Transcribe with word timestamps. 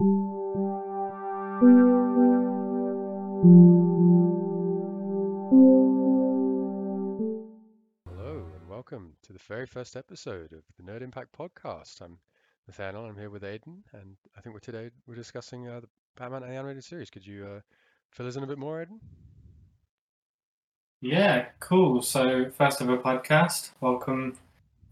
Hello 0.00 0.08
and 8.56 8.68
welcome 8.68 9.12
to 9.22 9.32
the 9.32 9.38
very 9.46 9.66
first 9.66 9.94
episode 9.94 10.52
of 10.52 10.64
the 10.76 10.82
Nerd 10.82 11.02
Impact 11.02 11.28
podcast. 11.38 12.02
I'm 12.02 12.18
Nathaniel. 12.66 13.04
I'm 13.04 13.16
here 13.16 13.30
with 13.30 13.44
Aiden, 13.44 13.82
and 13.92 14.16
I 14.36 14.40
think 14.40 14.54
we're 14.54 14.58
today 14.58 14.90
we're 15.06 15.14
discussing 15.14 15.68
uh, 15.68 15.78
the 15.78 15.88
Batman 16.16 16.42
animated 16.42 16.82
series. 16.82 17.08
Could 17.08 17.24
you 17.24 17.46
uh, 17.46 17.60
fill 18.10 18.26
us 18.26 18.34
in 18.34 18.42
a 18.42 18.48
bit 18.48 18.58
more, 18.58 18.84
Aiden? 18.84 18.98
Yeah, 21.02 21.46
cool. 21.60 22.02
So, 22.02 22.50
first 22.50 22.82
ever 22.82 22.98
podcast. 22.98 23.70
Welcome, 23.80 24.38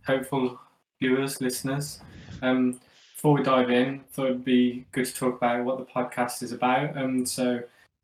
hopeful 0.07 0.61
viewers, 1.01 1.41
listeners. 1.41 1.99
Um, 2.41 2.79
before 3.23 3.35
we 3.35 3.43
dive 3.45 3.71
in, 3.71 4.01
thought 4.11 4.27
it'd 4.27 4.45
be 4.45 4.85
good 4.91 5.07
to 5.07 5.15
talk 5.15 5.37
about 5.37 5.65
what 5.65 5.79
the 5.79 5.85
podcast 5.85 6.43
is 6.43 6.51
about. 6.51 6.97
Um, 6.97 7.25
so, 7.25 7.63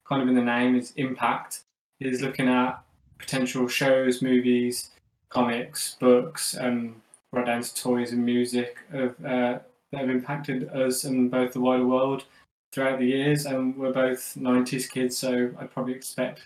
kind 0.08 0.22
of 0.22 0.28
in 0.28 0.36
the 0.36 0.40
name 0.40 0.76
is 0.76 0.92
impact. 0.94 1.62
Is 1.98 2.22
looking 2.22 2.48
at 2.48 2.80
potential 3.18 3.66
shows, 3.66 4.22
movies, 4.22 4.90
comics, 5.28 5.96
books, 5.98 6.56
um, 6.60 7.02
right 7.32 7.44
down 7.44 7.62
to 7.62 7.74
toys 7.74 8.12
and 8.12 8.24
music 8.24 8.76
of, 8.92 9.10
uh, 9.24 9.58
that 9.90 10.00
have 10.02 10.08
impacted 10.08 10.68
us 10.68 11.02
and 11.02 11.32
both 11.32 11.52
the 11.52 11.60
wider 11.60 11.84
world 11.84 12.26
throughout 12.70 13.00
the 13.00 13.06
years. 13.06 13.44
And 13.44 13.76
we're 13.76 13.92
both 13.92 14.36
90s 14.38 14.88
kids, 14.88 15.18
so 15.18 15.50
I 15.58 15.64
probably 15.64 15.94
expect 15.94 16.42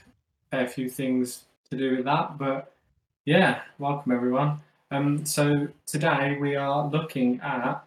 a 0.51 0.57
fair 0.57 0.67
few 0.67 0.89
things 0.89 1.45
to 1.71 1.77
do 1.77 1.97
with 1.97 2.07
that. 2.07 2.39
But 2.39 2.73
yeah, 3.27 3.61
welcome 3.79 4.13
everyone. 4.13 4.61
Um, 4.91 5.27
so 5.27 5.69
today 5.85 6.39
we 6.41 6.57
are 6.57 6.89
looking 6.89 7.39
at 7.43 7.85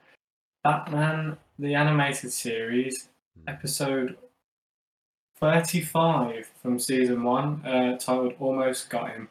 Batman 0.65 1.37
the 1.59 1.75
Animated 1.75 2.31
Series, 2.31 3.09
episode 3.47 4.17
35 5.39 6.49
from 6.59 6.79
season 6.79 7.23
one, 7.23 7.63
uh, 7.63 7.99
titled 7.99 8.33
Almost 8.39 8.89
Got 8.89 9.11
'Im. 9.11 9.29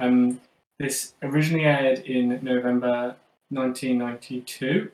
Um, 0.00 0.40
this 0.80 1.14
originally 1.22 1.66
aired 1.66 2.00
in 2.00 2.40
November 2.42 3.14
1992. 3.50 4.90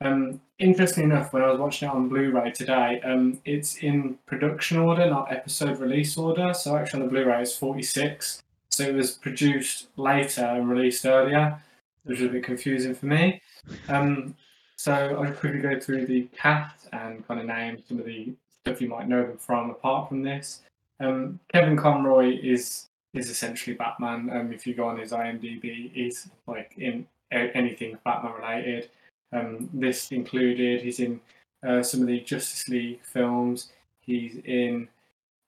Um, 0.00 0.40
interesting 0.58 1.04
enough, 1.04 1.32
when 1.32 1.44
I 1.44 1.52
was 1.52 1.60
watching 1.60 1.88
it 1.88 1.94
on 1.94 2.08
Blu-ray 2.08 2.50
today, 2.50 3.00
um, 3.02 3.40
it's 3.44 3.76
in 3.76 4.18
production 4.26 4.78
order, 4.78 5.08
not 5.08 5.30
episode 5.30 5.78
release 5.78 6.18
order. 6.18 6.52
So 6.52 6.76
actually, 6.76 7.02
on 7.02 7.06
the 7.06 7.12
Blu-ray, 7.12 7.42
it's 7.42 7.56
46. 7.56 8.42
So 8.72 8.82
it 8.82 8.94
was 8.96 9.12
produced 9.12 9.86
later 9.96 10.44
and 10.44 10.68
released 10.68 11.06
earlier, 11.06 11.62
which 12.02 12.18
was 12.18 12.28
a 12.28 12.32
bit 12.32 12.42
confusing 12.42 12.96
for 12.96 13.06
me. 13.06 13.40
Um, 13.88 14.34
so 14.78 14.92
I'll 14.92 15.32
quickly 15.32 15.58
go 15.58 15.78
through 15.78 16.06
the 16.06 16.28
cast 16.36 16.88
and 16.92 17.26
kind 17.26 17.40
of 17.40 17.46
name 17.46 17.82
some 17.86 17.98
of 17.98 18.06
the 18.06 18.32
stuff 18.60 18.80
you 18.80 18.88
might 18.88 19.08
know 19.08 19.26
them 19.26 19.36
from. 19.36 19.70
Apart 19.70 20.08
from 20.08 20.22
this, 20.22 20.62
um, 21.00 21.40
Kevin 21.52 21.76
Conroy 21.76 22.38
is 22.40 22.86
is 23.12 23.28
essentially 23.28 23.74
Batman. 23.74 24.30
Um, 24.32 24.52
if 24.52 24.66
you 24.66 24.74
go 24.74 24.86
on 24.86 24.98
his 24.98 25.10
IMDb, 25.10 25.92
he's 25.92 26.30
like 26.46 26.74
in 26.78 27.06
anything 27.32 27.98
Batman 28.04 28.34
related. 28.34 28.90
Um, 29.32 29.68
this 29.74 30.12
included 30.12 30.82
he's 30.82 31.00
in 31.00 31.20
uh, 31.66 31.82
some 31.82 32.02
of 32.02 32.06
the 32.06 32.20
Justice 32.20 32.68
League 32.68 33.02
films. 33.02 33.72
He's 34.00 34.36
in 34.44 34.88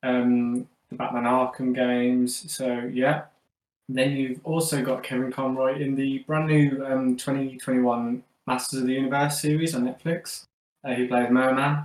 um, 0.03 0.67
the 0.91 0.97
Batman 0.97 1.25
Arkham 1.25 1.73
games. 1.73 2.53
So 2.53 2.91
yeah. 2.93 3.23
Then 3.93 4.13
you've 4.13 4.41
also 4.45 4.85
got 4.85 5.03
Kevin 5.03 5.33
Conroy 5.33 5.81
in 5.81 5.97
the 5.97 6.19
brand 6.21 6.47
new 6.47 6.85
um, 6.87 7.17
2021 7.17 8.23
Masters 8.47 8.81
of 8.81 8.87
the 8.87 8.95
Universe 8.95 9.41
series 9.41 9.75
on 9.75 9.85
Netflix. 9.85 10.45
Uh, 10.85 10.95
he 10.95 11.07
played 11.07 11.31
Merman. 11.31 11.85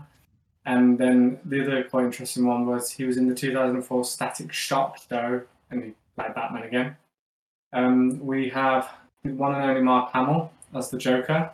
And 0.66 0.98
then 0.98 1.40
the 1.46 1.62
other 1.62 1.84
quite 1.84 2.06
interesting 2.06 2.46
one 2.46 2.66
was 2.66 2.90
he 2.90 3.04
was 3.06 3.18
in 3.18 3.28
the 3.28 3.36
2004 3.36 4.04
Static 4.04 4.52
Shock 4.52 4.98
show 5.10 5.42
and 5.70 5.84
he 5.84 5.94
played 6.16 6.34
Batman 6.34 6.64
again. 6.64 6.98
Um, 7.74 8.20
we 8.26 8.50
have 8.50 8.90
one 9.24 9.54
and 9.54 9.64
only 9.64 9.82
Mark 9.82 10.12
Hamill 10.12 10.52
as 10.74 10.90
the 10.90 10.98
Joker. 10.98 11.52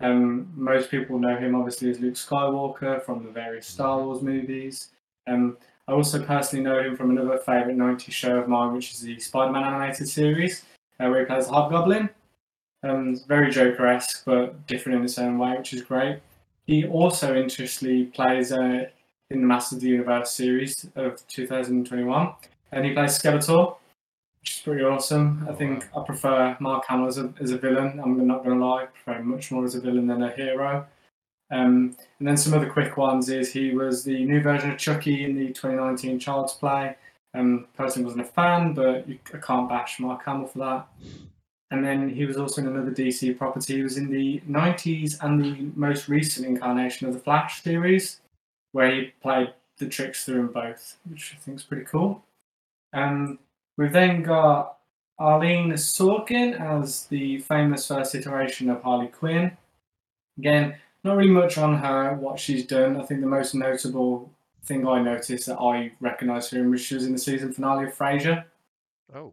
Um, 0.00 0.52
most 0.54 0.90
people 0.90 1.18
know 1.18 1.36
him 1.36 1.54
obviously 1.54 1.90
as 1.90 1.98
Luke 1.98 2.14
Skywalker 2.14 3.02
from 3.02 3.24
the 3.24 3.30
various 3.30 3.66
Star 3.66 4.02
Wars 4.02 4.22
movies. 4.22 4.90
Um, 5.26 5.56
I 5.88 5.92
also 5.92 6.22
personally 6.22 6.64
know 6.64 6.80
him 6.80 6.96
from 6.96 7.10
another 7.10 7.38
favourite 7.38 7.76
90s 7.76 8.12
show 8.12 8.38
of 8.38 8.48
mine, 8.48 8.72
which 8.72 8.92
is 8.92 9.00
the 9.00 9.18
Spider 9.18 9.52
Man 9.52 9.64
animated 9.64 10.08
series, 10.08 10.64
uh, 11.00 11.08
where 11.08 11.20
he 11.20 11.26
plays 11.26 11.46
the 11.46 11.52
Hobgoblin. 11.52 12.08
Um, 12.84 13.18
very 13.26 13.50
Joker 13.50 13.86
esque, 13.86 14.24
but 14.24 14.66
different 14.66 14.98
in 14.98 15.04
its 15.04 15.18
own 15.18 15.38
way, 15.38 15.56
which 15.56 15.72
is 15.72 15.82
great. 15.82 16.20
He 16.66 16.86
also 16.86 17.34
interestingly 17.34 18.04
plays 18.06 18.52
uh, 18.52 18.84
in 19.30 19.40
the 19.40 19.46
Masters 19.46 19.76
of 19.76 19.82
the 19.82 19.88
Universe 19.88 20.30
series 20.32 20.86
of 20.94 21.26
2021, 21.28 22.32
and 22.72 22.84
he 22.84 22.92
plays 22.92 23.18
Skeletor, 23.18 23.76
which 24.40 24.56
is 24.56 24.60
pretty 24.60 24.84
awesome. 24.84 25.44
I 25.48 25.52
Oh, 25.52 25.54
think 25.54 25.88
I 25.96 26.02
prefer 26.04 26.56
Mark 26.60 26.84
Hamill 26.86 27.08
as 27.08 27.18
a, 27.18 27.32
as 27.40 27.52
a 27.52 27.58
villain. 27.58 27.98
I'm 28.00 28.26
not 28.26 28.44
going 28.44 28.58
to 28.58 28.64
lie, 28.64 28.82
I 28.82 28.86
prefer 28.86 29.14
him 29.20 29.28
much 29.28 29.50
more 29.50 29.64
as 29.64 29.74
a 29.74 29.80
villain 29.80 30.06
than 30.06 30.22
a 30.22 30.30
hero. 30.30 30.86
Um, 31.50 31.96
and 32.18 32.28
then 32.28 32.36
some 32.36 32.54
other 32.54 32.70
quick 32.70 32.96
ones 32.96 33.28
is 33.28 33.52
he 33.52 33.74
was 33.74 34.04
the 34.04 34.24
new 34.24 34.42
version 34.42 34.70
of 34.70 34.78
Chucky 34.78 35.24
in 35.24 35.34
the 35.36 35.48
2019 35.48 36.18
Child's 36.18 36.54
Play. 36.54 36.96
Um, 37.34 37.66
personally 37.76 38.04
wasn't 38.04 38.26
a 38.26 38.30
fan, 38.30 38.74
but 38.74 39.08
you, 39.08 39.18
I 39.32 39.38
can't 39.38 39.68
bash 39.68 40.00
Mark 40.00 40.24
Hamill 40.24 40.46
for 40.46 40.58
that. 40.60 40.88
And 41.74 41.84
then 41.84 42.08
he 42.08 42.24
was 42.24 42.36
also 42.36 42.60
in 42.60 42.68
another 42.68 42.92
DC 42.92 43.36
property. 43.36 43.74
He 43.74 43.82
was 43.82 43.96
in 43.96 44.08
the 44.08 44.40
90s 44.48 45.16
and 45.20 45.44
the 45.44 45.72
most 45.74 46.08
recent 46.08 46.46
incarnation 46.46 47.08
of 47.08 47.14
the 47.14 47.18
Flash 47.18 47.64
series, 47.64 48.20
where 48.70 48.94
he 48.94 49.12
played 49.20 49.52
the 49.78 49.88
trickster 49.88 50.38
in 50.38 50.46
both, 50.46 50.98
which 51.10 51.34
I 51.34 51.40
think 51.40 51.58
is 51.58 51.64
pretty 51.64 51.84
cool. 51.84 52.22
Um, 52.92 53.40
we've 53.76 53.92
then 53.92 54.22
got 54.22 54.78
Arlene 55.18 55.72
Sorkin 55.72 56.60
as 56.60 57.06
the 57.06 57.38
famous 57.38 57.88
first 57.88 58.14
iteration 58.14 58.70
of 58.70 58.80
Harley 58.80 59.08
Quinn. 59.08 59.50
Again, 60.38 60.76
not 61.02 61.16
really 61.16 61.32
much 61.32 61.58
on 61.58 61.76
her, 61.76 62.14
what 62.14 62.38
she's 62.38 62.64
done. 62.64 63.00
I 63.00 63.02
think 63.02 63.20
the 63.20 63.26
most 63.26 63.52
notable 63.56 64.30
thing 64.62 64.86
I 64.86 65.02
noticed 65.02 65.46
that 65.46 65.58
I 65.58 65.90
recognised 65.98 66.52
her 66.52 66.60
in 66.60 66.70
was 66.70 66.82
she 66.82 66.94
was 66.94 67.04
in 67.04 67.14
the 67.14 67.18
season 67.18 67.52
finale 67.52 67.86
of 67.86 67.98
Frasier. 67.98 68.44
Oh, 69.12 69.32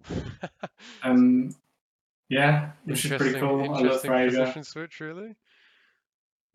Um, 1.03 1.55
yeah, 2.31 2.71
which 2.85 3.03
is 3.03 3.11
pretty 3.11 3.37
cool. 3.37 3.61
I 3.75 3.81
love 3.81 4.01
position 4.01 4.63
switch, 4.63 5.01
really. 5.01 5.35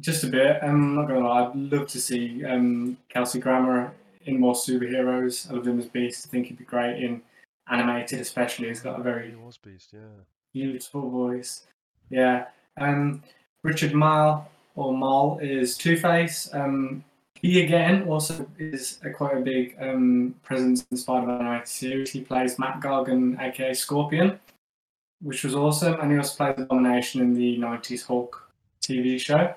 Just 0.01 0.25
a 0.25 0.29
bit. 0.29 0.63
Um, 0.63 0.71
I'm 0.71 0.95
not 0.97 1.09
gonna 1.09 1.27
lie. 1.29 1.45
I'd 1.45 1.55
love 1.55 1.87
to 1.89 2.01
see 2.01 2.43
um, 2.45 2.97
Kelsey 3.11 3.41
Grammer 3.41 3.93
in 4.25 4.41
more 4.41 4.55
superheroes. 4.55 5.51
I 5.51 5.55
love 5.55 5.67
him 5.67 5.79
as 5.79 5.87
Beast. 5.87 6.27
I 6.27 6.31
think 6.31 6.47
he'd 6.47 6.59
be 6.59 6.65
great 6.65 7.03
in 7.03 7.21
animated, 7.69 8.21
especially. 8.21 8.69
He's 8.69 8.81
got 8.81 8.99
a 8.99 9.03
very 9.03 9.31
He 9.31 9.37
was 9.37 9.59
beast, 9.59 9.91
yeah. 9.93 10.25
beautiful 10.53 11.11
voice. 11.11 11.67
Yeah. 12.09 12.47
Um, 12.79 13.23
Richard 13.63 13.93
Mall 13.93 14.51
or 14.77 14.97
Mall 14.97 15.39
is 15.41 15.77
Two 15.77 15.99
Face. 15.99 16.49
Um, 16.55 17.05
he 17.43 17.63
again 17.63 18.09
also 18.09 18.49
is 18.59 18.99
a 19.05 19.11
quite 19.11 19.37
a 19.37 19.41
big 19.41 19.77
um, 19.79 20.35
presence 20.43 20.81
in 20.81 20.87
the 20.91 20.97
Spider-Man 20.97 21.41
animated 21.43 21.69
series. 21.69 22.11
He 22.11 22.23
plays 22.23 22.59
Mac 22.59 22.81
Gargan, 22.81 23.39
aka 23.41 23.75
Scorpion, 23.75 24.41
which 25.27 25.43
was 25.43 25.55
awesome, 25.55 25.99
and 26.01 26.13
he 26.13 26.17
also 26.17 26.37
played 26.37 26.57
the 26.57 26.65
Domination 26.65 27.21
in 27.21 27.35
the 27.35 27.59
'90s 27.59 28.07
Hulk 28.07 28.49
TV 28.81 29.19
show. 29.21 29.53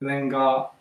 We 0.00 0.08
then 0.08 0.28
got 0.30 0.74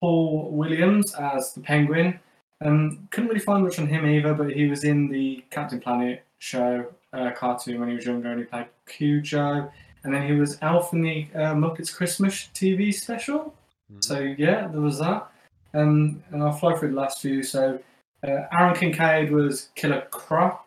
Paul 0.00 0.50
Williams 0.50 1.14
as 1.14 1.54
the 1.54 1.60
Penguin. 1.60 2.20
Um, 2.64 3.08
couldn't 3.10 3.28
really 3.28 3.40
find 3.40 3.64
much 3.64 3.78
on 3.78 3.86
him 3.86 4.06
either, 4.06 4.34
but 4.34 4.52
he 4.52 4.68
was 4.68 4.84
in 4.84 5.08
the 5.08 5.44
Captain 5.50 5.80
Planet 5.80 6.22
show 6.38 6.86
uh, 7.12 7.30
cartoon 7.32 7.80
when 7.80 7.88
he 7.88 7.96
was 7.96 8.04
younger, 8.04 8.30
and 8.30 8.40
he 8.40 8.44
played 8.46 8.66
Cujo. 8.86 9.72
And 10.04 10.14
then 10.14 10.26
he 10.26 10.34
was 10.34 10.58
Elf 10.62 10.92
in 10.92 11.02
the 11.02 11.26
uh, 11.34 11.54
Muppets 11.54 11.92
Christmas 11.92 12.48
TV 12.54 12.92
special. 12.92 13.54
Mhm. 13.92 14.04
So 14.04 14.20
yeah, 14.20 14.68
there 14.68 14.80
was 14.80 14.98
that. 14.98 15.28
Um, 15.74 16.22
and 16.30 16.42
I'll 16.42 16.52
fly 16.52 16.74
through 16.74 16.90
the 16.90 16.96
last 16.96 17.20
few. 17.20 17.42
So 17.42 17.78
uh, 18.26 18.42
Aron 18.52 18.76
Kincaid 18.76 19.32
was 19.32 19.70
Killer 19.74 20.06
Croc. 20.10 20.65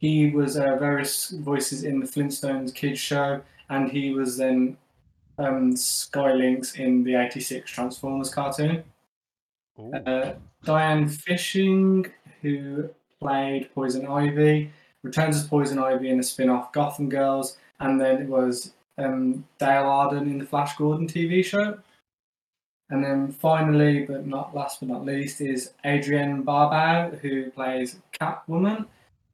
He 0.00 0.30
was 0.30 0.56
uh, 0.56 0.76
various 0.76 1.28
voices 1.30 1.84
in 1.84 2.00
the 2.00 2.06
Flintstones 2.06 2.74
kids 2.74 2.98
show, 2.98 3.42
and 3.68 3.90
he 3.90 4.12
was 4.12 4.38
then 4.38 4.78
um, 5.38 5.76
Sky 5.76 6.32
Lynx 6.32 6.74
in 6.76 7.04
the 7.04 7.16
'86 7.16 7.70
Transformers 7.70 8.32
cartoon. 8.32 8.82
Uh, 9.94 10.32
Diane 10.64 11.10
Pershing, 11.26 12.06
who 12.40 12.88
played 13.20 13.74
Poison 13.74 14.06
Ivy, 14.06 14.70
returns 15.02 15.36
as 15.36 15.46
Poison 15.46 15.78
Ivy 15.78 16.08
in 16.08 16.16
the 16.16 16.22
spin-off 16.22 16.72
Gotham 16.72 17.08
Girls, 17.10 17.58
and 17.80 18.00
then 18.00 18.22
it 18.22 18.28
was 18.28 18.72
um, 18.96 19.44
Dale 19.58 19.84
Arden 19.84 20.30
in 20.30 20.38
the 20.38 20.46
Flash 20.46 20.76
Gordon 20.76 21.06
TV 21.06 21.44
show. 21.44 21.78
And 22.90 23.04
then 23.04 23.30
finally, 23.30 24.04
but 24.04 24.26
not 24.26 24.54
last 24.54 24.80
but 24.80 24.88
not 24.88 25.04
least, 25.04 25.40
is 25.40 25.72
Adrienne 25.84 26.42
Barbeau, 26.42 27.16
who 27.18 27.50
plays 27.50 27.98
Catwoman. 28.20 28.86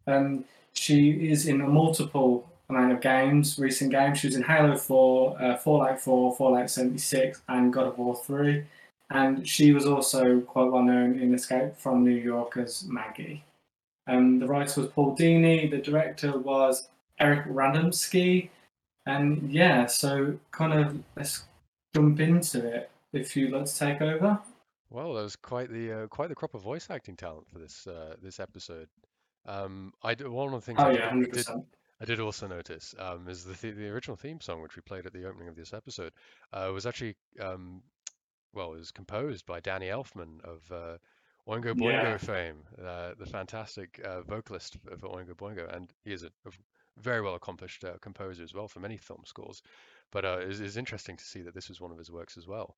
Um, 0.07 0.45
she 0.73 1.11
is 1.31 1.47
in 1.47 1.61
a 1.61 1.67
multiple 1.69 2.49
amount 2.69 2.93
of 2.93 3.01
games, 3.01 3.59
recent 3.59 3.91
games. 3.91 4.19
She 4.19 4.27
was 4.29 4.37
in 4.37 4.43
Halo 4.43 4.77
4, 4.77 5.43
uh, 5.43 5.57
Fallout 5.57 6.01
4, 6.01 6.37
Fallout 6.37 6.71
76, 6.71 7.41
and 7.49 7.73
God 7.73 7.87
of 7.87 7.99
War 7.99 8.17
3. 8.17 8.65
and 9.11 9.49
she 9.49 9.73
was 9.73 9.87
also 9.87 10.41
quite 10.41 10.71
well 10.71 10.83
known 10.83 11.19
in 11.21 11.33
Escape 11.35 11.77
from 11.79 12.05
New 12.05 12.11
York 12.11 12.57
as 12.57 12.85
Maggie. 12.85 13.45
Um, 14.09 14.39
the 14.41 14.47
writer 14.47 14.81
was 14.83 14.91
Paul 14.91 15.17
Dini, 15.17 15.71
the 15.71 15.79
director 15.79 16.39
was 16.39 16.89
Eric 17.21 17.47
Radomski, 17.47 18.51
and 19.07 19.51
yeah, 19.51 19.87
so 19.87 20.39
kind 20.51 20.73
of 20.73 20.99
let's 21.17 21.45
jump 21.95 22.21
into 22.21 22.67
it 22.67 22.91
if 23.13 23.37
you'd 23.37 23.53
like 23.53 23.67
to 23.67 23.79
take 23.79 24.01
over. 24.03 24.41
Well, 24.91 25.15
that 25.15 25.23
was 25.23 25.37
quite 25.37 25.71
the 25.71 25.93
uh, 25.93 26.07
quite 26.09 26.29
the 26.29 26.35
crop 26.35 26.55
of 26.55 26.63
voice 26.63 26.89
acting 26.91 27.17
talent 27.17 27.49
for 27.49 27.59
this 27.59 27.87
uh, 27.87 28.15
this 28.23 28.39
episode. 28.41 28.89
Um, 29.47 29.93
I 30.03 30.15
d- 30.15 30.25
one 30.25 30.49
of 30.55 30.61
the 30.61 30.67
things 30.67 30.83
Oh 30.83 30.85
I 30.85 30.91
yeah, 30.91 31.09
did, 31.09 31.11
hundred 31.11 31.31
did 31.33 31.47
percent. 31.47 31.65
I 32.01 32.05
did 32.05 32.21
also 32.21 32.47
notice 32.47 32.95
um, 32.99 33.29
is 33.29 33.45
the 33.45 33.55
th 33.55 33.75
the 33.77 33.89
original 33.89 34.17
theme 34.17 34.41
song 34.41 34.63
which 34.63 34.77
we 34.77 34.83
played 34.83 35.07
at 35.07 35.13
the 35.13 35.27
opening 35.27 35.49
of 35.49 35.57
this 35.57 35.73
episode 35.75 36.13
uh, 36.53 36.71
was 36.75 36.87
actually 36.87 37.17
um, 37.41 37.83
well, 38.53 38.75
it 38.75 38.79
was 38.79 38.91
composed 38.91 39.47
by 39.47 39.61
Danny 39.61 39.87
Elfman 39.87 40.41
of 40.45 40.61
uh, 40.73 40.99
Oingo 41.49 41.75
Yeah, 41.75 41.77
Boingo 41.77 42.19
fame, 42.21 42.65
uh, 42.85 43.13
the 43.19 43.27
fantastic 43.27 44.01
uh, 44.05 44.23
vocalist 44.23 44.77
f- 44.91 44.99
for 44.99 45.09
Oingo 45.11 45.35
Boingo, 45.37 45.73
and 45.75 45.93
he 46.05 46.13
is 46.13 46.25
a 46.25 46.31
very 46.99 47.21
well 47.21 47.35
accomplished 47.35 47.85
uh, 47.85 47.99
composer 48.01 48.43
as 48.43 48.55
well 48.55 48.69
for 48.69 48.81
many 48.81 48.97
film 48.97 49.23
scores. 49.27 49.63
But 50.11 50.25
uh, 50.25 50.39
it's, 50.41 50.61
it's 50.61 50.77
interesting 50.77 51.17
to 51.17 51.25
see 51.25 51.43
that 51.43 51.55
this 51.55 51.69
was 51.69 51.81
one 51.81 51.93
of 51.93 51.99
his 51.99 52.11
works 52.11 52.37
as 52.39 52.47
well. 52.49 52.77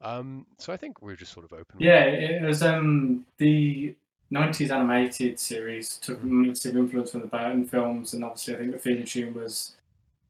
Um, 0.00 0.46
so 0.58 0.72
I 0.72 0.76
think 0.76 1.02
we're 1.02 1.16
just 1.16 1.32
sort 1.32 1.44
of 1.44 1.52
open 1.52 1.78
yeah. 1.78 2.04
It 2.04 2.42
was 2.42 2.62
um 2.62 3.24
the 3.38 3.94
'90s 4.30 4.70
animated 4.70 5.38
series 5.40 5.96
took 5.98 6.22
massive 6.22 6.76
influence 6.76 7.12
from 7.12 7.20
the 7.22 7.26
Burton 7.26 7.64
films, 7.66 8.14
and 8.14 8.24
obviously 8.24 8.54
I 8.54 8.58
think 8.58 8.72
the 8.72 8.78
theme 8.78 9.04
tune 9.04 9.34
was 9.34 9.76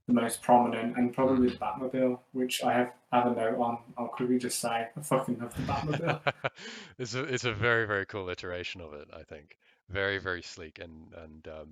the 0.07 0.15
most 0.15 0.43
prominent, 0.43 0.97
and 0.97 1.13
probably 1.15 1.51
the 1.51 1.57
Batmobile, 1.57 2.19
which 2.33 2.63
I 2.65 2.73
have 2.73 2.93
have 3.13 3.27
a 3.27 3.35
note 3.35 3.59
on. 3.59 3.79
I'll 3.97 4.09
quickly 4.09 4.39
just 4.39 4.61
say 4.61 4.89
I 4.97 5.01
fucking 5.03 5.39
love 5.39 5.55
the 5.57 5.63
Batmobile. 5.63 6.21
It's 6.99 7.15
a 7.15 7.23
it's 7.25 7.45
a 7.45 7.53
very 7.55 7.87
very 7.87 8.07
cool 8.07 8.29
iteration 8.31 8.81
of 8.81 8.93
it, 8.95 9.09
I 9.15 9.23
think. 9.23 9.57
Very 9.89 10.19
very 10.19 10.43
sleek 10.43 10.79
and 10.79 11.13
and 11.15 11.49
um, 11.49 11.69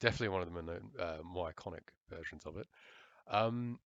definitely 0.00 0.28
one 0.28 0.42
of 0.42 0.52
the 0.52 0.62
more, 0.62 0.80
uh, 0.98 1.18
more 1.24 1.52
iconic 1.52 1.88
versions 2.08 2.42
of 2.46 2.56
it. 2.56 2.66
Um, 3.28 3.78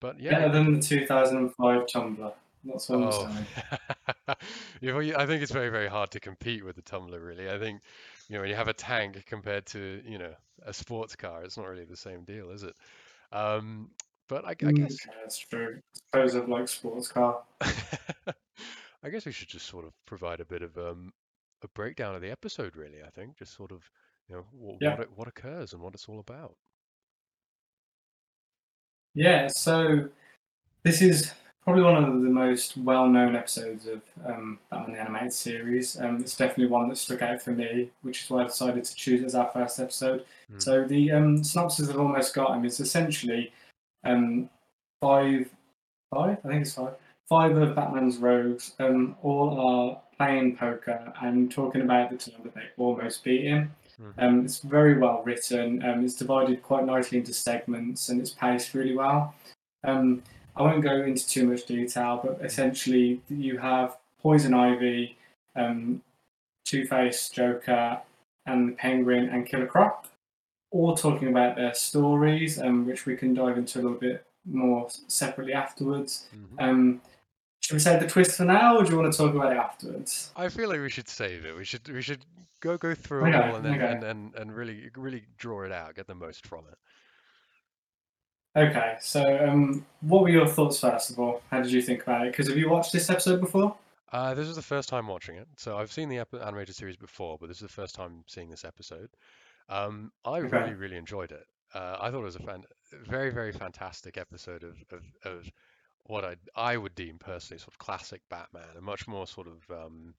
but 0.00 0.20
yeah, 0.20 0.30
Better 0.30 0.52
than 0.52 0.74
the 0.74 0.80
2005 0.80 1.86
Tumbler. 1.88 2.32
That's 2.64 2.88
what 2.88 2.98
I'm 2.98 3.04
Oh, 3.04 3.10
saying. 3.12 3.46
you 4.80 5.16
I 5.16 5.26
think 5.26 5.42
it's 5.42 5.52
very, 5.52 5.70
very 5.70 5.88
hard 5.88 6.10
to 6.12 6.20
compete 6.20 6.64
with 6.64 6.76
the 6.76 6.82
Tumbler, 6.82 7.20
really. 7.20 7.50
I 7.50 7.58
think, 7.58 7.82
you 8.28 8.34
know, 8.34 8.40
when 8.40 8.50
you 8.50 8.56
have 8.56 8.68
a 8.68 8.72
tank 8.74 9.24
compared 9.26 9.66
to, 9.66 10.02
you 10.06 10.18
know, 10.18 10.34
a 10.62 10.72
sports 10.72 11.16
car, 11.16 11.42
it's 11.44 11.56
not 11.56 11.66
really 11.68 11.84
the 11.84 11.96
same 11.96 12.24
deal, 12.24 12.50
is 12.50 12.62
it? 12.62 12.76
Um, 13.32 13.92
but 14.28 14.44
I, 14.44 14.50
I 14.50 14.54
Mm, 14.62 14.72
guess, 14.72 15.08
Okay, 15.08 15.18
that's 15.22 15.38
true. 15.38 15.80
I 16.14 16.18
suppose 16.18 16.34
of 16.34 16.48
like 16.48 16.68
sports 16.68 17.08
car. 17.08 17.44
I 19.02 19.10
guess 19.10 19.26
we 19.26 19.32
should 19.32 19.48
just 19.48 19.66
sort 19.66 19.84
of 19.86 19.94
provide 20.06 20.40
a 20.40 20.44
bit 20.44 20.62
of 20.62 20.76
um, 20.78 21.12
a 21.62 21.68
breakdown 21.68 22.14
of 22.14 22.20
the 22.22 22.30
episode, 22.30 22.76
really. 22.76 23.02
I 23.02 23.10
think 23.10 23.36
just 23.38 23.54
sort 23.54 23.72
of, 23.72 23.90
you 24.28 24.36
know, 24.36 24.46
what 24.52 24.80
Yeah. 24.80 24.96
what, 24.96 25.00
it, 25.00 25.10
what 25.12 25.28
occurs 25.28 25.72
and 25.72 25.82
what 25.82 25.94
it's 25.94 26.08
all 26.08 26.18
about. 26.20 26.56
Yeah, 29.14 29.48
so 29.48 30.10
this 30.84 31.02
is 31.02 31.32
probably 31.66 31.82
one 31.82 31.96
of 31.96 32.22
the 32.22 32.28
most 32.28 32.76
well-known 32.76 33.34
episodes 33.34 33.88
of 33.88 34.00
um, 34.24 34.56
Batman 34.70 34.94
the 34.94 35.00
Animated 35.00 35.32
Series. 35.32 36.00
Um, 36.00 36.20
it's 36.20 36.36
definitely 36.36 36.68
one 36.68 36.88
that 36.88 36.96
stuck 36.96 37.22
out 37.22 37.42
for 37.42 37.50
me, 37.50 37.90
which 38.02 38.22
is 38.22 38.30
why 38.30 38.42
I 38.42 38.44
decided 38.44 38.84
to 38.84 38.94
choose 38.94 39.22
it 39.22 39.24
as 39.24 39.34
our 39.34 39.50
first 39.52 39.80
episode. 39.80 40.24
Hmm. 40.48 40.60
So 40.60 40.84
the 40.84 41.10
um, 41.10 41.42
synopsis 41.42 41.88
I've 41.88 41.98
almost 41.98 42.34
got 42.34 42.56
him 42.56 42.64
is 42.64 42.78
essentially 42.78 43.52
um, 44.04 44.48
five, 45.00 45.50
five, 46.14 46.38
I 46.44 46.48
think 46.48 46.62
it's 46.62 46.74
five, 46.74 46.94
five 47.28 47.56
of 47.56 47.74
Batman's 47.74 48.18
rogues 48.18 48.74
um, 48.78 49.16
all 49.24 49.58
are 49.58 50.02
playing 50.16 50.56
poker 50.56 51.12
and 51.20 51.50
talking 51.50 51.80
about 51.80 52.10
the 52.10 52.16
time 52.16 52.42
that 52.44 52.54
they 52.54 52.62
almost 52.78 53.24
beat 53.24 53.42
him. 53.42 53.74
Um, 54.18 54.44
it's 54.44 54.60
very 54.60 54.98
well 54.98 55.22
written. 55.24 55.84
Um, 55.84 56.04
it's 56.04 56.14
divided 56.14 56.62
quite 56.62 56.84
nicely 56.84 57.18
into 57.18 57.34
segments 57.34 58.08
and 58.08 58.20
it's 58.20 58.30
paced 58.30 58.72
really 58.72 58.94
well. 58.94 59.34
Um, 59.82 60.22
I 60.56 60.62
won't 60.62 60.82
go 60.82 61.02
into 61.02 61.26
too 61.26 61.46
much 61.46 61.66
detail, 61.66 62.20
but 62.24 62.44
essentially 62.44 63.20
you 63.28 63.58
have 63.58 63.96
Poison 64.20 64.54
Ivy, 64.54 65.16
um, 65.54 66.02
Two 66.64 66.86
Face, 66.86 67.28
Joker, 67.28 68.00
and 68.46 68.68
the 68.68 68.72
Penguin 68.72 69.28
and 69.28 69.46
Killer 69.46 69.66
Croc, 69.66 70.08
all 70.70 70.96
talking 70.96 71.28
about 71.28 71.56
their 71.56 71.74
stories, 71.74 72.60
um, 72.60 72.86
which 72.86 73.06
we 73.06 73.16
can 73.16 73.34
dive 73.34 73.58
into 73.58 73.78
a 73.78 73.82
little 73.82 73.98
bit 73.98 74.24
more 74.44 74.88
separately 75.08 75.52
afterwards. 75.52 76.28
Mhm. 76.34 76.62
Um, 76.62 77.00
should 77.60 77.74
we 77.74 77.80
save 77.80 78.00
the 78.00 78.06
twist 78.06 78.36
for 78.36 78.44
now, 78.44 78.76
or 78.76 78.84
do 78.84 78.92
you 78.92 78.98
want 78.98 79.12
to 79.12 79.18
talk 79.18 79.34
about 79.34 79.52
it 79.52 79.58
afterwards? 79.58 80.30
I 80.36 80.48
feel 80.48 80.68
like 80.68 80.80
we 80.80 80.90
should 80.90 81.08
save 81.08 81.44
it. 81.44 81.56
We 81.56 81.64
should 81.64 81.88
we 81.88 82.00
should 82.00 82.24
go 82.60 82.78
go 82.78 82.94
through 82.94 83.26
it 83.26 83.34
all 83.34 83.56
and 83.56 83.64
then 83.64 83.74
okay. 83.74 83.92
and, 83.92 84.04
and, 84.04 84.34
and 84.34 84.54
really 84.54 84.90
really 84.96 85.24
draw 85.36 85.62
it 85.64 85.72
out, 85.72 85.94
get 85.96 86.06
the 86.06 86.14
most 86.14 86.46
from 86.46 86.64
it. 86.70 86.78
Okay, 88.56 88.96
so 89.00 89.22
um, 89.46 89.84
what 90.00 90.22
were 90.22 90.30
your 90.30 90.46
thoughts 90.48 90.80
first 90.80 91.10
of 91.10 91.18
all? 91.18 91.42
How 91.50 91.60
did 91.60 91.70
you 91.72 91.82
think 91.82 92.02
about 92.02 92.26
it? 92.26 92.32
Because 92.32 92.48
have 92.48 92.56
you 92.56 92.70
watched 92.70 92.92
this 92.92 93.10
episode 93.10 93.40
before? 93.40 93.76
Uh, 94.12 94.34
this 94.34 94.48
is 94.48 94.56
the 94.56 94.62
first 94.62 94.88
time 94.88 95.06
watching 95.08 95.36
it, 95.36 95.48
so 95.56 95.76
I've 95.76 95.92
seen 95.92 96.08
the 96.08 96.18
ep- 96.18 96.34
animated 96.34 96.76
series 96.76 96.96
before, 96.96 97.38
but 97.38 97.48
this 97.48 97.56
is 97.58 97.62
the 97.62 97.68
first 97.68 97.94
time 97.94 98.24
seeing 98.28 98.48
this 98.50 98.64
episode. 98.64 99.10
Um, 99.68 100.12
I 100.24 100.38
Okay. 100.42 100.48
really, 100.50 100.74
really 100.74 100.96
enjoyed 100.96 101.32
it. 101.32 101.44
Uh, 101.74 101.96
I 102.00 102.10
thought 102.10 102.20
it 102.20 102.24
was 102.24 102.36
a 102.36 102.40
fan 102.40 102.64
very, 102.92 103.30
very 103.30 103.52
fantastic 103.52 104.16
episode 104.16 104.62
of, 104.62 104.82
of, 104.92 105.04
of 105.24 105.50
what 106.04 106.24
I 106.24 106.36
I 106.54 106.76
would 106.76 106.94
deem 106.94 107.18
personally 107.18 107.58
sort 107.58 107.74
of 107.74 107.78
classic 107.78 108.22
Batman, 108.30 108.76
a 108.76 108.80
much 108.80 109.08
more 109.08 109.26
sort 109.26 109.48
of 109.48 109.68
um, 109.70 110.14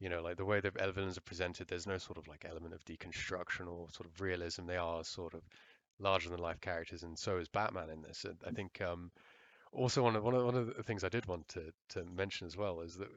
you 0.00 0.08
know, 0.08 0.22
like 0.22 0.36
the 0.36 0.44
way 0.44 0.60
the 0.60 0.70
villains 0.72 1.18
are 1.18 1.22
presented. 1.22 1.68
There's 1.68 1.86
no 1.86 1.98
sort 1.98 2.18
of 2.18 2.28
like 2.28 2.44
element 2.44 2.74
of 2.74 2.84
deconstruction 2.84 3.68
or 3.68 3.88
sort 3.90 4.06
of 4.08 4.20
realism. 4.20 4.66
They 4.66 4.76
are 4.76 5.04
sort 5.04 5.34
of 5.34 5.42
larger 5.98 6.30
than 6.30 6.40
life 6.40 6.60
characters, 6.60 7.02
and 7.02 7.18
so 7.18 7.38
is 7.38 7.48
Batman 7.48 7.90
in 7.90 8.02
this. 8.02 8.24
And 8.24 8.38
I 8.46 8.50
think 8.50 8.80
um, 8.80 9.10
also 9.72 10.02
one 10.02 10.16
of 10.16 10.24
one 10.24 10.34
of 10.34 10.44
one 10.44 10.54
of 10.56 10.76
the 10.76 10.82
things 10.82 11.04
I 11.04 11.08
did 11.08 11.26
want 11.26 11.48
to 11.48 11.72
to 11.90 12.04
mention 12.04 12.46
as 12.46 12.56
well 12.56 12.80
is 12.80 12.96
that 12.96 13.08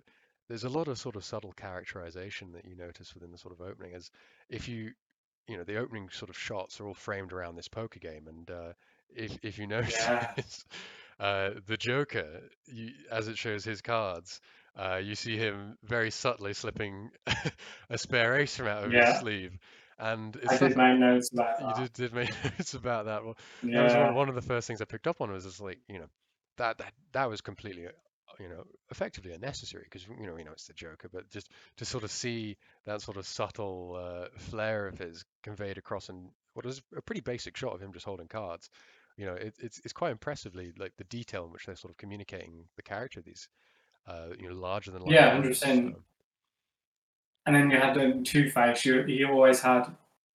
there's 0.48 0.64
a 0.64 0.70
lot 0.70 0.88
of 0.88 0.98
sort 0.98 1.16
of 1.16 1.24
subtle 1.24 1.54
characterization 1.54 2.52
that 2.54 2.66
you 2.66 2.76
notice 2.76 3.14
within 3.14 3.32
the 3.32 3.38
sort 3.38 3.54
of 3.54 3.62
opening 3.62 3.94
as 3.94 4.12
if 4.50 4.68
you 4.68 4.92
you 5.48 5.58
know 5.58 5.64
the 5.64 5.78
opening 5.78 6.10
sort 6.12 6.30
of 6.30 6.38
shots 6.38 6.80
are 6.80 6.88
all 6.88 6.94
framed 6.94 7.34
around 7.34 7.56
this 7.56 7.68
poker 7.68 8.00
game 8.00 8.28
and 8.28 8.52
uh, 8.52 8.74
if 9.16 9.38
if 9.44 9.58
you 9.60 9.68
notice 9.68 10.10
Yeah. 10.10 10.28
uh, 11.20 11.52
the 11.68 11.78
Joker 11.78 12.42
you, 12.68 12.92
as 13.12 13.28
it 13.28 13.38
shows 13.38 13.64
his 13.64 13.82
cards 13.82 14.42
uh, 14.76 15.00
you 15.04 15.16
see 15.16 15.38
him 15.38 15.78
very 15.84 16.12
subtly 16.12 16.54
slipping 16.54 17.10
a 17.90 17.98
spare 17.98 18.38
ace 18.38 18.56
from 18.56 18.68
out 18.68 18.84
of 18.84 18.94
his 18.94 19.10
Yeah. 19.10 19.12
sleeve 19.12 19.58
and 20.02 20.36
it's 20.38 20.52
I 20.52 20.58
did 20.58 20.78
make 20.78 21.00
notes 21.00 21.32
about 21.32 21.60
you 21.60 21.68
that. 21.68 21.84
did, 21.84 21.94
did 21.94 22.14
make 22.14 22.32
notes 22.44 22.74
about 22.74 23.06
that 23.06 23.24
well 23.24 23.38
that 23.74 23.82
was 23.84 23.96
one, 23.96 24.08
Yeah, 24.08 24.14
one 24.14 24.30
of 24.30 24.36
the 24.36 24.42
first 24.42 24.68
things 24.68 24.82
I 24.82 24.86
picked 24.86 25.08
up 25.08 25.22
on 25.22 25.32
was 25.32 25.46
just 25.46 25.62
like 25.62 25.80
you 25.88 26.00
know 26.00 26.08
that 26.58 26.78
that 26.80 26.94
that 27.14 27.30
was 27.30 27.42
completely 27.42 27.88
you 28.40 28.50
know 28.50 28.64
effectively 28.90 29.32
unnecessary 29.34 29.84
because 29.84 30.08
you 30.08 30.28
know 30.28 30.38
you 30.38 30.44
know 30.44 30.52
it's 30.52 30.68
the 30.68 30.74
Joker 30.74 31.10
but 31.12 31.30
just 31.30 31.50
to 31.78 31.86
sort 31.86 32.04
of 32.04 32.12
see 32.12 32.58
that 32.86 33.02
sort 33.02 33.18
of 33.18 33.28
subtle 33.28 33.98
uh, 33.98 34.28
flair 34.38 34.88
of 34.88 34.98
his 34.98 35.26
conveyed 35.44 35.78
across 35.78 36.10
in 36.10 36.30
what 36.54 36.66
is 36.66 36.82
a 36.96 37.02
pretty 37.02 37.22
basic 37.22 37.56
shot 37.56 37.74
of 37.74 37.82
him 37.82 37.94
just 37.94 38.06
holding 38.06 38.28
cards 38.28 38.70
you 39.18 39.26
know 39.26 39.34
it, 39.34 39.54
it's 39.60 39.80
it's 39.84 39.94
quite 39.94 40.12
impressively 40.12 40.72
like 40.78 40.94
the 40.98 41.04
detail 41.06 41.46
in 41.46 41.52
which 41.52 41.66
they're 41.66 41.76
sort 41.76 41.92
of 41.92 41.98
communicating 41.98 42.66
the 42.76 42.84
character 42.84 43.20
of 43.20 43.26
these 43.26 43.48
uh, 44.08 44.28
you 44.40 44.48
know 44.50 44.56
larger 44.56 44.92
than 44.92 45.02
life 45.02 45.12
yeah, 45.12 45.42
percent. 45.42 45.96
so, 45.96 46.02
And 47.46 47.56
then 47.56 47.70
you 47.72 47.78
had 47.80 47.98
um, 47.98 48.24
Two 48.24 48.50
Face. 48.50 48.86
You, 48.86 49.04
he 49.04 49.24
always 49.26 49.60
had 49.62 49.88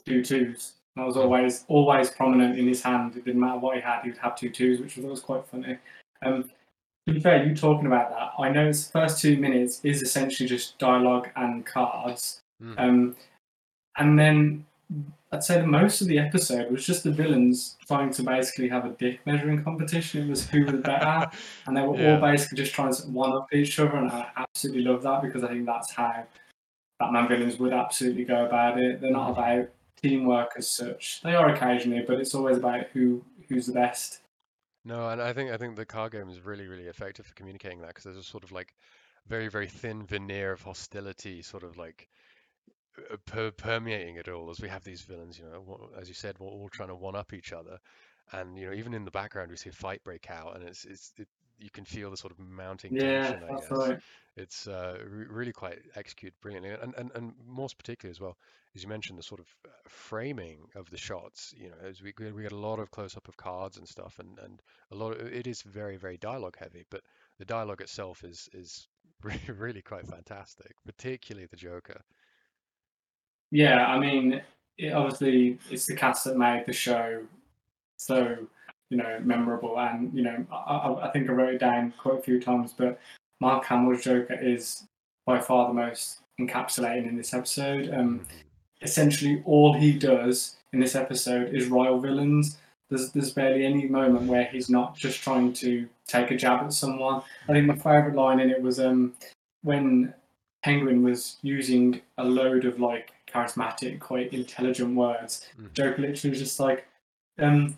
two 0.05 0.23
twos. 0.25 0.73
That 0.97 1.07
was 1.07 1.17
always 1.17 1.65
always 1.69 2.11
prominent 2.11 2.59
in 2.59 2.67
his 2.67 2.83
hand. 2.83 3.17
It 3.17 3.25
didn't 3.25 3.41
matter 3.41 3.59
what 3.59 3.77
he 3.77 3.83
had, 3.83 4.03
he 4.03 4.11
would 4.11 4.19
have 4.19 4.35
two 4.37 4.51
twos, 4.51 4.81
which 4.81 4.97
was 4.97 5.05
always 5.05 5.21
quite 5.21 5.47
funny. 5.47 5.77
Um, 6.25 6.51
to 7.07 7.15
be 7.15 7.21
fair, 7.21 7.45
you 7.47 7.55
talking 7.55 7.87
about 7.87 8.11
that, 8.11 8.31
I 8.43 8.49
know 8.49 8.73
the 8.73 8.79
first 8.93 9.21
two 9.21 9.37
minutes 9.37 9.81
is 9.85 10.03
essentially 10.03 10.49
just 10.49 10.79
dialogue 10.79 11.29
and 11.37 11.65
cards. 11.65 12.41
mhm. 12.63 12.75
Um, 12.79 13.17
and 13.99 14.19
then 14.19 14.65
I'd 15.33 15.45
say 15.45 15.57
that 15.61 15.67
most 15.67 16.01
of 16.01 16.09
the 16.09 16.19
episode 16.19 16.71
was 16.71 16.87
just 16.87 17.05
the 17.05 17.11
villains 17.13 17.77
trying 17.87 18.11
to 18.15 18.23
basically 18.23 18.69
have 18.69 18.85
a 18.87 18.91
dick 18.91 19.21
measuring 19.27 19.63
competition. 19.63 20.23
It 20.27 20.31
was 20.31 20.49
who 20.49 20.65
was 20.65 20.75
better, 20.81 21.31
and 21.67 21.77
they 21.77 21.83
were 21.83 21.97
Yeah. 22.01 22.15
all 22.15 22.21
basically 22.21 22.57
just 22.57 22.73
trying 22.75 22.93
to 22.95 23.03
one 23.09 23.33
up 23.33 23.53
each 23.53 23.79
other. 23.79 23.97
And 23.97 24.11
I 24.11 24.29
absolutely 24.37 24.83
love 24.83 25.03
that 25.03 25.23
because 25.23 25.45
I 25.45 25.49
think 25.49 25.67
that's 25.67 25.93
how 25.93 26.25
Batman 26.99 27.29
villains 27.29 27.59
would 27.59 27.73
absolutely 27.73 28.25
go 28.25 28.47
about 28.47 28.79
it. 28.79 29.01
They're 29.01 29.11
not 29.11 29.31
about 29.31 29.69
teamwork 30.01 30.53
as 30.57 30.71
such. 30.71 31.21
They 31.23 31.35
are 31.35 31.51
occasionally, 31.55 32.05
but 32.07 32.21
it's 32.21 32.35
always 32.35 32.57
about 32.57 32.87
who 32.93 33.25
who's 33.49 33.67
the 33.67 33.73
best. 33.73 34.21
No, 34.85 35.09
and 35.09 35.21
I 35.21 35.33
think 35.33 35.51
I 35.51 35.57
think 35.57 35.77
the 35.77 35.85
card 35.85 36.13
game 36.13 36.29
is 36.31 36.41
really, 36.41 36.67
really 36.67 36.87
effective 36.87 37.27
for 37.27 37.35
communicating 37.35 37.81
that 37.81 37.89
because 37.89 38.05
there's 38.05 38.17
a 38.17 38.23
sort 38.23 38.45
of 38.45 38.53
like 38.53 38.75
very, 39.27 39.49
very 39.49 39.67
thin 39.67 40.07
veneer 40.07 40.53
of 40.53 40.63
hostility, 40.63 41.43
sort 41.43 41.65
of 41.65 41.77
like 41.77 42.09
uh, 43.13 43.17
per 43.27 43.51
permeating 43.51 44.17
it 44.17 44.29
all 44.29 44.49
as 44.49 44.61
we 44.61 44.69
have 44.69 44.85
these 44.85 45.03
villains, 45.03 45.39
you 45.39 45.45
know, 45.45 45.91
as 45.99 46.09
you 46.09 46.15
said, 46.15 46.37
we're 46.39 46.47
all 46.47 46.69
trying 46.69 46.89
to 46.89 46.95
one 46.95 47.17
up 47.17 47.33
each 47.33 47.53
other, 47.53 47.79
and 48.33 48.57
you 48.57 48.67
know, 48.67 48.73
even 48.73 48.95
in 48.95 49.05
the 49.05 49.11
background 49.11 49.51
we 49.51 49.57
see 49.57 49.71
a 49.71 49.73
fight 49.73 50.03
break 50.05 50.31
out, 50.31 50.57
and 50.57 50.67
it's 50.67 50.85
it's 50.85 51.13
it, 51.19 51.29
you 51.59 51.71
can 51.71 51.85
feel 51.85 52.11
the 52.11 52.17
sort 52.17 52.33
of 52.33 52.39
mounting 52.39 52.95
Yeah, 52.95 52.97
tension, 52.97 53.43
I 53.43 53.55
guess. 53.55 53.93
right. 53.93 54.01
It's 54.37 54.67
uh, 54.67 55.03
re- 55.07 55.27
really 55.27 55.53
quite 55.53 55.79
executed 55.95 56.39
brilliantly, 56.41 56.71
and, 56.73 56.95
and 56.97 57.11
and 57.15 57.35
most 57.45 57.79
particularly 57.79 58.11
as 58.13 58.21
well, 58.21 58.37
as 58.75 58.83
you 58.83 58.89
mentioned, 58.89 59.19
the 59.19 59.23
sort 59.23 59.41
of 59.41 59.49
uh, 59.67 59.71
framing 59.89 60.69
of 60.75 60.91
the 60.91 60.97
shots. 60.99 61.55
You 61.57 61.71
know, 61.71 61.77
as 61.83 62.03
we 62.03 62.13
we 62.19 62.33
we 62.33 62.43
get 62.43 62.53
a 62.53 62.57
lot 62.57 62.79
of 62.79 62.91
close 62.91 63.17
up 63.17 63.29
of 63.29 63.37
cards 63.37 63.79
and 63.79 63.89
stuff, 63.89 64.19
and 64.19 64.39
and 64.39 64.63
a 64.91 64.95
lot 64.97 65.13
of 65.13 65.27
it 65.27 65.47
is 65.47 65.63
very 65.63 65.97
very 65.97 66.19
dialogue 66.19 66.57
heavy, 66.59 66.85
but 66.91 67.03
the 67.39 67.45
dialogue 67.47 67.81
itself 67.81 68.25
is 68.25 68.49
is 68.53 68.89
really 69.23 69.51
really 69.51 69.83
quite 69.83 70.07
fantastic, 70.07 70.73
particularly 70.85 71.47
the 71.47 71.57
Joker. 71.57 72.03
Yeah, 73.51 73.87
I 73.87 73.99
mean, 73.99 74.43
it, 74.79 74.93
obviously, 74.93 75.59
it's 75.71 75.87
the 75.87 75.95
cast 75.97 76.25
that 76.25 76.37
made 76.37 76.67
the 76.67 76.73
show 76.73 77.27
so 77.99 78.49
you 78.91 78.97
know 78.97 79.19
memorable, 79.23 79.79
and 79.79 80.13
you 80.15 80.23
know, 80.23 80.45
I, 80.53 80.57
I, 80.57 81.09
I 81.09 81.11
think 81.11 81.29
I 81.29 81.33
wrote 81.33 81.55
it 81.55 81.59
down 81.59 81.93
quite 81.99 82.19
a 82.19 82.23
few 82.23 82.41
times, 82.41 82.73
but 82.77 83.01
Mark 83.41 83.65
Hamill's 83.65 84.03
Joker 84.05 84.35
is 84.41 84.85
by 85.27 85.41
far 85.41 85.69
the 85.69 85.75
most 85.75 86.21
encapsulating 86.41 87.09
in 87.09 87.17
this 87.17 87.35
episode. 87.35 87.93
Um, 87.93 88.21
Mhm. 88.21 88.25
essentially, 88.83 89.43
all 89.47 89.73
he 89.73 89.93
does 89.99 90.57
in 90.73 90.81
this 90.81 90.95
episode 90.95 91.55
is 91.55 91.67
rile 91.69 91.99
villains. 91.99 92.59
There's, 92.89 93.11
there's 93.11 93.33
barely 93.33 93.65
any 93.67 93.89
moment 93.89 94.27
where 94.27 94.45
he's 94.45 94.71
not 94.71 94.95
just 94.95 95.21
trying 95.23 95.53
to 95.55 95.89
take 96.07 96.31
a 96.31 96.37
jab 96.37 96.63
at 96.65 96.73
someone. 96.73 97.23
I 97.49 97.53
think 97.53 97.67
my 97.67 97.75
favourite 97.75 98.15
line 98.15 98.39
in 98.39 98.51
it 98.51 98.63
was 98.63 98.79
um, 98.79 99.15
when 99.63 100.15
Penguin 100.63 101.03
was 101.03 101.39
using 101.43 102.01
a 102.19 102.25
load 102.25 102.65
of 102.65 102.79
like 102.79 103.13
charismatic, 103.27 103.99
quite 103.99 104.33
intelligent 104.33 104.95
words. 104.95 105.49
Mhm. 105.59 105.73
Joker 105.73 106.03
literally 106.03 106.31
was 106.31 106.39
just 106.39 106.61
like, 106.61 106.87
um, 107.41 107.77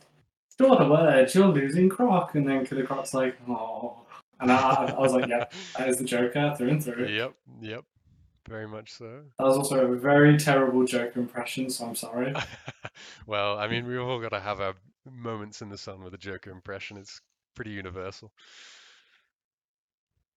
words, 0.66 1.34
you're 1.34 1.48
losing 1.48 1.88
Croc. 1.88 2.34
And 2.34 2.48
then 2.48 2.66
Killer 2.66 2.84
Croc's 2.84 3.14
like, 3.14 3.36
oh. 3.48 3.96
And 4.40 4.52
I, 4.52 4.56
I, 4.56 4.84
I 4.90 4.98
was 4.98 5.12
like, 5.12 5.26
yeah, 5.26 5.46
that 5.76 5.88
is 5.88 5.98
the 5.98 6.04
Joker 6.04 6.54
through 6.56 6.68
and 6.68 6.84
through. 6.84 7.06
Yep, 7.06 7.34
yep, 7.60 7.84
very 8.48 8.68
much 8.68 8.92
so. 8.92 9.22
That 9.38 9.44
was 9.44 9.56
also 9.56 9.92
a 9.92 9.96
very 9.96 10.36
terrible 10.36 10.84
Joker 10.84 11.18
impression, 11.18 11.70
so 11.70 11.86
I'm 11.86 11.96
sorry. 11.96 12.34
Well, 13.26 13.58
I 13.58 13.68
mean, 13.68 13.86
we've 13.86 14.00
all 14.00 14.20
got 14.20 14.30
to 14.30 14.40
have 14.40 14.60
our 14.60 14.74
moments 15.10 15.62
in 15.62 15.68
the 15.68 15.78
sun 15.78 16.02
with 16.02 16.14
a 16.14 16.18
Joker 16.18 16.50
impression. 16.50 16.96
It's 16.96 17.20
pretty 17.54 17.70
universal. 17.70 18.32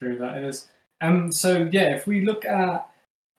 True, 0.01 0.17
that 0.17 0.43
is. 0.43 0.67
Um, 1.01 1.31
so 1.31 1.69
yeah, 1.71 1.95
if 1.95 2.07
we 2.07 2.25
look 2.25 2.45
at, 2.45 2.87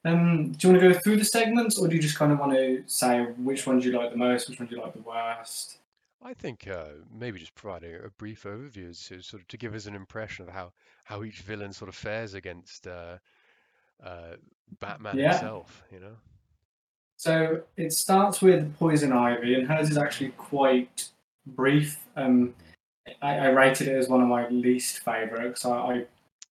um, 0.05 0.53
do 0.53 0.69
you 0.69 0.73
want 0.73 0.83
to 0.83 0.93
go 0.93 0.99
through 0.99 1.17
the 1.17 1.25
segments, 1.25 1.79
or 1.79 1.89
do 1.89 1.97
you 1.97 2.03
just 2.03 2.19
kind 2.19 2.33
of 2.33 2.39
want 2.39 2.53
to 2.53 2.83
say 2.87 3.23
which 3.39 3.67
ones 3.67 3.85
you 3.85 3.93
like 3.93 4.11
the 4.11 4.17
most, 4.17 4.49
which 4.49 4.59
ones 4.59 4.71
you 4.73 4.81
like 4.81 4.95
the 4.95 5.03
worst? 5.03 5.79
I 6.25 6.35
think 6.35 6.69
uh, 6.69 6.85
maybe 7.13 7.39
just 7.39 7.55
providing 7.55 7.95
a 7.95 8.09
brief 8.11 8.45
overview 8.45 8.91
as 8.91 9.05
to 9.09 9.21
sort 9.23 9.43
of 9.43 9.49
to 9.49 9.57
give 9.57 9.75
us 9.75 9.87
an 9.87 9.95
impression 9.95 10.47
of 10.47 10.55
how 10.55 10.73
how 11.05 11.25
each 11.25 11.41
villain 11.41 11.73
sort 11.73 11.89
of 11.89 11.95
fares 11.95 12.35
against 12.35 12.87
uh, 12.87 13.19
uh, 14.03 14.37
Batman 14.81 15.19
Yeah. 15.19 15.33
himself. 15.33 15.83
You 15.91 16.01
know. 16.01 16.17
So 17.17 17.63
it 17.77 17.93
starts 17.93 18.41
with 18.43 18.77
Poison 18.79 19.13
Ivy, 19.13 19.55
and 19.55 19.67
hers 19.67 19.91
is 19.91 19.99
actually 19.99 20.31
quite 20.31 21.09
brief. 21.47 21.99
Um, 22.17 22.55
I, 23.21 23.39
I 23.39 23.47
rated 23.49 23.89
it 23.89 23.97
as 23.97 24.09
one 24.09 24.23
of 24.23 24.29
my 24.29 24.49
least 24.49 25.01
favourites. 25.01 25.65
I, 25.65 25.71
I 25.71 26.07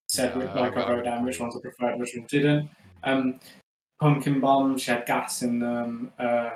said 0.07 0.35
Yeah, 0.35 0.59
like 0.59 0.75
I 0.77 0.89
wrote 0.89 1.05
down 1.05 1.25
which 1.25 1.39
ones 1.39 1.55
I 1.55 1.59
preferred, 1.61 1.99
which 1.99 2.15
ones 2.15 2.29
didn't. 2.29 2.69
Um, 3.03 3.39
pumpkin 3.99 4.39
bombs, 4.39 4.81
she 4.81 4.91
had 4.91 5.05
gas 5.05 5.41
in 5.41 5.59
them. 5.59 6.11
Uh, 6.19 6.51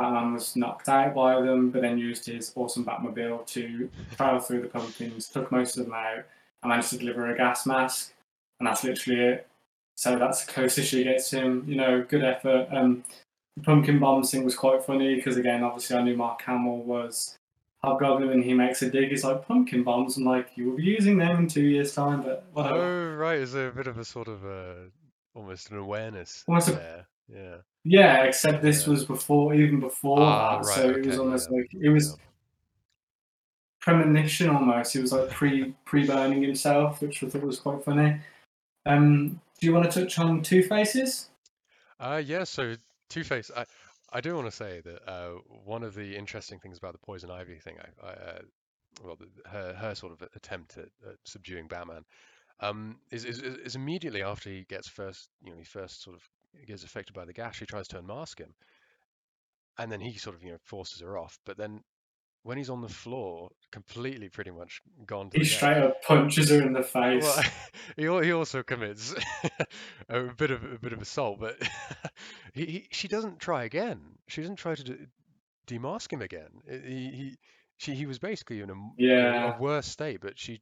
Batman 0.00 0.32
was 0.34 0.56
knocked 0.56 0.88
out 0.88 1.14
by 1.14 1.40
them, 1.40 1.70
but 1.70 1.82
then 1.82 1.98
used 1.98 2.26
his 2.26 2.52
awesome 2.56 2.84
Batmobile 2.84 3.46
to 3.48 3.90
travel 4.16 4.40
through 4.40 4.62
the 4.62 4.68
pumpkins, 4.68 5.28
took 5.28 5.52
most 5.52 5.76
of 5.76 5.84
them 5.84 5.94
out, 5.94 6.24
and 6.62 6.70
managed 6.70 6.90
to 6.90 6.98
deliver 6.98 7.30
a 7.30 7.36
gas 7.36 7.66
mask. 7.66 8.12
And 8.58 8.66
that's 8.66 8.82
literally 8.84 9.20
it. 9.20 9.46
So 9.96 10.18
that's 10.18 10.44
the 10.44 10.52
closest 10.52 10.88
she 10.90 11.04
gets 11.04 11.30
him. 11.30 11.64
You 11.66 11.76
know, 11.76 12.02
good 12.08 12.24
effort. 12.24 12.68
Um, 12.72 13.04
the 13.56 13.62
pumpkin 13.62 13.98
bombs 13.98 14.30
thing 14.30 14.44
was 14.44 14.54
quite 14.54 14.82
funny 14.82 15.14
because 15.16 15.36
again, 15.36 15.62
obviously, 15.62 15.96
I 15.96 16.02
knew 16.02 16.16
Mark 16.16 16.40
Hamill 16.42 16.78
was 16.78 17.36
Hobgoblin, 17.84 18.30
and 18.30 18.42
he 18.44 18.54
makes 18.54 18.80
a 18.82 18.88
dig. 18.90 19.10
He's 19.10 19.24
like 19.24 19.46
pumpkin 19.46 19.82
bombs, 19.82 20.16
and 20.16 20.24
like 20.26 20.48
you 20.56 20.70
will 20.70 20.76
be 20.76 20.84
using 20.84 21.18
them 21.18 21.36
in 21.40 21.48
two 21.48 21.62
years' 21.62 21.94
time, 21.94 22.22
but 22.22 22.44
whatever. 22.52 22.76
Oh, 22.78 23.16
right. 23.16 23.38
Is 23.38 23.52
there 23.52 23.68
a 23.68 23.72
bit 23.72 23.86
of 23.86 23.98
a 23.98 24.04
sort 24.04 24.28
of 24.28 24.44
uh, 24.46 24.88
almost 25.34 25.70
an 25.70 25.76
awareness 25.78 26.44
Almost 26.48 26.68
a- 26.68 26.72
there? 26.72 27.06
Yeah. 27.28 27.56
Yeah, 27.84 28.24
except 28.24 28.62
this 28.62 28.86
Yeah. 28.86 28.90
was 28.90 29.04
before, 29.04 29.54
even 29.54 29.80
before 29.80 30.20
Ah, 30.20 30.58
that. 30.58 30.66
right, 30.66 30.74
so 30.76 30.90
it 30.90 31.06
was 31.06 31.18
almost 31.18 31.50
yeah, 31.50 31.56
like 31.56 31.68
it 31.72 31.88
was 31.88 32.16
yeah. 32.18 32.24
premonition 33.80 34.50
almost. 34.50 34.92
He 34.92 34.98
was 35.00 35.12
like 35.12 35.30
pre 35.30 35.74
pre 35.84 36.06
burning 36.06 36.42
himself, 36.42 37.00
which 37.00 37.22
I 37.22 37.28
thought 37.28 37.42
was 37.42 37.60
quite 37.60 37.82
funny. 37.84 38.20
Um, 38.86 39.40
do 39.60 39.66
you 39.66 39.72
want 39.74 39.90
to 39.90 40.00
touch 40.02 40.18
on 40.18 40.42
Two 40.42 40.62
Faces? 40.62 41.30
Uh, 41.98 42.22
yeah, 42.24 42.44
so 42.44 42.74
Two 43.08 43.24
Face, 43.24 43.50
I, 43.56 43.64
I 44.12 44.20
do 44.20 44.34
want 44.34 44.46
to 44.46 44.52
say 44.52 44.80
that 44.80 45.08
uh, 45.08 45.32
one 45.64 45.82
of 45.82 45.94
the 45.94 46.16
interesting 46.16 46.58
things 46.58 46.78
about 46.78 46.92
the 46.92 46.98
Poison 46.98 47.30
Ivy 47.30 47.58
thing, 47.58 47.76
I, 48.02 48.06
I, 48.06 48.10
uh, 48.12 48.38
well, 49.04 49.16
the, 49.16 49.28
her 49.48 49.74
her 49.74 49.94
sort 49.94 50.12
of 50.12 50.22
attempt 50.34 50.78
at, 50.78 50.88
at 51.08 51.16
subduing 51.24 51.68
Batman, 51.68 52.04
um, 52.60 52.98
is 53.10 53.24
is 53.24 53.40
is 53.40 53.74
immediately 53.76 54.22
after 54.22 54.50
he 54.50 54.64
gets 54.64 54.88
first, 54.88 55.28
you 55.42 55.50
know, 55.50 55.58
he 55.58 55.64
first 55.64 56.02
sort 56.02 56.16
of 56.16 56.22
gets 56.66 56.84
affected 56.84 57.14
by 57.14 57.24
the 57.24 57.32
gas, 57.32 57.56
she 57.56 57.66
tries 57.66 57.88
to 57.88 57.98
unmask 57.98 58.38
him, 58.38 58.54
and 59.78 59.90
then 59.90 60.00
he 60.00 60.16
sort 60.18 60.36
of, 60.36 60.42
you 60.42 60.52
know, 60.52 60.58
forces 60.64 61.00
her 61.00 61.16
off. 61.18 61.38
But 61.44 61.56
then 61.56 61.80
when 62.42 62.56
he's 62.58 62.70
on 62.70 62.80
the 62.80 62.88
floor, 62.88 63.50
completely 63.70 64.28
pretty 64.28 64.50
much 64.50 64.80
gone 65.06 65.30
to 65.30 65.38
He 65.38 65.44
straight 65.44 65.78
up 65.78 66.02
punches 66.02 66.50
her 66.50 66.62
in 66.62 66.72
the 66.72 66.82
face. 66.82 67.22
well, 67.24 67.42
he 68.22 68.26
he 68.26 68.32
also 68.32 68.62
commits 68.62 69.14
a 70.08 70.22
bit 70.36 70.50
of 70.50 70.64
a 70.64 70.78
bit 70.78 70.92
of 70.92 71.00
assault, 71.02 71.38
but 71.40 71.56
he, 72.54 72.64
he 72.66 72.88
she 72.90 73.08
doesn't 73.08 73.38
try 73.40 73.64
again. 73.64 74.00
She 74.28 74.40
doesn't 74.40 74.56
try 74.56 74.74
to 74.74 74.82
d- 74.84 74.96
demask 75.66 76.12
him 76.12 76.22
again. 76.22 76.50
He, 76.68 77.10
he 77.10 77.36
she 77.76 77.94
he 77.94 78.06
was 78.06 78.18
basically 78.18 78.60
in 78.60 78.70
a, 78.70 78.74
m- 78.74 78.92
you 78.96 79.08
know, 79.08 79.14
Yeah. 79.32 79.56
a 79.56 79.60
worse 79.60 79.86
state, 79.86 80.20
but 80.20 80.38
she 80.38 80.60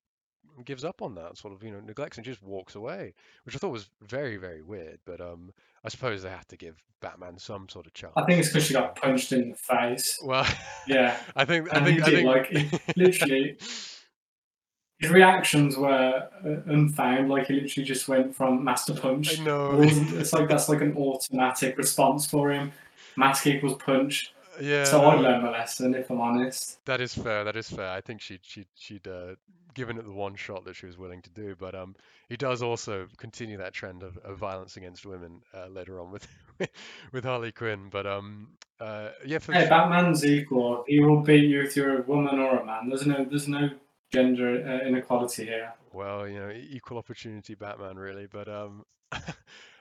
gives 0.65 0.85
up 0.85 1.03
on 1.03 1.15
that 1.17 1.37
sort 1.37 1.53
of 1.55 1.63
you 1.63 1.71
know 1.71 1.81
neglects 1.81 2.17
and 2.19 2.25
just 2.25 2.43
walks 2.43 2.75
away, 2.75 3.15
which 3.45 3.55
I 3.55 3.59
thought 3.59 3.71
was 3.73 3.89
very 4.03 4.37
very 4.37 4.63
weird. 4.63 4.99
But 5.05 5.21
um, 5.21 5.53
I 5.85 5.89
suppose 5.89 6.23
they 6.23 6.31
have 6.31 6.49
to 6.49 6.57
give 6.57 6.83
Batman 7.01 7.39
some 7.39 7.69
sort 7.69 7.87
of 7.87 7.93
chance. 7.95 8.13
I 8.17 8.25
think 8.25 8.41
it's 8.41 8.49
because 8.49 8.67
she 8.67 8.75
got 8.75 8.97
punched 8.97 9.33
in 9.33 9.51
the 9.51 9.57
face. 9.57 10.19
Well, 10.25 10.47
Yeah, 10.87 11.17
I 11.37 11.45
think 11.45 11.73
I 11.75 11.85
think 11.85 11.99
he 11.99 12.03
I 12.03 12.07
think 12.11 12.27
like, 12.27 12.47
he 12.47 12.71
literally- 12.97 13.57
his 15.01 15.11
reactions 15.11 15.77
were 15.77 16.29
uh, 16.45 16.49
unfound. 16.67 17.29
Like 17.31 17.47
he 17.47 17.55
literally 17.61 17.87
just 17.87 18.09
went 18.09 18.35
from 18.35 18.65
master 18.65 18.95
punch. 18.95 19.41
I 19.41 19.45
know. 19.45 19.81
It's 19.81 20.33
like 20.33 20.49
that's 20.49 20.69
like 20.69 20.81
an 20.81 20.97
automatic 20.97 21.79
response 21.79 22.27
for 22.27 22.51
him. 22.51 22.73
Mask 23.17 23.47
equals 23.47 23.81
punch. 23.85 24.33
Yeah. 24.61 24.85
So 24.85 25.05
I 25.05 25.17
no. 25.17 25.23
learned 25.23 25.43
my 25.43 25.51
lesson, 25.51 25.95
if 25.95 26.11
I'm 26.11 26.21
honest. 26.21 26.85
That 26.85 27.01
is 27.01 27.15
fair. 27.15 27.45
That 27.45 27.57
is 27.57 27.69
fair. 27.71 27.91
I 27.91 28.01
think 28.01 28.21
she'd 28.21 28.41
she'd 28.43 28.67
she'd 28.77 29.07
uh, 29.07 29.35
given 29.75 29.99
it 29.99 30.05
the 30.05 30.13
one 30.13 30.35
shot 30.35 30.65
that 30.65 30.75
she 30.75 30.87
was 30.87 30.99
willing 30.99 31.23
to 31.23 31.31
do. 31.31 31.55
But 31.59 31.75
um, 31.75 31.95
he 32.29 32.37
does 32.37 32.63
also 32.63 33.07
continue 33.17 33.57
that 33.59 33.73
trend 33.73 34.03
of, 34.03 34.17
of 34.19 34.39
violence 34.39 34.77
against 34.77 35.07
women 35.07 35.41
uh, 35.55 35.69
later 35.69 36.01
on 36.01 36.11
with 36.11 36.27
with 37.13 37.25
Harley 37.25 37.53
Quinn. 37.53 37.89
But 37.91 38.07
um, 38.07 38.49
uh, 38.81 39.11
yeah, 39.25 39.39
for 39.39 39.53
Hey, 39.53 39.69
Batman's 39.69 40.25
equal. 40.25 40.85
He 40.87 41.01
will 41.01 41.21
beat 41.21 41.45
you 41.45 41.63
if 41.63 41.77
you're 41.77 42.01
a 42.01 42.03
woman 42.03 42.39
or 42.39 42.59
a 42.59 42.67
man. 42.67 42.89
There's 42.89 43.07
no, 43.07 43.25
there's 43.25 43.49
no 43.49 43.71
gender 44.13 44.65
uh, 44.67 44.87
inequality 44.87 45.45
here. 45.45 45.73
well, 45.93 46.29
you 46.29 46.39
know, 46.39 46.51
equal 46.51 46.99
opportunity 46.99 47.55
Batman 47.55 47.97
really. 47.97 48.27
But 48.27 48.49
um, 48.49 48.85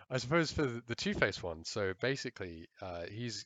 I 0.09 0.17
suppose 0.17 0.51
for 0.51 0.63
the, 0.63 0.81
the 0.87 0.95
Two-Face 0.95 1.43
one. 1.43 1.63
So 1.65 1.93
basically, 1.99 2.67
uh, 2.81 3.03
he's 3.11 3.45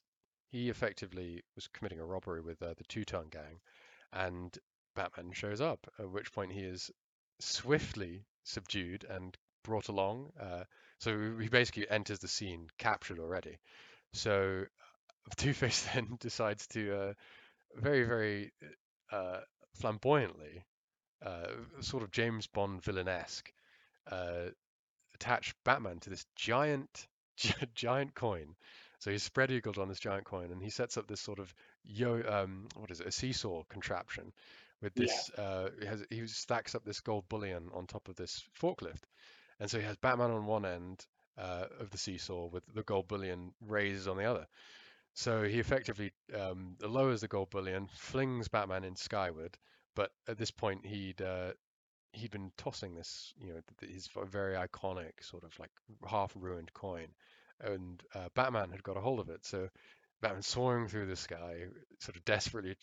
he 0.51 0.69
effectively 0.69 1.41
was 1.55 1.67
committing 1.67 1.99
a 1.99 2.05
robbery 2.05 2.41
with 2.41 2.61
uh, 2.61 2.73
the 2.77 2.83
Two-Tone 2.87 3.29
Gang, 3.31 3.59
and 4.13 4.55
Batman 4.95 5.31
shows 5.33 5.61
up. 5.61 5.87
At 5.97 6.09
which 6.09 6.33
point 6.33 6.51
he 6.51 6.61
is 6.61 6.91
swiftly 7.39 8.25
subdued 8.43 9.05
and 9.09 9.35
brought 9.63 9.87
along. 9.87 10.31
Uh, 10.39 10.63
so 10.99 11.37
he 11.39 11.47
basically 11.47 11.89
enters 11.89 12.19
the 12.19 12.27
scene 12.27 12.67
captured 12.77 13.19
already. 13.19 13.57
So 14.13 14.65
Two 15.37 15.53
Face 15.53 15.87
then 15.93 16.17
decides 16.19 16.67
to 16.67 16.95
uh, 16.95 17.13
very, 17.75 18.03
very 18.03 18.51
uh, 19.11 19.39
flamboyantly, 19.75 20.65
uh, 21.25 21.47
sort 21.79 22.03
of 22.03 22.11
James 22.11 22.47
Bond 22.47 22.81
villainesque, 22.81 23.51
uh, 24.11 24.49
attach 25.15 25.53
Batman 25.63 25.99
to 25.99 26.09
this 26.09 26.25
giant, 26.35 27.07
gi- 27.37 27.53
giant 27.75 28.13
coin. 28.15 28.55
So 29.01 29.09
he's 29.09 29.23
spread 29.23 29.49
eagled 29.49 29.79
on 29.79 29.87
this 29.87 29.99
giant 29.99 30.25
coin, 30.25 30.51
and 30.51 30.61
he 30.61 30.69
sets 30.69 30.95
up 30.95 31.07
this 31.07 31.19
sort 31.19 31.39
of 31.39 31.51
yo, 31.83 32.21
um, 32.21 32.67
what 32.75 32.91
is 32.91 33.01
it, 33.01 33.07
a 33.07 33.11
seesaw 33.11 33.63
contraption 33.63 34.31
with 34.79 34.93
Yeah. 34.95 35.05
this. 35.05 35.31
Uh, 35.31 35.71
he 35.79 35.85
has 35.87 36.05
he 36.11 36.27
stacks 36.27 36.75
up 36.75 36.85
this 36.85 37.01
gold 37.01 37.27
bullion 37.27 37.71
on 37.73 37.87
top 37.87 38.09
of 38.09 38.15
this 38.15 38.43
forklift, 38.53 39.01
and 39.59 39.71
so 39.71 39.79
he 39.79 39.85
has 39.85 39.97
Batman 39.97 40.29
on 40.29 40.45
one 40.45 40.65
end 40.65 41.03
uh, 41.35 41.65
of 41.79 41.89
the 41.89 41.97
seesaw 41.97 42.45
with 42.45 42.63
the 42.75 42.83
gold 42.83 43.07
bullion 43.07 43.55
raised 43.59 44.07
on 44.07 44.17
the 44.17 44.25
other. 44.25 44.47
So 45.15 45.43
he 45.43 45.59
effectively 45.59 46.11
um, 46.39 46.77
lowers 46.79 47.21
the 47.21 47.27
gold 47.27 47.49
bullion, 47.49 47.87
flings 47.95 48.49
Batman 48.49 48.83
in 48.83 48.95
skyward, 48.95 49.57
but 49.95 50.11
at 50.27 50.37
this 50.37 50.51
point 50.51 50.85
he'd 50.85 51.23
uh, 51.23 51.53
he'd 52.13 52.29
been 52.31 52.51
tossing 52.55 52.93
this, 52.93 53.33
you 53.39 53.53
know, 53.53 53.61
his 53.81 54.07
very 54.25 54.53
iconic 54.55 55.23
sort 55.23 55.43
of 55.43 55.57
like 55.59 55.71
half 56.07 56.33
ruined 56.35 56.71
coin, 56.73 57.07
and 57.63 58.01
uh, 58.15 58.27
Batman 58.35 58.71
had 58.71 58.83
got 58.83 58.97
a 58.97 59.01
hold 59.01 59.19
of 59.19 59.29
it. 59.29 59.45
So 59.45 59.67
Batman 60.21 60.41
soaring 60.41 60.87
through 60.87 61.07
the 61.07 61.15
sky, 61.15 61.65
sort 61.99 62.15
of 62.15 62.25
desperately, 62.25 62.75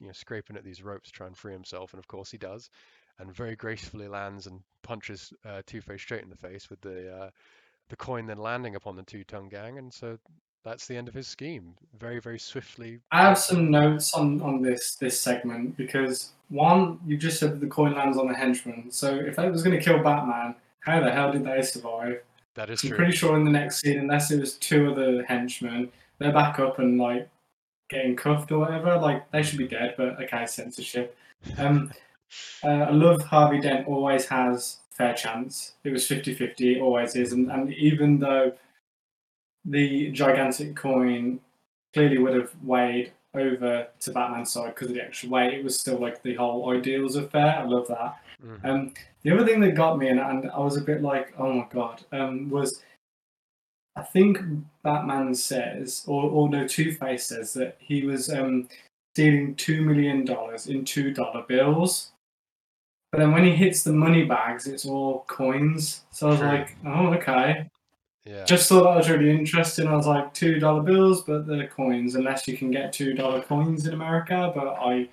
you 0.00 0.06
know, 0.06 0.12
scraping 0.12 0.56
at 0.56 0.64
these 0.64 0.82
ropes 0.82 1.10
to 1.10 1.12
try 1.12 1.26
and 1.26 1.36
free 1.36 1.52
himself, 1.52 1.92
and 1.92 1.98
of 1.98 2.08
course 2.08 2.30
he 2.30 2.38
does, 2.38 2.70
and 3.18 3.34
very 3.34 3.56
gracefully 3.56 4.08
lands 4.08 4.46
and 4.46 4.60
punches 4.82 5.32
uh, 5.44 5.62
Two-Face 5.66 6.02
straight 6.02 6.22
in 6.22 6.30
the 6.30 6.36
face 6.36 6.68
with 6.70 6.80
the 6.80 7.14
uh, 7.14 7.30
the 7.88 7.96
coin 7.96 8.26
then 8.26 8.38
landing 8.38 8.76
upon 8.76 8.96
the 8.96 9.02
Two-Tone 9.02 9.48
Gang, 9.48 9.78
and 9.78 9.92
so 9.92 10.18
that's 10.64 10.86
the 10.86 10.96
end 10.96 11.08
of 11.08 11.14
his 11.14 11.28
scheme. 11.28 11.74
Very, 11.98 12.20
very 12.20 12.38
swiftly. 12.38 13.00
I 13.12 13.22
have 13.22 13.38
some 13.38 13.70
notes 13.70 14.14
on, 14.14 14.40
on 14.40 14.62
this 14.62 14.96
this 14.96 15.20
segment 15.20 15.76
because 15.76 16.32
one, 16.48 16.98
you 17.06 17.16
just 17.16 17.38
said 17.38 17.60
the 17.60 17.66
coin 17.66 17.94
lands 17.94 18.16
on 18.16 18.28
the 18.28 18.34
henchman. 18.34 18.90
So 18.90 19.14
if 19.14 19.36
that 19.36 19.52
was 19.52 19.62
going 19.62 19.78
to 19.78 19.84
kill 19.84 20.02
Batman, 20.02 20.54
how 20.80 21.00
the 21.00 21.10
hell 21.10 21.32
did 21.32 21.44
they 21.44 21.62
survive? 21.62 22.22
That 22.54 22.70
is 22.70 22.82
I'm 22.82 22.90
true. 22.90 22.96
pretty 22.96 23.12
sure 23.12 23.36
in 23.36 23.44
the 23.44 23.50
next 23.50 23.80
scene, 23.80 23.98
unless 23.98 24.30
it 24.30 24.40
was 24.40 24.54
two 24.54 24.92
other 24.92 25.24
henchmen, 25.24 25.90
they're 26.18 26.32
back 26.32 26.58
up 26.58 26.78
and 26.78 26.98
like 26.98 27.28
getting 27.90 28.16
cuffed 28.16 28.52
or 28.52 28.60
whatever. 28.60 28.96
Like 28.96 29.30
they 29.30 29.42
should 29.42 29.58
be 29.58 29.68
dead, 29.68 29.94
but 29.96 30.20
okay, 30.22 30.46
censorship. 30.46 31.16
Um, 31.58 31.92
uh, 32.62 32.68
I 32.68 32.90
love 32.90 33.22
Harvey 33.22 33.60
Dent 33.60 33.86
always 33.86 34.26
has 34.26 34.78
fair 34.90 35.14
chance. 35.14 35.74
It 35.84 35.90
was 35.90 36.06
50-50, 36.08 36.76
it 36.76 36.80
always 36.80 37.16
is, 37.16 37.32
and, 37.32 37.50
and 37.50 37.72
even 37.74 38.18
though 38.18 38.52
the 39.64 40.10
gigantic 40.10 40.76
coin 40.76 41.40
clearly 41.92 42.18
would 42.18 42.34
have 42.34 42.52
weighed 42.62 43.12
over 43.34 43.88
to 44.00 44.12
Batman's 44.12 44.52
side 44.52 44.74
because 44.74 44.88
of 44.88 44.94
the 44.94 45.02
extra 45.02 45.28
weight, 45.28 45.54
it 45.54 45.64
was 45.64 45.78
still 45.78 45.98
like 45.98 46.22
the 46.22 46.34
whole 46.34 46.70
ideals 46.70 47.16
of 47.16 47.30
fair. 47.30 47.58
I 47.58 47.64
love 47.64 47.88
that. 47.88 48.18
Mhm. 48.44 48.64
Um, 48.64 48.94
the 49.22 49.32
other 49.32 49.46
thing 49.46 49.60
that 49.60 49.74
got 49.74 49.98
me, 49.98 50.08
and, 50.08 50.20
and 50.20 50.50
I 50.50 50.58
was 50.58 50.76
a 50.76 50.80
bit 50.82 51.02
like, 51.02 51.32
oh 51.38 51.52
my 51.52 51.66
god, 51.70 52.04
um, 52.12 52.50
was 52.50 52.82
I 53.96 54.02
think 54.02 54.38
Batman 54.82 55.34
says, 55.34 56.02
or, 56.06 56.24
or 56.24 56.48
no, 56.48 56.66
Two 56.66 56.92
Face 56.92 57.26
says 57.26 57.52
that 57.54 57.76
he 57.78 58.04
was 58.04 58.28
um, 58.28 58.68
stealing 59.14 59.54
two 59.54 59.82
million 59.82 60.24
dollars 60.24 60.66
in 60.66 60.84
two 60.84 61.12
dollar 61.14 61.42
bills. 61.42 62.10
But 63.12 63.18
then 63.18 63.30
when 63.32 63.44
he 63.44 63.52
hits 63.52 63.84
the 63.84 63.92
money 63.92 64.24
bags, 64.24 64.66
it's 64.66 64.84
all 64.84 65.24
coins. 65.28 66.02
So 66.10 66.26
I 66.26 66.30
was 66.30 66.38
True. 66.40 66.48
like, 66.48 66.76
oh, 66.84 67.14
okay. 67.14 67.70
Yeah. 68.24 68.44
Just 68.44 68.68
thought 68.68 68.84
that 68.84 68.96
was 68.96 69.10
really 69.10 69.30
interesting. 69.30 69.86
I 69.86 69.94
was 69.96 70.06
like, 70.06 70.32
two 70.32 70.58
dollar 70.58 70.82
bills, 70.82 71.22
but 71.22 71.46
they're 71.46 71.66
coins, 71.68 72.14
unless 72.14 72.48
you 72.48 72.56
can 72.56 72.70
get 72.70 72.92
two 72.92 73.12
dollar 73.12 73.42
coins 73.42 73.86
in 73.86 73.92
America. 73.92 74.50
But 74.54 74.68
I, 74.68 75.08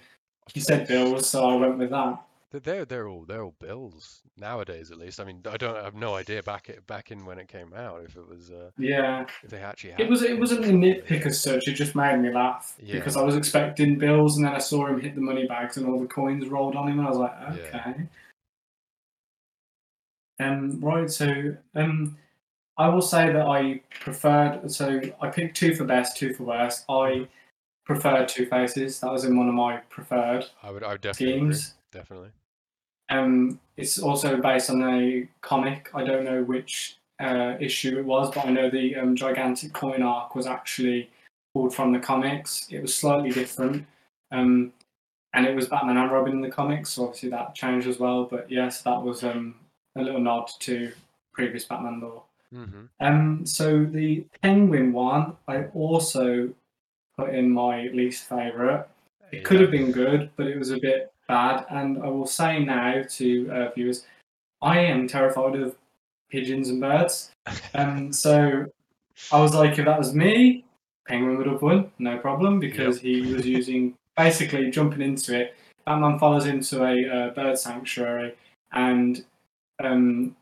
he 0.53 0.59
said 0.61 0.87
bills, 0.87 1.29
so 1.29 1.49
I 1.49 1.55
went 1.55 1.77
with 1.77 1.89
that. 1.89 2.19
They're 2.51 2.83
they're 2.85 3.07
all 3.07 3.23
they're 3.25 3.43
all 3.43 3.55
bills 3.59 4.21
nowadays, 4.37 4.91
at 4.91 4.97
least. 4.97 5.19
I 5.21 5.23
mean, 5.25 5.41
I 5.49 5.55
don't 5.57 5.75
I 5.77 5.83
have 5.83 5.95
no 5.95 6.15
idea 6.15 6.43
back 6.43 6.69
it 6.69 6.85
back 6.87 7.11
in 7.11 7.25
when 7.25 7.37
it 7.39 7.47
came 7.47 7.73
out 7.73 8.03
if 8.03 8.17
it 8.17 8.27
was 8.27 8.51
uh, 8.51 8.71
Yeah. 8.77 9.25
if 9.43 9.49
they 9.49 9.59
actually 9.61 9.93
It 9.99 10.09
was 10.09 10.21
it 10.21 10.37
wasn't 10.37 10.65
a 10.65 10.69
nitpick 10.69 11.25
as 11.25 11.39
such. 11.41 11.67
It 11.69 11.73
just 11.73 11.95
made 11.95 12.17
me 12.19 12.33
laugh 12.33 12.75
Yeah. 12.81 12.95
because 12.95 13.15
I 13.15 13.23
was 13.23 13.35
expecting 13.37 13.97
bills, 13.97 14.35
and 14.37 14.45
then 14.45 14.53
I 14.53 14.59
saw 14.59 14.87
him 14.87 14.99
hit 14.99 15.15
the 15.15 15.21
money 15.21 15.47
bags, 15.47 15.77
and 15.77 15.87
all 15.87 15.99
the 15.99 16.07
coins 16.07 16.45
rolled 16.47 16.75
on 16.75 16.89
him, 16.89 16.99
and 16.99 17.07
I 17.07 17.09
was 17.09 17.19
like, 17.19 17.33
Yeah. 17.57 17.79
okay. 17.89 18.03
Um, 20.39 20.79
right. 20.81 21.09
So, 21.09 21.55
um, 21.75 22.17
I 22.81 22.89
will 22.89 23.01
say 23.01 23.31
that 23.31 23.45
I 23.45 23.79
preferred. 23.99 24.71
So 24.71 24.99
I 25.21 25.29
picked 25.29 25.55
two 25.55 25.75
for 25.75 25.83
best, 25.85 26.17
two 26.17 26.33
for 26.33 26.45
worst. 26.45 26.83
I 26.89 27.27
preferred 27.85 28.27
Two 28.27 28.47
Faces. 28.47 28.99
That 29.01 29.11
was 29.11 29.23
in 29.23 29.37
one 29.37 29.47
of 29.47 29.53
my 29.53 29.77
preferred 29.89 30.45
I 30.63 30.71
would 30.71 30.83
I 30.83 30.93
would 30.93 31.01
definitely 31.01 31.35
agree. 31.35 31.59
Definitely. 31.91 32.29
Um, 33.09 33.59
it's 33.77 33.99
also 33.99 34.41
based 34.41 34.71
on 34.71 34.81
a 34.81 35.27
comic. 35.41 35.91
I 35.93 36.03
don't 36.03 36.23
know 36.23 36.43
which 36.43 36.97
uh, 37.19 37.55
issue 37.59 37.99
it 37.99 38.05
was, 38.05 38.33
but 38.33 38.47
I 38.47 38.49
know 38.49 38.69
the 38.69 38.95
um, 38.95 39.15
gigantic 39.15 39.73
coin 39.73 40.01
arc 40.01 40.33
was 40.33 40.47
actually 40.47 41.09
pulled 41.53 41.75
from 41.75 41.91
the 41.91 41.99
comics. 41.99 42.65
It 42.71 42.81
was 42.81 42.95
slightly 42.95 43.29
different, 43.29 43.85
um, 44.31 44.73
and 45.33 45.45
it 45.45 45.55
was 45.55 45.67
Batman 45.67 45.97
and 45.97 46.11
Robin 46.11 46.33
in 46.33 46.41
the 46.41 46.49
comics. 46.49 46.91
So 46.91 47.03
obviously 47.03 47.29
that 47.29 47.53
changed 47.53 47.87
as 47.87 47.99
well. 47.99 48.23
But 48.23 48.49
yes, 48.49 48.81
that 48.83 48.99
was 48.99 49.23
um, 49.23 49.55
a 49.95 50.01
little 50.01 50.21
nod 50.21 50.49
to 50.61 50.93
previous 51.31 51.65
Batman 51.65 51.99
lore. 51.99 52.23
Mm-hmm. 52.53 52.85
Um, 52.99 53.45
so 53.45 53.85
the 53.85 54.25
Penguin 54.41 54.93
one, 54.93 55.37
I 55.47 55.65
also 55.73 56.49
put 57.17 57.33
in 57.33 57.49
my 57.49 57.87
least 57.87 58.27
favourite. 58.27 58.85
It 59.31 59.45
could 59.45 59.61
have 59.61 59.71
been 59.71 59.91
good, 59.91 60.29
but 60.35 60.47
it 60.47 60.57
was 60.57 60.71
a 60.71 60.79
bit 60.79 61.13
bad. 61.27 61.65
And 61.69 62.03
I 62.03 62.07
will 62.07 62.27
say 62.27 62.59
now 62.59 63.03
to 63.07 63.49
uh, 63.51 63.71
viewers, 63.71 64.05
I 64.61 64.79
am 64.79 65.07
terrified 65.07 65.55
of 65.55 65.75
pigeons 66.29 66.69
and 66.69 66.81
birds. 66.81 67.31
Um, 67.73 68.11
so 68.13 68.65
I 69.31 69.39
was 69.39 69.55
like, 69.55 69.79
if 69.79 69.85
that 69.85 69.97
was 69.97 70.13
me, 70.13 70.65
Penguin 71.07 71.37
would 71.37 71.47
have 71.47 71.61
won, 71.61 71.91
no 71.99 72.17
problem, 72.17 72.59
because 72.59 72.99
he 72.99 73.33
was 73.33 73.47
using 73.47 73.95
basically 74.17 74.69
jumping 74.69 75.01
into 75.01 75.39
it. 75.39 75.55
Batman 75.85 76.19
follows 76.19 76.45
into 76.45 76.83
a 76.83 77.09
uh, 77.09 77.29
bird 77.29 77.57
sanctuary 77.57 78.35
and 78.71 79.23
um, 79.83 80.35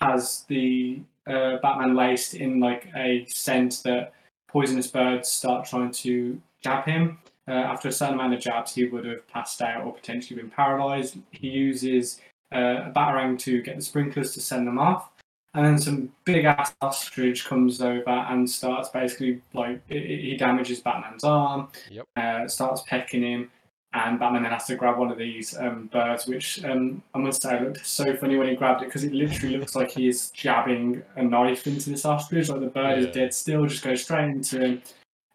has 0.00 0.44
the 0.48 1.00
uh, 1.28 1.56
Batman 1.62 1.94
laced 1.94 2.34
in 2.34 2.60
like 2.60 2.88
a 2.96 3.24
scent 3.28 3.80
that 3.84 4.12
poisonous 4.48 4.86
birds 4.88 5.28
start 5.30 5.66
trying 5.66 5.90
to 5.92 6.40
jab 6.60 6.84
him. 6.84 7.18
Uh, 7.48 7.52
after 7.52 7.88
a 7.88 7.92
certain 7.92 8.14
amount 8.14 8.34
of 8.34 8.40
jabs, 8.40 8.74
he 8.74 8.84
would 8.84 9.04
have 9.04 9.26
passed 9.28 9.60
out 9.62 9.84
or 9.84 9.92
potentially 9.92 10.40
been 10.40 10.50
paralyzed. 10.50 11.16
He 11.32 11.48
uses 11.48 12.20
uh, 12.54 12.84
a 12.86 12.92
batarang 12.94 13.38
to 13.40 13.62
get 13.62 13.76
the 13.76 13.82
sprinklers 13.82 14.32
to 14.34 14.40
send 14.40 14.66
them 14.66 14.78
off. 14.78 15.08
And 15.54 15.66
then 15.66 15.78
some 15.78 16.12
big 16.24 16.44
ass 16.46 16.74
ostrich 16.80 17.44
comes 17.44 17.80
over 17.82 18.08
and 18.08 18.48
starts 18.48 18.88
basically 18.88 19.42
like 19.52 19.82
he 19.88 20.34
damages 20.38 20.80
Batman's 20.80 21.24
arm, 21.24 21.68
Yep. 21.90 22.06
uh, 22.16 22.48
starts 22.48 22.82
pecking 22.86 23.22
him, 23.22 23.50
and 23.94 24.18
Batman 24.18 24.42
then 24.44 24.52
has 24.52 24.64
to 24.66 24.76
grab 24.76 24.98
one 24.98 25.10
of 25.12 25.18
these 25.18 25.56
um, 25.58 25.86
birds, 25.92 26.26
which 26.26 26.64
um, 26.64 27.02
I 27.14 27.18
must 27.18 27.42
say 27.42 27.60
looked 27.60 27.84
so 27.86 28.16
funny 28.16 28.36
when 28.36 28.48
he 28.48 28.56
grabbed 28.56 28.82
it 28.82 28.86
because 28.86 29.04
it 29.04 29.12
literally 29.12 29.58
looks 29.58 29.76
like 29.76 29.90
he 29.90 30.08
is 30.08 30.30
jabbing 30.30 31.02
a 31.16 31.22
knife 31.22 31.66
into 31.66 31.90
this 31.90 32.06
ostrich. 32.06 32.48
Like 32.48 32.60
the 32.60 32.66
bird 32.66 32.98
Yeah. 33.02 33.08
is 33.08 33.14
dead 33.14 33.34
still, 33.34 33.66
just 33.66 33.84
goes 33.84 34.02
straight 34.02 34.30
into 34.30 34.60
him 34.60 34.82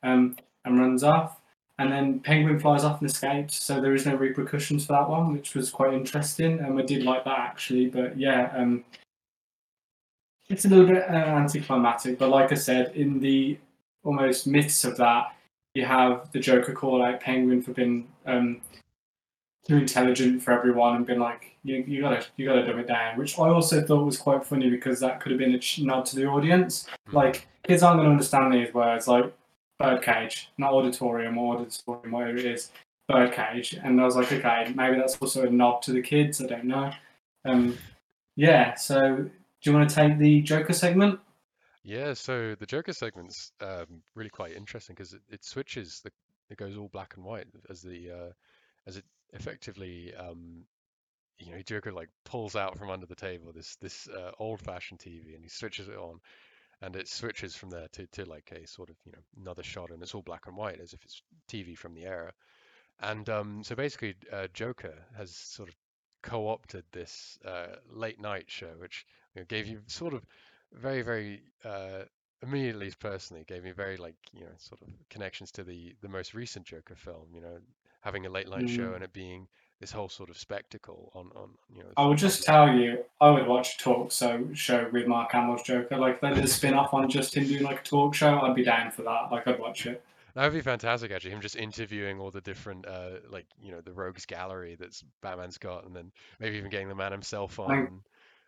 um, 0.04 0.38
and 0.66 0.80
runs 0.80 1.04
off. 1.04 1.40
And 1.80 1.92
then 1.92 2.20
Penguin 2.20 2.60
flies 2.60 2.84
off 2.84 3.00
and 3.02 3.08
escapes, 3.10 3.64
so 3.64 3.80
there 3.80 3.94
is 3.94 4.08
no 4.08 4.16
repercussions 4.16 4.88
for 4.88 4.94
that 4.94 5.08
one, 5.08 5.32
which 5.32 5.54
was 5.54 5.70
quite 5.70 5.94
interesting. 5.94 6.60
And 6.60 6.80
I 6.80 6.82
did 6.82 7.04
like 7.04 7.24
that 7.26 7.38
actually, 7.38 7.86
but 7.86 8.18
yeah, 8.18 8.52
um, 8.56 8.84
it's 10.50 10.66
a 10.66 10.70
little 10.70 10.88
bit 10.88 11.04
uh, 11.08 11.14
anticlimactic. 11.14 12.18
But 12.18 12.30
like 12.30 12.52
I 12.52 12.56
said, 12.56 12.96
in 12.96 13.20
the 13.20 13.60
almost 14.04 14.48
myths 14.48 14.86
of 14.86 14.98
that, 14.98 15.36
you 15.78 15.86
have 15.86 16.32
the 16.32 16.40
Joker 16.40 16.74
call 16.74 17.04
out 17.04 17.20
Penguin 17.20 17.62
for 17.62 17.72
being 17.72 18.08
um, 18.26 18.62
too 19.68 19.78
intelligent 19.78 20.42
for 20.42 20.52
everyone 20.52 20.96
and 20.96 21.06
been 21.06 21.20
like, 21.20 21.56
you, 21.64 21.84
you 21.88 22.02
gotta 22.02 22.26
you 22.36 22.48
gotta 22.48 22.66
dumb 22.66 22.80
it 22.80 22.88
down. 22.88 23.16
Which 23.16 23.38
I 23.38 23.50
also 23.50 23.86
thought 23.86 24.04
was 24.04 24.18
quite 24.18 24.44
funny 24.44 24.72
because 24.72 25.00
that 25.02 25.22
could 25.22 25.32
have 25.32 25.40
been 25.40 25.54
a 25.54 25.82
nod 25.84 26.08
to 26.08 26.16
the 26.16 26.26
audience. 26.26 26.88
Mhm. 27.10 27.14
Like 27.14 27.48
kids 27.64 27.84
aren't 27.84 27.98
going 27.98 28.08
to 28.08 28.12
understand 28.12 28.54
these 28.54 28.74
words, 28.74 29.08
like 29.08 29.32
birdcage, 29.78 30.50
not 30.58 30.74
auditorium 30.74 31.38
or 31.38 31.58
auditorium, 31.58 32.12
whatever 32.12 32.38
it 32.38 32.46
is, 32.46 32.72
birdcage. 33.08 33.76
And 33.76 34.02
I 34.02 34.06
was 34.06 34.16
like, 34.16 34.32
okay, 34.32 34.74
maybe 34.76 34.98
that's 34.98 35.18
also 35.18 35.46
a 35.46 35.50
nod 35.52 35.84
to 35.84 35.92
the 35.92 36.02
kids. 36.02 36.42
I 36.42 36.48
don't 36.48 36.66
know. 36.66 36.92
Um, 37.46 37.78
yeah. 38.36 38.74
So 38.74 39.18
do 39.18 39.30
you 39.62 39.74
want 39.74 39.88
to 39.90 39.96
take 39.96 40.18
the 40.18 40.42
Joker 40.42 40.74
segment? 40.74 41.20
Yeah, 41.88 42.16
so 42.16 42.54
the 42.56 42.66
Joker 42.66 42.92
segment's 42.92 43.54
um, 43.62 44.04
really 44.14 44.30
quite 44.30 44.58
interesting 44.58 44.94
because 44.94 45.14
it, 45.14 45.22
it 45.30 45.46
switches 45.46 46.02
the 46.04 46.12
it 46.50 46.58
goes 46.58 46.76
all 46.76 46.90
black 46.90 47.14
and 47.16 47.24
white 47.24 47.48
as 47.70 47.82
the 47.82 48.12
uh, 48.12 48.32
as 48.86 48.98
it 48.98 49.06
effectively 49.32 50.14
um, 50.14 50.66
you 51.40 51.54
know 51.54 51.62
Joker 51.62 51.94
like 51.94 52.10
pulls 52.26 52.58
out 52.58 52.78
from 52.78 52.90
under 52.90 53.06
the 53.06 53.16
table 53.16 53.54
this 53.56 53.78
this 53.78 54.06
uh, 54.10 54.32
old-fashioned 54.38 55.00
TV 55.00 55.34
and 55.34 55.42
he 55.42 55.48
switches 55.48 55.88
it 55.88 55.96
on 55.96 56.20
and 56.82 56.98
it 56.98 57.08
switches 57.08 57.56
from 57.56 57.70
there 57.70 57.88
to, 57.94 58.06
to 58.08 58.26
like 58.26 58.52
a 58.52 58.68
sort 58.68 58.90
of 58.90 58.98
you 59.06 59.14
know 59.14 59.24
another 59.42 59.64
shot 59.64 59.90
and 59.90 60.04
it's 60.04 60.14
all 60.14 60.22
black 60.22 60.46
and 60.48 60.58
white 60.58 60.82
as 60.82 60.92
if 60.92 61.02
it's 61.06 61.22
TV 61.50 61.78
from 61.78 61.94
the 61.94 62.04
era. 62.04 62.34
And 63.00 63.30
um, 63.30 63.64
so 63.64 63.76
basically 63.76 64.16
uh, 64.34 64.48
Joker 64.54 65.06
has 65.16 65.34
sort 65.34 65.70
of 65.70 65.76
co-opted 66.22 66.84
this 66.92 67.40
uh, 67.46 67.78
late 67.90 68.20
night 68.20 68.48
show 68.48 68.74
which 68.78 69.06
you 69.34 69.42
know, 69.42 69.46
gave 69.48 69.68
you 69.68 69.80
sort 69.88 70.14
of 70.14 70.26
very 70.74 71.02
very 71.02 71.42
uh, 71.66 72.04
immediately 72.44 72.92
personally 73.00 73.44
gave 73.48 73.64
me 73.64 73.72
very 73.72 73.98
like 73.98 74.16
you 74.34 74.42
know 74.42 74.52
sort 74.58 74.82
of 74.82 74.88
connections 75.10 75.52
to 75.52 75.64
the 75.64 75.96
the 76.02 76.10
most 76.10 76.34
recent 76.34 76.66
Joker 76.66 76.96
film 76.96 77.26
you 77.34 77.42
know 77.42 77.58
having 78.02 78.26
a 78.26 78.30
late 78.30 78.50
night 78.50 78.70
show 78.70 78.90
Mm. 78.92 78.96
and 78.96 79.04
it 79.04 79.12
being 79.14 79.48
this 79.80 79.92
whole 79.92 80.10
sort 80.10 80.30
of 80.30 80.38
spectacle 80.38 81.12
on 81.14 81.30
on 81.36 81.50
you 81.76 81.84
know 81.84 81.90
I 81.98 82.04
will 82.04 82.12
on 82.12 82.18
just 82.18 82.44
tell 82.44 82.74
you, 82.74 83.04
I 83.22 83.30
would 83.30 83.46
watch 83.48 83.76
a 83.76 83.78
talk 83.80 84.12
so 84.12 84.48
show 84.54 84.90
with 84.92 85.08
Mark 85.08 85.32
Hamill's 85.32 85.64
Joker. 85.64 85.98
Like 85.98 86.20
they 86.22 86.30
a 86.30 86.48
spin 86.48 86.74
off 86.74 86.94
on 86.94 87.10
just 87.10 87.36
him 87.36 87.48
doing 87.48 87.64
like 87.64 87.82
a 87.82 87.84
talk 87.84 88.14
show, 88.16 88.40
I'd 88.40 88.56
be 88.56 88.64
down 88.64 88.92
for 88.92 89.04
that. 89.04 89.32
Like 89.32 89.48
I'd 89.48 89.60
watch 89.60 89.86
it. 89.86 90.04
That 90.36 90.44
would 90.44 90.54
be 90.54 90.62
fantastic, 90.62 91.10
actually. 91.12 91.32
Him 91.32 91.42
just 91.42 91.56
interviewing 91.56 92.20
all 92.20 92.30
the 92.30 92.42
different, 92.42 92.86
uh, 92.86 93.22
like 93.28 93.48
you 93.60 93.72
know, 93.72 93.82
the 93.82 93.92
rogues 93.92 94.24
gallery 94.24 94.76
that's 94.80 95.04
Batman's 95.24 95.58
got, 95.58 95.84
and 95.84 95.96
then 95.96 96.12
maybe 96.40 96.58
even 96.58 96.70
getting 96.70 96.88
the 96.90 96.94
man 96.94 97.12
himself 97.12 97.58
on. 97.60 97.68
Like- 97.70 97.90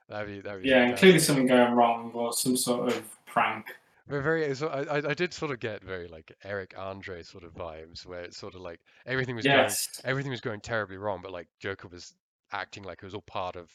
That'd 0.09 0.27
be 0.27 0.41
that'd 0.41 0.63
be 0.63 0.69
Yeah, 0.69 0.83
and 0.89 0.97
clearly 0.97 1.19
something 1.19 1.47
going 1.47 1.73
wrong 1.73 2.11
or 2.13 2.33
some 2.33 2.57
sort 2.57 2.91
of 2.91 3.25
prank. 3.25 3.67
Very, 4.07 4.23
very. 4.23 4.55
So 4.55 4.67
I, 4.69 4.97
I 5.09 5.13
did 5.13 5.33
sort 5.33 5.51
of 5.51 5.59
get 5.59 5.83
very 5.83 6.07
like 6.07 6.35
Eric 6.43 6.73
Andre 6.77 7.21
sort 7.21 7.43
of 7.43 7.53
vibes, 7.53 8.05
where 8.07 8.21
it's 8.21 8.37
sort 8.37 8.55
of 8.55 8.61
like 8.61 8.79
everything 9.05 9.35
was 9.35 9.45
going 9.45 9.69
everything 10.03 10.31
was 10.31 10.41
going 10.41 10.61
terribly 10.61 10.97
wrong, 10.97 11.19
but 11.21 11.31
like 11.31 11.47
Joker 11.59 11.87
was 11.87 12.15
acting 12.51 12.83
like 12.83 12.99
it 13.03 13.05
was 13.05 13.13
all 13.13 13.21
part 13.21 13.55
of 13.55 13.71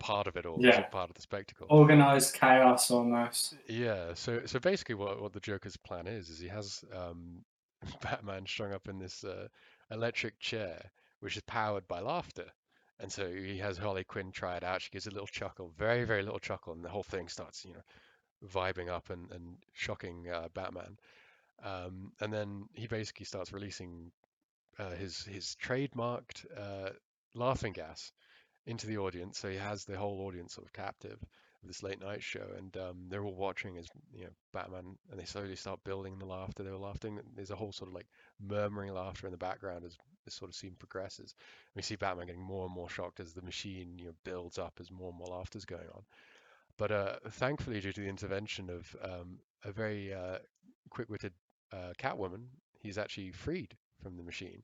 part 0.00 0.26
of 0.26 0.36
it 0.36 0.44
all. 0.44 0.56
It 0.56 0.66
was 0.66 0.74
Yeah. 0.76 0.82
all 0.82 0.90
part 0.90 1.08
of 1.10 1.16
the 1.16 1.22
spectacle. 1.22 1.66
Organized 1.70 2.34
chaos 2.34 2.90
almost. 2.90 3.56
Yeah, 3.66 4.12
so 4.12 4.42
so 4.44 4.58
basically 4.58 4.96
what 4.96 5.22
what 5.22 5.32
the 5.32 5.40
Joker's 5.40 5.78
plan 5.78 6.06
is 6.06 6.28
is 6.28 6.38
he 6.38 6.48
has 6.48 6.84
um 6.94 7.42
Batman 8.02 8.44
strung 8.46 8.74
up 8.74 8.86
in 8.86 8.98
this 8.98 9.24
uh, 9.24 9.48
electric 9.90 10.38
chair 10.40 10.90
which 11.20 11.36
is 11.36 11.42
powered 11.44 11.88
by 11.88 12.00
laughter. 12.00 12.44
And 13.00 13.12
so 13.12 13.30
he 13.30 13.58
has 13.58 13.78
Harley 13.78 14.04
Quinn 14.04 14.32
try 14.32 14.56
it 14.56 14.64
out. 14.64 14.82
She 14.82 14.90
gives 14.90 15.06
a 15.06 15.10
little 15.10 15.26
chuckle, 15.26 15.72
very 15.76 16.04
very 16.04 16.22
little 16.22 16.40
chuckle, 16.40 16.72
and 16.72 16.84
the 16.84 16.88
whole 16.88 17.04
thing 17.04 17.28
starts, 17.28 17.64
you 17.64 17.74
know, 17.74 17.82
vibing 18.48 18.88
up 18.88 19.10
and 19.10 19.30
and 19.30 19.56
shocking 19.72 20.28
uh, 20.28 20.48
Batman. 20.54 20.98
Um, 21.62 22.12
and 22.20 22.32
then 22.32 22.64
he 22.72 22.86
basically 22.86 23.26
starts 23.26 23.52
releasing 23.52 24.10
uh, 24.78 24.90
his 24.90 25.22
his 25.24 25.56
trademarked 25.62 26.44
uh, 26.56 26.90
laughing 27.34 27.72
gas 27.72 28.12
into 28.66 28.86
the 28.86 28.98
audience. 28.98 29.38
So 29.38 29.48
he 29.48 29.56
has 29.56 29.84
the 29.84 29.96
whole 29.96 30.20
audience 30.26 30.54
sort 30.54 30.66
of 30.66 30.72
captive 30.72 31.18
of 31.62 31.68
this 31.68 31.82
late 31.82 32.00
night 32.00 32.22
show, 32.22 32.46
and 32.56 32.76
um, 32.76 33.06
they're 33.08 33.24
all 33.24 33.34
watching 33.34 33.76
as 33.78 33.88
you 34.12 34.24
know 34.24 34.30
Batman, 34.52 34.96
and 35.10 35.18
they 35.18 35.24
slowly 35.24 35.56
start 35.56 35.82
building 35.84 36.18
the 36.18 36.26
laughter. 36.26 36.62
They 36.62 36.70
were 36.70 36.76
laughing. 36.76 37.20
There's 37.34 37.50
a 37.50 37.56
whole 37.56 37.72
sort 37.72 37.90
of 37.90 37.94
like 37.94 38.06
murmuring 38.40 38.92
laughter 38.92 39.26
in 39.26 39.32
the 39.32 39.38
background 39.38 39.84
as 39.84 39.96
this 40.28 40.34
sort 40.34 40.50
of 40.50 40.54
scene 40.56 40.76
progresses. 40.78 41.34
We 41.74 41.82
see 41.82 41.96
Batman 41.96 42.26
getting 42.26 42.42
more 42.42 42.66
and 42.66 42.74
more 42.74 42.88
shocked 42.90 43.20
as 43.20 43.32
the 43.32 43.42
machine 43.42 43.98
you 43.98 44.06
know 44.06 44.14
builds 44.24 44.58
up 44.58 44.74
as 44.80 44.90
more 44.90 45.08
and 45.08 45.18
more 45.18 45.38
laughter's 45.38 45.64
going 45.64 45.88
on. 45.94 46.02
But 46.76 46.92
uh, 46.92 47.16
thankfully, 47.30 47.80
due 47.80 47.92
to 47.92 48.00
the 48.00 48.08
intervention 48.08 48.70
of 48.70 48.96
um, 49.02 49.40
a 49.64 49.72
very 49.72 50.14
uh, 50.14 50.38
quick-witted 50.90 51.32
uh, 51.72 51.92
Catwoman, 51.98 52.44
he's 52.80 52.98
actually 52.98 53.32
freed 53.32 53.76
from 54.02 54.16
the 54.16 54.22
machine. 54.22 54.62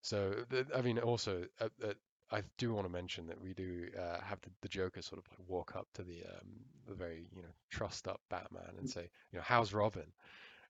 So, 0.00 0.44
th- 0.50 0.66
I 0.74 0.80
mean, 0.80 0.98
also, 0.98 1.44
uh, 1.60 1.68
uh, 1.84 1.92
I 2.30 2.42
do 2.56 2.72
want 2.72 2.86
to 2.86 2.92
mention 2.92 3.26
that 3.26 3.40
we 3.40 3.52
do 3.52 3.88
uh, 3.96 4.20
have 4.22 4.40
the, 4.40 4.50
the 4.62 4.68
Joker 4.68 5.02
sort 5.02 5.18
of 5.18 5.26
like 5.30 5.46
walk 5.46 5.76
up 5.76 5.86
to 5.94 6.02
the 6.02 6.22
um, 6.24 6.48
the 6.88 6.94
very, 6.94 7.26
you 7.36 7.42
know, 7.42 7.54
trussed 7.70 8.08
up 8.08 8.20
Batman 8.30 8.74
and 8.78 8.88
say, 8.88 9.10
you 9.30 9.38
know, 9.38 9.44
how's 9.46 9.74
Robin? 9.74 10.10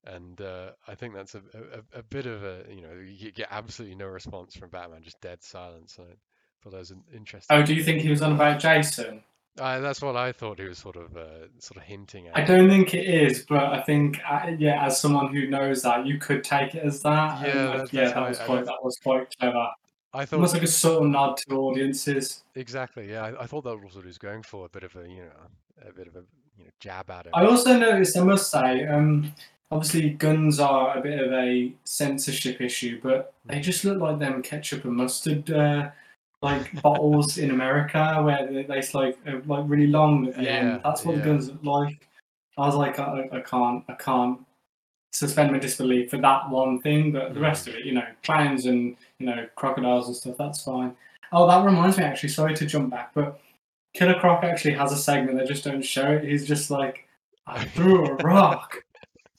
And 0.05 0.41
uh, 0.41 0.71
I 0.88 0.95
think 0.97 1.15
that's 1.15 1.35
a, 1.37 1.43
a, 1.95 2.01
a 2.01 2.03
bit 2.03 2.27
of 2.27 2.43
a, 2.43 2.65
you 2.69 2.83
know, 2.83 2.93
you 3.05 3.31
get 3.31 3.49
absolutely 3.51 3.97
no 3.97 4.07
response 4.07 4.57
from 4.57 4.71
Batman, 4.71 5.03
just 5.03 5.21
dead 5.21 5.43
silence. 5.43 5.97
I 6.01 6.05
thought 6.62 6.73
that 6.73 6.79
was 6.79 6.91
an 6.91 7.05
interesting. 7.15 7.57
Oh, 7.57 7.62
do 7.62 7.73
you 7.75 7.85
think 7.85 8.01
he 8.03 8.09
was 8.11 8.21
on 8.23 8.33
about 8.33 8.59
Jason? 8.59 9.23
Uh, 9.61 9.81
that's 9.81 10.01
what 10.01 10.17
I 10.17 10.33
thought 10.33 10.59
he 10.59 10.67
was 10.67 10.79
sort 10.79 10.97
of 10.97 11.15
uh, 11.17 11.47
sort 11.59 11.77
of 11.77 11.83
hinting 11.83 12.27
at. 12.27 12.37
I 12.37 12.43
don't 12.43 12.69
think 12.71 12.95
it 12.95 13.07
is, 13.07 13.45
but 13.49 13.65
I 13.65 13.83
think, 13.83 14.19
uh, 14.29 14.51
yeah, 14.59 14.85
as 14.87 14.99
someone 15.01 15.33
who 15.33 15.47
knows 15.47 15.83
that, 15.83 16.07
you 16.07 16.19
could 16.19 16.43
take 16.43 16.75
it 16.75 16.83
as 16.85 17.03
that. 17.03 17.47
Yeah, 17.47 17.65
like, 17.65 17.73
that's- 17.73 17.93
yeah, 17.93 18.09
that 18.09 18.17
I- 18.17 18.29
was 18.29 18.41
I- 18.41 18.47
quite 18.47 18.65
that 18.65 18.79
was 18.83 18.99
quite 19.03 19.38
clever. 19.38 19.69
I 20.15 20.25
thought 20.27 20.37
Almost 20.37 20.55
like 20.55 20.62
a 20.65 20.67
subtle 20.67 21.05
nod 21.09 21.37
to 21.49 21.55
audiences. 21.57 22.45
exactly, 22.55 23.11
yeah. 23.11 23.25
I, 23.25 23.43
I 23.45 23.47
thought 23.47 23.65
that 23.65 23.77
was 23.77 23.95
what 23.95 24.03
he 24.05 24.09
was 24.09 24.19
going 24.19 24.43
for, 24.43 24.67
a 24.67 24.69
bit 24.69 24.83
of 24.85 24.95
a, 24.97 25.09
you 25.09 25.23
know, 25.23 25.87
a 25.88 25.93
bit 25.93 26.07
of 26.07 26.17
a, 26.17 26.25
you 26.59 26.65
know, 26.65 26.71
jab 26.81 27.09
at 27.11 27.27
him. 27.27 27.33
I 27.35 27.47
also 27.47 27.79
noticed, 27.79 28.17
I 28.19 28.23
must 28.23 28.51
say, 28.51 28.85
um, 28.87 29.33
obviously 29.73 30.11
guns 30.11 30.61
are 30.61 30.99
a 30.99 31.01
bit 31.01 31.19
of 31.19 31.33
a 31.33 31.73
censorship 31.85 32.61
issue, 32.61 33.01
but 33.03 33.33
they 33.47 33.59
just 33.59 33.85
look 33.85 33.99
like 33.99 34.19
them 34.19 34.43
ketchup 34.43 34.85
and 34.85 34.95
mustard 34.95 35.51
uh, 35.51 35.89
like 36.43 36.81
bottles 36.83 37.39
in 37.39 37.51
America 37.51 38.21
where 38.23 38.47
they, 38.47 38.65
they 38.65 38.83
like 38.93 39.19
are, 39.27 39.41
like 39.47 39.65
really 39.67 39.87
long 39.87 40.33
Yeah. 40.39 40.79
That's 40.85 41.05
what 41.05 41.17
yeah. 41.17 41.23
the 41.23 41.27
guns 41.27 41.49
look 41.49 41.65
like. 41.65 42.07
I 42.59 42.67
was 42.67 42.75
like, 42.75 42.99
I, 42.99 43.31
I 43.33 43.41
can't, 43.41 43.83
I 43.89 43.95
can't 43.95 44.41
suspend 45.13 45.53
my 45.53 45.59
disbelief 45.59 46.11
for 46.11 46.19
that 46.19 46.51
one 46.51 46.81
thing, 46.83 47.11
but 47.11 47.33
the 47.33 47.41
rest 47.41 47.67
of 47.67 47.75
it, 47.75 47.87
you 47.87 47.93
know, 47.93 48.07
clowns 48.23 48.67
and 48.67 48.95
you 49.19 49.27
know 49.27 49.47
crocodiles 49.57 50.07
and 50.09 50.17
stuff, 50.17 50.37
that's 50.37 50.63
fine. 50.63 50.95
Oh, 51.33 51.47
that 51.47 51.65
reminds 51.65 51.97
me 51.97 52.05
actually. 52.05 52.29
Sorry 52.29 52.55
to 52.55 52.67
jump 52.67 52.91
back, 52.91 53.13
but 53.15 53.41
Killer 53.95 54.21
Croc 54.21 54.45
actually 54.45 54.75
has 54.75 54.93
a 54.93 54.99
segment 54.99 55.39
they 55.39 55.47
just 55.47 55.65
don't 55.65 55.83
show 55.83 56.13
it. 56.13 56.25
He's 56.25 56.47
just 56.47 56.71
like, 56.71 57.09
I 57.47 57.65
threw 57.65 58.05
a 58.05 58.15
rock, 58.17 58.85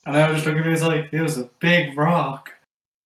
and 0.05 0.15
I 0.15 0.27
was 0.27 0.37
just 0.37 0.47
looking 0.47 0.71
at 0.71 0.81
it 0.81 0.83
like 0.83 1.13
it 1.13 1.21
was 1.21 1.37
a 1.37 1.49
big 1.59 1.97
rock. 1.97 2.51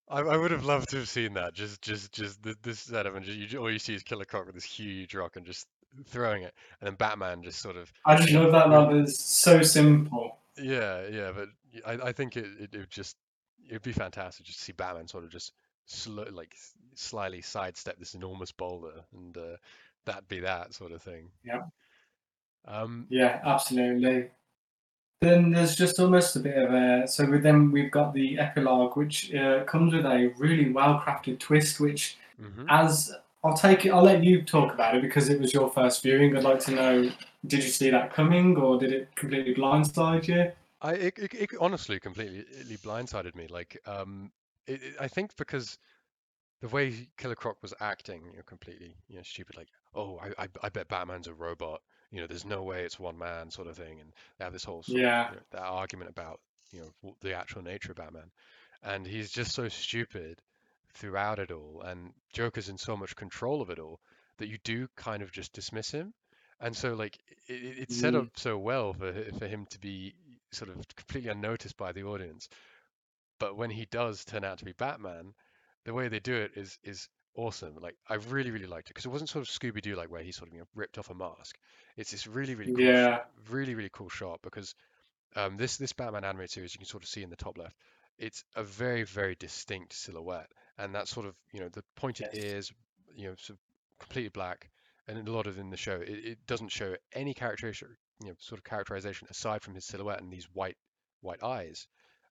I, 0.09 0.21
I 0.21 0.37
would 0.37 0.51
have 0.51 0.63
loved 0.65 0.89
to 0.91 0.97
have 0.97 1.09
seen 1.09 1.33
that. 1.33 1.53
Just, 1.53 1.81
just, 1.81 2.13
just 2.13 2.41
th- 2.41 2.55
this 2.61 2.79
setup, 2.79 3.15
and 3.15 3.25
just, 3.25 3.37
you, 3.37 3.59
all 3.59 3.71
you 3.71 3.79
see 3.79 3.93
is 3.93 4.03
Killer 4.03 4.25
Croc 4.25 4.45
with 4.45 4.55
this 4.55 4.63
huge 4.63 5.13
rock 5.13 5.35
and 5.35 5.45
just 5.45 5.67
throwing 6.05 6.43
it, 6.43 6.53
and 6.79 6.87
then 6.87 6.95
Batman 6.95 7.43
just 7.43 7.59
sort 7.59 7.75
of, 7.75 7.91
I 8.05 8.15
just 8.15 8.31
love 8.31 8.51
that. 8.53 8.69
love 8.69 8.95
is 8.95 9.19
so 9.19 9.61
simple. 9.61 10.37
yeah, 10.57 11.05
yeah. 11.11 11.31
But 11.35 11.49
I, 11.85 12.07
I 12.07 12.11
think 12.13 12.37
it, 12.37 12.45
it, 12.59 12.69
it 12.73 12.77
would 12.77 12.89
just, 12.89 13.17
it'd 13.67 13.81
be 13.81 13.91
fantastic 13.91 14.45
just 14.45 14.59
to 14.59 14.63
see 14.65 14.73
Batman 14.73 15.07
sort 15.07 15.25
of 15.25 15.29
just 15.29 15.51
slow, 15.85 16.25
like 16.31 16.55
slyly 16.95 17.41
sidestep 17.41 17.99
this 17.99 18.13
enormous 18.15 18.51
boulder, 18.51 19.03
and 19.13 19.37
uh, 19.37 19.57
that 20.05 20.27
be 20.29 20.39
that 20.39 20.73
sort 20.73 20.93
of 20.93 21.01
thing. 21.01 21.29
Yeah. 21.43 21.63
Um, 22.65 23.07
Yeah, 23.09 23.41
absolutely. 23.43 24.29
Then 25.21 25.51
there's 25.51 25.75
just 25.75 25.99
almost 25.99 26.35
a 26.35 26.39
bit 26.39 26.57
of 26.57 26.71
a 26.71 27.07
so 27.07 27.27
with 27.29 27.41
them 27.41 27.71
we've 27.71 27.91
got 27.91 28.13
the 28.13 28.37
epilogue, 28.37 28.95
which 28.95 29.33
uh, 29.33 29.63
comes 29.63 29.93
with 29.93 30.05
a 30.05 30.31
really 30.37 30.69
well 30.69 30.99
crafted 30.99 31.39
twist. 31.39 31.79
Which, 31.79 32.17
mhm. 32.39 32.65
as 32.69 33.11
I'll 33.43 33.57
take 33.57 33.85
it, 33.85 33.89
I'll 33.89 34.03
let 34.03 34.23
you 34.23 34.43
talk 34.43 34.73
about 34.73 34.95
it 34.95 35.01
because 35.01 35.29
it 35.29 35.39
was 35.39 35.53
your 35.53 35.69
first 35.71 36.03
viewing. 36.03 36.37
I'd 36.37 36.43
like 36.43 36.59
to 36.65 36.71
know, 36.71 37.11
did 37.45 37.63
you 37.63 37.69
see 37.69 37.89
that 37.89 38.13
coming, 38.13 38.57
or 38.57 38.77
did 38.77 38.93
it 38.93 39.15
completely 39.15 39.55
blindside 39.55 40.27
you? 40.27 40.51
I 40.81 40.93
it, 40.93 41.17
it, 41.17 41.33
it 41.33 41.49
honestly 41.59 41.99
completely 41.99 42.45
blindsided 42.77 43.35
me. 43.35 43.47
Like, 43.47 43.79
um, 43.87 44.31
it, 44.67 44.81
I 44.99 45.07
think 45.07 45.35
because 45.35 45.79
the 46.61 46.67
way 46.67 47.07
Killer 47.17 47.35
Croc 47.35 47.57
was 47.61 47.73
acting, 47.79 48.21
you 48.31 48.37
know, 48.37 48.43
completely, 48.45 48.95
you 49.07 49.17
know, 49.17 49.23
stupid. 49.23 49.57
Like, 49.57 49.69
oh, 49.95 50.19
I, 50.21 50.43
I, 50.43 50.47
I 50.63 50.69
bet 50.69 50.87
Batman's 50.87 51.27
a 51.27 51.33
robot. 51.33 51.81
You 52.11 52.21
know, 52.21 52.27
there's 52.27 52.45
no 52.45 52.63
way 52.63 52.83
it's 52.83 52.99
one 52.99 53.17
man, 53.17 53.51
sort 53.51 53.67
of 53.67 53.77
thing. 53.77 53.99
And 53.99 54.13
they 54.37 54.45
have 54.45 54.53
this 54.53 54.63
whole 54.63 54.83
sort 54.83 55.03
of, 55.03 55.09
Yeah. 55.09 55.29
you 55.29 55.35
know, 55.35 55.41
that 55.51 55.61
argument 55.63 56.09
about, 56.09 56.39
you 56.71 56.81
know, 57.03 57.15
the 57.21 57.33
actual 57.33 57.61
nature 57.61 57.91
of 57.91 57.97
Batman, 57.97 58.31
and 58.83 59.05
he's 59.05 59.31
just 59.31 59.53
so 59.53 59.67
stupid 59.69 60.41
throughout 60.93 61.39
it 61.39 61.51
all. 61.51 61.81
And 61.81 62.13
Joker's 62.33 62.69
in 62.69 62.77
so 62.77 62.95
much 62.97 63.15
control 63.15 63.61
of 63.61 63.69
it 63.69 63.79
all 63.79 63.99
that 64.37 64.47
you 64.47 64.57
do 64.63 64.87
kind 64.95 65.21
of 65.23 65.31
just 65.31 65.53
dismiss 65.53 65.91
him. 65.91 66.13
And 66.59 66.75
so, 66.75 66.93
like, 66.95 67.17
it- 67.47 67.79
it's 67.79 67.95
set 67.95 68.15
Mm. 68.15 68.15
up 68.15 68.37
so 68.37 68.57
well 68.57 68.93
for 68.93 69.11
for 69.39 69.47
him 69.47 69.65
to 69.67 69.79
be 69.79 70.15
sort 70.51 70.69
of 70.69 70.87
completely 70.95 71.29
unnoticed 71.29 71.77
by 71.77 71.91
the 71.91 72.03
audience. 72.03 72.49
But 73.39 73.55
when 73.57 73.69
he 73.69 73.85
does 73.85 74.25
turn 74.25 74.43
out 74.43 74.59
to 74.59 74.65
be 74.65 74.73
Batman, 74.73 75.33
the 75.85 75.93
way 75.93 76.07
they 76.07 76.19
do 76.19 76.35
it 76.35 76.57
is 76.57 76.77
is 76.83 77.09
awesome. 77.37 77.75
Like 77.79 77.95
I 78.09 78.15
really 78.15 78.51
really 78.51 78.67
liked 78.67 78.89
it 78.89 78.93
because 78.93 79.05
it 79.05 79.09
wasn't 79.09 79.29
sort 79.29 79.47
of 79.47 79.53
Scooby 79.53 79.81
Doo 79.81 79.95
like 79.95 80.11
where 80.11 80.23
he 80.23 80.31
sort 80.33 80.49
of 80.49 80.53
you 80.53 80.59
know 80.61 80.67
ripped 80.75 80.97
off 80.97 81.09
a 81.09 81.15
mask. 81.15 81.57
It's 81.97 82.11
this 82.11 82.27
really 82.27 82.55
really 82.55 82.73
cool, 82.73 82.93
Yeah. 82.93 83.19
sh- 83.19 83.19
really 83.49 83.75
really 83.75 83.89
cool 83.93 84.09
shot 84.09 84.41
because 84.43 84.75
um, 85.35 85.57
this 85.57 85.77
this 85.77 85.93
Batman 85.93 86.25
animated 86.25 86.51
series 86.51 86.73
you 86.75 86.79
can 86.79 86.87
sort 86.87 87.03
of 87.03 87.09
see 87.09 87.23
in 87.23 87.31
the 87.31 87.37
top 87.37 87.57
left. 87.57 87.77
It's 88.19 88.43
a 88.55 88.63
very 88.63 89.03
very 89.03 89.35
distinct 89.35 89.93
silhouette, 89.93 90.51
and 90.77 90.95
that 90.95 91.07
sort 91.09 91.27
of 91.27 91.35
you 91.53 91.61
know 91.61 91.69
the 91.69 91.83
pointed 91.95 92.27
Yes. 92.27 92.33
ears, 92.33 92.73
you 93.15 93.29
know, 93.29 93.35
sort 93.37 93.59
of 93.59 93.63
completely 93.99 94.29
black, 94.29 94.69
and 95.07 95.27
a 95.27 95.31
lot 95.31 95.47
of 95.47 95.59
in 95.59 95.69
the 95.71 95.77
show 95.77 95.97
it, 96.01 96.09
it 96.09 96.47
doesn't 96.47 96.69
show 96.69 96.95
any 97.13 97.33
characterization, 97.33 97.97
you 98.21 98.29
know, 98.29 98.35
sort 98.39 98.59
of 98.59 98.65
characterization 98.65 99.27
aside 99.31 99.63
from 99.63 99.75
his 99.75 99.85
silhouette 99.85 100.21
and 100.21 100.31
these 100.33 100.45
white 100.53 100.77
white 101.21 101.43
eyes. 101.43 101.87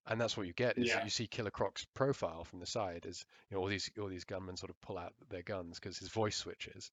And 0.09 0.21
that's 0.21 0.37
what 0.37 0.47
you 0.47 0.53
get 0.53 0.79
is 0.79 0.88
Yeah. 0.88 1.03
you 1.05 1.11
see 1.11 1.27
Killer 1.27 1.51
Croc's 1.51 1.85
profile 1.95 2.45
from 2.45 2.61
the 2.61 2.66
side 2.66 3.07
as 3.09 3.25
you 3.51 3.57
know 3.57 3.61
all 3.62 3.69
these 3.69 3.90
all 4.01 4.09
these 4.09 4.25
gunmen 4.25 4.57
sort 4.57 4.71
of 4.71 4.81
pull 4.81 4.99
out 4.99 5.12
their 5.31 5.42
guns 5.42 5.79
because 5.81 5.99
his 5.99 6.09
voice 6.09 6.37
switches, 6.37 6.90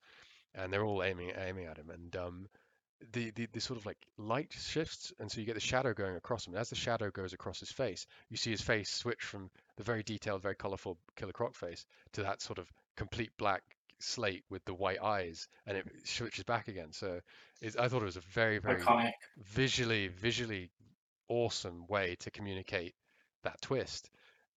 and 0.56 0.72
they're 0.74 0.84
all 0.84 1.04
aiming 1.04 1.32
aiming 1.38 1.66
at 1.66 1.78
him. 1.78 1.90
And 1.90 2.16
um, 2.16 2.48
the, 3.12 3.32
the 3.32 3.48
the 3.54 3.62
sort 3.62 3.80
of 3.80 3.86
like 3.86 3.98
light 4.18 4.52
shifts, 4.58 5.14
and 5.20 5.32
so 5.32 5.40
you 5.40 5.46
get 5.46 5.56
the 5.56 5.60
shadow 5.62 5.94
going 5.94 6.16
across 6.16 6.48
him. 6.48 6.54
And 6.54 6.62
as 6.62 6.70
the 6.70 6.76
shadow 6.76 7.12
goes 7.12 7.34
across 7.34 7.60
his 7.60 7.72
face, 7.72 8.08
you 8.30 8.38
see 8.38 8.52
his 8.52 8.62
face 8.62 8.90
switch 8.90 9.22
from 9.22 9.52
the 9.78 9.84
very 9.84 10.04
detailed, 10.04 10.42
very 10.42 10.56
colorful 10.56 10.98
Killer 11.16 11.34
Croc 11.34 11.54
face 11.56 11.86
to 12.14 12.24
that 12.24 12.42
sort 12.42 12.60
of 12.60 12.72
complete 12.96 13.32
black 13.38 13.62
slate 14.00 14.44
with 14.50 14.64
the 14.66 14.74
white 14.74 15.02
eyes, 15.02 15.48
and 15.68 15.78
it 15.78 15.86
switches 16.06 16.44
back 16.46 16.68
again. 16.68 16.92
So 16.92 17.20
it's, 17.62 17.76
I 17.76 17.88
thought 17.90 18.02
it 18.02 18.06
was 18.06 18.18
a 18.18 18.22
very 18.34 18.58
very 18.58 18.82
Iconic. 18.82 19.12
visually 19.38 20.08
visually 20.08 20.72
awesome 21.30 21.86
way 21.88 22.16
to 22.20 22.32
communicate 22.32 22.96
that 23.44 23.62
twist. 23.62 24.10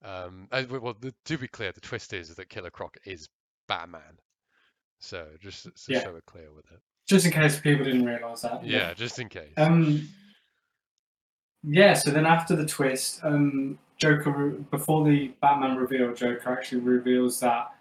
Um, 0.05 0.49
and 0.53 0.71
well, 0.71 0.97
the, 1.01 1.15
to 1.25 1.39
be 1.39 1.49
clear, 1.49 1.73
the 1.73 1.81
twist 1.81 2.13
is 2.13 2.35
that 2.35 2.49
Killer 2.49 2.71
Croc 2.71 2.97
is 3.05 3.29
Batman. 3.69 4.19
So 5.01 5.27
just 5.41 5.67
s- 5.67 5.87
Yeah. 5.89 6.03
so 6.03 6.13
we're 6.13 6.21
clear 6.23 6.53
with 6.55 6.71
it. 6.73 6.81
Just 7.09 7.27
in 7.27 7.33
case 7.33 7.61
people 7.61 7.85
didn't 7.85 8.05
realise 8.05 8.41
that. 8.43 8.65
Yeah, 8.65 8.93
just 8.95 9.19
in 9.19 9.29
case. 9.29 9.53
Um, 9.57 10.09
yeah, 11.63 11.95
so 11.95 12.11
then 12.11 12.27
after 12.27 12.55
the 12.57 12.67
twist, 12.67 13.21
um, 13.25 13.79
Joker 13.99 14.31
before 14.71 15.05
the 15.05 15.29
Batman 15.41 15.77
reveal, 15.77 16.15
Joker 16.15 16.51
actually 16.51 16.81
reveals 16.83 17.41
that 17.41 17.73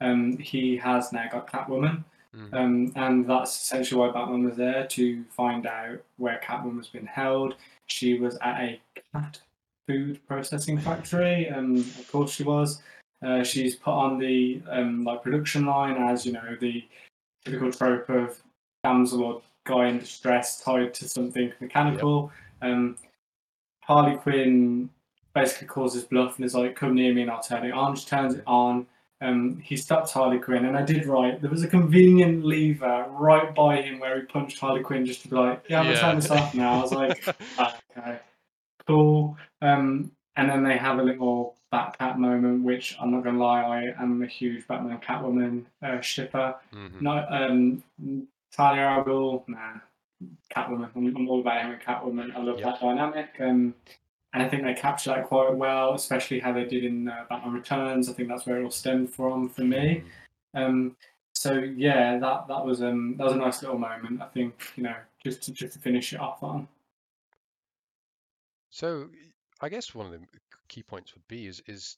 um, 0.00 0.36
he 0.38 0.76
has 0.76 1.12
now 1.12 1.28
got 1.30 1.46
Catwoman, 1.50 2.04
Mhm. 2.34 2.52
um, 2.54 2.92
and 2.96 3.28
that's 3.28 3.62
essentially 3.62 4.00
why 4.00 4.10
Batman 4.12 4.44
was 4.44 4.56
there 4.56 4.86
to 4.88 5.24
find 5.30 5.66
out 5.66 5.98
where 6.16 6.40
Catwoman 6.42 6.78
has 6.78 6.88
been 6.88 7.06
held. 7.06 7.56
She 7.86 8.18
was 8.18 8.36
at 8.42 8.60
a 8.60 8.80
cat 9.12 9.40
food 9.86 10.20
processing 10.26 10.78
factory, 10.78 11.46
and 11.46 11.78
of 11.78 12.08
course 12.10 12.32
she 12.32 12.42
was. 12.42 12.82
Uh, 13.24 13.42
she's 13.42 13.76
put 13.76 13.92
on 13.92 14.18
the 14.18 14.60
um, 14.68 15.04
like 15.04 15.22
production 15.22 15.64
line 15.66 15.96
as 15.96 16.26
you 16.26 16.32
know 16.32 16.56
the 16.60 16.84
typical 17.44 17.72
trope 17.72 18.08
of 18.10 18.40
damsel 18.82 19.22
or 19.22 19.42
guy 19.64 19.86
in 19.88 19.98
distress 19.98 20.60
tied 20.60 20.92
to 20.94 21.08
something 21.08 21.52
mechanical. 21.60 22.30
Um, 22.60 22.96
Harley 23.82 24.16
Quinn 24.16 24.90
basically 25.34 25.68
calls 25.68 25.94
his 25.94 26.04
bluff 26.04 26.36
and 26.36 26.44
is 26.44 26.54
like, 26.54 26.76
"Come 26.76 26.94
near 26.94 27.14
me 27.14 27.22
and 27.22 27.30
I'll 27.30 27.42
turn 27.42 27.64
it 27.64 27.72
on." 27.72 27.96
She 27.96 28.06
turns 28.06 28.34
it 28.34 28.44
on. 28.46 28.86
Um, 29.20 29.58
he 29.58 29.76
stops 29.76 30.12
Harley 30.12 30.38
Quinn, 30.38 30.66
and 30.66 30.76
I 30.76 30.82
did 30.82 31.06
right. 31.06 31.40
There 31.40 31.50
was 31.50 31.62
a 31.62 31.68
convenient 31.68 32.44
lever 32.44 33.06
right 33.10 33.54
by 33.54 33.80
him 33.80 34.00
where 34.00 34.20
he 34.20 34.26
punched 34.26 34.58
Harley 34.58 34.82
Quinn 34.82 35.06
just 35.06 35.22
to 35.22 35.28
be 35.28 35.36
like, 35.36 35.64
"Yeah, 35.68 35.80
I'm 35.80 35.86
gonna 35.86 36.00
turn 36.00 36.16
this 36.16 36.30
off 36.30 36.54
now." 36.54 36.74
I 36.74 36.82
was 36.82 36.92
like, 36.92 37.28
"Okay, 37.58 38.18
cool." 38.86 39.36
Um, 39.64 40.12
and 40.36 40.48
then 40.50 40.62
they 40.64 40.76
have 40.76 40.98
a 40.98 41.02
little 41.02 41.56
Batcat 41.72 42.18
moment, 42.18 42.64
which 42.64 42.96
I'm 43.00 43.10
not 43.10 43.24
gonna 43.24 43.38
lie, 43.38 43.62
I 43.62 44.02
am 44.02 44.22
a 44.22 44.26
huge 44.26 44.66
Batman 44.66 44.98
Catwoman 45.00 45.64
uh, 45.82 46.00
shipper. 46.00 46.54
Mhm. 46.72 47.00
Not 47.00 47.32
um, 47.32 47.82
Talia 48.52 48.82
al 48.82 49.04
Ghul, 49.04 49.48
nah, 49.48 49.78
Catwoman. 50.54 50.90
I'm, 50.94 51.16
I'm 51.16 51.28
all 51.28 51.40
about 51.40 51.62
him 51.62 51.72
and 51.72 51.80
Catwoman. 51.82 52.34
I 52.36 52.40
love 52.40 52.58
Yep. 52.58 52.64
that 52.64 52.80
dynamic. 52.80 53.30
Um, 53.40 53.74
and 54.32 54.42
I 54.42 54.48
think 54.48 54.64
they 54.64 54.74
capture 54.74 55.10
that 55.10 55.26
quite 55.26 55.54
well, 55.54 55.94
especially 55.94 56.40
how 56.40 56.52
they 56.52 56.64
did 56.64 56.84
in 56.84 57.08
uh, 57.08 57.24
Batman 57.28 57.52
Returns. 57.54 58.08
I 58.08 58.12
think 58.12 58.28
that's 58.28 58.46
where 58.46 58.60
it 58.60 58.64
all 58.64 58.70
stemmed 58.70 59.10
from 59.14 59.48
for 59.48 59.62
me. 59.62 60.02
Mhm. 60.54 60.60
Um, 60.60 60.96
so 61.34 61.54
yeah, 61.54 62.18
that 62.18 62.46
that 62.48 62.64
was 62.64 62.82
um 62.82 63.16
that 63.16 63.24
was 63.24 63.32
a 63.32 63.36
nice 63.36 63.62
little 63.62 63.78
moment. 63.78 64.22
I 64.22 64.26
think 64.26 64.72
you 64.76 64.84
know 64.84 64.94
just 65.24 65.42
to 65.44 65.52
just 65.52 65.72
to 65.74 65.78
finish 65.80 66.12
it 66.12 66.20
off 66.20 66.42
on. 66.42 66.68
So 68.70 69.08
I 69.60 69.68
guess 69.68 69.94
one 69.94 70.06
of 70.06 70.12
the 70.12 70.20
key 70.68 70.82
points 70.82 71.14
would 71.14 71.26
be 71.28 71.46
is 71.46 71.62
is 71.66 71.96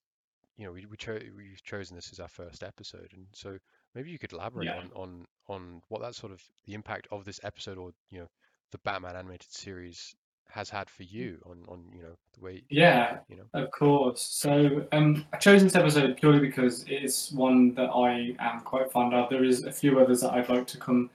you 0.56 0.66
know 0.66 0.72
we 0.72 0.86
we 0.86 0.96
cho- 0.96 1.20
we've 1.36 1.62
chosen 1.62 1.96
this 1.96 2.12
as 2.12 2.20
our 2.20 2.28
first 2.28 2.62
episode, 2.62 3.10
and 3.12 3.26
so 3.32 3.58
maybe 3.94 4.10
you 4.10 4.18
could 4.18 4.32
elaborate 4.32 4.66
Yeah. 4.66 4.78
on 4.78 4.90
on 4.94 5.26
on 5.48 5.82
what 5.88 6.00
that 6.02 6.14
sort 6.14 6.32
of 6.32 6.42
the 6.66 6.74
impact 6.74 7.08
of 7.10 7.24
this 7.24 7.40
episode 7.44 7.78
or 7.78 7.92
you 8.10 8.20
know 8.20 8.28
the 8.72 8.78
Batman 8.78 9.16
animated 9.16 9.50
series 9.50 10.14
has 10.48 10.70
had 10.70 10.88
for 10.88 11.02
you 11.02 11.38
on 11.46 11.64
on 11.68 11.84
you 11.94 12.02
know 12.02 12.16
the 12.34 12.40
way 12.44 12.62
Yeah, 12.68 13.18
you 13.28 13.36
know 13.36 13.44
Of 13.52 13.70
course. 13.70 14.22
So 14.22 14.86
um, 14.92 15.24
I 15.32 15.36
chose 15.38 15.62
this 15.62 15.74
episode 15.74 16.16
purely 16.16 16.38
because 16.40 16.84
it 16.84 17.02
is 17.04 17.32
one 17.34 17.74
that 17.74 17.90
I 17.90 18.34
am 18.38 18.60
quite 18.60 18.90
fond 18.92 19.12
of. 19.14 19.28
There 19.28 19.44
is 19.44 19.64
a 19.64 19.72
few 19.72 19.98
others 19.98 20.20
that 20.20 20.32
I'd 20.32 20.48
like 20.48 20.66
to 20.68 20.78
come 20.78 21.10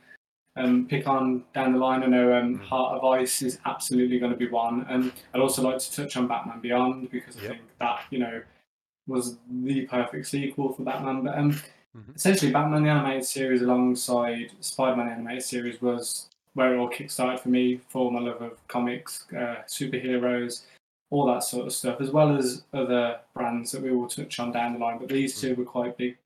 um, 0.57 0.85
pick 0.87 1.07
on 1.07 1.43
down 1.53 1.73
the 1.73 1.79
line. 1.79 2.03
I 2.03 2.07
know 2.07 2.37
um, 2.37 2.59
Mhm. 2.59 2.63
Heart 2.65 2.97
of 2.97 3.03
Ice 3.05 3.41
is 3.41 3.59
absolutely 3.65 4.19
going 4.19 4.31
to 4.31 4.37
be 4.37 4.49
one. 4.49 4.85
And 4.89 5.11
I'd 5.33 5.39
also 5.41 5.61
like 5.61 5.79
to 5.79 5.91
touch 5.95 6.17
on 6.17 6.27
Batman 6.27 6.59
Beyond 6.59 7.09
because 7.09 7.37
I 7.37 7.41
Yep. 7.43 7.51
think 7.51 7.77
that 7.79 7.99
you 8.09 8.19
know 8.19 8.41
was 9.07 9.37
the 9.49 9.85
perfect 9.87 10.27
sequel 10.27 10.73
for 10.73 10.83
Batman. 10.83 11.23
But 11.23 11.37
um, 11.37 11.51
Mhm. 11.97 12.15
essentially, 12.15 12.51
Batman 12.51 12.83
the 12.83 12.89
animated 12.89 13.25
series 13.25 13.61
alongside 13.61 14.51
Spider-Man 14.59 15.07
the 15.07 15.11
animated 15.13 15.43
series 15.43 15.81
was 15.81 16.29
where 16.53 16.73
it 16.73 16.77
all 16.77 16.89
kickstarted 16.89 17.39
for 17.39 17.49
me 17.49 17.77
for 17.89 18.11
my 18.11 18.19
love 18.19 18.41
of 18.41 18.65
comics, 18.67 19.25
uh, 19.33 19.63
superheroes, 19.67 20.65
all 21.09 21.25
that 21.25 21.43
sort 21.43 21.65
of 21.65 21.73
stuff, 21.73 21.99
as 22.01 22.11
well 22.11 22.35
as 22.35 22.63
other 22.73 23.19
brands 23.33 23.71
that 23.71 23.81
we 23.81 23.91
will 23.91 24.07
touch 24.07 24.39
on 24.39 24.51
down 24.51 24.73
the 24.73 24.79
line. 24.79 24.97
But 24.99 25.07
these 25.09 25.39
two 25.39 25.55
were 25.55 25.65
quite 25.65 25.97
big 25.97 26.17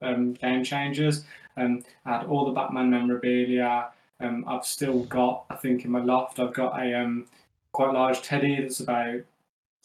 um, 0.00 0.34
game 0.34 0.62
changers. 0.62 1.24
Um, 1.58 1.84
I 2.04 2.18
had 2.18 2.26
all 2.26 2.46
the 2.46 2.52
Batman 2.52 2.90
memorabilia. 2.90 3.88
Um, 4.20 4.44
I've 4.48 4.64
still 4.64 5.04
got, 5.04 5.44
I 5.50 5.56
think, 5.56 5.84
in 5.84 5.90
my 5.90 6.02
loft, 6.02 6.40
I've 6.40 6.54
got 6.54 6.80
a 6.80 6.94
um, 6.94 7.26
quite 7.72 7.92
large 7.92 8.22
teddy 8.22 8.60
that's 8.60 8.80
about 8.80 9.20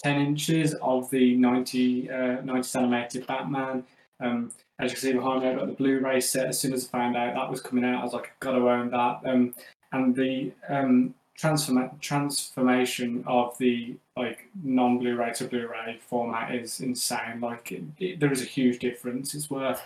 10 0.04 0.20
inches 0.20 0.74
of 0.76 1.10
the 1.12 1.36
90, 1.36 2.10
uh, 2.10 2.14
90s 2.42 2.76
animated 2.76 3.28
Batman. 3.28 3.84
Um, 4.20 4.52
as 4.80 4.92
you 4.92 4.96
can 4.96 5.02
see 5.02 5.14
behind 5.14 5.44
me, 5.44 5.50
I've 5.50 5.58
got 5.58 5.68
the 5.68 5.74
Blu-ray 5.74 6.20
set. 6.20 6.48
As 6.48 6.60
soon 6.60 6.74
as 6.74 6.86
I 6.86 6.98
found 6.98 7.16
out 7.16 7.36
that 7.36 7.50
was 7.50 7.62
coming 7.62 7.86
out, 7.86 8.02
I 8.02 8.04
was 8.04 8.14
like, 8.14 8.32
I've 8.32 8.40
got 8.40 8.54
to 8.54 8.70
own 8.70 8.90
that. 8.92 9.20
Um, 9.26 9.54
and 9.92 10.16
the 10.16 10.52
um, 10.70 11.14
transform- 11.38 11.98
transformation 12.02 13.24
of 13.28 13.58
the 13.60 13.96
like 14.18 14.50
non-Blu-ray 14.64 15.34
to 15.34 15.46
Blu-ray 15.46 16.00
format 16.02 16.56
is 16.56 16.80
insane. 16.80 17.40
Like, 17.40 17.72
it, 17.72 17.84
it, 18.00 18.20
there 18.20 18.32
is 18.32 18.42
a 18.42 18.46
huge 18.46 18.80
difference. 18.80 19.36
It's 19.36 19.50
worth 19.50 19.82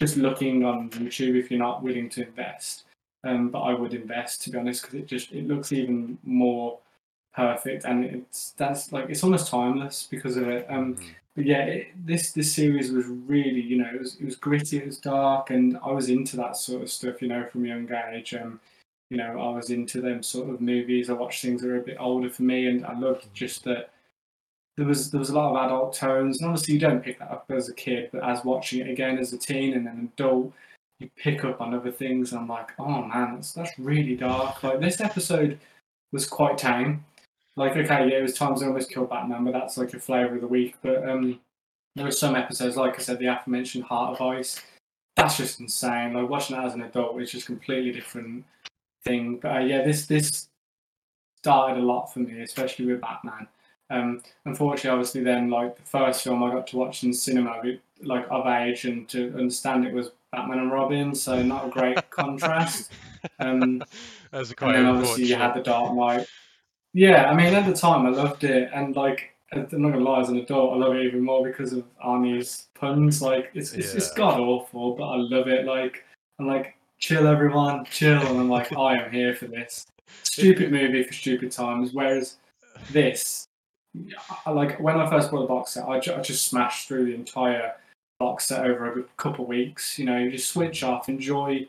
just 0.00 0.16
looking 0.16 0.64
on 0.64 0.90
YouTube 0.90 1.36
if 1.36 1.50
you're 1.50 1.60
not 1.60 1.82
willing 1.82 2.08
to 2.10 2.26
invest. 2.26 2.84
Um, 3.22 3.48
but 3.48 3.60
I 3.60 3.72
would 3.72 3.94
invest 3.94 4.42
to 4.42 4.50
be 4.50 4.58
honest 4.58 4.82
because 4.82 4.96
it 4.96 5.06
just 5.06 5.32
it 5.32 5.48
looks 5.48 5.72
even 5.72 6.18
more 6.24 6.78
perfect 7.34 7.84
and 7.84 8.04
it's 8.04 8.50
that's 8.52 8.92
like 8.92 9.06
it's 9.08 9.24
almost 9.24 9.48
timeless 9.48 10.06
because 10.10 10.36
of 10.36 10.48
it. 10.48 10.66
Um, 10.68 10.94
Mhm. 10.96 11.04
but 11.34 11.44
yeah, 11.46 11.64
it, 11.64 12.06
this 12.06 12.32
this 12.32 12.54
series 12.54 12.92
was 12.92 13.06
really 13.06 13.60
you 13.62 13.78
know 13.78 13.90
it 13.92 13.98
was 13.98 14.16
it 14.16 14.24
was 14.24 14.36
gritty, 14.36 14.76
it 14.78 14.86
was 14.86 14.98
dark, 14.98 15.50
and 15.50 15.78
I 15.78 15.90
was 15.90 16.10
into 16.10 16.36
that 16.36 16.56
sort 16.56 16.82
of 16.82 16.90
stuff 16.90 17.22
you 17.22 17.28
know 17.28 17.46
from 17.50 17.64
a 17.64 17.68
young 17.68 17.90
age. 17.92 18.34
Um, 18.34 18.60
you 19.10 19.16
know 19.16 19.40
I 19.40 19.56
was 19.56 19.70
into 19.70 20.00
them 20.02 20.22
sort 20.22 20.50
of 20.50 20.60
movies. 20.60 21.08
I 21.08 21.14
watched 21.14 21.40
things 21.42 21.62
that 21.62 21.68
were 21.68 21.76
a 21.78 21.82
bit 21.82 21.96
older 21.98 22.28
for 22.28 22.42
me, 22.42 22.66
and 22.66 22.84
I 22.84 22.98
loved 22.98 23.32
just 23.32 23.64
that 23.64 23.90
there 24.76 24.86
was 24.86 25.10
there 25.10 25.18
was 25.18 25.30
a 25.30 25.34
lot 25.34 25.50
of 25.50 25.66
adult 25.66 25.94
tones. 25.94 26.38
And 26.38 26.48
obviously 26.48 26.74
you 26.74 26.80
don't 26.80 27.02
pick 27.02 27.18
that 27.18 27.30
up 27.30 27.50
as 27.50 27.68
a 27.68 27.74
kid, 27.74 28.10
but 28.12 28.24
as 28.24 28.44
watching 28.44 28.80
it 28.80 28.90
again 28.90 29.18
as 29.18 29.32
a 29.32 29.38
teen 29.38 29.74
and 29.74 29.86
an 29.86 30.10
adult, 30.16 30.52
you 31.00 31.08
pick 31.16 31.44
up 31.44 31.60
on 31.60 31.74
other 31.74 31.92
things. 31.92 32.32
And 32.32 32.40
I'm 32.40 32.48
like, 32.48 32.70
oh 32.78 33.04
man, 33.04 33.34
that's 33.34 33.52
that's 33.52 33.78
really 33.78 34.16
dark. 34.16 34.62
Like 34.62 34.80
this 34.80 35.00
episode 35.00 35.58
was 36.12 36.26
quite 36.26 36.58
tame. 36.58 37.04
Like 37.56 37.76
okay, 37.76 38.08
yeah, 38.08 38.18
it 38.18 38.22
was 38.22 38.34
times 38.34 38.62
I 38.62 38.66
almost 38.66 38.90
killed 38.90 39.10
Batman, 39.10 39.44
but 39.44 39.52
that's 39.52 39.76
like 39.76 39.94
a 39.94 40.00
flavour 40.00 40.34
of 40.36 40.40
the 40.40 40.46
week. 40.48 40.76
But 40.82 41.08
um, 41.08 41.40
there 41.94 42.04
were 42.04 42.10
some 42.10 42.34
episodes, 42.34 42.76
like 42.76 42.98
I 42.98 43.02
said, 43.02 43.18
the 43.18 43.26
aforementioned 43.26 43.84
Heart 43.84 44.20
of 44.20 44.26
Ice. 44.26 44.60
That's 45.16 45.36
just 45.36 45.60
insane. 45.60 46.14
Like 46.14 46.28
watching 46.28 46.56
that 46.56 46.66
as 46.66 46.74
an 46.74 46.82
adult, 46.82 47.20
it's 47.20 47.30
just 47.30 47.46
completely 47.46 47.92
different 47.92 48.44
thing. 49.04 49.38
But 49.40 49.56
uh, 49.56 49.60
yeah, 49.60 49.84
this 49.84 50.06
this 50.06 50.48
started 51.38 51.80
a 51.80 51.84
lot 51.84 52.12
for 52.12 52.20
me, 52.20 52.40
especially 52.40 52.86
with 52.86 53.00
Batman. 53.00 53.46
Um, 53.94 54.22
unfortunately, 54.44 54.90
obviously, 54.90 55.22
then 55.22 55.50
like 55.50 55.76
the 55.76 55.82
first 55.82 56.24
film 56.24 56.42
I 56.42 56.50
got 56.50 56.66
to 56.68 56.76
watch 56.76 57.04
in 57.04 57.12
cinema, 57.12 57.60
like 58.02 58.26
of 58.30 58.46
age, 58.46 58.84
and 58.84 59.08
to 59.10 59.32
understand 59.34 59.86
it 59.86 59.94
was 59.94 60.10
Batman 60.32 60.58
and 60.58 60.72
Robin, 60.72 61.14
so 61.14 61.42
not 61.42 61.66
a 61.66 61.70
great 61.70 62.10
contrast. 62.10 62.90
Um, 63.38 63.82
That's 64.30 64.52
and 64.60 64.74
then 64.74 64.86
obviously 64.86 65.24
you 65.24 65.36
had 65.36 65.54
the. 65.54 65.62
Dark 65.62 65.94
Knight. 65.94 66.26
Yeah, 66.92 67.30
I 67.30 67.34
mean 67.34 67.54
at 67.54 67.66
the 67.66 67.74
time 67.74 68.06
I 68.06 68.10
loved 68.10 68.44
it, 68.44 68.70
and 68.74 68.94
like 68.96 69.34
I'm 69.52 69.66
not 69.72 69.92
gonna 69.92 70.04
lie, 70.04 70.20
as 70.20 70.28
an 70.28 70.38
adult 70.38 70.74
I 70.74 70.76
love 70.76 70.96
it 70.96 71.04
even 71.04 71.22
more 71.22 71.46
because 71.46 71.72
of 71.72 71.84
Arnie's 72.04 72.68
puns. 72.74 73.22
Like 73.22 73.50
it's 73.54 73.72
it's, 73.72 73.94
it's 73.94 74.12
god 74.12 74.40
awful, 74.40 74.94
but 74.96 75.04
I 75.04 75.16
love 75.16 75.48
it. 75.48 75.66
Like 75.66 76.04
I'm 76.38 76.46
like 76.46 76.76
chill 76.98 77.26
everyone, 77.26 77.84
chill, 77.84 78.20
and 78.20 78.38
I'm 78.38 78.48
like 78.48 78.76
I 78.76 78.96
am 78.96 79.12
here 79.12 79.34
for 79.34 79.46
this 79.46 79.86
stupid 80.22 80.72
movie 80.72 81.02
for 81.02 81.12
stupid 81.12 81.52
times. 81.52 81.92
Whereas 81.92 82.36
this, 82.90 83.46
I, 84.46 84.50
like 84.50 84.80
when 84.80 84.96
I 84.96 85.08
first 85.08 85.30
bought 85.30 85.42
the 85.42 85.46
box 85.46 85.72
set, 85.72 85.88
I, 85.88 86.00
ju- 86.00 86.14
I 86.14 86.20
just 86.20 86.46
smashed 86.46 86.88
through 86.88 87.06
the 87.06 87.14
entire 87.14 87.74
box 88.18 88.46
set 88.46 88.66
over 88.66 89.00
a 89.00 89.02
couple 89.16 89.44
of 89.44 89.48
weeks. 89.48 89.98
You 89.98 90.06
know, 90.06 90.18
you 90.18 90.30
just 90.30 90.48
switch 90.48 90.82
off, 90.82 91.08
enjoy 91.08 91.68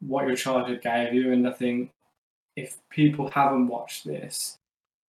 what 0.00 0.26
your 0.26 0.36
childhood 0.36 0.80
gave 0.82 1.12
you, 1.12 1.32
and 1.32 1.46
I 1.46 1.52
think 1.52 1.90
if 2.56 2.76
people 2.90 3.30
haven't 3.30 3.68
watched 3.68 4.04
this, 4.04 4.56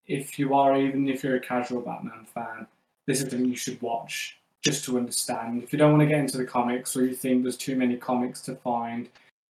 if 0.07 0.37
you 0.39 0.53
are 0.53 0.79
even 0.79 1.07
if 1.07 1.23
you're 1.23 1.35
a 1.35 1.39
casual 1.39 1.81
Batman 1.81 2.25
fan, 2.33 2.67
this 3.07 3.21
is 3.21 3.29
something 3.29 3.47
you 3.47 3.55
should 3.55 3.81
watch 3.81 4.37
just 4.61 4.83
to 4.85 4.97
understand. 4.97 5.63
If 5.63 5.71
you 5.71 5.79
don't 5.79 5.91
want 5.91 6.01
to 6.01 6.07
get 6.07 6.19
into 6.19 6.37
the 6.37 6.45
comics 6.45 6.95
or 6.95 7.05
you 7.05 7.15
think 7.15 7.43
there's 7.43 7.57
too 7.57 7.75
many 7.75 7.95
comics 7.95 8.41
to 8.41 8.55
find, 8.55 9.07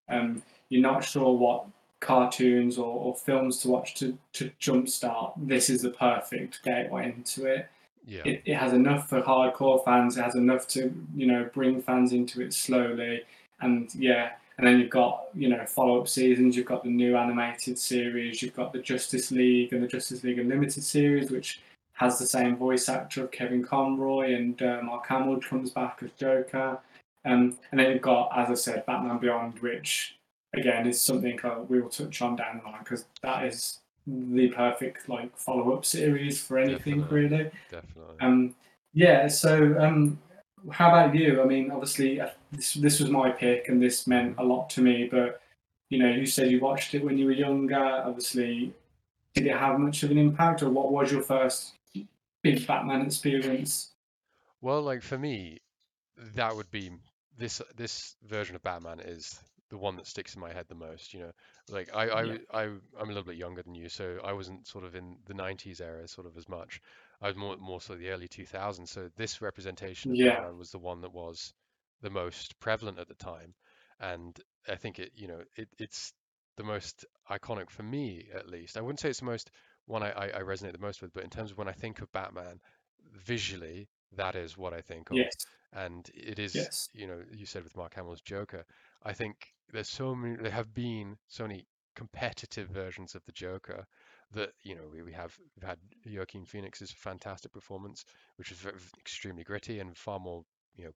um, 0.10 0.44
you're 0.70 0.82
not 0.82 1.04
sure 1.04 1.36
what 1.36 1.66
cartoons 2.00 2.78
or, 2.78 2.88
or 2.88 3.16
films 3.16 3.58
to 3.60 3.70
watch 3.70 3.96
to, 3.96 4.18
to 4.34 4.52
jumpstart, 4.60 5.34
this 5.38 5.70
is 5.70 5.82
the 5.82 5.92
perfect 5.92 6.64
gateway 6.64 7.14
into 7.16 7.46
it. 7.46 7.70
Yeah. 8.06 8.22
It, 8.26 8.42
it 8.46 8.56
has 8.56 8.74
enough 8.74 9.10
for 9.10 9.22
hardcore 9.22 9.84
fans, 9.84 10.18
it 10.18 10.24
has 10.24 10.36
enough 10.36 10.68
to, 10.70 10.94
you 11.16 11.28
know, 11.28 11.50
bring 11.54 11.82
fans 11.82 12.14
into 12.14 12.42
it 12.42 12.54
slowly. 12.54 13.24
And 13.62 13.94
yeah, 13.94 14.32
and 14.58 14.68
then 14.68 14.80
you've 14.80 14.90
got, 14.90 15.28
you 15.34 15.50
know, 15.50 15.66
follow 15.66 16.02
up 16.02 16.08
seasons, 16.08 16.56
you've 16.56 16.66
got 16.66 16.84
the 16.84 16.90
new 16.90 17.16
animated 17.16 17.78
series, 17.78 18.42
you've 18.42 18.56
got 18.56 18.74
the 18.74 18.80
Justice 18.80 19.32
League 19.32 19.74
and 19.74 19.84
the 19.84 19.88
Justice 19.88 20.24
League 20.24 20.40
Unlimited 20.40 20.84
series, 20.84 21.32
which 21.32 21.62
has 21.94 22.18
the 22.18 22.26
same 22.26 22.56
voice 22.56 22.90
actor 22.90 23.24
of 23.26 23.32
Kevin 23.32 23.64
Conroy, 23.64 24.34
and 24.34 24.62
uh, 24.62 24.80
Mark 24.82 25.06
Hamill 25.08 25.40
comes 25.42 25.72
back 25.72 26.00
as 26.02 26.12
Joker. 26.12 26.80
Um, 27.26 27.58
and 27.72 27.80
then 27.80 27.92
you've 27.92 28.02
got, 28.02 28.32
as 28.38 28.50
I 28.50 28.54
said, 28.54 28.86
Batman 28.86 29.18
Beyond, 29.18 29.60
which 29.60 30.18
again 30.54 30.88
is 30.88 31.00
something 31.02 31.40
uh, 31.44 31.60
we 31.68 31.82
will 31.82 31.90
touch 31.90 32.22
on 32.22 32.36
down 32.36 32.62
the 32.64 32.70
line 32.70 32.80
because 32.84 33.06
that 33.22 33.46
is 33.46 33.80
the 34.08 34.48
perfect 34.50 35.08
like 35.08 35.36
follow 35.38 35.74
up 35.74 35.86
series 35.86 36.42
for 36.42 36.58
anything 36.58 37.02
Definitely. 37.02 37.20
really. 37.20 37.52
Definitely. 37.70 38.16
Um, 38.22 38.56
yeah. 38.94 39.28
So, 39.28 39.76
um, 39.80 40.20
how 40.72 40.90
about 40.90 41.16
you? 41.16 41.42
I 41.42 41.46
mean, 41.46 41.72
obviously, 41.72 42.20
uh, 42.20 42.30
this 42.52 42.74
this 42.74 43.00
was 43.00 43.10
my 43.10 43.32
pick, 43.32 43.70
and 43.70 43.82
this 43.82 44.08
meant 44.08 44.36
a 44.38 44.44
lot 44.44 44.70
to 44.72 44.82
me. 44.82 45.08
But 45.10 45.42
you 45.90 46.00
know, 46.00 46.10
you 46.10 46.26
said 46.26 46.52
you 46.52 46.60
watched 46.60 46.96
it 46.96 47.04
when 47.04 47.18
you 47.18 47.26
were 47.26 47.32
younger. 47.32 48.04
Obviously, 48.06 48.74
did 49.34 49.48
it 49.48 49.58
have 49.58 49.80
much 49.80 50.04
of 50.04 50.12
an 50.12 50.18
impact, 50.18 50.64
or 50.64 50.70
what 50.70 50.92
was 50.92 51.12
your 51.12 51.22
first 51.22 51.74
big 52.42 52.66
Batman 52.66 53.02
experience? 53.02 53.92
Well, 54.62 54.82
like 54.82 55.02
for 55.02 55.18
me, 55.18 55.60
that 56.36 56.56
would 56.56 56.70
be 56.72 56.92
this 57.38 57.62
this 57.76 58.16
version 58.28 58.56
of 58.56 58.64
Batman 58.64 59.00
is 59.00 59.40
the 59.70 59.78
one 59.78 59.96
that 59.98 60.08
sticks 60.08 60.36
in 60.36 60.42
my 60.42 60.54
head 60.54 60.68
the 60.68 60.76
most, 60.76 61.14
you 61.14 61.20
know. 61.22 61.32
Like 61.68 61.90
I 61.94 62.10
I 62.10 62.22
Yeah. 62.22 62.38
I 62.52 62.64
I'm 62.64 62.82
a 63.00 63.06
little 63.06 63.24
bit 63.24 63.38
younger 63.38 63.62
than 63.64 63.76
you, 63.76 63.90
so 63.90 64.20
I 64.24 64.34
wasn't 64.34 64.68
sort 64.68 64.84
of 64.84 64.96
in 64.96 65.18
the 65.26 65.34
90s 65.34 65.82
era 65.82 66.08
sort 66.08 66.28
of 66.28 66.38
as 66.38 66.48
much. 66.50 66.82
I 67.22 67.28
was 67.28 67.36
more 67.38 67.58
more 67.58 67.82
so 67.82 67.96
the 67.96 68.10
early 68.10 68.28
2000s. 68.28 68.92
So 68.92 69.10
this 69.16 69.42
representation 69.42 70.12
of 70.12 70.20
Yeah. 70.20 70.40
Batman 70.40 70.58
was 70.58 70.72
the 70.72 70.80
one 70.80 71.02
that 71.02 71.14
was 71.14 71.54
the 72.02 72.10
most 72.10 72.60
prevalent 72.60 73.00
at 73.00 73.08
the 73.08 73.16
time. 73.16 73.54
And 74.00 74.40
I 74.68 74.76
think 74.76 75.00
it, 75.00 75.12
you 75.16 75.28
know, 75.28 75.44
it 75.58 75.70
it's 75.78 76.14
the 76.58 76.64
most 76.64 77.06
iconic 77.30 77.70
for 77.70 77.84
me 77.84 78.30
at 78.34 78.48
least. 78.50 78.78
I 78.78 78.82
wouldn't 78.82 79.00
say 79.00 79.10
it's 79.10 79.20
the 79.20 79.26
most 79.26 79.52
one 79.86 80.04
I, 80.04 80.12
I, 80.12 80.26
I 80.40 80.42
resonate 80.42 80.74
the 80.74 80.78
most 80.80 81.02
with, 81.02 81.14
but 81.14 81.24
in 81.24 81.30
terms 81.30 81.52
of 81.52 81.58
when 81.58 81.68
I 81.68 81.74
think 81.74 82.02
of 82.02 82.12
Batman 82.12 82.60
visually, 83.14 83.90
that 84.14 84.36
is 84.36 84.58
what 84.58 84.74
I 84.74 84.82
think 84.82 85.12
of. 85.12 85.22
Yes. 85.22 85.46
And 85.74 86.10
it 86.14 86.40
is, 86.40 86.70
Yes. 86.70 86.90
you 86.94 87.08
know, 87.08 87.24
you 87.32 87.46
said 87.46 87.64
with 87.64 87.76
Mark 87.78 87.94
Hamill's 87.96 88.22
Joker, 88.22 88.66
I 89.04 89.14
think 89.14 89.54
there's 89.72 89.90
so 89.90 90.16
many, 90.16 90.36
there 90.36 90.52
have 90.52 90.74
been 90.74 91.18
so 91.28 91.44
many 91.44 91.66
competitive 91.96 92.70
versions 92.70 93.16
of 93.16 93.24
the 93.26 93.32
Joker 93.32 93.86
that, 94.34 94.52
you 94.64 94.76
know, 94.76 94.84
we, 94.92 95.02
we 95.02 95.14
have 95.14 95.36
we've 95.56 95.68
had 95.68 95.80
Joaquin 96.06 96.46
Phoenix's 96.46 96.92
fantastic 96.92 97.52
performance, 97.52 98.06
which 98.38 98.50
ve- 98.50 98.70
extremely 99.00 99.44
gritty 99.44 99.80
and 99.80 99.98
far 99.98 100.20
more, 100.20 100.44
you 100.76 100.86
know, 100.86 100.92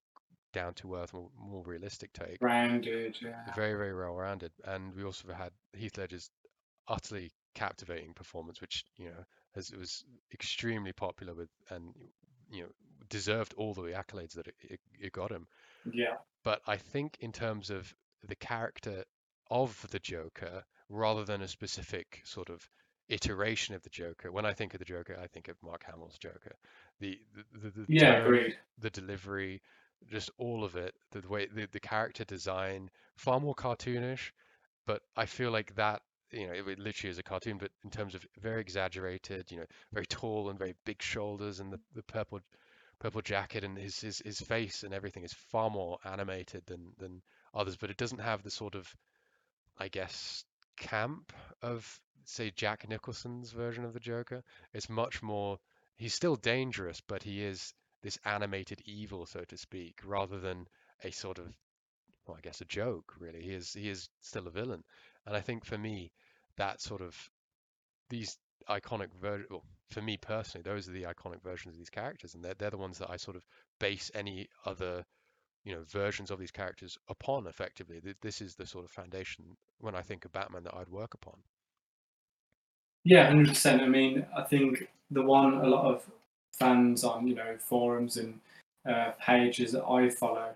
down 0.52 0.72
to 0.74 0.94
earth, 0.94 1.12
more, 1.12 1.30
more 1.38 1.64
realistic 1.64 2.12
take. 2.12 2.38
Rounded. 2.40 3.16
Yeah. 3.20 3.52
Very, 3.56 3.74
very 3.74 3.94
well 3.94 4.14
rounded. 4.14 4.52
And 4.64 4.94
we 4.94 5.04
also 5.04 5.32
had 5.32 5.50
Heath 5.72 5.98
Ledger's 5.98 6.30
utterly 6.86 7.32
captivating 7.54 8.14
performance, 8.14 8.60
which, 8.60 8.84
you 8.96 9.06
know, 9.06 9.24
has 9.54 9.70
it 9.70 9.78
was 9.78 10.04
extremely 10.32 10.92
popular 10.92 11.34
with 11.34 11.48
and 11.70 11.94
you 12.50 12.62
know 12.62 12.68
deserved 13.08 13.54
all 13.56 13.74
the 13.74 13.82
accolades 13.82 14.34
that 14.34 14.46
it, 14.46 14.54
it, 14.62 14.80
it 15.00 15.12
got 15.12 15.30
him. 15.30 15.46
Yeah. 15.92 16.16
But 16.42 16.60
I 16.66 16.76
think 16.76 17.16
in 17.20 17.32
terms 17.32 17.70
of 17.70 17.92
the 18.28 18.36
character 18.36 19.04
of 19.50 19.86
the 19.90 19.98
Joker, 19.98 20.64
rather 20.88 21.24
than 21.24 21.42
a 21.42 21.48
specific 21.48 22.22
sort 22.24 22.50
of 22.50 22.68
iteration 23.08 23.74
of 23.74 23.82
the 23.82 23.90
Joker, 23.90 24.32
when 24.32 24.46
I 24.46 24.52
think 24.54 24.74
of 24.74 24.78
the 24.78 24.84
Joker, 24.84 25.18
I 25.22 25.26
think 25.26 25.48
of 25.48 25.62
Mark 25.62 25.84
Hamill's 25.84 26.18
Joker. 26.18 26.56
The 27.00 27.18
the, 27.34 27.58
the, 27.58 27.70
the 27.70 27.86
Yeah. 27.88 28.14
tone, 28.14 28.26
Agreed. 28.26 28.58
the 28.78 28.90
delivery, 28.90 29.62
just 30.08 30.30
all 30.38 30.64
of 30.64 30.76
it, 30.76 30.94
the 31.12 31.26
way 31.28 31.46
the, 31.46 31.66
the 31.66 31.80
character 31.80 32.24
design, 32.24 32.90
far 33.16 33.40
more 33.40 33.54
cartoonish, 33.54 34.32
but 34.86 35.02
I 35.16 35.26
feel 35.26 35.50
like 35.50 35.74
that, 35.76 36.02
you 36.30 36.46
know, 36.46 36.52
it, 36.52 36.66
it 36.68 36.78
literally 36.78 37.10
is 37.10 37.18
a 37.18 37.22
cartoon, 37.22 37.58
but 37.58 37.70
in 37.84 37.90
terms 37.90 38.14
of 38.14 38.26
very 38.38 38.60
exaggerated, 38.60 39.50
you 39.50 39.58
know, 39.58 39.66
very 39.92 40.06
tall 40.06 40.50
and 40.50 40.58
very 40.58 40.74
big 40.84 41.02
shoulders 41.02 41.60
and 41.60 41.72
the, 41.72 41.80
the 41.94 42.02
purple 42.02 42.40
purple 43.00 43.20
jacket 43.22 43.64
and 43.64 43.76
his, 43.76 44.00
his 44.00 44.18
his 44.24 44.40
face 44.40 44.82
and 44.82 44.94
everything 44.94 45.24
is 45.24 45.32
far 45.32 45.68
more 45.68 45.98
animated 46.04 46.64
than 46.66 46.92
than 46.98 47.22
others, 47.54 47.76
but 47.76 47.90
it 47.90 47.96
doesn't 47.96 48.20
have 48.20 48.42
the 48.42 48.50
sort 48.50 48.74
of, 48.74 48.92
I 49.78 49.88
guess, 49.88 50.44
camp 50.76 51.32
of 51.62 52.00
say 52.24 52.50
Jack 52.50 52.88
Nicholson's 52.88 53.52
version 53.52 53.84
of 53.84 53.92
the 53.92 54.00
Joker. 54.00 54.42
It's 54.72 54.88
much 54.88 55.22
more, 55.22 55.58
he's 55.96 56.14
still 56.14 56.36
dangerous, 56.36 57.00
but 57.06 57.22
he 57.22 57.42
is 57.42 57.72
this 58.02 58.18
animated 58.24 58.80
evil, 58.84 59.26
so 59.26 59.44
to 59.44 59.56
speak, 59.56 60.00
rather 60.04 60.38
than 60.38 60.66
a 61.02 61.10
sort 61.10 61.38
of 61.38 61.54
well, 62.26 62.36
I 62.38 62.40
guess 62.40 62.60
a 62.60 62.64
joke, 62.64 63.12
really. 63.18 63.42
He 63.42 63.52
is 63.52 63.72
he 63.72 63.90
is 63.90 64.08
still 64.20 64.46
a 64.46 64.50
villain, 64.50 64.82
and 65.26 65.36
I 65.36 65.40
think 65.40 65.64
for 65.64 65.76
me, 65.76 66.10
that 66.56 66.80
sort 66.80 67.02
of 67.02 67.14
these 68.08 68.36
iconic 68.68 69.08
ver 69.20 69.44
well, 69.50 69.64
for 69.90 70.00
me 70.00 70.16
personally, 70.16 70.62
those 70.62 70.88
are 70.88 70.92
the 70.92 71.04
iconic 71.04 71.42
versions 71.42 71.74
of 71.74 71.78
these 71.78 71.90
characters, 71.90 72.34
and 72.34 72.44
they're 72.44 72.54
they're 72.54 72.70
the 72.70 72.78
ones 72.78 72.98
that 72.98 73.10
I 73.10 73.16
sort 73.16 73.36
of 73.36 73.44
base 73.78 74.10
any 74.14 74.48
other 74.64 75.04
you 75.64 75.74
know 75.74 75.84
versions 75.84 76.30
of 76.30 76.38
these 76.38 76.50
characters 76.50 76.96
upon. 77.08 77.46
Effectively, 77.46 78.00
this 78.22 78.40
is 78.40 78.54
the 78.54 78.66
sort 78.66 78.84
of 78.84 78.90
foundation 78.90 79.56
when 79.78 79.94
I 79.94 80.02
think 80.02 80.24
of 80.24 80.32
Batman 80.32 80.64
that 80.64 80.74
I'd 80.74 80.88
work 80.88 81.14
upon. 81.14 81.42
Yeah, 83.04 83.26
hundred 83.26 83.48
percent. 83.48 83.82
I 83.82 83.88
mean, 83.88 84.26
I 84.36 84.42
think 84.42 84.88
the 85.10 85.22
one 85.22 85.54
a 85.54 85.66
lot 85.66 85.84
of 85.84 86.10
fans 86.58 87.04
on 87.04 87.26
you 87.26 87.34
know 87.34 87.56
forums 87.58 88.16
and 88.16 88.40
uh, 88.88 89.12
pages 89.20 89.72
that 89.72 89.84
I 89.84 90.08
follow, 90.10 90.54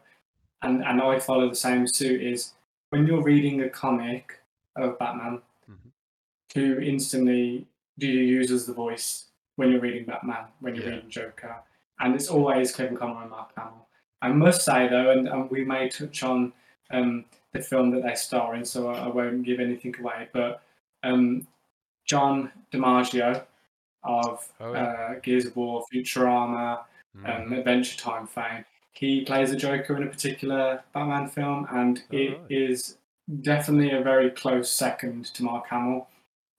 and 0.62 0.82
and 0.84 1.02
I 1.02 1.18
follow 1.18 1.48
the 1.48 1.56
same 1.56 1.86
suit 1.86 2.22
is 2.22 2.54
when 2.90 3.06
you're 3.06 3.22
reading 3.22 3.62
a 3.62 3.70
comic 3.70 4.40
of 4.76 4.98
Batman, 4.98 5.42
Mhm. 5.70 5.92
who 6.54 6.80
instantly 6.80 7.66
do 7.98 8.06
you 8.08 8.22
use 8.22 8.50
as 8.52 8.66
the 8.66 8.74
voice 8.74 9.26
when 9.56 9.70
you're 9.72 9.80
reading 9.80 10.04
Batman, 10.06 10.48
when 10.60 10.74
you're 10.76 10.84
Yeah. 10.84 10.90
reading 10.90 11.10
Joker, 11.10 11.62
and 12.00 12.14
it's 12.14 12.28
always 12.30 12.74
Kevin 12.74 12.96
Conroy 12.96 13.22
and 13.22 13.30
Mark 13.30 13.54
Hamill. 13.56 13.87
I 14.22 14.28
must 14.28 14.64
say 14.64 14.88
though, 14.88 15.10
and, 15.10 15.28
and 15.28 15.50
we 15.50 15.64
may 15.64 15.88
touch 15.88 16.22
on 16.22 16.52
um, 16.90 17.24
the 17.52 17.60
film 17.60 17.90
that 17.90 18.02
they 18.02 18.14
star 18.14 18.54
in, 18.56 18.64
so 18.64 18.88
I, 18.88 19.04
I 19.04 19.08
won't 19.08 19.42
give 19.44 19.60
anything 19.60 19.94
away, 20.00 20.28
but. 20.32 20.62
Um, 21.04 21.46
John 22.06 22.50
DiMaggio 22.72 23.44
of 24.02 24.50
Oh, 24.60 24.72
yeah. 24.72 24.82
uh, 24.82 25.14
Gears 25.20 25.44
of 25.46 25.54
War, 25.56 25.84
Futurama, 25.92 26.78
um, 27.16 27.24
Mhm. 27.24 27.58
Adventure 27.58 27.98
Time 27.98 28.26
fame. 28.26 28.64
He 28.92 29.24
plays 29.24 29.52
a 29.52 29.56
Joker 29.56 29.94
in 29.96 30.04
a 30.04 30.06
particular 30.10 30.82
Batman 30.94 31.28
film, 31.28 31.66
and 31.70 32.02
Oh, 32.10 32.16
it 32.16 32.30
right. 32.30 32.46
is 32.50 32.96
definitely 33.42 33.90
a 33.92 34.00
very 34.02 34.30
close 34.30 34.70
second 34.70 35.26
to 35.34 35.44
Mark 35.44 35.66
Hamill. 35.68 36.08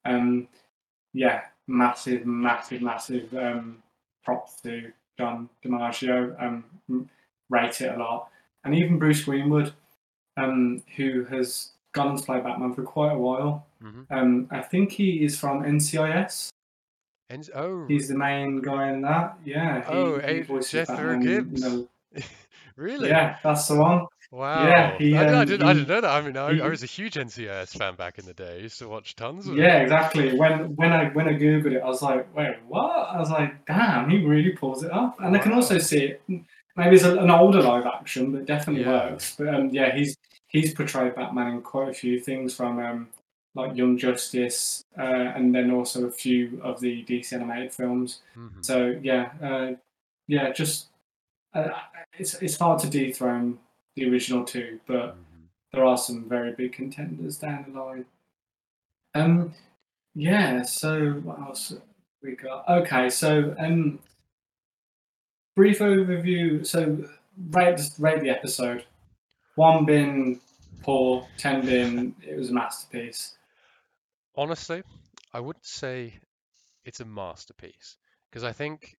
Um, 0.05 0.47
yeah, 1.13 1.45
massive, 1.67 2.25
massive, 2.27 2.81
massive 2.83 3.33
um, 3.33 3.81
props 4.23 4.61
to 4.61 4.93
John 5.17 5.49
DiMaggio. 5.65 6.41
Um, 6.41 7.09
rate 7.49 7.81
it 7.81 7.93
a 7.93 7.97
lot, 7.97 8.29
and 8.63 8.75
even 8.75 8.99
Bruce 8.99 9.23
Greenwood, 9.23 9.73
um, 10.37 10.83
who 10.95 11.25
has 11.25 11.71
gone 11.93 12.07
on 12.09 12.17
to 12.17 12.23
play 12.23 12.39
Batman 12.39 12.73
for 12.73 12.83
quite 12.83 13.11
a 13.13 13.17
while. 13.17 13.65
Mhm. 13.83 14.05
Um, 14.11 14.47
I 14.51 14.61
think 14.61 14.91
he 14.91 15.23
is 15.23 15.39
from 15.39 15.63
NCIS. 15.63 16.49
S- 17.31 17.49
oh, 17.53 17.85
He's 17.87 18.07
the 18.07 18.17
main 18.17 18.61
guy 18.61 18.89
in 18.91 19.01
that. 19.01 19.37
Yeah. 19.45 19.81
He, 19.81 19.93
oh, 19.93 20.19
he 20.19 20.61
Jethro 20.61 20.95
Batman, 20.95 21.21
you 21.53 21.59
know. 21.61 21.87
Really? 22.75 23.09
Yeah, 23.09 23.35
that's 23.43 23.67
the 23.67 23.75
one. 23.75 24.05
Wow. 24.31 24.95
he, 24.97 25.17
I, 25.17 25.23
I 25.25 25.39
um, 25.41 25.45
didn't 25.47 25.67
I 25.67 25.73
didn't 25.73 25.89
know 25.89 25.99
that. 25.99 26.09
I 26.09 26.21
mean, 26.21 26.37
I, 26.37 26.53
he- 26.53 26.61
I 26.61 26.67
was 26.69 26.81
a 26.81 26.85
huge 26.85 27.15
NCIS 27.15 27.77
fan 27.77 27.95
back 27.95 28.19
in 28.19 28.25
the 28.25 28.33
day. 28.33 28.55
I 28.55 28.61
used 28.61 28.79
to 28.79 28.87
watch 28.87 29.17
tons 29.17 29.47
of 29.47 29.57
it. 29.57 29.61
Yeah, 29.61 29.79
exactly. 29.81 30.37
When 30.37 30.75
when 30.77 30.93
I 30.93 31.09
when 31.09 31.27
I 31.27 31.33
googled 31.33 31.73
it, 31.73 31.81
I 31.81 31.85
was 31.87 32.01
like, 32.01 32.33
wait, 32.33 32.55
what? 32.67 33.09
I 33.09 33.19
was 33.19 33.29
like, 33.31 33.65
damn, 33.65 34.09
he 34.09 34.23
really 34.23 34.51
pulls 34.51 34.83
it 34.83 34.91
off. 34.91 35.15
And 35.19 35.35
I 35.35 35.39
can 35.39 35.51
also 35.51 35.77
see 35.77 36.05
it. 36.05 36.21
Maybe 36.79 36.95
it's 36.95 37.03
an 37.05 37.29
older 37.29 37.61
live 37.61 37.85
action, 37.85 38.31
but 38.31 38.41
it 38.41 38.45
definitely 38.45 38.83
Yeah. 38.83 39.09
works. 39.11 39.35
But 39.35 39.49
um, 39.53 39.69
yeah, 39.69 39.93
he's 39.95 40.15
he's 40.47 40.73
portrayed 40.73 41.13
Batman 41.15 41.47
in 41.55 41.61
quite 41.61 41.89
a 41.89 41.93
few 41.93 42.19
things 42.19 42.55
from 42.55 42.79
um, 42.79 43.09
like 43.53 43.75
Young 43.75 43.97
Justice, 43.97 44.81
uh, 44.97 45.01
and 45.35 45.53
then 45.53 45.71
also 45.71 46.05
a 46.05 46.11
few 46.11 46.61
of 46.63 46.79
the 46.79 47.03
DC 47.03 47.33
animated 47.33 47.73
films. 47.73 48.21
Mhm. 48.37 48.63
So 48.63 48.97
yeah, 49.03 49.31
uh, 49.41 49.73
yeah, 50.27 50.51
just 50.51 50.87
uh, 51.53 51.69
it's 52.17 52.35
it's 52.35 52.57
hard 52.57 52.79
to 52.79 52.89
dethrone 52.89 53.59
the 53.95 54.09
original 54.09 54.45
two, 54.45 54.79
but 54.87 55.15
Mhm. 55.17 55.47
there 55.73 55.83
are 55.83 55.97
some 55.97 56.29
very 56.29 56.53
big 56.53 56.71
contenders 56.71 57.37
down 57.37 57.65
the 57.73 57.79
line. 57.79 58.05
Um, 59.15 59.53
yeah. 60.15 60.61
So 60.61 61.11
what 61.23 61.39
else 61.39 61.73
we 62.21 62.35
got? 62.35 62.67
Okay, 62.69 63.09
so 63.09 63.53
um, 63.59 63.99
brief 65.59 65.79
overview. 65.79 66.65
So 66.65 67.03
rate 67.49 67.81
rate 67.99 68.21
the 68.21 68.29
episode. 68.29 68.85
One 69.55 69.83
bin 69.83 70.39
poor, 70.83 71.27
ten 71.37 71.65
bin 71.65 72.15
it 72.25 72.37
was 72.37 72.49
a 72.49 72.53
masterpiece. 72.53 73.35
Honestly, 74.37 74.83
I 75.33 75.41
wouldn't 75.41 75.65
say 75.65 76.13
it's 76.85 77.01
a 77.01 77.05
masterpiece 77.05 77.97
because 78.29 78.45
I 78.45 78.53
think 78.53 78.95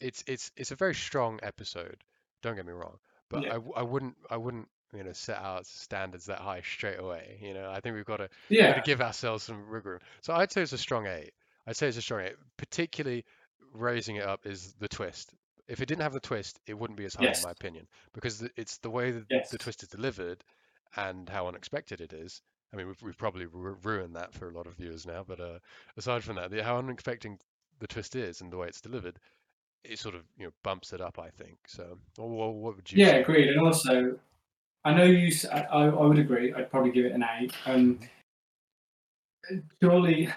it's 0.00 0.22
it's 0.28 0.52
it's 0.56 0.70
a 0.70 0.76
very 0.76 0.94
strong 0.94 1.40
episode. 1.42 1.96
Don't 2.42 2.54
get 2.54 2.64
me 2.64 2.72
wrong, 2.72 2.98
but 3.28 3.42
Yeah. 3.42 3.58
I, 3.76 3.80
I 3.80 3.82
wouldn't 3.82 4.14
I 4.30 4.36
wouldn't 4.36 4.68
you 4.94 5.02
know 5.02 5.12
set 5.12 5.38
our 5.42 5.64
standards 5.64 6.26
that 6.26 6.38
high 6.38 6.60
straight 6.60 7.00
away. 7.00 7.38
You 7.42 7.54
know, 7.54 7.68
I 7.68 7.80
think 7.80 7.96
we've 7.96 8.04
got 8.04 8.18
to 8.18 8.28
Yeah, 8.48 8.74
to 8.74 8.82
give 8.82 9.00
ourselves 9.00 9.42
some 9.42 9.68
rigor. 9.68 10.00
So 10.20 10.32
I'd 10.32 10.52
say 10.52 10.62
it's 10.62 10.72
a 10.72 10.78
strong 10.78 11.08
eight. 11.08 11.32
I'd 11.66 11.76
say 11.76 11.88
it's 11.88 11.96
a 11.98 12.02
strong 12.02 12.20
eight. 12.20 12.36
Particularly 12.56 13.24
raising 13.72 14.14
it 14.14 14.24
up 14.24 14.46
is 14.46 14.74
the 14.78 14.86
twist. 14.86 15.34
If 15.68 15.80
it 15.80 15.86
didn't 15.86 16.02
have 16.02 16.12
the 16.14 16.20
twist, 16.20 16.60
it 16.66 16.78
wouldn't 16.78 16.96
be 16.96 17.04
as 17.04 17.14
high 17.14 17.24
Yes. 17.24 17.38
in 17.38 17.42
my 17.44 17.50
opinion 17.52 17.86
because 18.14 18.42
it's 18.56 18.78
the 18.78 18.90
way 18.90 19.10
that 19.10 19.24
Yes. 19.30 19.50
the 19.50 19.58
twist 19.58 19.82
is 19.82 19.88
delivered 19.88 20.42
and 20.96 21.28
how 21.28 21.46
unexpected 21.46 22.00
it 22.00 22.12
is 22.12 22.40
I 22.72 22.76
mean, 22.76 22.86
we've, 22.86 23.00
we've 23.02 23.16
probably 23.16 23.46
ru- 23.46 23.78
ruined 23.82 24.14
that 24.16 24.34
for 24.34 24.48
a 24.50 24.52
lot 24.52 24.66
of 24.66 24.74
viewers 24.74 25.06
now, 25.06 25.24
but 25.26 25.40
uh, 25.40 25.58
aside 25.96 26.22
from 26.22 26.36
that, 26.36 26.50
the, 26.50 26.62
how 26.62 26.76
unexpected 26.76 27.32
the 27.78 27.86
twist 27.86 28.14
is 28.14 28.42
and 28.42 28.52
the 28.52 28.58
way 28.58 28.66
it's 28.68 28.82
delivered, 28.82 29.18
it 29.84 29.98
sort 29.98 30.14
of 30.14 30.24
you 30.36 30.44
know 30.44 30.52
bumps 30.62 30.92
it 30.92 31.00
up, 31.00 31.18
I 31.18 31.30
think. 31.30 31.56
So, 31.66 31.98
or, 32.18 32.28
what 32.60 32.76
would 32.76 32.92
you 32.92 32.98
Yeah, 33.02 33.12
say? 33.12 33.20
agreed. 33.22 33.48
And 33.48 33.60
also, 33.66 34.18
I 34.84 34.92
know 34.92 35.04
you. 35.04 35.32
I, 35.50 35.60
I 35.62 35.84
I 35.86 36.04
would 36.06 36.18
agree. 36.18 36.52
I'd 36.52 36.70
probably 36.70 36.90
give 36.90 37.06
it 37.06 37.12
an 37.12 37.24
eight. 37.38 37.54
Um, 37.64 38.00
surely, 39.82 40.28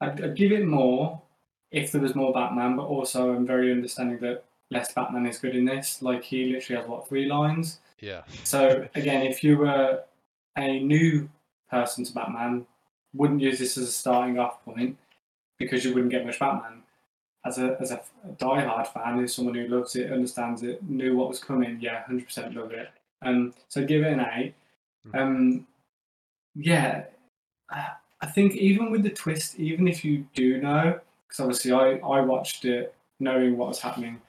I'd, 0.00 0.22
I'd 0.22 0.36
give 0.36 0.52
it 0.52 0.66
more 0.66 1.22
if 1.70 1.90
there 1.92 2.02
was 2.02 2.14
more 2.14 2.32
Batman. 2.34 2.76
But 2.76 2.84
also, 2.84 3.32
I'm 3.32 3.46
very 3.46 3.72
understanding 3.72 4.18
that 4.20 4.44
less 4.72 4.92
Batman 4.92 5.26
is 5.26 5.38
good 5.38 5.54
in 5.54 5.64
this. 5.64 6.02
Like 6.02 6.22
he 6.24 6.46
literally 6.52 6.80
has 6.80 6.88
what 6.90 7.08
three 7.08 7.26
lines. 7.26 7.78
Yeah, 8.00 8.22
So 8.42 8.88
again, 8.96 9.22
if 9.22 9.44
you 9.44 9.58
were 9.58 10.02
a 10.58 10.80
new 10.80 11.28
person 11.70 12.04
to 12.04 12.12
Batman, 12.12 12.66
wouldn't 13.14 13.40
use 13.40 13.58
this 13.60 13.78
as 13.78 13.88
a 13.88 13.92
starting 13.92 14.38
off 14.40 14.64
point 14.64 14.96
because 15.58 15.84
you 15.84 15.94
wouldn't 15.94 16.10
get 16.10 16.26
much 16.26 16.40
Batman. 16.40 16.82
As 17.44 17.58
a 17.58 17.76
as 17.80 17.90
a 17.92 18.00
diehard 18.38 18.88
fan, 18.88 19.18
who's 19.18 19.34
someone 19.34 19.54
who 19.54 19.68
loves 19.68 19.94
it, 19.96 20.12
understands 20.12 20.62
it, 20.62 20.82
knew 20.82 21.16
what 21.16 21.28
was 21.28 21.38
coming, 21.42 21.78
yeah, 21.80 22.02
hundred 22.04 22.26
percent 22.26 22.54
love 22.54 22.72
it. 22.72 22.88
Um, 23.22 23.54
so 23.68 23.84
give 23.84 24.02
it 24.02 24.12
an 24.12 24.26
eight. 24.34 24.54
Mhm. 25.06 25.20
Um, 25.20 25.66
yeah, 26.54 27.04
I 27.70 27.90
I 28.20 28.26
think 28.26 28.54
even 28.56 28.90
with 28.90 29.02
the 29.02 29.10
twist, 29.10 29.58
even 29.58 29.86
if 29.88 30.04
you 30.04 30.26
do 30.34 30.60
know, 30.60 31.00
because 31.26 31.40
obviously 31.40 31.72
I 31.72 31.98
I 31.98 32.20
watched 32.20 32.64
it 32.64 32.94
knowing 33.20 33.56
what 33.56 33.68
was 33.68 33.80
happening, 33.80 34.20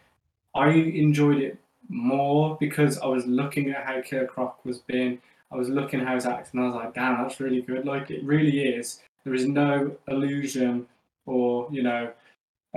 I 0.56 0.70
enjoyed 0.70 1.40
it 1.40 1.58
more 1.90 2.58
because 2.60 2.98
I 3.00 3.08
was 3.08 3.26
looking 3.26 3.72
at 3.72 3.86
how 3.86 4.02
Killer 4.02 4.28
Croc 4.28 4.64
was 4.66 4.80
being, 4.80 5.20
I 5.52 5.56
was 5.58 5.70
looking 5.70 6.00
at 6.02 6.08
how 6.08 6.14
he's 6.16 6.26
acting, 6.26 6.60
and 6.60 6.70
I 6.70 6.76
was 6.76 6.84
like, 6.84 6.94
damn, 6.94 7.22
that's 7.22 7.40
really 7.40 7.62
good. 7.62 7.86
Like 7.86 8.12
it 8.12 8.24
really 8.24 8.60
is. 8.66 9.00
There 9.24 9.34
is 9.34 9.48
no 9.48 9.96
illusion 10.08 10.88
or 11.26 11.68
you 11.72 11.84
know, 11.84 12.12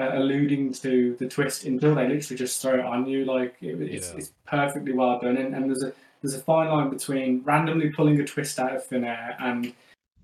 uh, 0.01 0.11
alluding 0.13 0.73
to 0.75 1.17
the 1.19 1.27
twist 1.29 1.65
until 1.65 1.95
they 1.95 2.07
literally 2.09 2.37
just 2.37 2.61
throw 2.63 2.75
it 2.75 2.85
on 2.85 3.07
you. 3.07 3.25
Like 3.25 3.57
it, 3.61 3.81
it's, 3.81 4.11
Yeah. 4.11 4.17
it's 4.19 4.33
perfectly 4.47 4.93
well 4.93 5.19
done, 5.19 5.37
and, 5.37 5.55
and 5.55 5.67
there's 5.69 5.83
a 5.83 5.93
there's 6.23 6.35
a 6.35 6.41
fine 6.41 6.69
line 6.69 6.91
between 6.91 7.43
randomly 7.45 7.91
pulling 7.91 8.21
a 8.21 8.25
twist 8.25 8.59
out 8.59 8.75
of 8.75 8.85
thin 8.85 9.05
air 9.05 9.37
and 9.39 9.73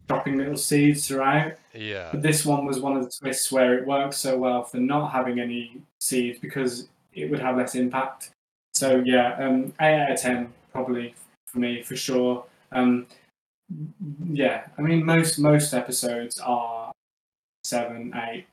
dropping 0.09 0.37
little 0.37 0.57
seeds 0.57 1.07
throughout. 1.07 1.53
yeah, 1.75 2.09
But 2.11 2.23
this 2.23 2.45
one 2.45 2.65
was 2.67 2.81
one 2.81 2.97
of 2.97 3.05
the 3.05 3.11
twists 3.11 3.53
where 3.53 3.79
it 3.79 3.87
works 3.87 4.17
so 4.17 4.37
well 4.37 4.65
for 4.65 4.79
not 4.79 5.13
having 5.13 5.39
any 5.39 5.81
seeds 6.01 6.39
because 6.41 6.89
it 7.15 7.31
would 7.31 7.41
have 7.41 7.57
less 7.57 7.75
impact. 7.75 8.31
So 8.75 9.03
yeah, 9.05 9.35
um, 9.39 9.73
eight 9.81 10.01
out 10.01 10.13
of 10.13 10.21
ten 10.21 10.53
probably 10.73 11.15
for 11.47 11.59
me 11.59 11.83
for 11.83 11.97
sure. 11.97 12.45
Um, 12.73 13.07
yeah, 14.31 14.65
I 14.79 14.83
mean 14.83 15.05
most 15.05 15.39
most 15.39 15.73
episodes 15.75 16.41
are 16.41 16.93
seven, 17.65 18.13
eight, 18.15 18.47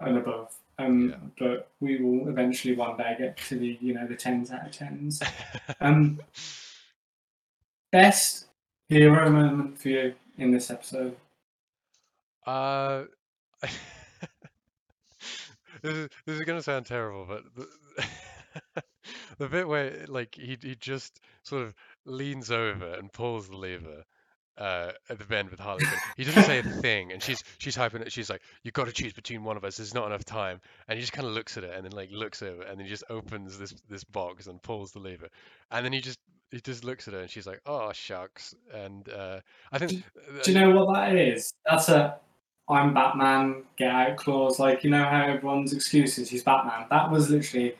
and 0.00 0.18
above. 0.18 0.54
Um, 0.78 1.10
Yeah. 1.10 1.16
But 1.38 1.68
we 1.80 1.98
will 1.98 2.28
eventually 2.28 2.74
one 2.74 2.96
day 2.96 3.16
get 3.18 3.36
to 3.48 3.58
the 3.58 3.78
you 3.80 3.94
know 3.94 4.06
the 4.06 4.16
tens 4.16 4.50
out 4.50 4.66
of 4.66 4.72
tens. 4.72 5.22
Um, 5.80 6.20
best 7.90 8.46
hero 8.88 9.30
moment 9.30 9.78
for 9.78 9.88
you 9.88 10.14
in 10.36 10.50
this 10.50 10.70
episode? 10.70 11.16
Uh, 12.46 13.04
this 15.82 15.94
is 15.94 16.08
this 16.26 16.38
is 16.38 16.44
gonna 16.44 16.62
sound 16.62 16.86
terrible, 16.86 17.26
but 17.26 17.42
the, 17.54 18.82
the 19.38 19.48
bit 19.48 19.68
where 19.68 20.04
like 20.08 20.34
he 20.34 20.56
he 20.60 20.74
just 20.74 21.20
sort 21.42 21.62
of 21.62 21.74
leans 22.04 22.50
over 22.50 22.94
and 22.94 23.12
pulls 23.12 23.48
the 23.48 23.56
lever 23.56 24.04
uh, 24.60 24.92
at 25.08 25.18
the 25.18 25.24
bend 25.24 25.50
with 25.50 25.58
Harley 25.58 25.84
Quinn. 25.84 26.00
He 26.16 26.24
doesn't 26.24 26.44
say 26.44 26.58
a 26.58 26.62
thing, 26.82 27.12
and 27.12 27.22
she's 27.22 27.42
she's 27.58 27.76
hyping 27.76 28.02
it. 28.02 28.12
She's 28.12 28.28
like, 28.28 28.42
"You 28.62 28.70
got 28.70 28.86
to 28.86 28.92
choose 28.92 29.12
between 29.12 29.42
one 29.42 29.56
of 29.56 29.64
us. 29.64 29.78
There's 29.78 29.94
not 29.94 30.06
enough 30.06 30.24
time." 30.24 30.60
And 30.88 30.96
he 30.96 31.00
just 31.00 31.12
kind 31.12 31.26
of 31.26 31.32
looks 31.32 31.56
at 31.56 31.64
it, 31.64 31.72
and 31.74 31.84
then 31.84 31.92
like 31.92 32.10
looks 32.12 32.42
over, 32.42 32.62
and 32.62 32.78
then 32.78 32.84
he 32.84 32.90
just 32.90 33.04
opens 33.08 33.58
this 33.58 33.74
this 33.88 34.04
box 34.04 34.46
and 34.46 34.62
pulls 34.62 34.92
the 34.92 34.98
lever, 34.98 35.28
and 35.70 35.84
then 35.84 35.92
he 35.92 36.00
just 36.00 36.18
he 36.50 36.60
just 36.60 36.84
looks 36.84 37.08
at 37.08 37.14
her, 37.14 37.20
and 37.20 37.30
she's 37.30 37.46
like, 37.46 37.60
"Oh 37.66 37.92
shucks." 37.92 38.54
And 38.72 39.08
uh, 39.08 39.40
I 39.72 39.78
think 39.78 40.04
Do 40.44 40.52
you 40.52 40.60
know 40.60 40.70
what 40.70 40.94
that 40.94 41.16
is? 41.16 41.52
That's 41.64 41.88
a 41.88 42.18
I'm 42.70 42.94
Batman, 42.94 43.64
get 43.76 43.90
out 43.90 44.16
clause. 44.16 44.58
Like, 44.58 44.84
you 44.84 44.90
know 44.90 45.04
how 45.04 45.22
everyone's 45.22 45.72
excuses, 45.72 46.28
he's 46.30 46.44
Batman. 46.44 46.86
That 46.90 47.10
was 47.10 47.30
literally, 47.30 47.74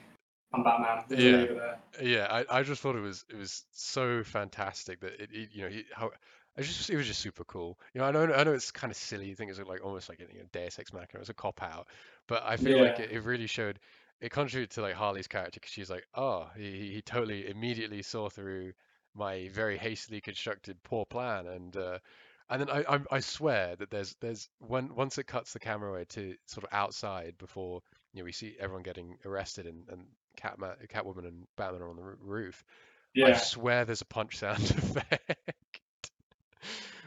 I'm 0.53 0.62
Batman. 0.62 1.05
Yeah. 1.09 1.74
Yeah, 2.03 2.26
I, 2.30 2.59
I 2.59 2.62
just 2.62 2.80
thought 2.80 2.97
it 2.97 3.01
was 3.01 3.24
it 3.28 3.36
was 3.36 3.64
so 3.72 4.22
fantastic 4.22 5.01
that 5.01 5.20
it, 5.20 5.28
it 5.32 5.49
you 5.53 5.62
know 5.62 5.68
he, 5.68 5.84
how 5.93 6.11
it 6.57 6.62
just 6.62 6.91
it 6.91 6.97
was 6.97 7.07
just 7.07 7.20
super 7.20 7.45
cool. 7.45 7.78
You 7.95 8.01
know, 8.01 8.07
I 8.07 8.11
know 8.11 8.32
I 8.32 8.45
know 8.45 8.53
it's 8.53 8.70
kind 8.70 8.91
of 8.91 8.97
silly. 8.97 9.26
You 9.26 9.34
think 9.34 9.51
it's 9.51 9.61
like 9.61 9.84
almost 9.84 10.09
like 10.09 10.20
a 10.20 10.32
you 10.32 10.41
know, 10.41 10.47
Deus 10.53 10.78
Ex 10.78 10.93
Machina. 10.93 11.20
It's 11.20 11.28
a 11.28 11.34
cop 11.34 11.62
out, 11.62 11.88
but 12.26 12.43
I 12.47 12.57
feel 12.57 12.82
like 12.82 13.01
it, 13.01 13.11
it 13.11 13.24
really 13.24 13.47
showed 13.47 13.78
it 14.20 14.30
contributed 14.30 14.70
to 14.74 14.82
like 14.82 14.95
Harley's 14.95 15.26
character 15.26 15.61
because 15.61 15.72
she's 15.72 15.91
like, 15.91 16.07
oh, 16.14 16.49
he 16.57 16.70
he 16.70 16.93
he 16.95 17.03
totally 17.03 17.49
immediately 17.49 18.03
saw 18.03 18.28
through 18.28 18.72
my 19.14 19.49
very 19.53 19.76
hastily 19.76 20.20
constructed 20.20 20.76
poor 20.82 21.05
plan, 21.07 21.47
and 21.47 21.76
uh, 21.76 21.99
and 22.51 22.61
then 22.61 22.71
I, 22.71 22.97
I 22.97 23.01
I 23.11 23.21
swear 23.21 23.77
that 23.77 23.91
there's 23.91 24.15
there's 24.21 24.49
when 24.59 24.95
once 24.95 25.19
it 25.19 25.27
cuts 25.27 25.53
the 25.53 25.61
camera 25.61 25.91
away 25.91 26.05
to 26.11 26.35
sort 26.47 26.65
of 26.65 26.71
outside 26.73 27.35
before 27.39 27.83
you 28.13 28.21
know 28.21 28.25
we 28.25 28.33
see 28.33 28.57
everyone 28.59 28.83
getting 28.83 29.17
arrested 29.25 29.67
and 29.67 29.85
and 29.89 30.05
Catman, 30.37 30.73
Catwoman 30.89 31.27
and 31.27 31.47
Batman 31.57 31.83
are 31.83 31.91
on 31.91 31.97
the 31.97 32.03
roo- 32.03 32.19
roof. 32.23 32.65
I 33.23 33.33
swear 33.35 33.85
there's 33.85 34.03
a 34.03 34.07
punch 34.07 34.39
sound 34.39 34.59
effect. 34.71 35.41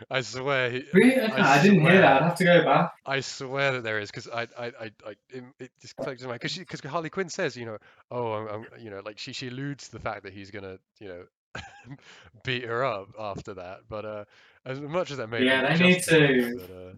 I 0.10 0.22
swear, 0.22 0.82
Really? 0.94 1.20
I 1.20 1.60
I, 1.60 1.64
didn't 1.64 1.82
hear 1.82 2.02
that. 2.02 2.22
I'd 2.22 2.24
have 2.24 2.36
to 2.36 2.44
go 2.44 2.64
back. 2.64 2.94
I 3.06 3.22
swear 3.22 3.74
that 3.74 3.84
there 3.84 4.00
is 4.00 4.12
because 4.12 4.28
I, 4.28 4.48
I, 4.58 4.66
I, 4.66 4.91
I 5.06 5.16
it, 5.30 5.44
it 5.60 5.72
just 5.82 5.96
clicked 5.96 6.22
in 6.22 6.28
my 6.28 6.34
because 6.34 6.58
because 6.58 6.82
Harley 6.82 7.10
Quinn 7.10 7.30
says, 7.30 7.56
you 7.56 7.66
know, 7.66 7.78
oh, 8.12 8.34
I'm, 8.34 8.48
I'm, 8.50 8.66
you 8.80 8.89
know, 8.89 9.02
like 9.06 9.18
she 9.20 9.34
she 9.34 9.48
alludes 9.48 9.86
to 9.86 9.94
the 9.94 10.00
fact 10.00 10.24
that 10.24 10.34
he's 10.34 10.52
gonna, 10.52 10.78
you 11.00 11.08
know, 11.08 11.24
beat 12.43 12.66
her 12.66 12.84
up 12.84 13.10
after 13.20 13.54
that. 13.56 13.82
But 13.89 14.06
uh, 14.06 14.26
as 14.66 14.80
much 14.82 15.12
as 15.12 15.18
that 15.18 15.28
may 15.30 15.43
Yeah, 15.43 15.76
they 15.76 15.84
need 15.84 16.04
to- 16.04 16.56
But, 16.60 16.76
uh, 16.76 16.93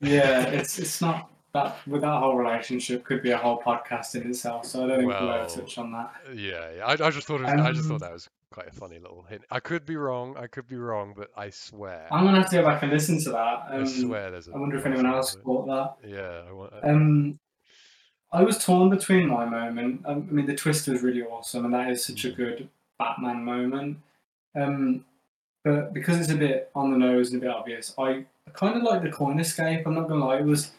Yeah, 0.00 0.40
it's 0.58 0.78
it's 0.78 1.00
not 1.00 1.30
that 1.54 1.76
with 1.86 2.02
that 2.02 2.18
whole 2.20 2.36
relationship 2.36 3.04
could 3.04 3.22
be 3.22 3.30
a 3.30 3.36
whole 3.38 3.60
podcast 3.60 4.14
in 4.14 4.28
itself. 4.28 4.66
So 4.66 4.84
I 4.84 4.88
don't 4.88 4.98
think 4.98 5.08
we'll 5.08 5.26
Well, 5.26 5.40
ever 5.44 5.48
touch 5.60 5.78
on 5.78 5.92
that. 5.92 6.12
yeah, 6.34 6.70
yeah. 6.76 6.86
I, 6.86 6.92
I 6.92 7.10
just 7.10 7.26
thought 7.26 7.40
it 7.40 7.44
was, 7.44 7.52
I 7.52 7.72
just 7.72 7.84
Um, 7.84 7.98
thought 7.98 8.00
that 8.00 8.12
was 8.12 8.28
quite 8.50 8.68
a 8.68 8.72
funny 8.72 8.98
little 8.98 9.22
hint. 9.22 9.42
I 9.50 9.58
could 9.60 9.84
be 9.86 9.96
wrong. 9.96 10.36
I 10.36 10.46
could 10.46 10.68
be 10.68 10.76
wrong, 10.76 11.14
but 11.16 11.30
I 11.36 11.50
swear, 11.50 12.06
I'm 12.12 12.24
gonna 12.24 12.40
have 12.40 12.50
to 12.50 12.56
go 12.56 12.64
back 12.64 12.82
and 12.82 12.92
listen 12.92 13.18
to 13.24 13.30
that. 13.30 13.64
I 13.70 13.76
Um, 13.78 13.86
swear 13.86 14.30
there's 14.30 14.48
a. 14.48 14.52
I 14.52 14.58
wonder 14.58 14.76
if 14.76 14.84
anyone 14.86 15.06
else 15.06 15.36
thought 15.36 15.66
that. 15.66 16.08
Yeah, 16.08 16.42
I 16.48 16.52
want. 16.52 16.72
Um, 16.82 17.38
I 18.30 18.42
was 18.42 18.62
torn 18.62 18.90
between 18.90 19.26
my 19.28 19.46
moment. 19.46 20.02
Um, 20.04 20.26
I 20.30 20.32
mean, 20.32 20.44
the 20.46 20.54
twist 20.54 20.86
was 20.86 21.02
really 21.02 21.22
awesome, 21.22 21.64
and 21.64 21.72
that 21.72 21.90
is 21.90 22.04
such 22.04 22.26
a 22.26 22.28
Mm. 22.28 22.36
good 22.36 22.68
Batman 22.98 23.44
moment. 23.44 23.98
Um, 24.54 25.04
but 25.64 25.92
because 25.92 26.18
it's 26.20 26.30
a 26.30 26.36
bit 26.36 26.70
on 26.74 26.90
the 26.90 26.98
nose 26.98 27.32
and 27.32 27.42
a 27.42 27.46
bit 27.46 27.54
obvious, 27.54 27.94
I, 27.98 28.24
I 28.46 28.50
kind 28.52 28.76
of 28.76 28.82
like 28.82 29.02
the 29.02 29.10
coin 29.10 29.38
escape. 29.40 29.86
I'm 29.86 29.94
not 29.94 30.08
gonna 30.08 30.24
lie, 30.24 30.38
it 30.38 30.44
was 30.44 30.72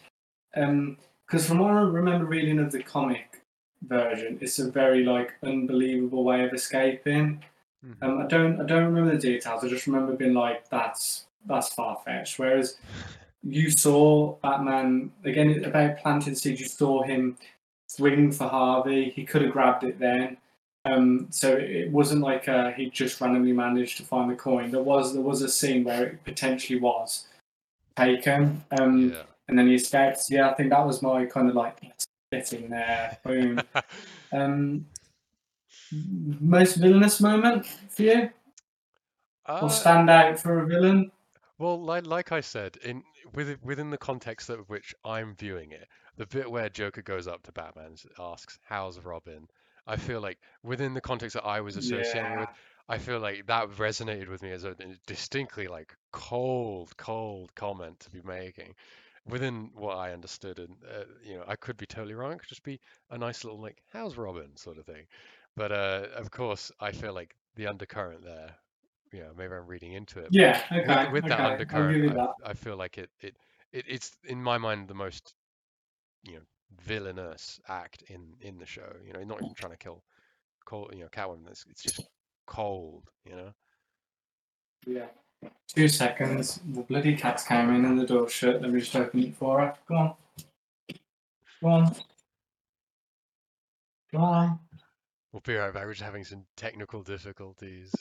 because 0.53 1.47
from 1.47 1.59
what 1.59 1.71
I 1.71 1.81
remember 1.81 2.25
reading 2.25 2.59
of 2.59 2.71
the 2.71 2.81
comic 2.81 3.41
version, 3.83 4.37
it's 4.41 4.59
a 4.59 4.71
very 4.71 5.03
like 5.03 5.33
unbelievable 5.43 6.23
way 6.23 6.43
of 6.43 6.53
escaping. 6.53 7.43
Mhm. 7.85 7.95
Um, 8.01 8.19
I 8.19 8.25
don't 8.27 8.59
I 8.59 8.65
don't 8.65 8.85
remember 8.85 9.11
the 9.15 9.21
details. 9.21 9.63
I 9.63 9.67
just 9.69 9.87
remember 9.87 10.13
being 10.15 10.33
like, 10.33 10.67
that's 10.69 11.25
that's 11.45 11.73
far 11.73 12.01
fetched. 12.03 12.39
Whereas 12.39 12.77
you 13.43 13.71
saw 13.71 14.35
Batman 14.41 15.11
again 15.23 15.63
about 15.63 15.97
planting 15.99 16.35
seeds. 16.35 16.59
You 16.59 16.67
saw 16.67 17.03
him 17.03 17.37
swing 17.87 18.31
for 18.31 18.47
Harvey. 18.47 19.11
He 19.11 19.23
could 19.25 19.43
have 19.43 19.51
grabbed 19.51 19.83
it 19.83 19.99
then. 19.99 20.37
Um, 20.85 21.27
so 21.29 21.55
it 21.55 21.91
wasn't 21.91 22.21
like 22.21 22.47
uh, 22.47 22.71
he 22.71 22.89
just 22.89 23.19
randomly 23.19 23.51
managed 23.51 23.97
to 23.97 24.03
find 24.03 24.31
the 24.31 24.35
coin. 24.35 24.71
There 24.71 24.81
was 24.81 25.13
there 25.13 25.21
was 25.21 25.41
a 25.41 25.49
scene 25.49 25.83
where 25.83 26.07
it 26.07 26.23
potentially 26.23 26.79
was 26.79 27.27
taken, 27.97 28.63
um, 28.79 29.09
yeah. 29.09 29.23
and 29.47 29.59
then 29.59 29.67
he 29.67 29.75
escaped. 29.75 30.23
Yeah, 30.29 30.49
I 30.49 30.53
think 30.53 30.69
that 30.69 30.85
was 30.85 31.01
my 31.01 31.25
kind 31.25 31.49
of 31.49 31.55
like 31.55 31.77
in 32.31 32.69
there, 32.69 33.17
boom. 33.23 33.59
um, 34.31 34.85
most 35.91 36.75
villainous 36.75 37.19
moment 37.19 37.65
for 37.65 38.03
you, 38.03 38.29
Uh, 39.47 39.59
or 39.63 39.69
stand 39.69 40.09
out 40.09 40.39
for 40.39 40.59
a 40.59 40.67
villain? 40.67 41.11
Well, 41.57 41.81
like 41.81 42.05
like 42.05 42.31
I 42.31 42.41
said, 42.41 42.77
in 42.83 43.03
within 43.33 43.57
within 43.63 43.89
the 43.89 43.97
context 43.97 44.49
of 44.49 44.69
which 44.69 44.95
I'm 45.03 45.35
viewing 45.35 45.71
it, 45.71 45.87
the 46.17 46.25
bit 46.27 46.49
where 46.49 46.69
Joker 46.69 47.01
goes 47.01 47.27
up 47.27 47.43
to 47.43 47.51
Batman 47.51 47.87
and 47.87 48.11
asks, 48.19 48.59
"How's 48.63 48.99
Robin?" 48.99 49.49
I 49.89 49.97
feel 49.97 50.21
like 50.21 50.39
within 50.63 50.93
the 50.93 51.01
context 51.01 51.33
that 51.35 51.45
I 51.45 51.61
was 51.61 51.75
associating 51.77 52.33
Yeah. 52.33 52.37
with, 52.37 52.49
I 52.87 52.97
feel 52.99 53.19
like 53.19 53.45
that 53.47 53.69
resonated 53.71 54.29
with 54.29 54.41
me 54.43 54.51
as 54.51 54.63
a 54.63 54.75
distinctly 55.07 55.67
like 55.67 55.95
cold, 56.13 56.95
cold 56.97 57.53
comment 57.55 57.99
to 58.01 58.09
be 58.11 58.21
making. 58.21 58.75
Within 59.25 59.71
what 59.73 59.97
I 59.97 60.11
understood, 60.13 60.59
and 60.59 60.75
uh, 60.85 61.05
you 61.23 61.35
know, 61.37 61.43
I 61.47 61.55
could 61.55 61.77
be 61.77 61.85
totally 61.85 62.15
wrong. 62.15 62.31
It 62.33 62.39
could 62.39 62.49
just 62.49 62.63
be 62.63 62.79
a 63.11 63.17
nice 63.17 63.43
little 63.43 63.61
like, 63.61 63.81
"How's 63.89 64.17
Robin?" 64.17 64.55
sort 64.57 64.77
of 64.77 64.85
thing. 64.85 65.05
But 65.55 65.71
uh, 65.71 66.07
of 66.15 66.31
course, 66.31 66.71
I 66.79 66.91
feel 66.91 67.13
like 67.13 67.35
the 67.55 67.67
undercurrent 67.67 68.23
there 68.23 68.55
you 69.13 69.21
know, 69.21 69.33
maybe 69.35 69.53
I'm 69.55 69.67
reading 69.67 69.93
into 69.93 70.19
it. 70.19 70.31
Yeah, 70.31 70.63
okay, 70.71 70.83
with 70.83 71.03
with 71.05 71.27
that 71.27 71.41
okay, 71.41 71.43
I'll 71.43 71.55
undercurrent, 71.55 72.03
I 72.07 72.15
that. 72.15 72.33
I 72.45 72.53
feel 72.53 72.77
like 72.77 72.97
it 72.97 73.11
it, 73.21 73.37
it 73.71 73.85
it's 73.87 74.17
in 74.23 74.41
my 74.43 74.57
mind 74.57 74.87
the 74.87 74.93
most 74.95 75.33
you 76.23 76.35
know 76.37 76.45
villainous 76.77 77.59
act 77.67 78.03
in 78.09 78.33
in 78.41 78.57
the 78.57 78.65
show. 78.65 78.91
You 79.05 79.13
know, 79.13 79.23
not 79.23 79.41
even 79.41 79.53
trying 79.53 79.71
to 79.71 79.77
kill, 79.77 80.03
cold, 80.65 80.91
you 80.93 81.01
know, 81.01 81.09
Catwoman. 81.09 81.49
It's, 81.49 81.65
it's 81.69 81.83
just 81.83 82.01
cold. 82.45 83.09
You 83.25 83.35
know. 83.35 83.53
Yeah. 84.85 85.07
Two 85.67 85.87
seconds. 85.87 86.59
The 86.73 86.81
bloody 86.81 87.15
cats 87.15 87.43
came 87.43 87.69
in 87.69 87.85
and 87.85 87.99
the 87.99 88.05
door 88.05 88.27
shut. 88.27 88.61
Let 88.61 88.71
me 88.71 88.79
just 88.79 88.95
open 88.95 89.23
it 89.23 89.35
for 89.35 89.59
her. 89.61 89.73
Go 89.87 89.95
on. 89.95 90.13
Go 91.61 91.67
on. 91.69 91.95
Go 94.11 94.17
on. 94.19 94.59
We'll 95.31 95.41
be 95.41 95.55
right 95.55 95.73
back. 95.73 95.85
We're 95.85 95.93
just 95.93 96.03
having 96.03 96.23
some 96.23 96.45
technical 96.57 97.03
difficulties. 97.03 97.93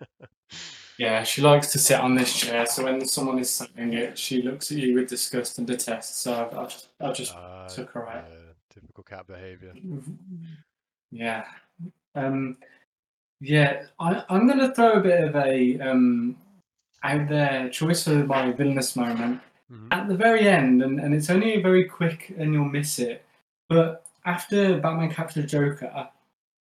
Yeah, 0.98 1.24
she 1.24 1.42
likes 1.42 1.72
to 1.72 1.78
sit 1.78 1.98
on 1.98 2.14
this 2.14 2.32
chair, 2.32 2.66
so 2.66 2.84
when 2.84 3.04
someone 3.06 3.38
is 3.40 3.50
saying 3.50 3.94
it, 3.94 4.16
she 4.16 4.42
looks 4.42 4.70
at 4.70 4.78
you 4.78 4.94
with 4.94 5.08
disgust 5.08 5.58
and 5.58 5.66
detest. 5.66 6.20
So 6.20 6.32
I've, 6.32 6.56
I've 6.56 6.68
just, 6.68 6.88
I've 7.00 7.16
just 7.16 7.34
Uh, 7.34 7.68
took 7.68 7.90
her 7.92 8.08
out. 8.08 8.26
yeah, 8.30 8.52
typical 8.72 9.02
cat 9.02 9.26
behavior. 9.26 9.72
Yeah. 11.10 11.44
Um, 12.14 12.58
yeah, 13.40 13.86
I, 13.98 14.22
I'm 14.28 14.46
going 14.46 14.60
to 14.60 14.72
throw 14.72 14.92
a 14.92 15.00
bit 15.00 15.24
of 15.24 15.34
a 15.36 15.78
um, 15.80 16.36
out 17.02 17.28
there 17.28 17.68
choice 17.70 18.04
for 18.04 18.24
my 18.24 18.52
villainous 18.52 18.94
moment 18.96 19.40
hmm 19.68 19.88
at 19.90 20.06
the 20.08 20.16
very 20.16 20.46
end, 20.48 20.82
and, 20.82 21.00
and 21.00 21.14
it's 21.14 21.30
only 21.30 21.60
very 21.60 21.84
quick 21.86 22.32
and 22.38 22.52
you'll 22.52 22.64
miss 22.66 22.98
it. 22.98 23.24
But 23.68 24.06
after 24.26 24.78
Batman 24.78 25.10
captures 25.10 25.50
Joker, 25.50 26.08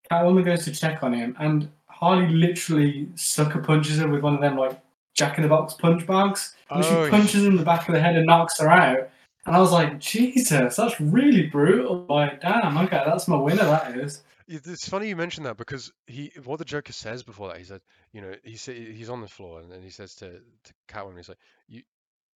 Catwoman 0.10 0.46
goes 0.46 0.64
to 0.66 0.72
check 0.72 1.04
on 1.04 1.14
him, 1.14 1.36
and 1.40 1.70
Harley 2.04 2.28
literally 2.28 3.08
sucker 3.16 3.60
punches 3.60 3.98
her 3.98 4.08
with 4.08 4.22
one 4.22 4.36
of 4.36 4.42
them 4.42 4.58
like 4.58 4.80
Jack 5.14 5.38
in 5.38 5.44
the 5.44 5.50
Box 5.50 5.74
punch 5.74 6.06
bags. 6.06 6.56
And 6.70 6.84
Oh, 6.84 7.06
she 7.06 7.12
punches 7.12 7.44
her 7.44 7.50
in 7.50 7.56
the 7.56 7.64
back 7.64 7.88
of 7.88 7.94
the 7.94 8.02
head 8.02 8.16
and 8.16 8.26
knocks 8.26 8.60
her 8.60 8.70
out. 8.70 9.10
And 9.46 9.56
I 9.56 9.60
was 9.60 9.72
like, 9.72 10.00
Jesus, 10.00 10.76
that's 10.76 11.00
really 11.02 11.48
brutal. 11.48 12.06
Like, 12.10 12.42
damn, 12.42 12.78
okay, 12.78 13.04
that's 13.06 13.28
my 13.28 13.38
winner. 13.38 13.66
That 13.66 13.98
is. 13.98 14.24
It's 14.48 14.88
funny 14.88 15.08
you 15.08 15.16
mentioned 15.16 15.46
that 15.46 15.58
because 15.58 15.92
he, 16.08 16.32
what 16.44 16.60
the 16.60 16.66
Joker 16.66 16.92
says 16.94 17.24
before 17.24 17.48
that, 17.50 17.58
he 17.58 17.64
said, 17.64 17.82
you 18.12 18.22
know, 18.22 18.36
he 18.44 18.54
he's 18.54 19.10
on 19.10 19.22
the 19.22 19.28
floor 19.28 19.62
and 19.62 19.72
then 19.72 19.82
he 19.82 19.90
says 19.90 20.16
to 20.16 20.30
to 20.30 20.74
Catwoman, 20.90 21.18
he's 21.18 21.30
like, 21.30 21.38
you, 21.68 21.82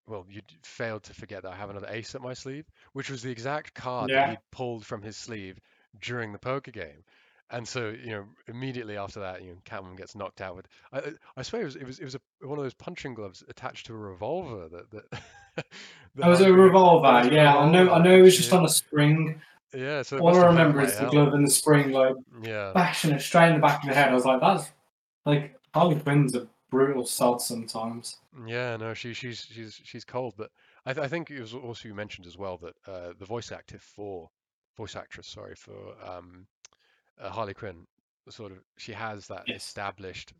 well, 0.08 0.26
you 0.30 0.42
failed 0.64 1.04
to 1.04 1.14
forget 1.14 1.44
that 1.44 1.52
I 1.52 1.56
have 1.56 1.70
another 1.70 1.88
ace 1.90 2.16
up 2.16 2.22
my 2.22 2.34
sleeve, 2.34 2.66
which 2.94 3.10
was 3.10 3.22
the 3.22 3.32
exact 3.32 3.74
card 3.74 4.10
that 4.10 4.30
he'd 4.32 4.40
pulled 4.52 4.86
from 4.86 5.02
his 5.02 5.18
sleeve 5.18 5.60
during 6.02 6.32
the 6.32 6.40
poker 6.40 6.72
game. 6.72 7.04
And 7.50 7.66
so, 7.66 7.90
you 7.90 8.10
know, 8.10 8.26
immediately 8.48 8.98
after 8.98 9.22
that, 9.22 9.42
you 9.42 9.52
know, 9.52 9.58
Catwoman 9.66 9.96
gets 9.98 10.16
knocked 10.16 10.42
out 10.42 10.56
with. 10.56 10.68
I, 10.92 11.14
I 11.38 11.42
swear 11.44 11.62
it 11.62 11.66
was 11.66 11.76
it 11.78 11.86
was 11.86 12.00
it 12.00 12.04
was 12.04 12.16
a, 12.16 12.20
one 12.46 12.58
of 12.58 12.64
those 12.66 12.74
punching 12.74 13.14
gloves 13.14 13.44
attached 13.48 13.86
to 13.86 13.94
a 13.94 13.98
revolver 13.98 14.68
that 14.68 14.92
that. 14.92 15.22
that 16.16 16.28
was 16.28 16.42
a 16.42 16.52
revolver. 16.52 17.08
was 17.08 17.28
a 17.28 17.34
Yeah, 17.34 17.56
I 17.56 17.70
know. 17.70 17.92
I 17.92 18.04
know 18.04 18.18
it 18.18 18.22
was 18.22 18.36
just 18.36 18.52
Yeah. 18.52 18.58
on 18.58 18.66
a 18.66 18.70
spring. 18.70 19.42
Yeah, 19.74 20.02
so 20.02 20.20
All 20.20 20.36
I 20.36 20.46
remember 20.48 20.82
is 20.82 20.94
the 20.94 21.02
hell. 21.02 21.12
glove 21.12 21.34
and 21.34 21.46
the 21.46 21.52
spring, 21.52 21.92
like 21.92 22.16
Yeah. 22.42 22.72
bashing 22.74 23.12
it 23.12 23.22
straight 23.22 23.50
in 23.50 23.56
the 23.56 23.62
back 23.62 23.84
of 23.84 23.90
the 23.90 23.96
head. 23.96 24.10
I 24.10 24.14
was 24.14 24.26
like, 24.26 24.42
that's 24.42 24.72
like 25.26 25.56
Harley 25.74 26.00
Quinn's 26.00 26.36
a 26.36 26.48
brutal 26.70 27.06
sod 27.06 27.42
sometimes. 27.42 28.18
Yeah, 28.46 28.78
no, 28.78 28.94
she 28.94 29.14
she's 29.14 29.48
she's 29.50 29.80
she's 29.84 30.06
cold, 30.06 30.36
but 30.38 30.52
I 30.86 30.94
th 30.94 31.04
I 31.04 31.08
think 31.08 31.32
it 31.32 31.40
was 31.42 31.54
also 31.54 31.88
you 31.88 31.96
mentioned 31.96 32.28
as 32.28 32.38
well 32.38 32.58
that 32.58 32.76
uh, 32.88 33.14
the 33.18 33.26
voice 33.26 33.52
actor 33.52 33.80
for 33.80 34.30
voice 34.76 34.96
actress, 34.96 35.28
sorry, 35.28 35.56
for 35.56 35.96
um, 36.06 36.46
uh, 37.20 37.30
Harley 37.30 37.54
Quinn, 37.54 37.88
sort 38.30 38.52
of 38.52 38.60
she 38.78 38.94
has 38.94 39.28
that 39.28 39.48
Yes. 39.48 39.56
established 39.56 40.34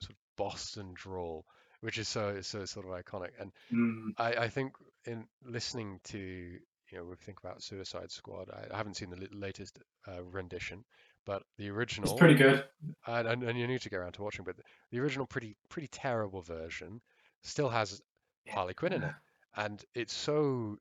sort 0.00 0.12
of 0.12 0.16
Boston 0.36 0.92
drawl, 0.94 1.46
which 1.80 1.98
is 1.98 2.08
so 2.08 2.40
so 2.42 2.64
sort 2.64 2.86
of 2.86 2.92
iconic. 2.92 3.32
And 3.40 3.52
Mm. 3.72 4.12
I 4.18 4.34
I 4.46 4.48
think 4.48 4.74
in 5.06 5.28
listening 5.42 6.00
to 6.04 6.18
you 6.18 6.98
know 6.98 7.04
we 7.04 7.16
think 7.16 7.38
about 7.40 7.62
Suicide 7.62 8.10
Squad, 8.12 8.50
I, 8.50 8.68
I 8.72 8.76
haven't 8.78 8.96
seen 8.96 9.10
the 9.10 9.28
latest 9.32 9.80
uh, 10.08 10.22
rendition, 10.24 10.84
but 11.26 11.42
the 11.58 11.70
original 11.70 12.12
It's 12.12 12.12
pretty 12.18 12.34
good. 12.34 12.64
and, 13.06 13.28
and, 13.28 13.42
and 13.42 13.58
you 13.58 13.66
need 13.66 13.82
to 13.82 13.90
get 13.90 13.96
around 13.98 14.12
to 14.14 14.22
watching, 14.22 14.44
but 14.44 14.56
the, 14.56 14.62
the 14.90 15.00
original 15.00 15.26
pretty 15.26 15.56
pretty 15.68 15.88
terrible 15.88 16.42
version 16.42 17.00
still 17.42 17.68
has 17.68 18.00
Harley 18.48 18.74
Quinn 18.74 18.92
in 18.92 19.04
it, 19.04 19.14
and 19.56 19.84
it's 19.94 20.14
so 20.14 20.78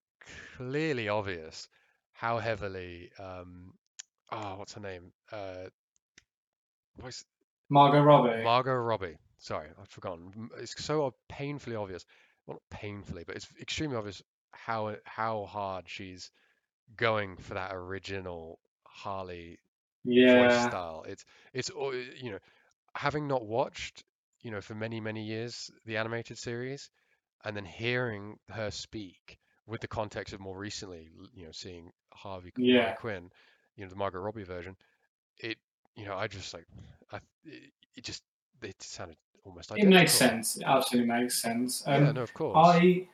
clearly 0.55 1.09
obvious 1.09 1.68
how 2.13 2.39
heavily 2.39 3.11
um 3.20 3.74
oh 4.32 4.55
what's 4.57 4.73
her 4.73 4.82
name 4.82 5.11
uh 5.32 5.69
what's 6.99 7.23
Margot 7.69 8.01
Robbie. 8.01 8.43
Margot 8.43 8.73
Robbie 8.73 9.17
sorry 9.39 9.67
I've 9.80 9.89
forgotten 9.89 10.49
it's 10.59 10.84
so 10.84 11.13
painfully 11.30 11.75
obvious 11.75 12.05
well 12.45 12.55
not 12.55 12.80
painfully 12.80 13.23
but 13.25 13.36
it's 13.36 13.47
extremely 13.59 13.97
obvious 13.97 14.21
how 14.51 14.95
how 15.05 15.45
hard 15.45 15.86
she's 15.88 16.32
going 16.95 17.36
for 17.38 17.55
that 17.55 17.71
original 17.73 18.59
Harley 18.86 19.59
voice 20.05 20.51
yeah. 20.51 20.69
style. 20.69 21.05
It's 21.07 21.25
it's 21.53 21.69
you 21.69 22.32
know, 22.32 22.39
having 22.95 23.28
not 23.28 23.45
watched, 23.45 24.03
you 24.41 24.51
know, 24.51 24.61
for 24.61 24.75
many 24.75 24.99
many 24.99 25.23
years 25.23 25.69
the 25.86 25.97
animated 25.97 26.38
series, 26.38 26.89
and 27.43 27.55
then 27.55 27.65
hearing 27.65 28.38
her 28.49 28.71
speak 28.71 29.38
with 29.65 29.82
the 29.82 29.88
context 29.88 30.34
of 30.34 30.39
more 30.39 30.57
recently, 30.57 31.09
you 31.34 31.45
know, 31.45 31.51
seeing 31.51 31.91
Harvey 32.13 32.53
Yeah. 32.57 32.93
Quinn, 32.93 33.30
you 33.78 33.86
know, 33.86 33.89
the 33.89 33.95
Margot 33.95 34.19
Robbie 34.19 34.43
version, 34.43 34.75
it, 35.38 35.57
you 35.95 36.05
know, 36.05 36.15
I 36.17 36.28
just 36.28 36.53
like, 36.53 36.65
I, 37.11 37.17
it, 37.45 37.71
it 37.95 38.03
just 38.03 38.23
it 38.61 38.82
sounded 38.82 39.15
almost 39.45 39.71
like 39.71 39.82
It 39.82 39.88
makes 39.88 40.11
sense. 40.11 40.57
It 40.57 40.63
absolutely 40.63 41.09
makes 41.09 41.41
sense. 41.41 41.84
Yeah, 41.88 41.95
Um, 42.09 42.15
no, 42.15 42.21
of 42.23 42.34
course. 42.34 42.55
I 42.57 43.07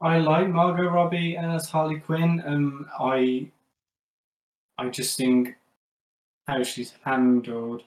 I 0.00 0.18
like 0.18 0.48
Margot 0.48 0.88
Robbie 0.88 1.36
as 1.36 1.68
Harley 1.68 1.98
Quinn. 1.98 2.42
Um, 2.46 2.88
I 2.98 3.50
I 4.78 4.88
just 4.88 5.18
think 5.18 5.56
how 6.46 6.62
she's 6.62 6.94
handled 7.04 7.82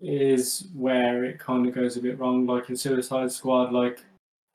is 0.00 0.68
where 0.74 1.24
it 1.24 1.38
kind 1.38 1.66
of 1.66 1.74
goes 1.74 1.96
a 1.96 2.00
bit 2.02 2.18
wrong. 2.18 2.46
Like 2.46 2.68
in 2.68 2.76
Suicide 2.76 3.30
Squad, 3.32 3.72
like 3.72 4.00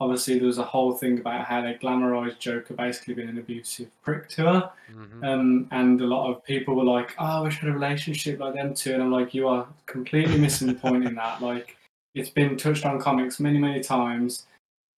obviously 0.01 0.39
there 0.39 0.47
was 0.47 0.57
a 0.57 0.63
whole 0.63 0.93
thing 0.93 1.19
about 1.19 1.45
how 1.45 1.61
they 1.61 1.75
glamorized 1.75 2.39
Joker 2.39 2.73
basically 2.73 3.13
being 3.13 3.29
an 3.29 3.37
abusive 3.37 3.87
prick 4.03 4.27
to 4.29 4.41
her. 4.41 4.71
hmm 4.91 5.23
Um, 5.23 5.67
and 5.71 6.01
a 6.01 6.07
lot 6.07 6.29
of 6.29 6.43
people 6.43 6.75
were 6.75 6.83
like, 6.83 7.13
"Oh, 7.19 7.37
I 7.37 7.41
wish 7.41 7.57
I 7.57 7.67
had 7.67 7.69
a 7.69 7.73
relationship 7.73 8.39
like 8.39 8.55
them 8.55 8.73
too." 8.73 8.93
And 8.95 9.03
I'm 9.03 9.11
like, 9.11 9.33
"You 9.35 9.47
are 9.47 9.67
completely 9.85 10.39
missing 10.39 10.67
the 10.67 10.73
point 10.73 11.05
in 11.05 11.15
that. 11.15 11.39
Like, 11.51 11.77
it's 12.15 12.31
been 12.31 12.57
touched 12.57 12.85
on 12.85 12.99
comics 12.99 13.39
many, 13.39 13.59
many 13.59 13.81
times. 13.81 14.47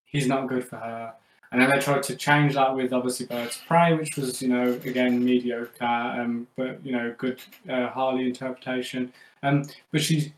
He's 0.06 0.28
not 0.28 0.48
good 0.48 0.66
for 0.66 0.78
her." 0.78 1.14
And 1.52 1.62
then 1.62 1.70
they 1.70 1.80
tried 1.80 2.04
to 2.04 2.16
change 2.16 2.56
that 2.56 2.76
with 2.76 2.94
obviously 2.94 3.28
Birds 3.28 3.58
of 3.58 3.66
Prey, 3.68 3.94
which 3.94 4.18
was, 4.18 4.42
you 4.42 4.48
know, 4.48 4.68
again 4.86 5.24
mediocre, 5.24 5.86
um, 5.86 6.48
but 6.56 6.84
you 6.84 6.94
know, 6.94 7.14
good 7.18 7.40
uh, 7.70 7.90
Harley 7.90 8.26
interpretation. 8.26 9.14
Um, 9.44 9.66
but 9.92 10.02
she's 10.02 10.32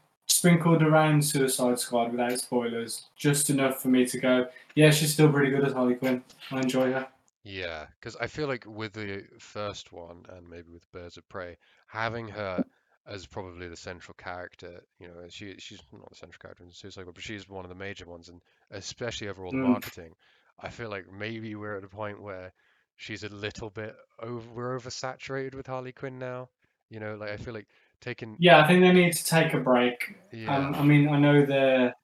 sprinkled 0.46 0.84
around 0.84 1.26
Suicide 1.26 1.80
Squad 1.80 2.12
without 2.12 2.38
spoilers, 2.38 3.08
just 3.16 3.50
enough 3.50 3.82
for 3.82 3.88
me 3.88 4.06
to 4.06 4.20
go, 4.20 4.48
"Yeah, 4.76 4.92
she's 4.92 5.12
still 5.12 5.32
pretty 5.32 5.50
good 5.50 5.66
as 5.66 5.74
Harley 5.74 5.96
Quinn. 5.96 6.24
I 6.52 6.60
enjoy 6.62 6.92
her." 6.92 7.08
Yeah, 7.44 7.88
because 8.00 8.16
I 8.18 8.28
feel 8.28 8.48
like 8.48 8.66
with 8.66 8.94
the 8.94 9.26
first 9.40 9.92
one 9.92 10.26
and 10.30 10.50
maybe 10.50 10.72
with 10.72 10.90
Birds 10.92 11.18
of 11.18 11.28
Prey, 11.30 11.58
having 11.88 12.28
her 12.30 12.66
as 13.06 13.28
probably 13.28 13.68
the 13.68 13.76
central 13.78 14.16
character, 14.16 14.84
you 15.00 15.08
know, 15.08 15.28
she 15.30 15.56
she's 15.60 15.82
not 15.92 16.10
the 16.10 16.16
central 16.16 16.40
character 16.40 16.64
in 16.64 16.72
Suicide 16.72 17.02
Squad, 17.02 17.16
but 17.16 17.24
she's 17.24 17.48
one 17.48 17.66
of 17.66 17.70
the 17.70 17.76
major 17.76 18.06
ones, 18.06 18.30
and 18.30 18.42
especially 18.72 19.28
overall 19.30 19.52
the 19.52 19.58
Mm. 19.58 19.64
marketing, 19.64 20.16
I 20.60 20.70
feel 20.70 20.90
like 20.90 21.12
maybe 21.12 21.56
we're 21.56 21.78
at 21.78 21.84
a 21.84 21.90
point 21.90 22.22
where 22.22 22.52
she's 22.98 23.24
a 23.24 23.30
little 23.30 23.70
bit 23.70 23.96
over, 24.20 24.50
we're 24.52 24.78
oversaturated 24.80 25.56
with 25.56 25.68
Harley 25.68 25.92
Quinn 25.92 26.18
now. 26.20 26.50
You 26.90 27.00
know, 27.00 27.16
like 27.16 27.30
I 27.32 27.38
feel 27.38 27.54
like 27.54 27.68
taking, 28.02 28.36
Yeah, 28.40 28.64
I 28.64 28.68
think 28.68 28.82
they 28.82 28.92
need 28.92 29.14
to 29.14 29.26
take 29.26 29.54
a 29.54 29.60
break. 29.60 30.16
yeah, 30.32 30.56
Um, 30.56 30.76
I 30.76 30.84
mean, 30.84 31.08
I 31.10 31.18
know 31.20 31.46
the 31.46 31.96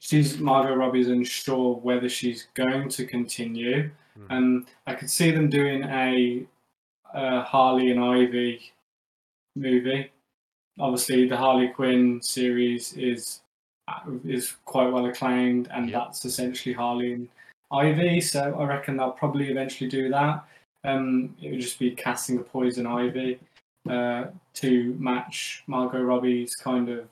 she's 0.00 0.38
Margot 0.38 0.74
Robbie's 0.74 1.08
unsure 1.08 1.76
whether 1.76 2.08
she's 2.08 2.48
going 2.54 2.88
to 2.88 3.06
continue. 3.06 3.90
mhm, 4.18 4.26
Um, 4.30 4.66
I 4.86 4.94
could 4.94 5.10
see 5.10 5.30
them 5.30 5.48
doing 5.50 5.84
a, 5.84 6.46
uh 7.14 7.42
Harley 7.42 7.90
and 7.90 8.00
Ivy 8.00 8.72
movie. 9.56 10.10
Obviously, 10.80 11.28
the 11.28 11.36
Harley 11.36 11.68
Quinn 11.68 12.20
series 12.22 12.94
is 12.94 13.40
is 14.24 14.56
quite 14.64 14.88
well 14.88 15.06
acclaimed, 15.06 15.68
and 15.72 15.90
Yep. 15.90 16.02
that's 16.02 16.24
essentially 16.24 16.72
Harley 16.72 17.12
and 17.12 17.28
Ivy. 17.70 18.20
So 18.20 18.54
I 18.58 18.64
reckon 18.64 18.96
they'll 18.96 19.10
probably 19.12 19.50
eventually 19.50 19.90
do 19.90 20.08
that. 20.10 20.44
Um, 20.84 21.36
it 21.42 21.50
would 21.50 21.60
just 21.60 21.78
be 21.78 21.90
casting 21.92 22.38
a 22.38 22.42
Poison 22.42 22.86
Ivy 22.86 23.38
uh, 23.88 24.26
to 24.54 24.94
match 24.98 25.64
Margot 25.66 26.02
Robbie's 26.02 26.54
kind 26.54 26.88
of 26.88 27.08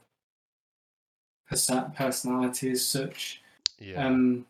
personality 1.97 2.71
as 2.71 2.87
such 2.87 3.43
yeah. 3.81 4.07
um, 4.07 4.47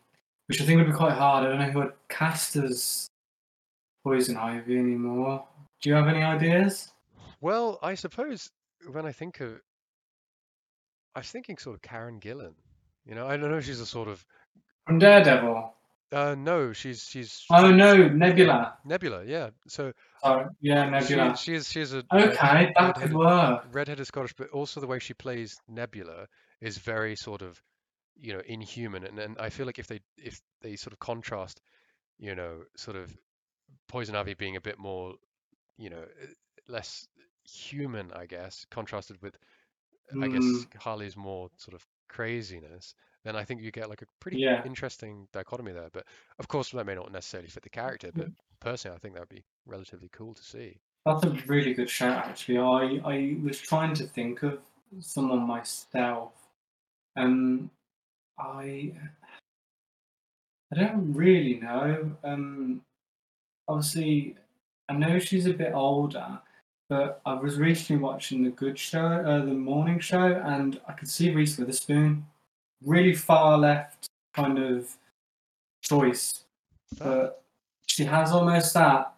which 0.47 0.61
I 0.61 0.65
think 0.65 0.77
would 0.77 0.91
be 0.91 0.97
quite 0.97 1.13
hard. 1.13 1.45
I 1.45 1.49
don't 1.49 1.59
know 1.59 1.71
who 1.71 1.79
would 1.79 1.93
cast 2.09 2.55
as 2.57 3.07
Poison 4.03 4.37
Ivy 4.37 4.77
anymore. 4.77 5.45
Do 5.81 5.89
you 5.89 5.95
have 5.95 6.07
any 6.07 6.21
ideas? 6.21 6.91
Well, 7.39 7.79
I 7.81 7.95
suppose 7.95 8.49
when 8.91 9.05
I 9.05 9.11
think 9.11 9.39
of, 9.39 9.61
I 11.15 11.19
was 11.19 11.31
thinking 11.31 11.57
sort 11.57 11.75
of 11.75 11.81
Karen 11.81 12.19
Gillan, 12.19 12.53
You 13.05 13.15
know, 13.15 13.27
I 13.27 13.37
don't 13.37 13.49
know. 13.49 13.57
If 13.57 13.65
she's 13.65 13.79
a 13.79 13.85
sort 13.85 14.07
of 14.07 14.25
From 14.85 14.99
Daredevil. 14.99 15.73
Uh, 16.11 16.35
no, 16.35 16.73
she's 16.73 17.03
she's 17.03 17.47
Oh 17.49 17.69
no, 17.71 18.07
Nebula. 18.09 18.77
Nebula. 18.83 19.23
Yeah. 19.25 19.49
So 19.67 19.93
Sorry, 20.23 20.45
yeah, 20.61 20.89
Nebula. 20.89 21.33
she 21.35 21.53
is 21.55 21.69
she 21.69 21.81
is 21.81 21.93
a, 21.93 22.03
a 22.19 22.35
Okay, 22.35 22.73
that 22.75 22.95
could 22.95 23.13
work. 23.13 23.65
redheaded 23.71 24.07
Scottish, 24.07 24.33
but 24.33 24.49
also 24.49 24.79
the 24.79 24.87
way 24.87 24.99
she 24.99 25.13
plays 25.13 25.59
Nebula 25.67 26.27
is 26.61 26.77
very 26.77 27.15
sort 27.15 27.41
of 27.41 27.61
you 28.15 28.33
know 28.33 28.41
inhuman, 28.45 29.03
and 29.05 29.19
and 29.19 29.37
I 29.39 29.49
feel 29.49 29.65
like 29.65 29.79
if 29.79 29.87
they 29.87 30.01
if 30.17 30.41
they 30.61 30.75
sort 30.75 30.93
of 30.93 30.99
contrast, 30.99 31.61
you 32.19 32.35
know, 32.35 32.63
sort 32.77 32.97
of 32.97 33.15
Poison 33.87 34.15
Ivy 34.15 34.35
being 34.35 34.55
a 34.57 34.61
bit 34.61 34.79
more, 34.79 35.15
you 35.77 35.89
know, 35.89 36.03
uh, 36.03 36.27
less 36.67 37.07
human, 37.45 38.11
I 38.13 38.25
guess, 38.25 38.65
contrasted 38.71 39.21
with 39.21 39.37
I 40.21 40.27
guess 40.27 40.65
Mm, 40.65 40.67
Harley's 40.77 41.17
more 41.17 41.49
sort 41.57 41.75
of 41.75 41.85
craziness, 42.09 42.93
then 43.23 43.35
I 43.35 43.43
think 43.43 43.61
you 43.61 43.71
get 43.71 43.89
like 43.89 44.01
a 44.01 44.05
pretty 44.19 44.37
yeah. 44.39 44.63
interesting 44.65 45.27
dichotomy 45.31 45.71
there. 45.71 45.89
But 45.91 46.05
of 46.39 46.47
course, 46.47 46.71
that 46.71 46.85
may 46.85 46.95
not 46.95 47.11
necessarily 47.11 47.49
fit 47.49 47.63
the 47.63 47.69
character, 47.69 48.11
but 48.13 48.27
personally, 48.59 48.95
I 48.95 48.99
think 48.99 49.13
that 49.13 49.21
would 49.21 49.29
be 49.29 49.43
relatively 49.65 50.09
cool 50.11 50.33
to 50.33 50.43
see. 50.43 50.79
That's 51.05 51.23
a 51.23 51.29
really 51.47 51.73
good 51.73 51.89
shout, 51.89 52.25
actually. 52.25 52.59
I, 52.59 53.01
I 53.03 53.37
was 53.43 53.59
trying 53.59 53.93
to 53.95 54.05
think 54.05 54.43
of 54.43 54.59
someone 54.99 55.47
myself. 55.47 56.33
Um, 57.15 57.69
I 58.39 58.93
I 60.73 60.79
don't 60.79 61.13
really 61.13 61.59
know. 61.59 62.11
Um, 62.23 62.81
obviously, 63.67 64.35
I 64.87 64.93
know 64.93 65.19
she's 65.19 65.45
a 65.45 65.53
bit 65.53 65.73
older, 65.73 66.39
but 66.89 67.21
I 67.25 67.33
was 67.33 67.57
recently 67.57 68.01
watching 68.01 68.43
the 68.43 68.51
Good 68.51 68.79
Show, 68.79 68.99
uh, 68.99 69.39
the 69.39 69.53
morning 69.53 69.99
show, 69.99 70.41
and 70.45 70.79
I 70.87 70.93
could 70.93 71.09
see 71.09 71.31
Reese 71.31 71.57
Witherspoon, 71.57 72.25
really 72.85 73.13
far 73.13 73.57
left 73.57 74.07
kind 74.33 74.57
of 74.59 74.95
choice, 75.81 76.43
but 76.97 77.43
she 77.87 78.03
has 78.03 78.31
almost 78.31 78.73
that, 78.73 79.13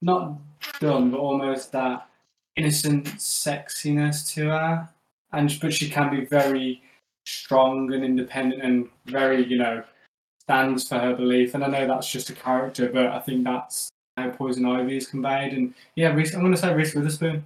not 0.00 0.38
done, 0.80 1.10
but 1.10 1.20
almost 1.20 1.72
that 1.72 2.08
innocent 2.56 3.06
sexiness 3.06 4.32
to 4.34 4.46
her, 4.46 4.88
and 5.32 5.58
but 5.60 5.72
she 5.72 5.88
can 5.88 6.10
be 6.10 6.24
very 6.24 6.82
strong 7.24 7.92
and 7.92 8.04
independent 8.04 8.62
and 8.62 8.88
very, 9.06 9.44
you 9.44 9.58
know, 9.58 9.82
stands 10.40 10.88
for 10.88 10.98
her 10.98 11.14
belief. 11.14 11.54
And 11.54 11.64
I 11.64 11.68
know 11.68 11.86
that's 11.86 12.10
just 12.10 12.30
a 12.30 12.34
character, 12.34 12.88
but 12.88 13.06
I 13.06 13.20
think 13.20 13.44
that's 13.44 13.90
how 14.16 14.30
Poison 14.30 14.66
Ivy 14.66 14.96
is 14.96 15.06
conveyed. 15.06 15.52
And 15.52 15.74
yeah, 15.94 16.12
Reese, 16.12 16.34
I'm 16.34 16.40
going 16.40 16.52
to 16.52 16.58
say 16.58 16.74
Reese 16.74 16.94
Witherspoon. 16.94 17.44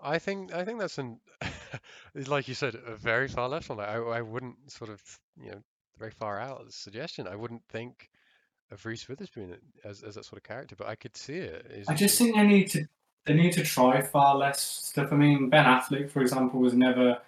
I 0.00 0.18
think 0.18 0.52
I 0.52 0.64
think 0.64 0.78
that's 0.78 0.98
an 0.98 1.18
it's 1.25 1.25
like 2.26 2.48
you 2.48 2.54
said, 2.54 2.76
a 2.86 2.96
very 2.96 3.28
far 3.28 3.48
left 3.48 3.68
one. 3.68 3.78
Like, 3.78 3.88
I 3.88 3.96
I 3.96 4.20
wouldn't 4.22 4.70
sort 4.70 4.90
of 4.90 5.02
you 5.40 5.50
know 5.50 5.62
very 5.98 6.10
far 6.10 6.40
out 6.40 6.62
as 6.62 6.68
a 6.68 6.72
suggestion. 6.72 7.26
I 7.26 7.36
wouldn't 7.36 7.62
think 7.68 8.10
of 8.70 8.84
Reese 8.84 9.08
Witherspoon 9.08 9.56
as 9.84 10.02
as 10.02 10.14
that 10.14 10.24
sort 10.24 10.38
of 10.38 10.44
character, 10.44 10.76
but 10.76 10.88
I 10.88 10.94
could 10.94 11.16
see 11.16 11.34
it. 11.36 11.66
Is 11.70 11.88
I 11.88 11.94
just 11.94 12.18
think 12.18 12.36
they 12.36 12.46
need 12.46 12.68
to 12.70 12.86
they 13.26 13.34
need 13.34 13.52
to 13.52 13.62
try 13.62 14.00
far 14.02 14.36
less 14.36 14.60
stuff. 14.60 15.12
I 15.12 15.16
mean, 15.16 15.50
Ben 15.50 15.64
Affleck, 15.64 16.10
for 16.10 16.22
example, 16.22 16.60
was 16.60 16.74
never 16.74 17.10
a 17.10 17.20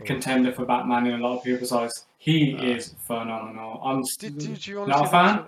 oh, 0.00 0.04
contender 0.04 0.52
for 0.52 0.64
Batman 0.64 1.06
in 1.06 1.20
a 1.20 1.26
lot 1.26 1.38
of 1.38 1.44
people's 1.44 1.72
eyes. 1.72 2.06
He 2.18 2.56
uh, 2.56 2.62
is 2.62 2.94
phenomenal. 3.06 3.80
I'm 3.82 4.02
did 4.18 4.38
did 4.38 4.66
you 4.66 4.86
not 4.86 5.06
a 5.06 5.08
fan. 5.08 5.44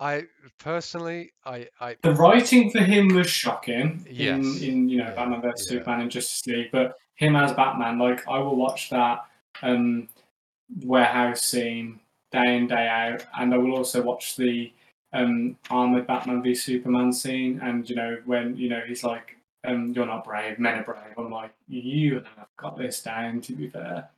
I 0.00 0.24
personally, 0.58 1.32
I 1.44 1.68
I 1.80 1.96
The 2.02 2.12
writing 2.14 2.70
for 2.70 2.80
him 2.80 3.08
was 3.08 3.28
shocking 3.28 4.04
in 4.08 4.16
yes, 4.16 4.60
in 4.60 4.88
you 4.88 4.98
know 4.98 5.04
yeah, 5.04 5.14
Batman 5.14 5.42
vs 5.42 5.66
yeah. 5.66 5.78
Superman 5.78 6.00
and 6.00 6.10
Justice 6.10 6.46
League, 6.46 6.70
but 6.72 6.96
him 7.22 7.36
as 7.36 7.52
Batman, 7.52 7.98
like 7.98 8.26
I 8.26 8.38
will 8.40 8.56
watch 8.56 8.90
that 8.90 9.26
um, 9.62 10.08
warehouse 10.82 11.42
scene 11.42 12.00
day 12.32 12.56
in 12.56 12.66
day 12.66 12.88
out, 12.88 13.24
and 13.38 13.54
I 13.54 13.58
will 13.58 13.76
also 13.76 14.02
watch 14.02 14.36
the 14.36 14.72
um, 15.12 15.56
armored 15.70 16.08
Batman 16.08 16.42
v 16.42 16.52
Superman 16.52 17.12
scene, 17.12 17.60
and 17.62 17.88
you 17.88 17.94
know 17.94 18.18
when 18.24 18.56
you 18.56 18.68
know 18.68 18.80
he's 18.84 19.04
like, 19.04 19.36
um, 19.64 19.92
"You're 19.94 20.06
not 20.06 20.24
brave, 20.24 20.58
men 20.58 20.80
are 20.80 20.82
brave." 20.82 21.14
I'm 21.16 21.30
like, 21.30 21.52
"You 21.68 22.24
have 22.36 22.48
got 22.56 22.76
this 22.76 23.02
down." 23.02 23.40
To 23.42 23.52
be 23.52 23.68
fair, 23.68 24.08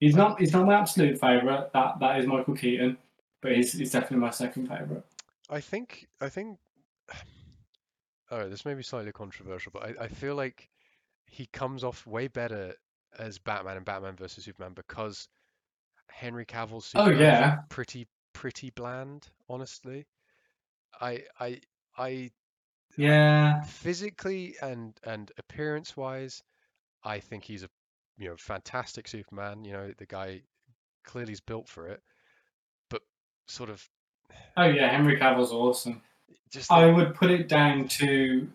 he's 0.00 0.16
not 0.16 0.40
he's 0.40 0.52
not 0.52 0.66
my 0.66 0.74
absolute 0.74 1.20
favorite. 1.20 1.70
That 1.72 2.00
that 2.00 2.18
is 2.18 2.26
Michael 2.26 2.56
Keaton, 2.56 2.98
but 3.42 3.52
he's 3.52 3.72
he's 3.74 3.92
definitely 3.92 4.18
my 4.26 4.30
second 4.30 4.66
favorite. 4.66 5.04
I 5.48 5.60
think 5.60 6.08
I 6.20 6.28
think 6.28 6.58
oh, 8.32 8.48
this 8.48 8.64
may 8.64 8.74
be 8.74 8.82
slightly 8.82 9.12
controversial, 9.12 9.70
but 9.72 9.84
I, 9.84 10.04
I 10.04 10.08
feel 10.08 10.34
like 10.34 10.68
he 11.30 11.46
comes 11.46 11.84
off 11.84 12.06
way 12.06 12.28
better 12.28 12.74
as 13.18 13.38
Batman 13.38 13.76
and 13.78 13.86
Batman 13.86 14.16
versus 14.16 14.44
Superman 14.44 14.74
because 14.74 15.28
Henry 16.10 16.46
Cavill's 16.46 16.86
Oh 16.94 17.08
Superman 17.08 17.28
is 17.28 17.42
yeah, 17.42 17.62
pretty 17.70 18.08
pretty 18.34 18.70
bland, 18.70 19.30
honestly. 19.48 20.06
I 21.00 21.26
I 21.40 21.60
I 21.98 22.32
yeah. 22.96 23.64
physically 23.64 24.56
and 24.60 24.98
and 25.04 25.32
appearance 25.38 25.96
wise, 25.96 26.42
I 27.04 27.20
think 27.20 27.44
he's 27.44 27.64
a 27.64 27.70
you 28.18 28.28
know 28.30 28.36
fantastic 28.36 29.08
Superman. 29.08 29.64
You 29.64 29.72
know, 29.74 29.92
the 29.98 30.06
guy 30.06 30.42
clearly 31.04 31.32
is 31.34 31.40
built 31.40 31.68
for 31.68 31.88
it, 31.88 32.02
but 32.90 33.02
sort 33.48 33.70
of 33.70 33.88
Oh 34.56 34.64
yeah, 34.64 34.90
Henry 34.90 35.16
Cavill's 35.18 35.52
awesome. 35.52 36.02
just 36.52 36.70
I 36.70 36.86
like 36.86 36.92
would 36.92 37.14
put 37.14 37.30
it 37.30 37.48
down 37.48 37.88
to 37.88 38.52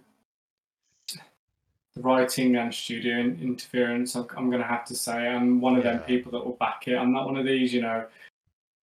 the 1.96 2.02
writing 2.02 2.56
and 2.56 2.74
studio 2.74 3.18
interference. 3.20 4.16
I'm, 4.16 4.28
I'm 4.38 4.50
going 4.50 4.62
to 4.62 4.68
have 4.68 4.86
to 4.86 4.96
say 4.96 5.28
I'm 5.28 5.62
one 5.62 5.76
of 5.76 5.84
them 5.84 6.00
people 6.00 6.32
that 6.34 6.46
will 6.46 6.54
back 6.54 6.88
it. 6.88 6.96
I'm 6.96 7.12
not 7.12 7.26
one 7.26 7.38
of 7.38 7.46
these, 7.46 7.74
you 7.74 7.82
know, 7.82 8.06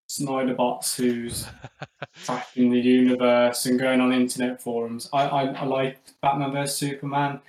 Snyder 0.07 0.55
bots 0.55 0.95
who's 0.97 1.45
tracking 2.23 2.71
the 2.71 2.79
universe 2.79 3.65
and 3.67 3.79
going 3.79 4.01
on 4.01 4.11
internet 4.11 4.61
forums. 4.61 5.09
I, 5.13 5.23
I, 5.27 5.43
I 5.53 5.65
like 5.65 5.99
Batman 6.21 6.51
vs 6.51 6.75
Superman 6.75 7.39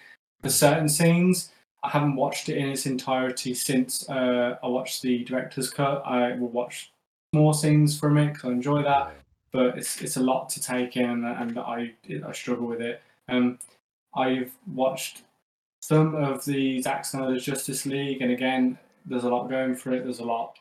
for 0.43 0.51
certain 0.51 0.89
scenes. 0.89 1.53
I 1.83 1.89
haven't 1.89 2.17
watched 2.17 2.51
it 2.51 2.59
in 2.59 2.69
its 2.69 2.85
entirety 2.85 3.55
since 3.55 4.09
uh, 4.11 4.57
I 4.63 4.67
watched 4.67 5.01
the 5.01 5.25
director's 5.25 5.71
cut. 5.71 6.03
I 6.05 6.37
will 6.37 6.49
watch 6.49 6.93
more 7.33 7.55
scenes 7.55 7.99
from 7.99 8.19
it 8.19 8.35
because 8.35 8.51
I 8.51 8.53
enjoy 8.53 8.83
that 8.83 9.15
but 9.53 9.79
it's 9.79 10.01
it's 10.01 10.17
a 10.17 10.23
lot 10.23 10.49
to 10.51 10.61
take 10.61 10.97
in, 10.97 11.25
and, 11.25 11.25
and 11.25 11.59
I 11.59 11.93
I 12.27 12.33
struggle 12.33 12.67
with 12.67 12.81
it. 12.81 13.03
Um, 13.29 13.59
I've 14.15 14.53
watched 14.67 15.23
some 15.81 16.15
of 16.15 16.45
the 16.45 16.81
Zack 16.83 17.05
Snyder's 17.05 17.45
Justice 17.45 17.87
League, 17.87 18.23
and 18.23 18.31
again, 18.31 18.79
there's 19.07 19.25
a 19.25 19.29
lot 19.29 19.49
going 19.49 19.75
for 19.75 19.93
it. 19.93 20.05
There's 20.05 20.21
a 20.21 20.25
lot 20.25 20.59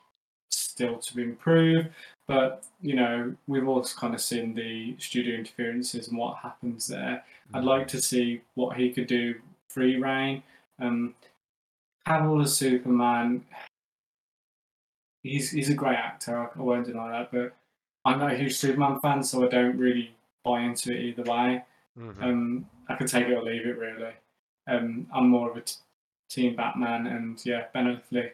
still 0.49 0.97
to 0.97 1.19
improve, 1.19 1.87
but 2.27 2.63
you 2.81 2.95
know, 2.95 3.35
we've 3.47 3.67
also 3.67 3.97
kind 3.99 4.13
of 4.13 4.21
seen 4.21 4.53
the 4.53 4.95
studio 4.97 5.35
interferences 5.35 6.07
and 6.07 6.17
what 6.17 6.37
happens 6.37 6.87
there. 6.87 7.23
I'd 7.53 7.63
like 7.63 7.87
to 7.89 8.01
see 8.01 8.41
what 8.55 8.77
he 8.77 8.91
could 8.91 9.07
do 9.07 9.35
free 9.69 9.97
reign. 9.97 10.41
Um, 10.79 11.15
Cavill 12.07 12.43
as 12.43 12.55
Superman, 12.57 13.43
he's 15.23 15.51
he's 15.51 15.69
a 15.69 15.73
great 15.73 15.97
actor. 15.97 16.49
I 16.55 16.61
won't 16.61 16.85
deny 16.87 17.11
that, 17.11 17.31
but 17.31 17.55
I'm 18.05 18.19
not 18.19 18.31
a 18.33 18.37
huge 18.37 18.55
Superman 18.55 18.99
fan, 19.01 19.23
so 19.23 19.45
I 19.45 19.49
don't 19.49 19.77
really 19.77 20.15
buy 20.45 20.61
into 20.61 20.93
it 20.93 21.01
either 21.01 21.23
way. 21.23 21.63
Mhm. 21.97 22.23
Um, 22.23 22.69
I 22.87 22.95
could 22.95 23.07
take 23.07 23.27
it 23.27 23.33
or 23.33 23.43
leave 23.43 23.67
it 23.67 23.77
really. 23.77 24.13
Um, 24.69 25.07
I'm 25.13 25.29
more 25.29 25.49
of 25.49 25.57
a 25.57 25.61
t- 25.61 25.75
team 26.29 26.55
Batman, 26.55 27.07
and 27.07 27.43
yeah, 27.45 27.65
Ben 27.73 27.85
Affleck 27.85 28.31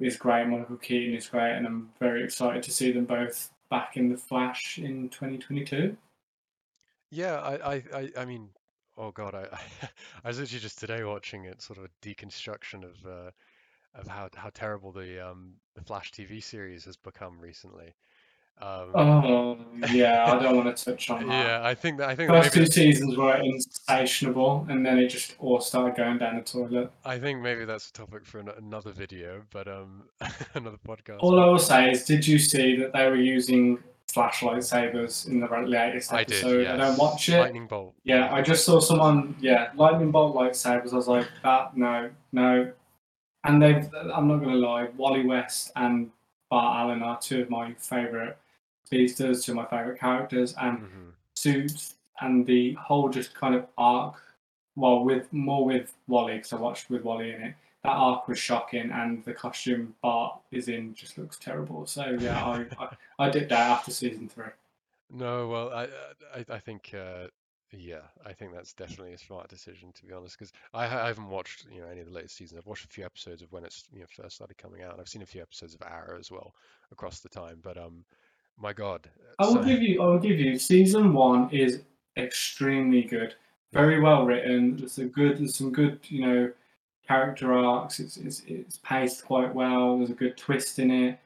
is 0.00 0.16
great. 0.16 0.46
Michael 0.46 0.76
Keaton 0.76 1.14
is 1.14 1.28
great, 1.28 1.56
and 1.56 1.66
I'm 1.66 1.90
very 2.00 2.24
excited 2.24 2.62
to 2.64 2.70
see 2.70 2.92
them 2.92 3.04
both 3.04 3.50
back 3.70 3.96
in 3.96 4.08
the 4.08 4.16
Flash 4.16 4.78
in 4.78 5.08
2022. 5.08 5.96
Yeah, 7.10 7.36
I, 7.40 7.82
I, 7.94 8.10
I, 8.18 8.24
mean, 8.24 8.48
oh 8.96 9.10
God, 9.10 9.34
I, 9.34 9.46
I 10.24 10.28
was 10.28 10.38
literally 10.38 10.60
just 10.60 10.78
today 10.78 11.04
watching 11.04 11.44
it, 11.44 11.62
sort 11.62 11.78
of 11.78 11.84
a 11.84 12.06
deconstruction 12.06 12.84
of 12.84 13.06
uh, 13.06 13.30
of 13.94 14.06
how 14.06 14.28
how 14.34 14.50
terrible 14.54 14.90
the 14.92 15.26
um 15.26 15.54
the 15.74 15.82
Flash 15.82 16.10
TV 16.12 16.42
series 16.42 16.84
has 16.84 16.96
become 16.96 17.38
recently. 17.38 17.94
Um, 18.60 18.90
Oh 18.94 19.58
yeah, 19.90 20.32
I 20.32 20.40
don't 20.40 20.56
want 20.56 20.76
to 20.76 20.84
touch 20.84 21.10
on 21.10 21.26
that. 21.26 21.46
yeah, 21.46 21.66
I 21.66 21.74
think 21.74 21.98
that 21.98 22.08
I 22.08 22.14
think 22.14 22.30
First 22.30 22.54
two 22.54 22.66
seasons 22.66 23.16
were 23.16 23.36
insatiable, 23.36 24.66
and 24.68 24.86
then 24.86 24.98
it 24.98 25.08
just 25.08 25.34
all 25.40 25.60
started 25.60 25.96
going 25.96 26.18
down 26.18 26.36
the 26.36 26.42
toilet. 26.42 26.90
I 27.04 27.18
think 27.18 27.40
maybe 27.40 27.64
that's 27.64 27.88
a 27.88 27.92
topic 27.92 28.24
for 28.24 28.38
an, 28.38 28.50
another 28.56 28.92
video, 28.92 29.42
but 29.50 29.66
um, 29.66 30.04
another 30.54 30.78
podcast. 30.86 31.18
All 31.20 31.40
I 31.40 31.46
will 31.46 31.58
say 31.58 31.90
is, 31.90 32.04
did 32.04 32.24
you 32.26 32.38
see 32.38 32.76
that 32.76 32.92
they 32.92 33.06
were 33.06 33.16
using 33.16 33.78
flashlight 34.12 34.62
sabers 34.62 35.26
in 35.26 35.40
the 35.40 35.46
latest 35.48 36.12
episode? 36.12 36.14
I 36.14 36.24
did, 36.24 36.32
episode? 36.34 36.66
I 36.66 36.76
don't 36.76 36.98
watch 36.98 37.28
it. 37.28 37.40
Lightning 37.40 37.66
bolt. 37.66 37.94
Yeah, 38.04 38.32
I 38.32 38.42
just 38.42 38.64
saw 38.64 38.78
someone. 38.78 39.34
Yeah, 39.40 39.70
lightning 39.74 40.12
bolt 40.12 40.36
lightsabers. 40.36 40.92
I 40.92 40.96
was 40.96 41.08
like, 41.08 41.26
that 41.42 41.76
no, 41.76 42.10
no. 42.32 42.70
And 43.44 43.60
they've. 43.60 43.88
I'm 44.14 44.28
not 44.28 44.36
gonna 44.36 44.54
lie. 44.54 44.88
Wally 44.96 45.26
West 45.26 45.72
and 45.74 46.10
Bart 46.52 46.76
Allen 46.80 47.02
are 47.02 47.18
two 47.18 47.40
of 47.40 47.48
my 47.48 47.72
favorite 47.78 48.36
speedsters, 48.84 49.42
two 49.42 49.52
of 49.52 49.56
my 49.56 49.64
favorite 49.64 49.98
characters, 49.98 50.54
and 50.60 50.78
hmm 50.80 51.08
suits 51.34 51.94
and 52.20 52.44
the 52.44 52.74
whole 52.74 53.08
just 53.08 53.34
kind 53.34 53.54
of 53.54 53.66
arc. 53.78 54.16
Well, 54.76 55.02
with 55.02 55.32
more 55.32 55.64
with 55.64 55.94
Wally 56.08 56.34
because 56.36 56.52
I 56.52 56.56
watched 56.56 56.90
with 56.90 57.04
Wally 57.04 57.32
in 57.32 57.40
it. 57.40 57.54
that 57.84 57.92
arc 57.92 58.28
was 58.28 58.38
shocking, 58.38 58.90
and 58.90 59.24
the 59.24 59.32
costume 59.32 59.94
Bart 60.02 60.40
is 60.50 60.68
in 60.68 60.92
just 60.94 61.16
looks 61.16 61.38
terrible. 61.38 61.86
So 61.86 62.18
yeah, 62.20 62.44
I, 62.44 62.66
I, 62.78 62.88
I 63.18 63.30
dipped 63.30 63.50
out 63.52 63.70
after 63.70 63.90
season 63.90 64.28
three. 64.28 64.44
No, 65.14 65.48
well, 65.48 65.70
I 65.72 65.88
I, 66.34 66.44
I 66.56 66.58
think 66.58 66.92
uh, 66.94 67.28
yeah, 67.78 68.02
I 68.26 68.32
think 68.32 68.52
that's 68.52 68.72
definitely 68.74 69.14
a 69.14 69.18
smart 69.18 69.48
decision 69.48 69.92
to 69.92 70.04
be 70.04 70.12
honest, 70.12 70.38
because 70.38 70.52
I, 70.74 70.84
I 70.84 71.06
haven't 71.06 71.28
watched 71.28 71.66
you 71.72 71.80
know 71.80 71.88
any 71.88 72.00
of 72.00 72.06
the 72.06 72.12
latest 72.12 72.36
seasons. 72.36 72.58
I've 72.58 72.66
watched 72.66 72.84
a 72.84 72.88
few 72.88 73.04
episodes 73.04 73.42
of 73.42 73.50
when 73.52 73.64
it's 73.64 73.84
you 73.92 74.00
know 74.00 74.06
first 74.14 74.36
started 74.36 74.58
coming 74.58 74.82
out, 74.82 74.92
and 74.92 75.00
I've 75.00 75.08
seen 75.08 75.22
a 75.22 75.26
few 75.26 75.42
episodes 75.42 75.74
of 75.74 75.82
Arrow 75.82 76.18
as 76.18 76.30
well 76.30 76.54
across 76.90 77.20
the 77.20 77.28
time. 77.28 77.60
But 77.62 77.78
um, 77.78 78.04
my 78.58 78.72
God, 78.72 79.08
I 79.38 79.46
will 79.46 79.54
so 79.54 79.62
give 79.62 79.82
you. 79.82 80.02
I 80.02 80.06
will 80.06 80.18
give 80.18 80.38
you. 80.38 80.58
Season 80.58 81.12
one 81.12 81.48
is 81.50 81.80
extremely 82.16 83.02
good, 83.02 83.34
very 83.72 84.00
well 84.00 84.26
written. 84.26 84.76
There's 84.76 84.98
a 84.98 85.06
good. 85.06 85.38
There's 85.38 85.56
some 85.56 85.72
good, 85.72 85.98
you 86.04 86.26
know, 86.26 86.52
character 87.06 87.52
arcs. 87.52 88.00
It's 88.00 88.16
it's 88.18 88.42
it's 88.46 88.78
paced 88.78 89.24
quite 89.24 89.54
well. 89.54 89.98
There's 89.98 90.10
a 90.10 90.14
good 90.14 90.36
twist 90.36 90.78
in 90.78 90.90
it. 90.90 91.18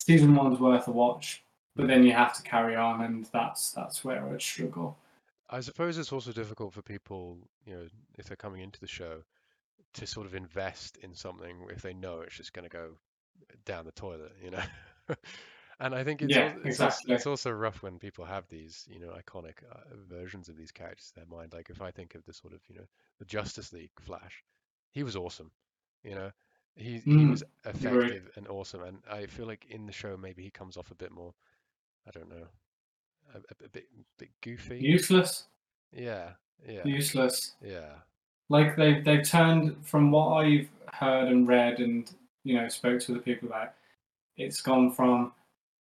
Season 0.00 0.34
one's 0.34 0.60
worth 0.60 0.88
a 0.88 0.92
watch, 0.92 1.42
but 1.74 1.86
then 1.86 2.04
you 2.04 2.12
have 2.12 2.32
to 2.36 2.42
carry 2.42 2.76
on, 2.76 3.02
and 3.02 3.28
that's 3.32 3.70
that's 3.72 4.04
where 4.04 4.26
I'd 4.26 4.42
struggle. 4.42 4.96
I 5.48 5.60
suppose 5.60 5.98
it's 5.98 6.12
also 6.12 6.32
difficult 6.32 6.72
for 6.74 6.82
people, 6.82 7.48
you 7.64 7.74
know, 7.74 7.88
if 8.18 8.26
they're 8.26 8.36
coming 8.36 8.60
into 8.62 8.80
the 8.80 8.86
show, 8.88 9.24
to 9.94 10.06
sort 10.06 10.26
of 10.26 10.34
invest 10.34 10.96
in 10.98 11.14
something 11.14 11.66
if 11.70 11.82
they 11.82 11.94
know 11.94 12.20
it's 12.20 12.36
just 12.36 12.52
going 12.52 12.64
to 12.64 12.70
go 12.70 12.96
down 13.64 13.84
the 13.84 13.92
toilet, 13.92 14.32
you 14.42 14.50
know. 14.50 14.62
And 15.80 15.94
I 15.94 16.04
think 16.04 16.22
it's 16.22 16.36
Yeah, 16.36 16.54
also, 16.58 16.58
exactly. 16.64 17.08
it's 17.08 17.26
also 17.26 17.50
rough 17.50 17.82
when 17.82 17.98
people 17.98 18.24
have 18.24 18.48
these, 18.48 18.86
you 18.90 18.98
know, 19.00 19.10
iconic 19.12 19.62
uh, 19.70 19.96
versions 20.08 20.48
of 20.48 20.56
these 20.56 20.72
characters 20.72 21.12
in 21.14 21.20
their 21.20 21.38
mind. 21.38 21.52
Like 21.52 21.70
if 21.70 21.82
I 21.82 21.90
think 21.90 22.14
of 22.14 22.24
the 22.24 22.32
sort 22.32 22.52
of, 22.54 22.60
you 22.68 22.76
know, 22.76 22.86
the 23.18 23.24
Justice 23.26 23.72
League 23.72 23.90
Flash, 24.00 24.44
he 24.92 25.02
was 25.02 25.16
awesome, 25.16 25.52
you 26.02 26.14
know. 26.14 26.32
He 26.76 27.04
he 27.10 27.26
was 27.26 27.42
Mm, 27.46 27.66
effective 27.66 28.30
and 28.36 28.48
awesome, 28.48 28.82
and 28.82 29.02
I 29.10 29.26
feel 29.26 29.46
like 29.46 29.66
in 29.66 29.86
the 29.86 29.92
show 29.92 30.16
maybe 30.16 30.42
he 30.42 30.50
comes 30.50 30.76
off 30.76 30.90
a 30.90 30.94
bit 30.96 31.12
more, 31.12 31.34
I 32.06 32.10
don't 32.10 32.28
know, 32.30 32.48
a, 33.34 33.38
a, 33.38 33.64
a 33.64 33.68
bit 33.68 33.86
bit 34.18 34.30
goofy. 34.42 34.78
Useless. 34.78 35.44
Yeah, 35.92 36.30
yeah, 36.66 36.82
Useless. 36.84 37.54
yeah. 37.62 37.92
Like 38.48 38.76
they 38.76 39.00
they've 39.00 39.28
turned 39.28 39.76
from 39.84 40.10
what 40.10 40.44
I've 40.44 40.68
heard 40.94 41.28
and 41.28 41.46
read 41.48 41.80
and 41.80 42.10
you 42.44 42.54
know 42.56 42.68
spoke 42.68 43.00
to 43.02 43.12
the 43.12 43.18
people 43.20 43.48
about. 43.48 43.72
It's 44.36 44.60
gone 44.60 44.92
from 44.92 45.32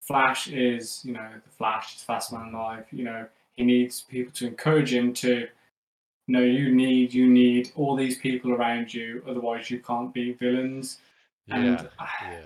Flash 0.01 0.49
is 0.49 1.05
you 1.05 1.13
know 1.13 1.29
the 1.45 1.51
Flash 1.51 1.97
is 1.97 2.03
fast 2.03 2.33
man 2.33 2.53
life. 2.53 2.87
You 2.93 3.05
know 3.05 3.27
he 3.55 3.65
needs 3.65 4.03
people 4.03 4.33
to 4.35 4.47
encourage 4.47 4.93
him 4.93 5.13
to. 5.15 5.49
No, 6.27 6.41
you 6.41 6.75
need 6.75 7.13
you 7.13 7.29
need 7.29 7.71
all 7.77 7.97
these 7.97 8.17
people 8.19 8.53
around 8.53 8.95
you, 8.95 9.23
otherwise 9.29 9.71
you 9.71 9.81
can't 9.81 10.13
be 10.15 10.33
villains. 10.33 10.99
Yeah, 11.47 11.57
And 11.57 11.79
uh, 11.99 12.07
yeah. 12.23 12.41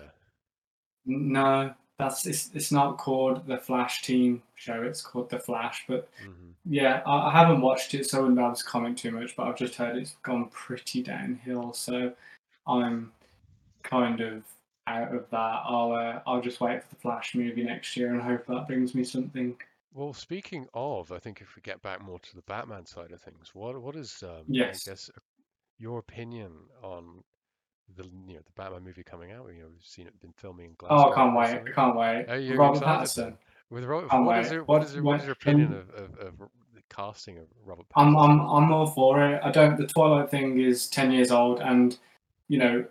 no, 1.06 1.74
that's 1.98 2.26
it's, 2.26 2.54
it's 2.54 2.72
not 2.72 2.98
called 2.98 3.46
the 3.46 3.58
Flash 3.58 4.02
Team 4.02 4.42
show. 4.54 4.82
It's 4.82 5.02
called 5.02 5.30
the 5.30 5.38
Flash. 5.40 5.84
But 5.88 6.08
hmm 6.18 6.50
yeah, 6.64 7.02
I, 7.06 7.28
I 7.28 7.32
haven't 7.32 7.62
watched 7.62 7.94
it, 7.94 8.06
so 8.06 8.18
I 8.18 8.20
wouldn't 8.22 8.38
be 8.38 8.44
able 8.44 8.54
to 8.54 8.64
comment 8.64 8.98
too 8.98 9.12
much. 9.12 9.36
But 9.36 9.48
I've 9.48 9.56
just 9.58 9.74
heard 9.76 9.96
it's 9.96 10.16
gone 10.22 10.48
pretty 10.50 11.02
downhill. 11.02 11.72
So 11.74 12.14
I'm 12.66 13.12
kind 13.84 14.20
of 14.20 14.44
out 14.86 15.14
of 15.14 15.30
that. 15.30 15.62
I'll 15.64 15.92
uh, 15.92 16.22
I'll 16.26 16.42
just 16.42 16.60
wait 16.60 16.82
for 16.84 16.90
the 16.90 17.00
Flash 17.00 17.34
movie 17.34 17.64
next 17.64 17.96
year 17.96 18.12
and 18.12 18.22
hope 18.22 18.46
that 18.46 18.66
brings 18.68 18.94
me 18.94 19.04
something. 19.04 19.58
Well, 19.92 20.14
speaking 20.14 20.66
of, 20.72 21.12
I 21.12 21.18
think 21.18 21.42
if 21.42 21.54
we 21.54 21.60
get 21.60 21.82
back 21.82 22.00
more 22.00 22.18
to 22.20 22.34
the 22.34 22.40
Batman 22.42 22.86
side 22.86 23.12
of 23.12 23.20
things, 23.20 23.54
what 23.54 23.80
what 23.82 23.96
is 23.96 24.22
um, 24.22 24.62
I 24.72 24.78
Yes. 24.78 24.82
guess 24.84 25.10
your 25.78 25.98
opinion 26.00 26.68
on 26.82 27.24
the 27.96 28.04
you 28.26 28.34
know 28.34 28.40
the 28.44 28.52
Batman 28.56 28.84
movie 28.84 29.02
coming 29.02 29.32
out? 29.32 29.48
You 29.54 29.62
know, 29.62 29.68
we've 29.70 29.84
seen 29.84 30.06
it 30.06 30.20
been 30.20 30.32
filming 30.36 30.66
in 30.66 30.76
Oh, 30.88 31.10
I 31.10 31.14
Glasgow 31.14 31.14
can't 31.14 31.36
wait. 31.36 31.70
I 31.70 31.74
can't 31.74 31.96
wait. 31.96 32.26
Are 32.28 32.38
you 32.38 32.56
Robert 32.56 32.78
excited 32.78 33.08
Pattinson. 33.08 33.36
With 33.70 33.84
Ro- 33.84 34.08
Can't 34.08 34.24
what 34.24 34.38
is 34.38 34.46
wait. 34.48 34.54
your 34.54 34.64
what 34.64 34.82
is 34.82 34.94
your 34.94 35.02
what 35.02 35.12
what 35.12 35.20
is 35.20 35.26
your 35.26 35.32
opinion 35.32 35.72
of, 35.74 35.90
of, 35.90 36.18
of 36.18 36.32
the 36.74 36.82
casting 36.88 37.38
of 37.38 37.44
Robert 37.66 37.86
I'm 37.96 38.16
I'm 38.16 38.38
Pattinson? 38.38 38.56
I'm 38.56 38.72
all 38.72 38.86
for 38.86 39.22
it. 39.22 39.40
I 39.44 39.50
don't. 39.50 39.76
The 39.76 39.86
Twilight 39.86 40.30
thing 40.30 40.58
is 40.60 40.88
ten 40.88 41.10
years 41.12 41.30
old, 41.30 41.60
and 41.60 41.98
you 42.48 42.58
know, 42.58 42.84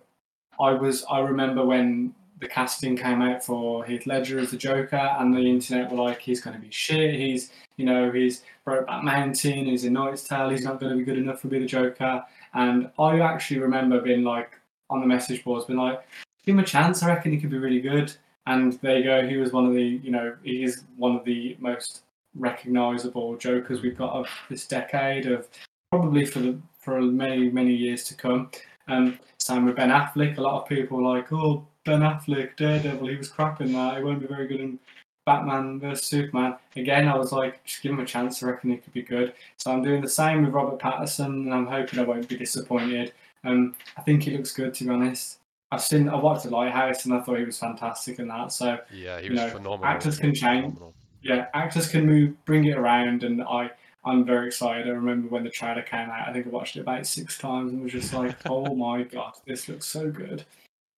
I 0.59 0.71
was. 0.73 1.03
I 1.09 1.19
remember 1.19 1.65
when 1.65 2.13
the 2.39 2.47
casting 2.47 2.95
came 2.95 3.23
out 3.23 3.43
for 3.43 3.83
Heath 3.85 4.05
Ledger 4.05 4.37
as 4.37 4.51
the 4.51 4.57
Joker, 4.57 4.95
and 4.95 5.33
the 5.33 5.39
internet 5.39 5.91
were 5.91 5.97
like, 6.03 6.19
"He's 6.21 6.41
going 6.41 6.55
to 6.55 6.61
be 6.61 6.69
shit. 6.69 7.15
He's, 7.15 7.49
you 7.77 7.85
know, 7.85 8.11
he's 8.11 8.43
broke 8.63 8.85
Brokeback 8.87 9.03
Mountain. 9.03 9.65
He's 9.65 9.85
in 9.85 9.93
Knight's 9.93 10.27
Tale. 10.27 10.49
He's 10.49 10.63
not 10.63 10.79
going 10.79 10.91
to 10.91 10.97
be 10.97 11.03
good 11.03 11.17
enough 11.17 11.41
to 11.41 11.47
be 11.47 11.57
the 11.57 11.65
Joker." 11.65 12.23
And 12.53 12.91
I 12.99 13.19
actually 13.21 13.59
remember 13.61 13.99
being 14.01 14.23
like 14.23 14.59
on 14.89 15.01
the 15.01 15.07
message 15.07 15.43
boards, 15.43 15.65
been 15.65 15.77
like, 15.77 16.01
"Give 16.45 16.55
him 16.55 16.59
a 16.59 16.65
chance. 16.65 17.03
I 17.03 17.07
reckon 17.07 17.31
he 17.31 17.39
could 17.39 17.51
be 17.51 17.57
really 17.57 17.81
good." 17.81 18.13
And 18.45 18.73
there 18.81 18.97
you 18.97 19.03
go. 19.03 19.27
He 19.27 19.37
was 19.37 19.51
one 19.51 19.65
of 19.65 19.73
the, 19.73 19.83
you 19.83 20.11
know, 20.11 20.35
he 20.43 20.63
is 20.63 20.83
one 20.95 21.15
of 21.15 21.25
the 21.25 21.57
most 21.59 22.03
recognizable 22.35 23.35
Jokers 23.37 23.81
we've 23.81 23.97
got 23.97 24.13
of 24.13 24.27
this 24.49 24.67
decade, 24.67 25.25
of 25.25 25.47
probably 25.91 26.25
for 26.25 26.39
the 26.39 26.57
for 26.79 27.01
many 27.01 27.49
many 27.49 27.73
years 27.73 28.03
to 28.05 28.15
come. 28.15 28.49
Um, 28.87 29.19
same 29.39 29.65
with 29.65 29.75
Ben 29.75 29.89
Affleck. 29.89 30.37
A 30.37 30.41
lot 30.41 30.61
of 30.61 30.69
people 30.69 30.99
are 30.99 31.15
like, 31.17 31.31
oh, 31.33 31.67
Ben 31.85 32.01
Affleck, 32.01 32.55
Daredevil, 32.57 33.07
he 33.07 33.15
was 33.15 33.29
crap 33.29 33.61
in 33.61 33.73
that. 33.73 33.97
He 33.97 34.03
won't 34.03 34.21
be 34.21 34.27
very 34.27 34.47
good 34.47 34.61
in 34.61 34.79
Batman 35.25 35.79
vs 35.79 36.03
Superman. 36.05 36.55
Again, 36.75 37.07
I 37.07 37.17
was 37.17 37.31
like, 37.31 37.63
just 37.65 37.81
give 37.81 37.91
him 37.91 37.99
a 37.99 38.05
chance. 38.05 38.41
I 38.41 38.47
reckon 38.47 38.71
he 38.71 38.77
could 38.77 38.93
be 38.93 39.01
good. 39.01 39.33
So 39.57 39.71
I'm 39.71 39.83
doing 39.83 40.01
the 40.01 40.09
same 40.09 40.43
with 40.43 40.53
Robert 40.53 40.79
Pattinson, 40.79 41.25
and 41.25 41.53
I'm 41.53 41.67
hoping 41.67 41.99
I 41.99 42.03
won't 42.03 42.27
be 42.27 42.37
disappointed. 42.37 43.13
Um, 43.47 43.75
I 43.97 44.01
think 44.01 44.23
he 44.23 44.35
looks 44.35 44.51
good, 44.51 44.73
to 44.75 44.83
be 44.83 44.89
honest. 44.89 45.39
I've 45.71 45.81
seen, 45.81 46.09
I 46.09 46.15
watched 46.15 46.43
The 46.43 46.49
Lighthouse, 46.49 47.05
and 47.05 47.13
I 47.13 47.21
thought 47.21 47.39
he 47.39 47.45
was 47.45 47.57
fantastic 47.57 48.19
in 48.19 48.27
that. 48.27 48.51
So 48.51 48.77
Yeah, 48.91 49.19
he 49.19 49.29
was 49.29 49.39
know, 49.39 49.49
phenomenal 49.49 49.85
actors 49.85 50.17
can 50.17 50.33
change. 50.33 50.75
Phenomenal. 50.75 50.93
Yeah, 51.21 51.47
actors 51.53 51.89
can 51.89 52.05
move, 52.05 52.45
bring 52.45 52.65
it 52.65 52.77
around, 52.77 53.23
and 53.23 53.41
I, 53.41 53.71
I'm 54.05 54.25
very 54.25 54.47
excited. 54.47 54.87
I 54.87 54.91
remember 54.91 55.27
when 55.29 55.43
the 55.43 55.49
trailer 55.49 55.81
came 55.81 56.09
out. 56.09 56.27
I 56.27 56.33
think 56.33 56.45
I 56.45 56.49
watched 56.49 56.77
it 56.77 56.81
about 56.81 57.05
six 57.05 57.37
times 57.37 57.73
and 57.73 57.81
was 57.81 57.91
just 57.91 58.13
like, 58.13 58.35
"Oh 58.45 58.75
my 58.75 59.03
god, 59.03 59.33
this 59.45 59.67
looks 59.67 59.87
so 59.87 60.09
good." 60.09 60.45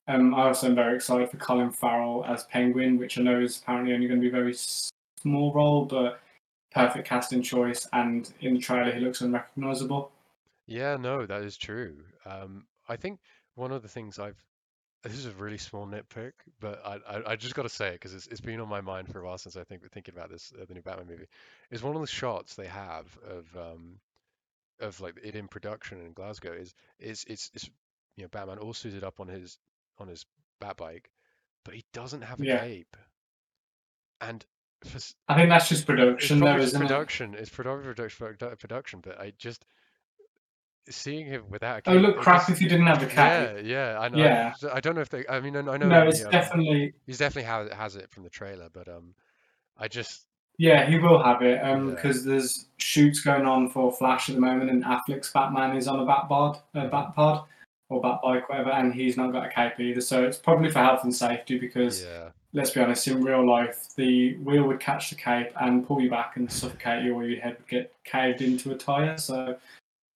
Um, 0.08 0.36
I 0.36 0.48
also 0.48 0.68
am 0.68 0.76
very 0.76 0.96
excited 0.96 1.30
for 1.30 1.38
Colin 1.38 1.72
Farrell 1.72 2.26
as 2.28 2.44
Penguin, 2.46 2.98
which 2.98 3.18
I 3.18 3.22
know 3.22 3.40
is 3.40 3.60
apparently 3.60 3.94
only 3.94 4.08
going 4.08 4.20
to 4.20 4.24
be 4.24 4.30
a 4.30 4.40
very 4.40 4.56
small 4.56 5.54
role, 5.54 5.86
but 5.86 6.20
perfect 6.72 7.08
casting 7.08 7.42
choice. 7.42 7.88
And 7.94 8.32
in 8.42 8.56
the 8.56 8.60
trailer, 8.60 8.92
he 8.92 9.00
looks 9.00 9.22
unrecognizable. 9.22 10.12
Yeah, 10.70 10.96
no, 10.98 11.26
that 11.26 11.42
is 11.44 11.58
true. 11.58 12.06
Um, 12.26 12.68
I 12.88 12.96
think 12.96 13.20
one 13.56 13.72
of 13.72 13.82
the 13.82 13.90
things 13.90 14.20
I've 14.20 14.42
This 15.04 15.14
is 15.18 15.28
a 15.28 15.32
really 15.32 15.58
small 15.60 15.88
nitpick, 15.88 16.34
but 16.60 16.86
I 16.86 16.96
I, 17.08 17.32
I 17.32 17.36
just 17.38 17.56
got 17.56 17.64
to 17.64 17.70
say 17.70 17.90
it 17.90 17.94
because 17.94 18.14
it's 18.16 18.28
it's 18.28 18.42
been 18.42 18.60
on 18.62 18.70
my 18.70 18.82
mind 18.82 19.10
for 19.10 19.20
a 19.22 19.26
while 19.26 19.38
since 19.38 19.58
I 19.58 19.64
think 19.66 19.90
thinking 19.92 20.16
about 20.16 20.30
this 20.32 20.54
uh, 20.62 20.66
the 20.66 20.74
new 20.76 20.82
Batman 20.84 21.08
movie. 21.08 21.28
Is 21.72 21.84
one 21.84 21.96
of 21.96 22.02
the 22.02 22.08
shots 22.08 22.56
they 22.56 22.68
have 22.68 23.18
of 23.24 23.48
um 23.58 24.00
of 24.82 25.00
like 25.02 25.18
it 25.24 25.36
in 25.36 25.48
production 25.50 26.00
in 26.02 26.14
Glasgow 26.14 26.54
is 26.54 26.76
is 27.00 27.26
it's 27.28 27.52
it's 27.56 27.70
you 28.18 28.24
know 28.26 28.30
Batman 28.30 28.60
all 28.60 28.74
suited 28.74 29.04
up 29.06 29.20
on 29.22 29.28
his 29.30 29.60
on 30.00 30.08
his 30.10 30.26
bat 30.62 30.78
bike, 30.78 31.12
but 31.66 31.76
he 31.76 31.86
doesn't 31.94 32.24
have 32.24 32.42
a 32.42 32.46
Yeah, 32.46 32.62
cape, 32.62 32.98
and 34.22 34.46
for, 34.86 34.96
s- 34.98 35.16
I 35.30 35.36
think 35.36 35.50
that's 35.50 35.70
just 35.70 35.86
it's 36.20 36.34
production, 36.34 36.44
though, 36.44 36.58
probably 36.58 36.62
just 36.62 36.76
isn't 36.76 36.82
it? 36.82 36.92
production. 36.92 37.34
It's 37.34 37.50
probably 37.50 37.84
production 37.84 38.28
produ- 38.28 38.60
production, 38.60 39.00
but 39.02 39.20
I 39.20 39.32
just 39.32 39.66
seeing 40.90 41.26
him 41.26 41.44
without 41.50 41.80
a 41.80 41.82
Oh, 41.90 41.94
it 41.94 41.96
cape, 41.96 42.04
looked 42.04 42.20
it 42.20 42.24
crap 42.24 42.38
just 42.40 42.50
if 42.52 42.62
you 42.62 42.70
didn't 42.70 42.88
have 42.88 43.02
a 43.04 43.08
cape. 43.08 43.18
yeah 43.18 43.58
yeah 43.60 44.00
I 44.00 44.06
I 44.06 44.18
Yeah, 44.18 44.54
I 44.74 44.80
don't 44.80 44.96
know 44.96 45.02
if 45.02 45.10
they 45.10 45.26
I 45.28 45.40
mean 45.40 45.56
I 45.56 45.60
I 45.60 45.78
know 45.78 45.88
no, 45.88 46.02
he 46.04 46.08
it's 46.10 46.22
um 46.22 46.32
definitely 46.32 46.94
He's 47.08 47.18
definitely 47.18 47.48
has 47.50 47.68
it 47.68 47.74
has 47.74 47.96
it 47.96 48.12
from 48.12 48.24
the 48.24 48.30
trailer, 48.30 48.70
but 48.72 48.88
um, 48.88 49.16
I 49.78 49.88
just 49.88 50.28
Yeah, 50.58 50.86
he 50.86 51.00
will 51.00 51.24
have 51.24 51.42
it 51.42 51.60
yeah. 51.62 51.96
because 51.96 52.24
there's 52.24 52.68
shoots 52.78 53.22
going 53.22 53.46
on 53.46 53.70
for 53.70 53.92
Flash 53.92 54.30
at 54.30 54.36
the 54.36 54.42
moment, 54.42 54.70
and 54.70 54.84
Affleck's 54.84 55.32
Batman 55.32 55.76
is 55.76 55.88
on 55.88 56.00
a 56.00 56.06
bat 56.06 56.28
pod, 56.28 56.60
a 56.76 56.82
hmm 56.82 56.90
bat 56.90 57.16
pod 57.16 57.46
or 57.90 58.02
bat 58.02 58.20
bike, 58.22 58.48
whatever, 58.50 58.70
and 58.72 58.94
he's 58.94 59.18
not 59.18 59.32
got 59.32 59.48
a 59.48 59.50
cape 59.50 59.80
either. 59.80 60.02
So 60.02 60.24
it's 60.24 60.38
probably 60.38 60.70
for 60.70 60.80
health 60.80 61.04
and 61.04 61.16
safety 61.16 61.58
because 61.58 62.04
Yeah. 62.04 62.30
let's 62.54 62.72
be 62.72 62.82
honest, 62.82 63.08
in 63.08 63.24
real 63.24 63.46
life, 63.48 63.88
the 63.96 64.36
wheel 64.38 64.64
would 64.68 64.80
catch 64.80 65.10
the 65.10 65.16
cape 65.16 65.52
and 65.62 65.86
pull 65.88 66.02
you 66.02 66.10
back 66.10 66.36
and 66.38 66.52
suffocate 66.52 67.04
you, 67.04 67.16
or 67.16 67.24
your 67.24 67.40
head 67.42 67.58
would 67.58 67.68
get 67.68 67.94
caved 68.04 68.42
into 68.42 68.72
a 68.72 68.76
tire. 68.78 69.18
So 69.18 69.58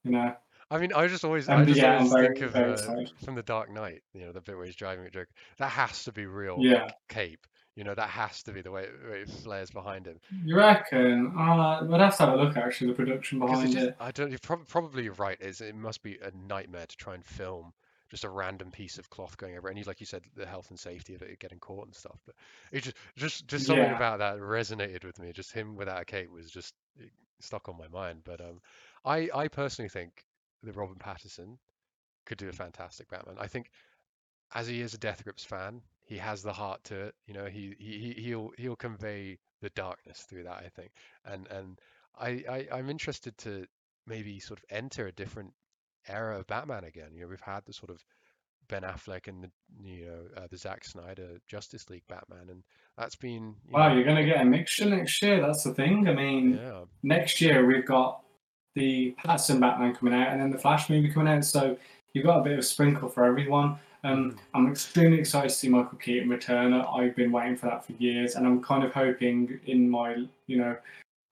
you 0.04 0.12
know, 0.12 0.36
I 0.74 0.80
mean, 0.80 0.94
I 0.94 1.08
just 1.08 1.24
always, 1.26 1.50
I 1.50 1.54
um, 1.54 1.66
but 1.66 1.74
just 1.74 1.84
yeah, 1.84 1.84
always 1.84 2.16
think 2.16 2.42
of 2.42 2.60
uh, 2.60 2.94
from 3.24 3.36
the 3.36 3.44
Dark 3.44 3.70
Knight, 3.72 4.02
you 4.14 4.22
know, 4.26 4.32
the 4.32 4.42
bit 4.42 4.58
where 4.58 4.66
he's 4.66 4.76
driving 4.76 5.06
a 5.06 5.10
Joker. 5.10 5.34
That 5.58 5.70
has 5.70 6.04
to 6.06 6.12
be 6.12 6.26
real 6.26 6.68
Yeah, 6.70 6.92
cape. 7.10 7.46
You 7.76 7.84
know, 7.84 7.96
that 7.96 8.10
has 8.10 8.44
to 8.44 8.52
be 8.54 8.62
the 8.62 8.72
way 8.72 8.84
it, 8.86 9.10
way 9.10 9.20
it 9.22 9.30
flares 9.30 9.72
behind 9.72 10.08
him. 10.08 10.20
you 10.46 10.56
reckon? 10.58 11.34
Uh, 11.38 11.86
we'd 11.90 12.02
have 12.02 12.18
to 12.18 12.26
have 12.26 12.34
a 12.34 12.38
look 12.38 12.58
actually 12.58 12.88
the 12.88 12.94
production 12.96 13.40
Because 13.46 13.64
it 13.64 13.68
behind 13.68 13.70
just, 13.70 13.88
it. 13.88 13.96
I 14.00 14.12
don't, 14.12 14.32
you're 14.32 14.40
prob 14.40 14.68
probably 14.68 15.04
you're 15.04 15.14
right. 15.14 15.40
Is 15.40 15.62
it 15.62 15.76
must 15.76 16.02
be 16.04 16.18
a 16.18 16.32
nightmare 16.32 16.86
to 16.88 16.98
try 16.98 17.14
and 17.16 17.26
film 17.26 17.74
just 18.10 18.24
a 18.24 18.30
random 18.30 18.72
piece 18.72 18.98
of 18.98 19.10
cloth 19.10 19.38
going 19.38 19.58
over, 19.58 19.70
and 19.70 19.78
you, 19.78 19.84
like 19.86 20.00
you 20.00 20.06
said, 20.06 20.24
the 20.36 20.46
health 20.46 20.70
and 20.70 20.80
safety 20.80 21.14
of 21.16 21.22
it 21.22 21.40
getting 21.40 21.60
caught 21.60 21.86
and 21.86 21.96
stuff. 21.96 22.20
But 22.26 22.36
it 22.72 22.82
just, 22.82 22.96
just, 23.16 23.48
just 23.48 23.66
something 23.66 23.92
Yeah, 23.92 23.92
about 23.92 24.20
that 24.20 24.38
resonated 24.40 25.04
with 25.04 25.20
me. 25.20 25.32
Just 25.34 25.52
him 25.52 25.76
without 25.76 26.02
a 26.02 26.06
cape 26.06 26.32
was 26.32 26.50
just 26.52 26.74
stuck 27.40 27.70
on 27.70 27.78
my 27.78 27.88
mind. 27.88 28.22
But 28.24 28.42
um, 28.42 28.62
I, 29.06 29.30
I 29.34 29.48
personally 29.48 29.90
think 29.90 30.24
that 30.64 30.76
Robert 30.76 31.00
Pattinson. 31.00 31.58
could 32.26 32.38
do 32.38 32.50
a 32.50 32.54
fantastic 32.54 33.10
Batman. 33.10 33.36
I 33.40 33.48
think 33.48 33.70
as 34.54 34.68
he 34.68 34.82
is 34.82 34.94
a 34.94 34.98
Death 34.98 35.24
Grips 35.24 35.44
fan, 35.44 35.82
he 36.06 36.18
has 36.18 36.42
the 36.42 36.54
heart 36.54 36.84
to. 36.86 37.12
You 37.28 37.34
know, 37.34 37.46
he 37.46 37.76
he 37.80 38.14
he'll 38.18 38.52
he'll 38.58 38.76
convey 38.76 39.40
the 39.62 39.70
darkness 39.72 40.26
through 40.30 40.44
that. 40.44 40.64
I 40.66 40.70
think, 40.76 40.92
and 41.26 41.48
and 41.48 41.80
I, 42.18 42.44
I 42.50 42.68
I'm 42.78 42.90
interested 42.90 43.38
to 43.40 43.66
maybe 44.06 44.40
sort 44.40 44.60
of 44.60 44.66
enter 44.70 45.08
a 45.08 45.12
different 45.12 45.54
era 46.08 46.40
of 46.40 46.48
Batman 46.48 46.84
again. 46.84 47.10
You 47.14 47.22
know, 47.22 47.28
we've 47.28 47.40
had 47.42 47.66
the 47.66 47.74
sort 47.74 47.90
of 47.90 48.04
Ben 48.70 48.84
Affleck 48.84 49.28
and 49.28 49.44
the 49.44 49.52
you 49.84 50.06
know 50.06 50.42
uh, 50.42 50.48
the 50.50 50.58
Zack 50.58 50.86
Snyder 50.86 51.40
Justice 51.48 51.90
League 51.90 52.08
Batman, 52.08 52.50
and 52.50 52.64
that's 52.98 53.16
been 53.16 53.56
you 53.68 53.74
Wow, 53.74 53.90
know, 53.90 53.96
you're 53.96 54.04
going 54.06 54.18
to 54.18 54.26
get 54.26 54.42
a 54.42 54.46
mixture 54.46 54.86
next 54.86 55.22
year. 55.22 55.42
That's 55.42 55.64
the 55.64 55.74
thing. 55.74 56.08
I 56.08 56.14
mean, 56.14 56.60
yeah 56.62 56.84
next 57.02 57.42
year 57.42 57.66
we've 57.66 57.86
got 57.86 58.22
the 58.76 59.16
Pattinson 59.24 59.60
Batman 59.60 59.96
coming 59.96 60.14
out 60.14 60.30
and 60.30 60.42
then 60.42 60.52
the 60.52 60.58
Flash 60.58 60.90
movie 60.90 61.12
coming 61.12 61.32
out. 61.34 61.46
So 61.46 61.78
you've 62.14 62.26
got 62.26 62.40
a 62.40 62.44
bit 62.44 62.54
of 62.54 62.60
a 62.60 62.64
sprinkle 62.64 63.10
for 63.10 63.26
everyone. 63.26 63.78
Um, 64.04 64.38
I'm 64.54 64.70
extremely 64.70 65.20
excited 65.20 65.50
to 65.50 65.56
see 65.56 65.70
Michael 65.70 65.98
Keaton 65.98 66.30
return. 66.30 66.74
I've 66.74 67.16
been 67.16 67.32
waiting 67.32 67.56
for 67.56 67.68
that 67.68 67.86
for 67.86 67.94
years, 67.94 68.36
and 68.36 68.46
I'm 68.46 68.62
kind 68.62 68.84
of 68.84 68.92
hoping 68.94 69.60
in 69.66 69.90
my 69.90 70.26
you 70.48 70.58
know 70.58 70.76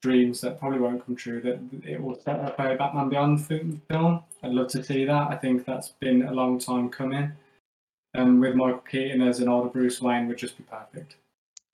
dreams 0.02 0.42
that 0.42 0.60
probably 0.60 0.80
won't 0.80 1.06
come 1.06 1.16
true 1.16 1.42
that 1.42 1.60
it 1.88 2.02
will 2.02 2.20
set 2.20 2.40
up 2.40 2.58
a 2.60 2.76
Batman 2.76 3.10
Beyond 3.10 3.46
film. 3.46 3.82
film. 3.90 4.24
I'd 4.42 4.52
love 4.52 4.70
to 4.70 4.84
see 4.84 5.06
that. 5.06 5.28
I 5.30 5.36
think 5.36 5.66
that's 5.66 5.90
been 6.00 6.24
a 6.24 6.32
long 6.32 6.60
time 6.60 6.90
coming. 6.90 7.32
And 8.14 8.42
with 8.42 8.56
Michael 8.56 8.80
Keaton 8.80 9.22
as 9.22 9.40
an 9.40 9.48
older 9.48 9.70
Bruce 9.70 10.02
Wayne 10.02 10.28
would 10.28 10.38
just 10.38 10.58
be 10.58 10.64
perfect. 10.64 11.16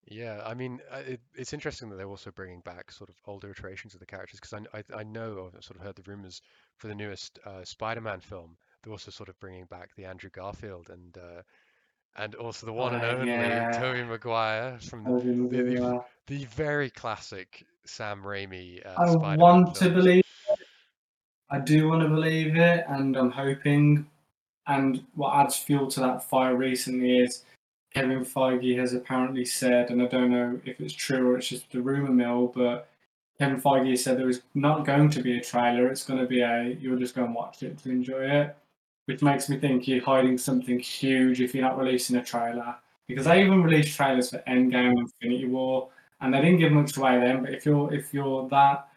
Yeah, 0.09 0.41
I 0.45 0.53
mean, 0.53 0.79
uh, 0.89 1.01
it, 1.05 1.19
it's 1.35 1.51
interesting 1.51 1.89
that 1.89 1.97
they're 1.97 2.07
also 2.07 2.31
bringing 2.31 2.61
back 2.61 2.91
sort 2.91 3.09
of 3.09 3.15
older 3.25 3.51
iterations 3.51 3.93
of 3.93 3.99
the 3.99 4.05
characters 4.05 4.39
because 4.39 4.53
I, 4.53 4.77
I, 4.77 4.99
I 5.01 5.03
know 5.03 5.49
I've 5.53 5.63
sort 5.63 5.77
of 5.77 5.85
heard 5.85 5.95
the 5.95 6.09
rumors 6.09 6.41
for 6.77 6.87
the 6.87 6.95
newest 6.95 7.39
uh, 7.45 7.65
Spider-Man 7.65 8.21
film. 8.21 8.55
They're 8.83 8.93
also 8.93 9.11
sort 9.11 9.27
of 9.27 9.37
bringing 9.41 9.65
back 9.65 9.89
the 9.97 10.05
Andrew 10.05 10.29
Garfield 10.29 10.89
and 10.89 11.17
uh, 11.17 11.41
and 12.15 12.35
also 12.35 12.65
the 12.65 12.73
one 12.73 12.95
and 12.95 13.03
only 13.03 13.31
yeah. 13.31 13.71
Tobey 13.71 14.03
Maguire 14.03 14.79
from 14.79 15.03
the, 15.03 15.57
the, 15.57 15.63
the, 15.63 16.03
the 16.27 16.45
very 16.45 16.89
classic 16.89 17.65
Sam 17.85 18.23
Raimi 18.23 18.85
uh, 18.85 18.95
I 18.97 19.07
Spider-Man 19.07 19.39
want 19.39 19.75
to 19.75 19.89
believe 19.89 20.23
it. 20.49 20.59
I 21.49 21.59
do 21.59 21.89
want 21.89 22.01
to 22.01 22.09
believe 22.09 22.55
it, 22.55 22.85
and 22.87 23.15
I'm 23.17 23.31
hoping. 23.31 24.07
And 24.67 25.03
what 25.15 25.33
adds 25.33 25.55
fuel 25.55 25.87
to 25.91 25.99
that 26.01 26.23
fire 26.23 26.55
recently 26.55 27.19
is 27.19 27.43
Kevin 27.93 28.25
Feige 28.25 28.77
has 28.77 28.93
apparently 28.93 29.45
said, 29.45 29.89
and 29.89 30.01
I 30.01 30.07
don't 30.07 30.31
know 30.31 30.59
if 30.65 30.79
it's 30.79 30.93
true 30.93 31.31
or 31.31 31.37
it's 31.37 31.47
just 31.47 31.71
the 31.71 31.81
rumor 31.81 32.11
mill, 32.11 32.51
but 32.53 32.89
Kevin 33.39 33.61
Feige 33.61 33.97
said 33.97 34.17
there 34.17 34.29
is 34.29 34.41
not 34.55 34.85
going 34.85 35.09
to 35.11 35.21
be 35.21 35.37
a 35.37 35.43
trailer. 35.43 35.87
It's 35.87 36.05
going 36.05 36.19
to 36.19 36.25
be 36.25 36.41
a 36.41 36.75
you'll 36.79 36.99
just 36.99 37.15
go 37.15 37.23
and 37.23 37.35
watch 37.35 37.63
it 37.63 37.77
to 37.79 37.89
enjoy 37.89 38.23
it, 38.23 38.55
which 39.05 39.21
makes 39.21 39.49
me 39.49 39.57
think 39.57 39.87
you're 39.87 40.03
hiding 40.03 40.37
something 40.37 40.79
huge 40.79 41.41
if 41.41 41.53
you're 41.53 41.63
not 41.63 41.77
releasing 41.77 42.17
a 42.17 42.23
trailer. 42.23 42.75
Because 43.07 43.25
they 43.25 43.41
even 43.41 43.63
released 43.63 43.95
trailers 43.95 44.31
for 44.31 44.39
Endgame 44.39 44.89
and 44.89 44.99
Infinity 44.99 45.47
War, 45.47 45.89
and 46.19 46.33
they 46.33 46.41
didn't 46.41 46.59
give 46.59 46.73
much 46.73 46.97
away 46.97 47.19
then. 47.19 47.43
But 47.43 47.53
if 47.53 47.65
you're 47.65 47.93
if 47.93 48.13
you're 48.13 48.49
that 48.49 48.89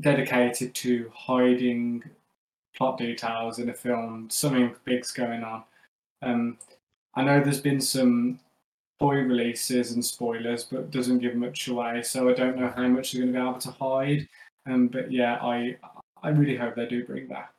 dedicated 0.00 0.74
to 0.74 1.10
hiding 1.14 2.04
plot 2.76 2.98
details 2.98 3.58
in 3.58 3.70
a 3.70 3.74
film, 3.74 4.28
something 4.30 4.74
big's 4.84 5.10
going 5.10 5.42
on. 5.42 5.64
Um, 6.22 6.58
I 7.16 7.24
know 7.24 7.40
there's 7.40 7.60
been 7.60 7.80
some 7.80 8.38
toy 9.00 9.16
releases 9.16 9.92
and 9.92 10.04
spoilers, 10.04 10.64
but 10.64 10.90
doesn't 10.90 11.18
give 11.18 11.34
much 11.34 11.68
away. 11.68 12.02
So 12.02 12.28
I 12.28 12.34
don't 12.34 12.56
know 12.58 12.72
how 12.74 12.86
much 12.88 13.12
they're 13.12 13.22
going 13.22 13.32
to 13.32 13.38
be 13.38 13.42
able 13.48 13.58
to 13.60 13.70
hide. 13.70 14.28
Um, 14.66 14.88
but 14.88 15.10
yeah, 15.10 15.36
I 15.42 15.76
I 16.22 16.30
really 16.30 16.56
hope 16.56 16.74
they 16.76 16.86
do 16.86 17.04
bring 17.04 17.26
back 17.26 17.52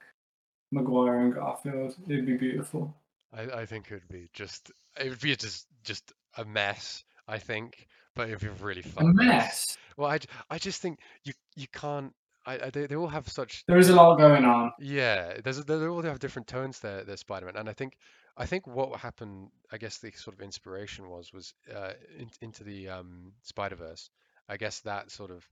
Maguire 0.71 1.19
and 1.19 1.33
Garfield. 1.33 1.95
It'd 2.07 2.25
be 2.25 2.37
beautiful. 2.37 2.93
I, 3.33 3.61
I 3.61 3.65
think 3.65 3.91
it 3.91 3.95
would 3.95 4.07
be 4.09 4.29
just 4.33 4.71
it 4.99 5.09
would 5.09 5.21
be 5.21 5.35
just 5.35 5.67
just 5.83 6.11
a 6.37 6.45
mess. 6.45 7.03
I 7.29 7.37
think, 7.37 7.87
but 8.15 8.29
it'd 8.29 8.39
be 8.39 8.63
really 8.63 8.81
fun 8.81 9.05
A 9.09 9.13
mess. 9.13 9.77
Well, 9.97 10.09
I, 10.09 10.19
I 10.49 10.57
just 10.57 10.81
think 10.81 10.99
you 11.23 11.33
you 11.55 11.67
can't. 11.73 12.13
I, 12.45 12.53
I 12.53 12.69
they, 12.69 12.87
they 12.87 12.95
all 12.95 13.07
have 13.07 13.27
such 13.27 13.63
There 13.67 13.77
is 13.77 13.89
a 13.89 13.95
lot 13.95 14.17
going 14.17 14.45
on. 14.45 14.71
yeah. 14.79 15.33
There's 15.43 15.63
they 15.65 15.87
all 15.87 16.01
have 16.01 16.19
different 16.19 16.47
tones. 16.47 16.79
There, 16.79 17.03
they're 17.03 17.17
Spider-Man, 17.17 17.57
and 17.57 17.67
I 17.67 17.73
think 17.73 17.97
I 18.37 18.45
think 18.45 18.67
what 18.67 18.99
happened. 18.99 19.49
I 19.71 19.77
guess 19.77 19.97
the 19.97 20.11
sort 20.11 20.35
of 20.35 20.41
inspiration 20.41 21.09
was 21.09 21.33
was 21.33 21.53
uh, 21.73 21.93
in, 22.17 22.29
into 22.41 22.63
the 22.63 22.89
um, 22.89 23.33
Spider-Verse. 23.41 24.09
I 24.47 24.57
guess 24.57 24.79
that 24.81 25.11
sort 25.11 25.31
of 25.31 25.45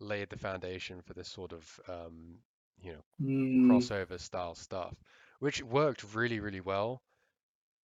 laid 0.00 0.28
the 0.30 0.38
foundation 0.38 1.00
for 1.02 1.14
this 1.14 1.28
sort 1.28 1.52
of 1.52 1.80
um, 1.88 2.38
you 2.80 2.92
know 2.92 3.02
Mm, 3.20 3.90
crossover 3.90 4.20
style 4.20 4.54
stuff, 4.54 4.94
which 5.40 5.62
worked 5.62 6.04
really 6.14 6.40
really 6.40 6.60
well 6.60 7.02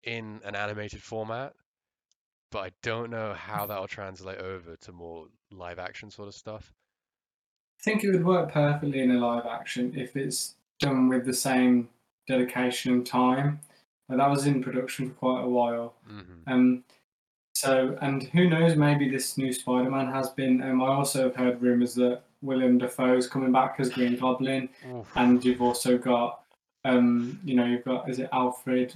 in 0.04 0.40
an 0.44 0.56
animated 0.56 1.02
format. 1.02 1.54
But 2.50 2.60
I 2.60 2.70
don't 2.82 3.10
know 3.10 3.34
how 3.34 3.66
that'll 3.66 3.88
translate 3.88 4.38
over 4.38 4.76
to 4.76 4.92
more 4.92 5.28
live 5.50 5.78
action 5.78 6.10
sort 6.10 6.28
of 6.28 6.34
stuff. 6.34 6.74
I 7.80 7.82
think 7.82 8.04
it 8.04 8.10
would 8.12 8.24
work 8.24 8.52
perfectly 8.52 9.00
in 9.00 9.10
a 9.10 9.18
live 9.18 9.46
action 9.46 9.92
if 9.96 10.16
it's 10.16 10.54
done 10.78 11.08
with 11.08 11.24
the 11.24 11.34
same 11.34 11.88
dedication 12.26 12.92
and 12.92 13.06
time. 13.06 13.60
But 14.08 14.18
that 14.18 14.30
was 14.30 14.46
in 14.46 14.62
production 14.62 15.10
for 15.10 15.14
quite 15.14 15.42
a 15.44 15.48
while. 15.48 15.94
hmm 16.06 16.20
Um, 16.46 16.84
so, 17.54 17.98
and 18.02 18.22
who 18.22 18.48
knows, 18.48 18.76
maybe 18.76 19.08
this 19.10 19.36
new 19.36 19.52
Spider 19.52 19.90
Man 19.90 20.06
has 20.12 20.30
been. 20.30 20.62
Um, 20.62 20.80
I 20.80 20.86
also 20.86 21.24
have 21.24 21.34
heard 21.36 21.60
rumours 21.60 21.94
that 21.96 22.22
Willem 22.40 22.78
Dafoe's 22.78 23.26
coming 23.26 23.50
back 23.50 23.76
as 23.78 23.90
Green 23.90 24.16
Goblin, 24.16 24.68
Oof. 24.88 25.06
and 25.16 25.44
you've 25.44 25.60
also 25.60 25.98
got, 25.98 26.44
um, 26.84 27.40
you 27.44 27.56
know, 27.56 27.64
you've 27.64 27.84
got, 27.84 28.08
is 28.08 28.20
it 28.20 28.28
Alfred 28.32 28.94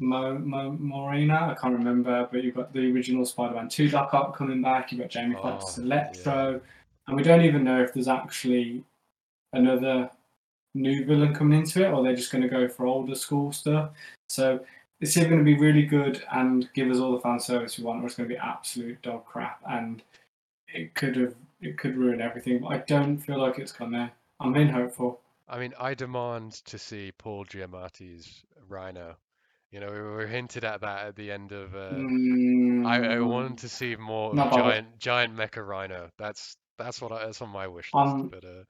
Mo, 0.00 0.38
Mo, 0.38 0.76
Morena? 0.78 1.48
I 1.50 1.54
can't 1.60 1.72
remember, 1.72 2.28
but 2.30 2.44
you've 2.44 2.54
got 2.56 2.74
the 2.74 2.92
original 2.92 3.24
Spider 3.24 3.54
Man 3.54 3.70
2 3.70 3.88
Doc 3.88 4.12
Ock 4.12 4.36
coming 4.36 4.60
back, 4.60 4.92
you've 4.92 5.00
got 5.00 5.08
Jamie 5.08 5.34
Foxx 5.36 5.78
Oh, 5.78 5.82
Electro, 5.82 6.60
and 7.06 7.16
we 7.16 7.22
don't 7.22 7.40
even 7.42 7.64
know 7.64 7.82
if 7.82 7.94
there's 7.94 8.06
actually 8.06 8.84
another 9.54 10.10
new 10.74 11.04
villain 11.04 11.34
coming 11.34 11.58
into 11.60 11.84
it, 11.84 11.90
or 11.90 12.02
they're 12.02 12.16
just 12.16 12.32
going 12.32 12.42
to 12.42 12.48
go 12.48 12.68
for 12.68 12.86
older 12.86 13.14
school 13.14 13.52
stuff. 13.52 13.90
So 14.28 14.60
it's 15.00 15.16
either 15.16 15.28
going 15.28 15.44
to 15.44 15.44
be 15.44 15.58
really 15.58 15.84
good 15.84 16.22
and 16.32 16.68
give 16.74 16.90
us 16.90 16.98
all 16.98 17.12
the 17.12 17.20
fan 17.20 17.40
service 17.40 17.78
we 17.78 17.84
want, 17.84 18.02
or 18.02 18.06
it's 18.06 18.16
going 18.16 18.28
to 18.28 18.34
be 18.34 18.40
absolute 18.40 19.00
dog 19.02 19.24
crap, 19.26 19.60
and 19.68 20.02
it 20.68 20.94
could 20.94 21.16
have 21.16 21.34
it 21.60 21.78
could 21.78 21.96
ruin 21.96 22.20
everything. 22.20 22.60
But 22.60 22.68
I 22.68 22.78
don't 22.78 23.18
feel 23.18 23.40
like 23.40 23.58
it's 23.58 23.72
gonna. 23.72 24.12
I'm 24.40 24.52
being 24.52 24.68
hopeful. 24.68 25.20
I 25.48 25.58
mean, 25.58 25.72
I 25.78 25.94
demand 25.94 26.52
to 26.66 26.78
see 26.78 27.10
Paul 27.18 27.44
Giamatti's 27.44 28.44
Rhino. 28.68 29.16
You 29.70 29.80
know, 29.80 29.90
we 29.90 30.00
were 30.00 30.26
hinted 30.26 30.64
at 30.64 30.80
that 30.82 31.06
at 31.06 31.16
the 31.16 31.30
end 31.32 31.52
of. 31.52 31.74
Uh, 31.74 32.04
I, 32.86 32.96
I 32.96 33.16
Mm, 33.16 33.26
wanted 33.28 33.58
to 33.58 33.68
see 33.68 33.96
more 33.96 34.34
bothered. 34.34 34.54
giant 34.62 34.98
giant 34.98 35.34
mecha 35.36 35.66
rhino. 35.66 36.10
That's 36.18 36.56
that's 36.78 37.00
what 37.00 37.12
I, 37.12 37.24
that's 37.26 37.42
on 37.42 37.48
my 37.48 37.66
wish 37.66 37.92
list. 37.92 38.14
Um, 38.14 38.28
But 38.28 38.44
uh, 38.44 38.64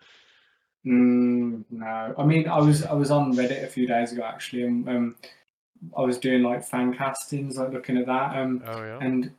Mm, 0.87 1.65
no, 1.71 2.15
I 2.17 2.25
mean, 2.25 2.49
I 2.49 2.59
was 2.59 2.85
I 2.85 2.93
was 2.93 3.11
on 3.11 3.35
Reddit 3.35 3.65
a 3.65 3.67
few 3.67 3.87
days 3.87 4.13
ago 4.13 4.23
actually, 4.23 4.63
and 4.63 4.89
um, 4.89 5.17
I 5.97 6.03
was 6.03 6.19
doing 6.19 6.43
like 6.43 6.65
fan 6.65 6.95
castings, 6.95 7.57
like 7.57 7.73
looking 7.73 7.99
at 7.99 8.07
that. 8.07 8.37
Um, 8.37 8.63
oh 8.67 8.83
yeah, 8.83 8.99
and 9.01 9.31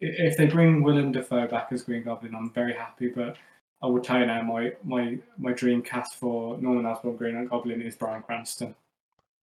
if 0.00 0.36
they 0.36 0.46
bring 0.46 0.82
Willem 0.82 1.12
Dafoe 1.12 1.46
back 1.46 1.68
as 1.70 1.82
Green 1.82 2.02
Goblin, 2.02 2.34
I'm 2.34 2.50
very 2.50 2.74
happy. 2.74 3.08
But 3.08 3.36
I 3.82 3.86
will 3.86 4.00
tell 4.00 4.18
you 4.18 4.26
now, 4.26 4.42
my 4.42 4.72
my 4.82 5.18
my 5.38 5.52
dream 5.52 5.80
cast 5.80 6.16
for 6.16 6.58
Norman 6.58 6.86
Osborn 6.86 7.16
Green 7.16 7.46
Goblin 7.46 7.80
is 7.80 7.94
Bryan 7.94 8.22
Cranston. 8.22 8.74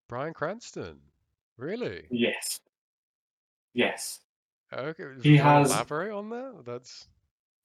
Bryan 0.07 0.33
Cranston. 0.33 0.99
Really? 1.57 2.03
Yes, 2.09 2.59
yes. 3.73 4.19
Okay. 4.73 5.03
He 5.21 5.37
Can 5.37 5.43
has- 5.45 5.71
elaborate 5.71 6.11
on 6.11 6.29
that? 6.29 6.63
That's 6.65 7.07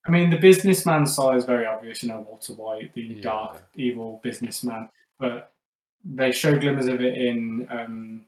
I 0.07 0.11
mean, 0.11 0.31
the 0.31 0.39
businessman 0.39 1.07
side 1.07 1.37
is 1.37 1.45
very 1.45 1.67
obvious, 1.67 2.03
you 2.03 2.09
know, 2.09 2.21
Walter 2.21 2.53
White, 2.55 2.95
the 2.95 3.03
Yeah. 3.03 3.23
dark, 3.23 3.63
evil 3.75 4.21
businessman. 4.23 4.89
But 5.19 5.53
they 6.05 6.31
show 6.33 6.57
glimmers 6.59 6.87
of 6.87 7.01
it 7.01 7.17
in 7.19 7.67
um, 7.71 8.25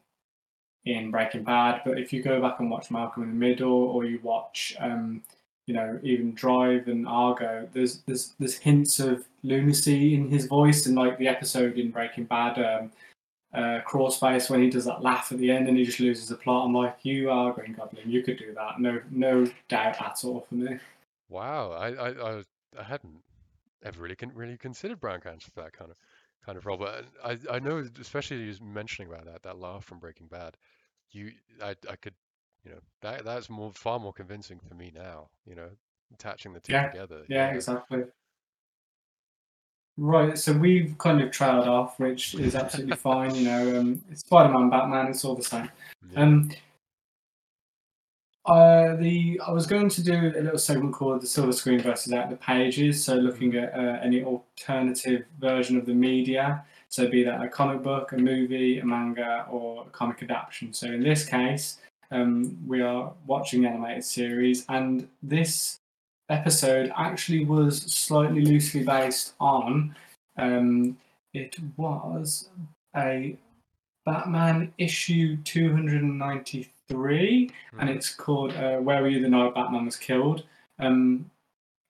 in 0.84 1.10
Breaking 1.10 1.44
Bad. 1.44 1.82
But 1.84 1.98
if 1.98 2.12
you 2.12 2.22
go 2.22 2.40
back 2.40 2.60
and 2.60 2.70
watch 2.70 2.90
Malcolm 2.90 3.22
in 3.22 3.28
the 3.30 3.34
Middle, 3.36 3.72
or 3.72 4.04
you 4.04 4.18
watch, 4.22 4.74
um, 4.80 5.22
you 5.66 5.74
know, 5.74 6.00
even 6.02 6.34
Drive 6.34 6.88
and 6.88 7.06
Argo, 7.06 7.68
there's 7.72 7.98
there's 8.02 8.34
there's 8.38 8.56
hints 8.58 8.98
of 9.00 9.26
lunacy 9.42 10.14
in 10.14 10.28
his 10.30 10.46
voice, 10.46 10.86
and 10.86 10.96
like 10.96 11.18
the 11.18 11.28
episode 11.28 11.78
in 11.78 11.90
Breaking 11.90 12.24
Bad. 12.24 12.58
Um, 12.58 12.92
uh, 13.54 13.80
crawl 13.86 14.10
space 14.10 14.50
when 14.50 14.60
he 14.60 14.68
does 14.68 14.84
that 14.84 15.02
laugh 15.02 15.32
at 15.32 15.38
the 15.38 15.50
end 15.50 15.68
and 15.68 15.78
he 15.78 15.82
just 15.82 16.00
loses 16.00 16.28
the 16.28 16.34
plot. 16.36 16.66
I'm 16.66 16.74
like, 16.74 16.98
you 17.02 17.30
are 17.30 17.50
Green 17.50 17.72
Goblin. 17.72 18.10
You 18.10 18.22
could 18.22 18.36
do 18.38 18.52
that. 18.52 18.78
No, 18.78 19.00
no 19.10 19.46
doubt 19.70 20.02
at 20.02 20.22
all 20.22 20.44
for 20.46 20.54
me. 20.54 20.78
Wow. 21.28 21.72
I 21.72 21.88
I 21.94 22.08
I, 22.10 22.42
I 22.78 22.82
hadn't 22.82 23.22
ever 23.84 24.02
really 24.02 24.16
con 24.16 24.32
really 24.34 24.58
considered 24.58 25.00
Bryan 25.00 25.20
Cranston 25.20 25.52
for 25.54 25.62
that 25.62 25.72
kind 25.72 25.90
of 25.90 25.96
kind 26.44 26.58
of 26.58 26.66
role. 26.66 26.76
But 26.76 27.04
I 27.24 27.38
I 27.50 27.58
know, 27.58 27.84
especially 28.00 28.38
you 28.38 28.54
mentioning 28.62 29.10
about 29.10 29.26
that 29.26 29.42
that 29.42 29.58
laugh 29.58 29.84
from 29.84 29.98
Breaking 29.98 30.28
Bad. 30.28 30.56
You 31.10 31.32
I 31.62 31.74
I 31.88 31.96
could 31.96 32.14
you 32.64 32.72
know 32.72 32.80
that 33.02 33.24
that's 33.24 33.50
more 33.50 33.72
far 33.72 33.98
more 33.98 34.12
convincing 34.12 34.60
for 34.68 34.74
me 34.74 34.92
now. 34.94 35.28
You 35.46 35.54
know, 35.54 35.70
attaching 36.14 36.52
the 36.52 36.60
two 36.60 36.72
Yeah, 36.72 36.88
together. 36.88 37.24
Yeah, 37.28 37.48
exactly. 37.48 38.04
Right, 40.00 40.38
so 40.38 40.52
we've 40.52 40.96
kind 40.98 41.20
of 41.20 41.32
trailed 41.32 41.66
off, 41.66 41.98
which 41.98 42.34
is 42.34 42.54
absolutely 42.54 42.94
fine. 42.94 43.34
You 43.34 43.42
know, 43.42 43.80
um, 43.80 44.02
Spider-Man, 44.14 44.70
Batman, 44.70 45.08
it's 45.08 45.24
all 45.24 45.34
the 45.34 45.42
same. 45.42 45.68
Yeah. 46.12 46.22
Um, 46.22 46.52
uh, 48.48 48.96
the 48.96 49.38
I 49.46 49.52
was 49.52 49.66
going 49.66 49.90
to 49.90 50.02
do 50.02 50.32
a 50.34 50.40
little 50.40 50.58
segment 50.58 50.94
called 50.94 51.20
the 51.20 51.26
Silver 51.26 51.52
Screen 51.52 51.80
versus 51.80 52.14
Out 52.14 52.30
the 52.30 52.36
Pages, 52.36 53.04
so 53.04 53.14
looking 53.14 53.54
at 53.54 53.74
uh, 53.74 53.98
any 54.02 54.24
alternative 54.24 55.26
version 55.38 55.76
of 55.76 55.84
the 55.84 55.92
media, 55.92 56.64
so 56.88 57.06
be 57.08 57.22
that 57.24 57.42
a 57.42 57.48
comic 57.48 57.82
book, 57.82 58.12
a 58.12 58.16
movie, 58.16 58.78
a 58.78 58.84
manga, 58.86 59.46
or 59.50 59.86
a 59.86 59.90
comic 59.90 60.22
adaptation. 60.22 60.72
So 60.72 60.86
in 60.86 61.02
this 61.02 61.26
case, 61.26 61.76
um, 62.10 62.56
we 62.66 62.80
are 62.80 63.12
watching 63.26 63.62
the 63.62 63.68
animated 63.68 64.04
series, 64.04 64.64
and 64.70 65.06
this 65.22 65.80
episode 66.30 66.90
actually 66.96 67.44
was 67.44 67.82
slightly 67.82 68.46
loosely 68.46 68.82
based 68.82 69.34
on. 69.40 69.94
Um, 70.38 70.96
it 71.34 71.54
was 71.76 72.48
a 72.96 73.36
Batman 74.06 74.72
issue 74.78 75.36
293, 75.44 76.64
and 76.64 76.77
Mhm. 77.88 77.88
it's 77.90 78.14
called 78.14 78.52
uh, 78.54 78.78
"Where 78.78 79.02
Were 79.02 79.08
You 79.08 79.20
the 79.20 79.28
Night 79.28 79.54
Batman 79.54 79.84
Was 79.86 79.96
Killed." 79.96 80.44
Um, 80.78 81.30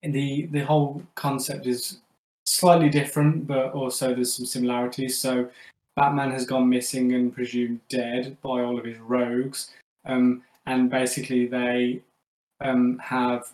the 0.03 0.47
the 0.47 0.61
whole 0.65 1.03
concept 1.15 1.67
is 1.67 2.01
slightly 2.47 2.89
different, 2.89 3.47
but 3.47 3.73
also 3.73 4.15
there's 4.15 4.35
some 4.35 4.47
similarities. 4.47 5.19
So, 5.19 5.51
Batman 5.97 6.31
has 6.31 6.47
gone 6.47 6.69
missing 6.69 7.13
and 7.15 7.33
presumed 7.33 7.81
dead 7.89 8.37
by 8.43 8.63
all 8.63 8.79
of 8.79 8.85
his 8.85 8.99
rogues, 8.99 9.71
um, 10.05 10.43
and 10.67 10.91
basically 10.91 11.47
they 11.47 12.03
um, 12.61 12.99
have 12.99 13.51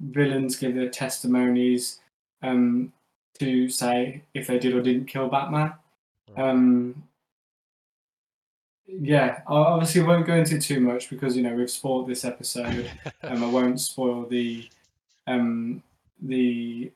villains 0.00 0.56
give 0.56 0.74
their 0.74 0.90
testimonies 0.90 2.00
um, 2.42 2.92
to 3.38 3.68
say 3.68 4.22
if 4.34 4.46
they 4.46 4.58
did 4.58 4.74
or 4.74 4.82
didn't 4.82 5.06
kill 5.06 5.28
Batman. 5.28 5.72
Um, 6.36 7.02
yeah, 8.86 9.40
I 9.48 9.54
obviously 9.54 10.02
won't 10.02 10.26
go 10.26 10.34
into 10.34 10.60
too 10.60 10.80
much 10.80 11.10
because 11.10 11.36
you 11.36 11.42
know 11.42 11.54
we've 11.54 11.70
spoiled 11.70 12.08
this 12.08 12.24
episode, 12.24 12.90
and 13.22 13.44
I 13.44 13.46
won't 13.48 13.80
spoil 13.80 14.26
the 14.26 14.68
um, 15.26 15.82
the 16.22 16.92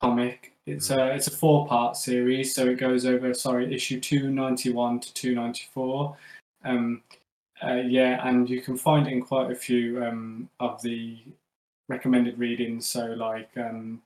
comic. 0.00 0.52
It's 0.66 0.90
a 0.90 1.14
it's 1.14 1.26
a 1.28 1.30
four 1.30 1.66
part 1.66 1.96
series, 1.96 2.54
so 2.54 2.66
it 2.66 2.78
goes 2.78 3.06
over 3.06 3.32
sorry 3.34 3.74
issue 3.74 4.00
two 4.00 4.30
ninety 4.30 4.72
one 4.72 5.00
to 5.00 5.14
two 5.14 5.34
ninety 5.34 5.66
four. 5.72 6.16
Um, 6.64 7.02
uh, 7.66 7.76
yeah, 7.86 8.26
and 8.28 8.50
you 8.50 8.60
can 8.60 8.76
find 8.76 9.06
it 9.06 9.12
in 9.12 9.22
quite 9.22 9.50
a 9.50 9.54
few 9.54 10.04
um, 10.04 10.50
of 10.60 10.82
the 10.82 11.18
recommended 11.88 12.38
readings. 12.38 12.86
So 12.86 13.06
like 13.06 13.48
um, 13.56 14.02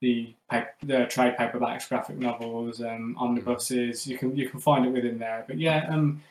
the 0.00 0.34
pa- 0.50 0.68
the 0.82 1.06
trade 1.06 1.36
paperbacks, 1.36 1.88
graphic 1.88 2.16
novels, 2.16 2.80
um, 2.80 3.16
omnibuses. 3.18 4.06
You 4.06 4.16
can 4.16 4.34
you 4.36 4.48
can 4.48 4.60
find 4.60 4.86
it 4.86 4.90
within 4.90 5.18
there. 5.18 5.44
But 5.46 5.58
yeah, 5.58 5.86
um, 5.90 6.22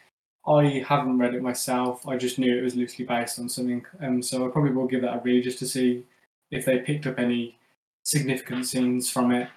I 0.47 0.83
haven't 0.87 1.17
read 1.17 1.33
it 1.33 1.41
myself. 1.41 2.07
I 2.07 2.17
just 2.17 2.37
knew 2.37 2.57
it 2.57 2.61
was 2.63 2.75
loosely 2.75 3.05
based 3.05 3.39
on 3.39 3.49
something. 3.49 3.85
Um, 4.01 4.21
so 4.21 4.47
I 4.47 4.51
probably 4.51 4.71
will 4.71 4.87
give 4.87 5.01
that 5.01 5.17
a 5.17 5.21
read 5.21 5.43
just 5.43 5.59
to 5.59 5.67
see 5.67 6.05
if 6.51 6.65
they 6.65 6.79
picked 6.79 7.07
up 7.07 7.17
any 7.19 7.57
significant 8.03 8.67
scenes 8.67 9.09
from 9.09 9.31
it. 9.31 9.49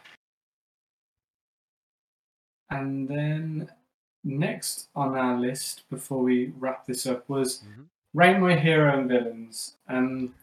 And 2.70 3.08
then 3.08 3.70
next 4.24 4.88
on 4.94 5.16
our 5.16 5.38
list 5.38 5.84
before 5.90 6.22
we 6.22 6.52
wrap 6.58 6.86
this 6.86 7.06
up 7.06 7.28
was 7.28 7.62
Mhm. 7.62 7.86
rate 8.14 8.38
my 8.38 8.56
hero 8.56 8.98
and 8.98 9.08
villains. 9.08 9.76
Um, 9.88 10.34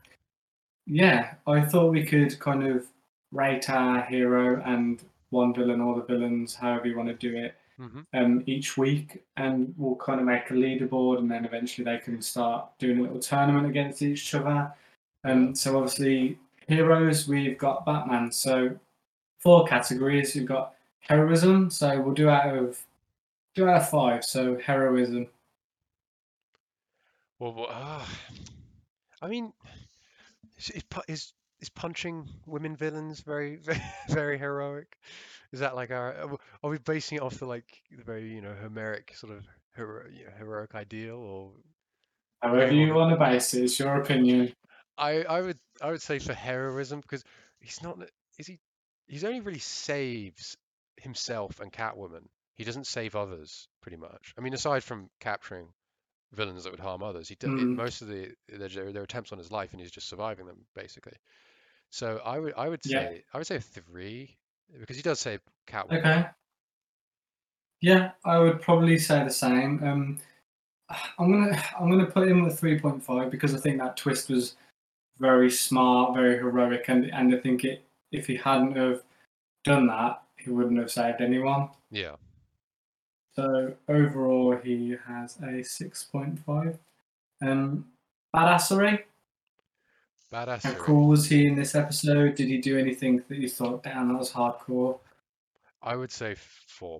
yeah, 0.85 1.35
I 1.47 1.61
thought 1.65 1.91
we 1.91 2.05
could 2.05 2.39
kind 2.39 2.63
of 2.63 2.87
rate 3.31 3.69
our 3.69 4.01
hero 4.03 4.61
and 4.63 5.03
one 5.31 5.53
villain 5.53 5.81
or 5.81 5.95
the 5.95 6.05
villains, 6.05 6.55
however 6.55 6.87
you 6.87 6.95
want 6.95 7.09
to 7.09 7.15
do 7.15 7.35
it, 7.35 7.55
Mhm. 7.79 8.05
um, 8.13 8.43
each 8.45 8.77
week, 8.77 9.23
and 9.37 9.73
we'll 9.77 9.95
kind 9.97 10.19
of 10.19 10.25
make 10.25 10.49
a 10.49 10.53
leaderboard, 10.53 11.19
and 11.19 11.29
then 11.29 11.43
eventually 11.45 11.83
they 11.83 11.97
can 11.97 12.21
start 12.21 12.69
doing 12.79 12.99
a 12.99 13.01
little 13.01 13.19
tournament 13.19 13.67
against 13.67 14.01
each 14.01 14.33
other. 14.33 14.73
Um, 15.25 15.53
so 15.55 15.77
obviously, 15.77 16.39
heroes 16.67 17.27
we've 17.27 17.57
got 17.57 17.85
Batman. 17.85 18.31
So 18.31 18.79
four 19.39 19.65
categories. 19.65 20.35
You've 20.35 20.47
got 20.47 20.75
heroism. 20.99 21.69
So 21.69 22.01
we'll 22.01 22.13
do 22.13 22.29
out 22.29 22.55
of 22.55 22.83
do 23.53 23.67
out 23.67 23.81
of 23.81 23.89
five. 23.89 24.23
So 24.23 24.57
heroism. 24.57 25.27
Well, 27.39 27.67
uh, 27.69 28.05
I 29.21 29.27
mean, 29.27 29.53
is, 30.57 30.69
is, 30.71 30.83
is 31.07 31.33
is 31.61 31.69
punching 31.69 32.27
women 32.45 32.75
villains 32.75 33.21
very 33.21 33.55
very, 33.63 33.81
very 34.09 34.37
heroic? 34.37 34.97
Is 35.55 35.61
that 35.61 35.73
like 35.73 35.89
our? 35.89 36.37
Are 36.63 36.69
we- 36.69 36.79
basing 36.79 37.15
it 37.15 37.21
off 37.21 37.35
the 37.39 37.45
like 37.45 37.81
the 37.89 38.03
very 38.03 38.27
you 38.35 38.41
know 38.41 38.53
Homeric 38.53 39.15
sort 39.15 39.31
of 39.31 39.47
hero, 39.73 40.05
you 40.09 40.25
know, 40.25 40.31
heroic 40.37 40.75
ideal, 40.75 41.15
or 41.15 41.53
However 42.41 42.73
you 42.73 42.93
want 42.93 43.11
to 43.11 43.17
base 43.17 43.53
it, 43.53 43.63
it's 43.63 43.79
your 43.79 44.01
opinion. 44.01 44.53
I 44.97 45.23
I 45.23 45.39
would 45.41 45.57
I 45.81 45.91
would 45.91 46.01
say 46.01 46.19
for 46.19 46.33
heroism 46.33 46.99
because 46.99 47.23
he's 47.61 47.81
not 47.81 47.97
is 48.37 48.47
he 48.47 48.59
he's 49.07 49.23
only 49.23 49.39
really 49.39 49.59
saves 49.59 50.57
himself 50.97 51.61
and 51.61 51.71
Catwoman. 51.71 52.27
He 52.55 52.65
doesn't 52.65 52.87
save 52.87 53.15
others 53.15 53.69
pretty 53.81 53.97
much. 53.97 54.33
I 54.37 54.41
mean, 54.41 54.53
aside 54.53 54.83
from 54.83 55.09
capturing 55.21 55.73
villains 56.33 56.65
that 56.65 56.71
would 56.71 56.81
harm 56.81 57.03
others, 57.03 57.29
he 57.29 57.35
it, 57.35 57.47
Mm. 57.47 57.75
most 57.77 58.01
of 58.01 58.09
the 58.09 58.35
their, 58.49 58.91
their 58.91 59.03
attempts 59.03 59.31
on 59.31 59.37
his 59.37 59.51
life 59.53 59.71
and 59.71 59.81
he's 59.81 59.91
just 59.91 60.09
surviving 60.09 60.47
them 60.47 60.65
basically. 60.75 61.17
So 61.91 62.17
I 62.19 62.39
would 62.39 62.53
I 62.55 62.69
would 62.69 62.81
Yeah. 62.83 63.09
say 63.09 63.23
I 63.33 63.37
would 63.37 63.47
say 63.47 63.59
three 63.59 64.37
because 64.79 64.95
he 64.95 65.01
does 65.01 65.19
save 65.19 65.41
Catwoman. 65.67 65.99
Okay. 65.99 66.25
Yeah, 67.81 68.11
I 68.23 68.39
would 68.39 68.61
probably 68.61 68.97
say 68.97 69.23
the 69.23 69.29
same. 69.29 69.83
Um, 69.83 70.19
I'm 71.19 71.31
gonna 71.31 71.61
I'm 71.79 71.89
gonna 71.89 72.05
put 72.05 72.27
him 72.27 72.43
with 72.43 72.59
three 72.59 72.79
point 72.79 73.03
five 73.03 73.31
because 73.31 73.53
I 73.53 73.57
think 73.57 73.79
that 73.79 73.97
twist 73.97 74.29
was 74.29 74.55
very 75.19 75.49
smart, 75.49 76.15
very 76.15 76.35
heroic, 76.37 76.85
and 76.87 77.05
and 77.13 77.33
I 77.33 77.37
think 77.37 77.63
it 77.63 77.83
if 78.11 78.27
he 78.27 78.35
hadn't 78.35 78.75
have 78.75 79.03
done 79.63 79.87
that, 79.87 80.23
he 80.37 80.49
wouldn't 80.49 80.79
have 80.79 80.91
saved 80.91 81.21
anyone. 81.21 81.69
Yeah. 81.91 82.15
So 83.35 83.73
overall, 83.89 84.57
he 84.63 84.95
has 85.05 85.37
a 85.41 85.63
six 85.63 86.03
point 86.03 86.39
five. 86.39 86.77
Um, 87.41 87.85
badassery. 88.35 89.03
How 90.63 90.73
cool 90.73 91.07
was 91.07 91.27
he 91.27 91.47
in 91.47 91.55
this 91.55 91.75
episode? 91.75 92.35
Did 92.35 92.47
he 92.47 92.57
do 92.57 92.77
anything 92.77 93.23
that 93.29 93.37
you 93.37 93.47
thought, 93.49 93.83
damn, 93.83 94.09
that 94.09 94.17
was 94.19 94.31
hardcore? 94.31 94.99
I 95.81 95.95
would 95.95 96.11
say 96.11 96.35
four. 96.67 96.99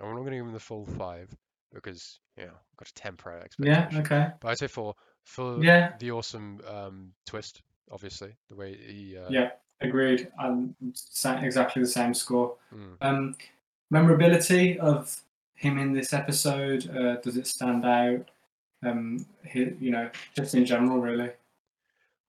I'm 0.00 0.08
not 0.08 0.16
going 0.16 0.32
to 0.32 0.36
give 0.38 0.46
him 0.46 0.52
the 0.52 0.60
full 0.60 0.86
five 0.98 1.28
because 1.72 2.18
you 2.36 2.44
know 2.44 2.50
I've 2.50 2.76
got 2.78 2.86
to 2.88 2.94
temper 2.94 3.30
our 3.30 3.46
Yeah. 3.58 3.88
Okay. 3.94 4.28
But 4.40 4.48
I'd 4.48 4.58
say 4.58 4.66
four 4.66 4.94
for 5.22 5.62
Yeah. 5.64 5.92
the 5.98 6.10
awesome 6.10 6.60
um, 6.68 7.12
twist, 7.26 7.62
obviously 7.90 8.34
the 8.50 8.56
way 8.56 8.76
he. 8.76 9.16
Uh, 9.16 9.28
Yeah. 9.30 9.50
Agreed. 9.80 10.28
Um, 10.38 10.74
exactly 11.24 11.82
the 11.82 11.88
same 11.88 12.14
score. 12.14 12.56
mm. 12.74 12.96
Um, 13.00 13.34
memorability 13.90 14.78
of 14.78 15.20
him 15.54 15.78
in 15.78 15.92
this 15.92 16.12
episode. 16.12 16.88
Uh, 16.90 17.16
does 17.16 17.36
it 17.36 17.46
stand 17.46 17.84
out? 17.84 18.30
Um, 18.82 19.26
he, 19.46 19.72
you 19.80 19.90
know, 19.90 20.10
just 20.36 20.54
in 20.54 20.64
general, 20.64 20.98
really. 20.98 21.30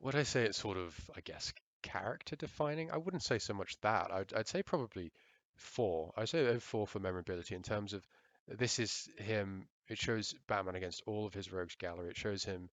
Would 0.06 0.16
I 0.16 0.22
say 0.22 0.44
it's 0.44 0.60
sort 0.60 0.78
of, 0.78 0.94
I 1.16 1.22
guess, 1.22 1.52
character 1.82 2.36
defining? 2.36 2.92
I 2.92 2.98
wouldn't 2.98 3.24
say 3.24 3.40
so 3.40 3.56
much 3.56 3.76
that. 3.82 4.12
I'd, 4.12 4.32
I'd 4.36 4.48
say 4.48 4.62
probably 4.62 5.12
four. 5.56 6.14
I'd 6.16 6.30
say 6.30 6.46
a 6.46 6.60
four 6.60 6.86
for 6.86 7.00
memorability 7.00 7.56
in 7.56 7.64
terms 7.64 7.92
of 7.92 8.06
uh, 8.52 8.54
this 8.56 8.78
is 8.78 9.10
him. 9.18 9.68
It 9.90 9.98
shows 9.98 10.36
Batman 10.48 10.76
against 10.76 11.02
all 11.08 11.26
of 11.26 11.34
his 11.34 11.52
rogues 11.52 11.74
gallery. 11.74 12.10
It 12.10 12.18
shows 12.18 12.44
him 12.44 12.70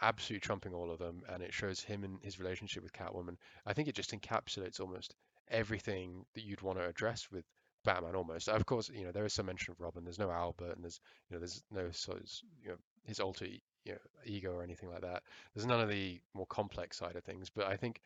absolutely 0.00 0.40
trumping 0.40 0.72
all 0.72 0.90
of 0.90 0.98
them, 0.98 1.24
and 1.28 1.42
it 1.42 1.52
shows 1.52 1.80
him 1.80 2.04
and 2.04 2.20
his 2.22 2.40
relationship 2.40 2.82
with 2.82 2.94
Catwoman. 2.94 3.36
I 3.66 3.74
think 3.74 3.88
it 3.88 3.94
just 3.94 4.12
encapsulates 4.12 4.80
almost 4.80 5.14
everything 5.48 6.24
that 6.34 6.44
you'd 6.44 6.62
want 6.62 6.78
to 6.78 6.86
address 6.86 7.30
with 7.30 7.44
Batman. 7.84 8.14
Almost, 8.16 8.48
of 8.48 8.64
course, 8.64 8.88
you 8.88 9.04
know 9.04 9.12
there 9.12 9.26
is 9.26 9.34
some 9.34 9.44
mention 9.44 9.72
of 9.72 9.80
Robin. 9.80 10.04
There's 10.04 10.18
no 10.18 10.30
Alfred, 10.30 10.72
and 10.74 10.84
there's 10.84 11.00
you 11.28 11.34
know 11.34 11.40
there's 11.40 11.62
no 11.70 11.90
sort 11.90 12.16
of 12.16 12.30
you 12.62 12.70
know 12.70 12.76
his 13.06 13.20
alter 13.20 13.46
you 13.84 13.92
know, 13.92 13.98
ego 14.24 14.52
or 14.52 14.62
anything 14.62 14.90
like 14.90 15.02
that. 15.02 15.22
There's 15.54 15.66
none 15.66 15.80
of 15.80 15.88
the 15.88 16.20
more 16.34 16.46
complex 16.46 16.96
side 16.96 17.16
of 17.16 17.24
things, 17.24 17.48
but 17.48 17.66
I 17.66 17.76
think 17.76 18.00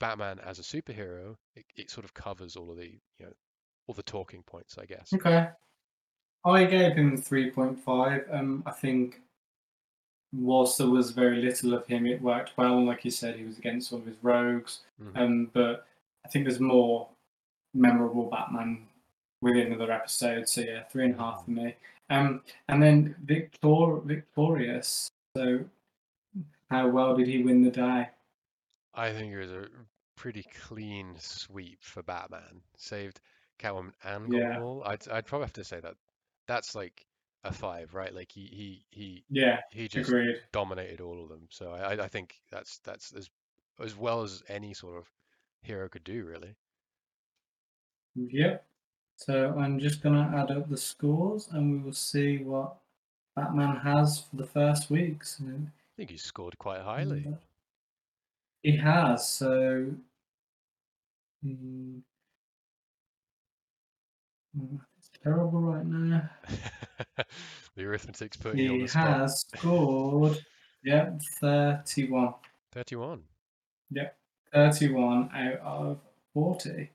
Batman 0.00 0.40
as 0.44 0.58
a 0.58 0.62
superhero, 0.62 1.36
it, 1.54 1.64
it 1.76 1.90
sort 1.90 2.04
of 2.04 2.12
covers 2.12 2.56
all 2.56 2.70
of 2.70 2.76
the 2.76 2.88
you 3.18 3.26
know 3.26 3.32
all 3.86 3.94
the 3.94 4.02
talking 4.02 4.42
points, 4.42 4.78
I 4.78 4.84
guess. 4.84 5.12
Okay. 5.12 5.48
I 6.44 6.64
gave 6.64 6.94
him 6.96 7.16
3.5. 7.16 8.34
Um, 8.34 8.64
I 8.66 8.72
think 8.72 9.20
whilst 10.32 10.78
there 10.78 10.88
was 10.88 11.12
very 11.12 11.40
little 11.40 11.74
of 11.74 11.86
him, 11.86 12.06
it 12.06 12.20
worked 12.20 12.52
well. 12.56 12.84
Like 12.84 13.04
you 13.04 13.10
said, 13.12 13.36
he 13.36 13.44
was 13.44 13.58
against 13.58 13.92
all 13.92 14.00
of 14.00 14.06
his 14.06 14.16
rogues. 14.22 14.80
Mhm. 15.00 15.16
Um, 15.16 15.50
but 15.52 15.86
I 16.24 16.28
think 16.28 16.46
there's 16.46 16.60
more 16.60 17.08
memorable 17.74 18.28
Batman 18.28 18.88
within 19.40 19.72
other 19.72 19.92
episodes. 19.92 20.52
So 20.52 20.62
yeah, 20.62 20.82
three 20.84 21.04
and 21.04 21.14
a 21.14 21.18
half 21.18 21.44
for 21.44 21.50
me. 21.50 21.76
Um, 22.12 22.42
and 22.68 22.82
then 22.82 23.16
Victor 23.24 24.00
Victorious. 24.04 25.08
So 25.34 25.70
how 26.70 26.88
well 26.88 27.16
did 27.16 27.28
he 27.28 27.42
win 27.42 27.62
the 27.62 27.70
day? 27.70 28.10
I 28.94 29.12
think 29.12 29.32
it 29.34 29.38
was 29.38 29.50
a 29.52 29.68
pretty 30.16 30.44
clean 30.44 31.18
sweep 31.18 31.82
for 31.82 32.02
Batman. 32.02 32.62
Saved 32.76 33.20
Catwoman 33.58 33.92
and 34.02 34.30
got 34.30 34.42
Yeah. 34.42 34.54
all. 34.54 34.82
I'd 34.84 35.06
I'd 35.08 35.26
probably 35.26 35.44
have 35.44 35.52
to 35.54 35.64
say 35.64 35.80
that 35.80 35.96
that's 36.46 36.74
like 36.74 37.06
a 37.44 37.52
five, 37.52 37.92
right? 37.94 38.14
Like 38.14 38.32
he 38.32 38.46
he 38.46 38.86
he 38.90 39.26
Yeah, 39.28 39.60
he 39.70 39.88
just 39.88 40.16
agreed. 40.16 40.42
dominated 40.52 41.00
all 41.02 41.22
of 41.22 41.28
them. 41.28 41.48
So 41.50 41.72
I 41.72 41.92
I 41.96 42.04
I 42.04 42.08
think 42.08 42.40
that's 42.50 42.78
that's 42.78 43.12
as 43.12 43.28
as 43.78 43.94
well 43.96 44.22
as 44.22 44.42
any 44.48 44.72
sort 44.74 44.96
of 44.98 45.12
hero 45.62 45.88
could 45.90 46.04
do, 46.04 46.24
really. 46.24 46.56
Yep. 48.14 48.66
So 49.16 49.54
I'm 49.58 49.78
just 49.78 50.02
going 50.02 50.14
to 50.14 50.36
add 50.36 50.50
up 50.50 50.68
the 50.68 50.76
scores 50.76 51.48
and 51.52 51.72
we 51.72 51.78
will 51.78 51.92
see 51.92 52.38
what 52.38 52.76
Batman 53.36 53.76
has 53.76 54.20
for 54.20 54.36
the 54.36 54.46
first 54.46 54.90
week. 54.90 55.24
So 55.24 55.44
I 55.44 55.70
think 55.96 56.10
he's 56.10 56.22
scored 56.24 56.58
quite 56.58 56.80
highly. 56.80 57.26
He 58.62 58.76
has. 58.76 59.28
So 59.28 59.86
mm, 61.44 62.00
mm, 64.58 64.80
it's 64.98 65.10
terrible 65.22 65.60
right 65.60 65.86
now. 65.86 66.28
the 67.76 67.84
arithmetic's 67.84 68.36
putting 68.36 68.58
you 68.60 68.70
on 68.70 68.76
He 68.76 68.82
the 68.82 68.88
spot. 68.88 69.08
has 69.20 69.40
scored, 69.40 70.44
yep, 70.84 71.20
31. 71.40 72.34
31. 72.72 73.22
Yep, 73.90 74.16
31 74.52 75.30
out 75.34 75.60
of 75.60 75.98
40. 76.34 76.90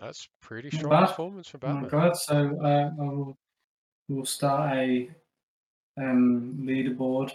That's 0.00 0.28
pretty 0.40 0.70
Not 0.72 0.78
strong 0.78 0.90
bad. 0.90 1.06
performance 1.08 1.48
for 1.48 1.58
Oh 1.62 1.68
my 1.74 1.80
Batman. 1.82 1.90
god! 1.90 2.16
So 2.16 2.58
uh, 2.64 2.90
I 2.98 3.04
will 3.04 3.36
we'll 4.08 4.24
start 4.24 4.76
a 4.76 5.10
um, 5.98 6.58
leaderboard 6.62 7.32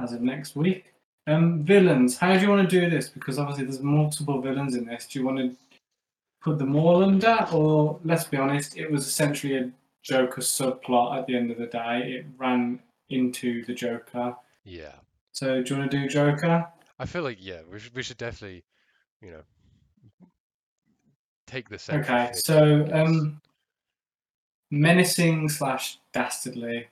as 0.00 0.12
of 0.12 0.20
next 0.20 0.54
week. 0.56 0.92
Um, 1.26 1.62
villains. 1.64 2.18
How 2.18 2.34
do 2.34 2.40
you 2.40 2.50
want 2.50 2.68
to 2.68 2.80
do 2.80 2.90
this? 2.90 3.08
Because 3.08 3.38
obviously 3.38 3.64
there's 3.64 3.80
multiple 3.80 4.40
villains 4.42 4.74
in 4.74 4.84
this. 4.84 5.06
Do 5.06 5.18
you 5.18 5.24
want 5.24 5.38
to 5.38 5.56
put 6.42 6.58
them 6.58 6.76
all 6.76 7.02
under, 7.02 7.46
or 7.52 7.98
let's 8.04 8.24
be 8.24 8.36
honest, 8.36 8.76
it 8.76 8.90
was 8.90 9.06
essentially 9.06 9.56
a 9.56 9.70
Joker 10.02 10.42
subplot 10.42 11.16
at 11.18 11.26
the 11.26 11.34
end 11.34 11.50
of 11.50 11.56
the 11.56 11.66
day. 11.66 12.18
It 12.18 12.26
ran 12.36 12.78
into 13.08 13.64
the 13.64 13.72
Joker. 13.72 14.36
Yeah. 14.64 14.92
So 15.32 15.62
do 15.62 15.74
you 15.74 15.80
want 15.80 15.90
to 15.90 15.98
do 16.02 16.06
Joker? 16.08 16.66
I 16.98 17.06
feel 17.06 17.22
like 17.22 17.38
yeah, 17.40 17.60
we 17.72 17.78
should 17.78 17.94
we 17.94 18.02
should 18.02 18.18
definitely, 18.18 18.64
you 19.22 19.30
know, 19.30 19.42
take 21.54 21.68
the 21.68 21.80
Okay. 21.96 22.30
So 22.34 22.88
um, 22.92 23.40
menacing 24.70 25.48
slash 25.48 25.98
dastardly. 26.12 26.88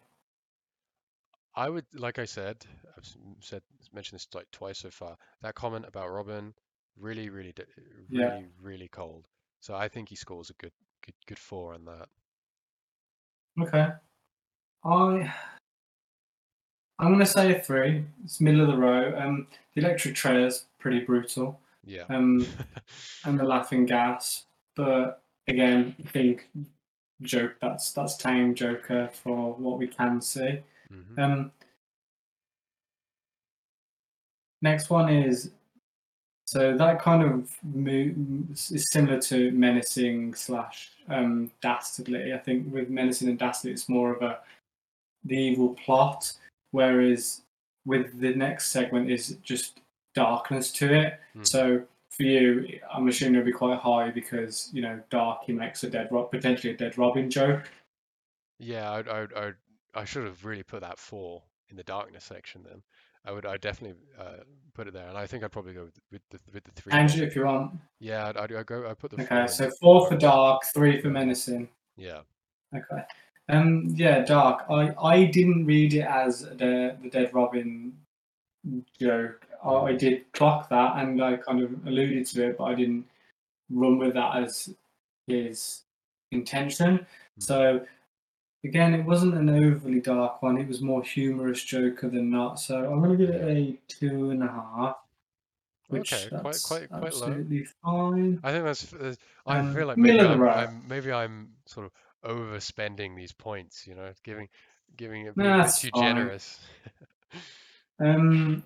I 1.55 1.69
would, 1.69 1.85
like 1.95 2.19
I 2.19 2.25
said, 2.25 2.65
I've 2.97 3.05
said 3.41 3.63
mentioned 3.93 4.19
this 4.19 4.29
like 4.35 4.51
twice 4.53 4.79
so 4.79 4.91
far. 4.91 5.17
That 5.43 5.55
comment 5.55 5.85
about 5.87 6.11
Robin, 6.11 6.55
really, 6.97 7.29
really, 7.29 7.53
really, 8.09 8.23
Yeah. 8.23 8.41
really 8.61 8.89
cold. 8.89 9.27
So 9.61 9.75
I 9.75 9.89
think 9.89 10.09
he 10.09 10.17
scores 10.17 10.51
a 10.51 10.55
good, 10.55 10.73
good, 11.05 11.15
good 11.27 11.39
four 11.39 11.75
on 11.75 11.85
that. 11.85 12.09
Okay. 13.61 13.89
I 14.85 15.33
I'm 16.99 17.13
gonna 17.13 17.27
say 17.27 17.57
a 17.57 17.61
three. 17.61 18.05
It's 18.25 18.41
middle 18.41 18.63
of 18.63 18.69
the 18.69 18.77
row. 18.77 19.13
Um, 19.19 19.49
the 19.75 19.83
electric 19.83 20.15
trail's 20.15 20.67
pretty 20.79 21.01
brutal. 21.01 21.61
Yeah. 21.85 22.05
Um, 22.09 22.47
and 23.25 23.39
the 23.39 23.45
laughing 23.45 23.87
gas, 23.87 24.47
but 24.77 25.23
again, 25.49 25.95
I 25.99 26.09
think 26.09 26.49
joke. 27.23 27.57
That's 27.61 27.93
that's 27.93 28.17
time 28.17 28.55
Joker 28.55 29.11
for 29.13 29.55
what 29.55 29.79
we 29.79 29.87
can 29.87 30.21
see. 30.21 30.61
hmm 30.91 31.19
Um, 31.21 31.53
next 34.63 34.91
one 34.91 35.09
is 35.09 35.51
so 36.45 36.77
that 36.77 37.01
kind 37.01 37.23
of 37.23 37.51
mo- 37.63 38.15
is 38.51 38.91
similar 38.91 39.19
to 39.23 39.51
menacing 39.53 40.35
slash 40.35 40.91
um, 41.09 41.51
dastardly. 41.63 42.35
I 42.35 42.39
think 42.39 42.73
with 42.73 42.91
menacing 42.91 43.29
and 43.29 43.39
dastardly, 43.39 43.73
it's 43.73 43.89
more 43.89 44.15
of 44.15 44.23
a 44.23 44.41
the 45.25 45.37
evil 45.37 45.71
plot, 45.85 46.33
whereas 46.73 47.43
with 47.87 48.21
the 48.21 48.35
next 48.35 48.69
segment 48.69 49.11
is 49.11 49.37
just 49.43 49.81
darkness 50.15 50.71
to 50.73 50.93
it. 50.93 51.21
Mhm. 51.37 51.47
So 51.47 51.87
for 52.17 52.25
you, 52.25 52.79
I'm 52.93 53.09
assuming 53.09 53.37
it'll 53.37 53.47
be 53.47 53.53
quite 53.53 53.79
high 53.79 54.11
because 54.11 54.71
you 54.73 54.83
know 54.83 55.01
dark. 55.11 55.41
He 55.47 55.53
makes 55.53 55.83
a 55.85 55.91
dead 55.91 56.09
Rob, 56.11 56.31
potentially 56.31 56.75
a 56.75 56.77
dead 56.77 56.99
Robin 56.99 57.31
joke. 57.31 57.71
Yeah, 58.59 58.93
I'd, 58.93 59.09
I'd, 59.09 59.55
I'd, 59.95 60.09
should 60.09 60.25
have 60.25 60.45
really 60.45 60.63
put 60.63 60.83
that 60.83 60.99
four 60.99 61.43
in 61.71 61.77
the 61.77 61.83
darkness 61.83 62.25
section 62.25 62.63
then. 62.63 62.83
I 63.25 63.33
would, 63.33 63.47
I 63.47 63.57
definitely 63.57 63.97
uh, 64.19 64.43
put 64.75 64.89
it 64.89 64.95
there, 64.95 65.09
and 65.09 65.17
I 65.17 65.27
think 65.27 65.43
I'd 65.43 65.53
probably 65.53 65.75
go 65.75 65.85
with, 65.85 65.99
with 66.11 66.23
the 66.31 66.39
with 66.53 66.65
the 66.65 66.73
three. 66.73 66.93
Andrew, 66.93 67.25
if 67.25 67.35
you 67.35 67.45
want. 67.45 67.73
Yeah, 67.99 68.29
I'd, 68.29 68.37
I'd, 68.37 68.53
I'd 68.53 68.67
go. 68.67 68.89
I 68.89 68.95
put 68.95 69.11
the. 69.11 69.23
Okay, 69.23 69.43
in 69.43 69.49
so 69.49 69.71
four 69.81 70.07
for 70.07 70.17
dark, 70.17 70.63
three 70.75 71.01
for 71.01 71.09
menacing. 71.09 71.69
Yeah. 71.97 72.21
Okay. 72.75 73.03
Um. 73.49 73.95
Yeah, 73.97 74.21
Dark. 74.21 74.65
I 74.71 74.95
I 75.03 75.25
didn't 75.25 75.67
read 75.67 75.95
it 75.95 76.05
as 76.05 76.43
the 76.43 76.97
the 77.03 77.09
Dead 77.11 77.33
Robin 77.33 77.93
joke. 79.01 79.47
I, 79.65 79.71
I 79.75 79.93
did 79.93 80.31
clock 80.33 80.69
that, 80.71 80.99
and 80.99 81.23
I 81.23 81.37
kind 81.37 81.63
of 81.63 81.87
alluded 81.87 82.27
to 82.27 82.49
it, 82.49 82.59
but 82.59 82.65
I 82.65 82.75
didn't 82.75 83.07
run 83.71 83.99
with 83.99 84.15
that 84.15 84.43
as 84.43 84.75
his 85.27 85.83
intention. 86.31 87.07
So 87.39 87.85
again, 88.65 88.95
it 88.95 89.05
wasn't 89.05 89.35
an 89.35 89.49
overly 89.51 90.01
dark 90.01 90.43
one. 90.43 90.59
It 90.59 90.69
was 90.69 90.81
more 90.81 91.03
humorous 91.03 91.63
Joker 91.63 92.09
than 92.09 92.31
not. 92.31 92.61
So 92.61 92.91
I'm 92.93 93.01
going 93.03 93.17
to 93.19 93.27
give 93.27 93.35
it 93.35 93.43
a 93.43 93.79
two 93.89 94.31
and 94.31 94.43
a 94.43 94.49
half. 94.49 94.97
Which 95.89 96.13
Okay, 96.13 96.29
quite, 96.41 96.63
quite, 96.63 96.89
quite 96.89 97.15
low. 97.15 97.27
absolutely 97.27 97.67
fine. 97.85 98.41
I 98.43 98.51
think 98.53 98.65
that's. 98.65 98.95
uh, 98.95 99.15
I 99.47 99.59
Um, 99.59 99.75
feel 99.75 99.87
like 99.87 99.99
maybe 99.99 100.17
middle 100.17 100.33
of 100.33 100.39
the 100.39 100.45
I'm. 100.51 100.71
I'm 100.71 100.89
maybe 100.89 101.13
I'm 101.13 101.49
sort 101.67 101.87
of 101.87 101.93
overspending 102.25 103.15
these 103.15 103.33
points. 103.33 103.87
You 103.87 103.97
know, 103.97 104.11
giving 104.23 104.49
giving 104.97 105.27
it 105.27 105.37
No, 105.37 105.45
being 105.45 105.55
a 105.55 105.59
bit 105.59 105.65
that's 105.65 105.81
too 105.81 105.91
fine. 105.91 106.15
generous. 106.15 106.61
Um, 108.01 108.65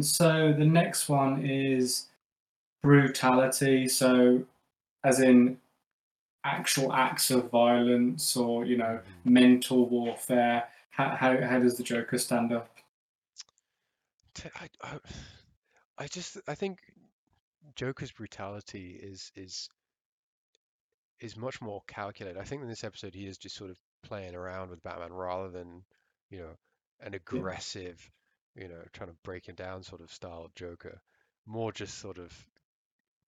so 0.00 0.54
the 0.56 0.64
next 0.64 1.08
one 1.08 1.44
is 1.44 2.06
brutality. 2.82 3.88
So, 3.88 4.44
as 5.02 5.20
in 5.20 5.58
actual 6.44 6.92
acts 6.92 7.30
of 7.30 7.50
violence 7.50 8.36
or 8.36 8.64
you 8.64 8.76
know 8.76 9.00
mental 9.24 9.88
warfare. 9.88 10.64
How 10.90 11.16
how, 11.16 11.40
how 11.40 11.58
does 11.58 11.76
the 11.76 11.82
Joker 11.82 12.18
stand 12.18 12.52
up? 12.52 12.68
I 15.98 16.06
just 16.06 16.38
I 16.46 16.54
think 16.54 16.78
Joker's 17.74 18.12
brutality 18.12 18.98
is 19.02 19.32
is 19.34 19.68
is 21.20 21.36
much 21.36 21.60
more 21.60 21.82
calculated. 21.86 22.38
I 22.38 22.44
think 22.44 22.62
in 22.62 22.68
this 22.68 22.84
episode 22.84 23.14
he 23.14 23.26
is 23.26 23.38
just 23.38 23.56
sort 23.56 23.70
of 23.70 23.78
playing 24.02 24.34
around 24.34 24.70
with 24.70 24.82
Batman 24.82 25.12
rather 25.12 25.48
than, 25.48 25.82
you 26.30 26.40
know, 26.40 26.50
an 27.00 27.14
aggressive, 27.14 28.10
you 28.56 28.68
know, 28.68 28.82
trying 28.92 29.10
to 29.10 29.16
break 29.24 29.48
him 29.48 29.54
down 29.54 29.82
sort 29.82 30.00
of 30.00 30.10
style 30.12 30.48
Joker. 30.54 31.00
More 31.46 31.72
just 31.72 31.98
sort 31.98 32.18
of 32.18 32.32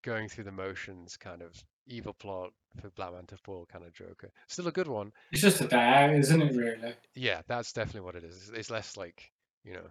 going 0.03 0.29
through 0.29 0.45
the 0.45 0.53
motions 0.53 1.17
kind 1.17 1.43
of 1.43 1.53
evil 1.87 2.15
plot 2.15 2.51
for 2.81 2.91
Batman 2.91 3.27
to 3.27 3.37
fall 3.37 3.67
kind 3.71 3.85
of 3.85 3.93
Joker. 3.93 4.31
Still 4.49 4.69
a 4.69 4.73
good 4.73 4.89
one. 4.89 5.13
It's 5.33 5.43
just 5.43 5.61
a 5.61 5.69
out, 5.77 6.15
isn't 6.15 6.43
it? 6.43 6.55
Really? 6.55 6.95
Yeah, 7.15 7.43
that's 7.49 7.73
definitely 7.73 8.03
what 8.03 8.15
it 8.17 8.25
is. 8.25 8.51
It's, 8.55 8.71
less 8.71 8.97
like, 8.97 9.31
you 9.65 9.75
know, 9.75 9.87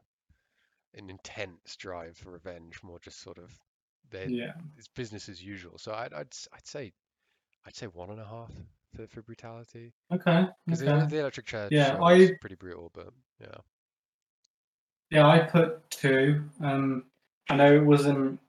an 0.96 1.10
intense 1.10 1.76
drive 1.76 2.18
for 2.18 2.32
revenge, 2.32 2.80
more 2.84 3.00
just 3.00 3.22
sort 3.22 3.38
of 3.38 3.52
Yeah. 4.32 4.54
it's 4.78 4.88
business 4.88 5.28
as 5.30 5.44
usual. 5.44 5.78
So 5.78 5.94
I'd 5.94 6.14
I'd 6.14 6.34
I'd 6.54 6.66
say 6.68 6.94
I'd 7.66 7.76
say 7.76 7.88
one 7.88 8.10
and 8.12 8.22
a 8.22 8.26
half 8.26 8.52
for, 8.96 9.08
for 9.08 9.22
brutality 9.22 9.94
Okay. 10.12 10.48
because 10.66 10.82
Okay. 10.82 11.00
the, 11.02 11.06
the 11.08 11.20
electric 11.20 11.46
chair 11.48 11.68
Yeah, 11.72 11.98
I- 12.02 12.32
pretty 12.40 12.56
brutal, 12.56 12.92
but 12.94 13.10
yeah, 13.42 13.56
Yeah, 15.12 15.28
I 15.28 15.40
put 15.40 15.90
two. 15.92 16.44
Um, 16.62 17.04
I 17.50 17.56
know 17.56 17.76
it 17.76 17.84
wasn't 17.86 18.40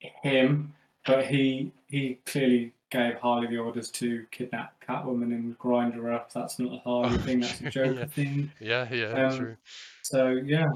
him, 0.00 0.74
but 1.06 1.26
he 1.26 1.72
he 1.88 2.18
clearly 2.26 2.72
gave 2.90 3.14
Harley 3.16 3.48
the 3.48 3.58
orders 3.58 3.90
to 3.90 4.24
kidnap 4.30 4.74
Catwoman 4.86 5.32
and 5.34 5.58
grind 5.58 5.94
her 5.94 6.12
up. 6.12 6.32
That's 6.32 6.58
not 6.58 6.74
a 6.74 6.78
Harley 6.78 7.14
Oh, 7.14 7.18
thing. 7.18 7.40
That's 7.40 7.60
a 7.60 7.70
Joker 7.70 7.92
yeah. 8.00 8.04
thing. 8.06 8.52
yeah, 8.60 8.92
yeah, 8.92 9.26
Um, 9.28 9.36
true. 9.38 9.56
So 10.02 10.28
yeah, 10.44 10.68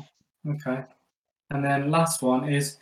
okay. 0.49 0.85
And 1.51 1.65
then 1.65 1.91
last 1.91 2.23
one 2.23 2.49
is 2.49 2.79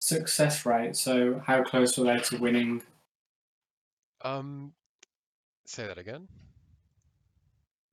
success 0.00 0.64
rate. 0.64 0.96
So 0.96 1.42
how 1.44 1.62
close 1.64 1.98
were 1.98 2.04
they 2.04 2.18
to 2.18 2.38
winning? 2.38 2.82
Um, 4.22 4.72
say 5.66 5.86
that 5.86 5.98
again. 5.98 6.28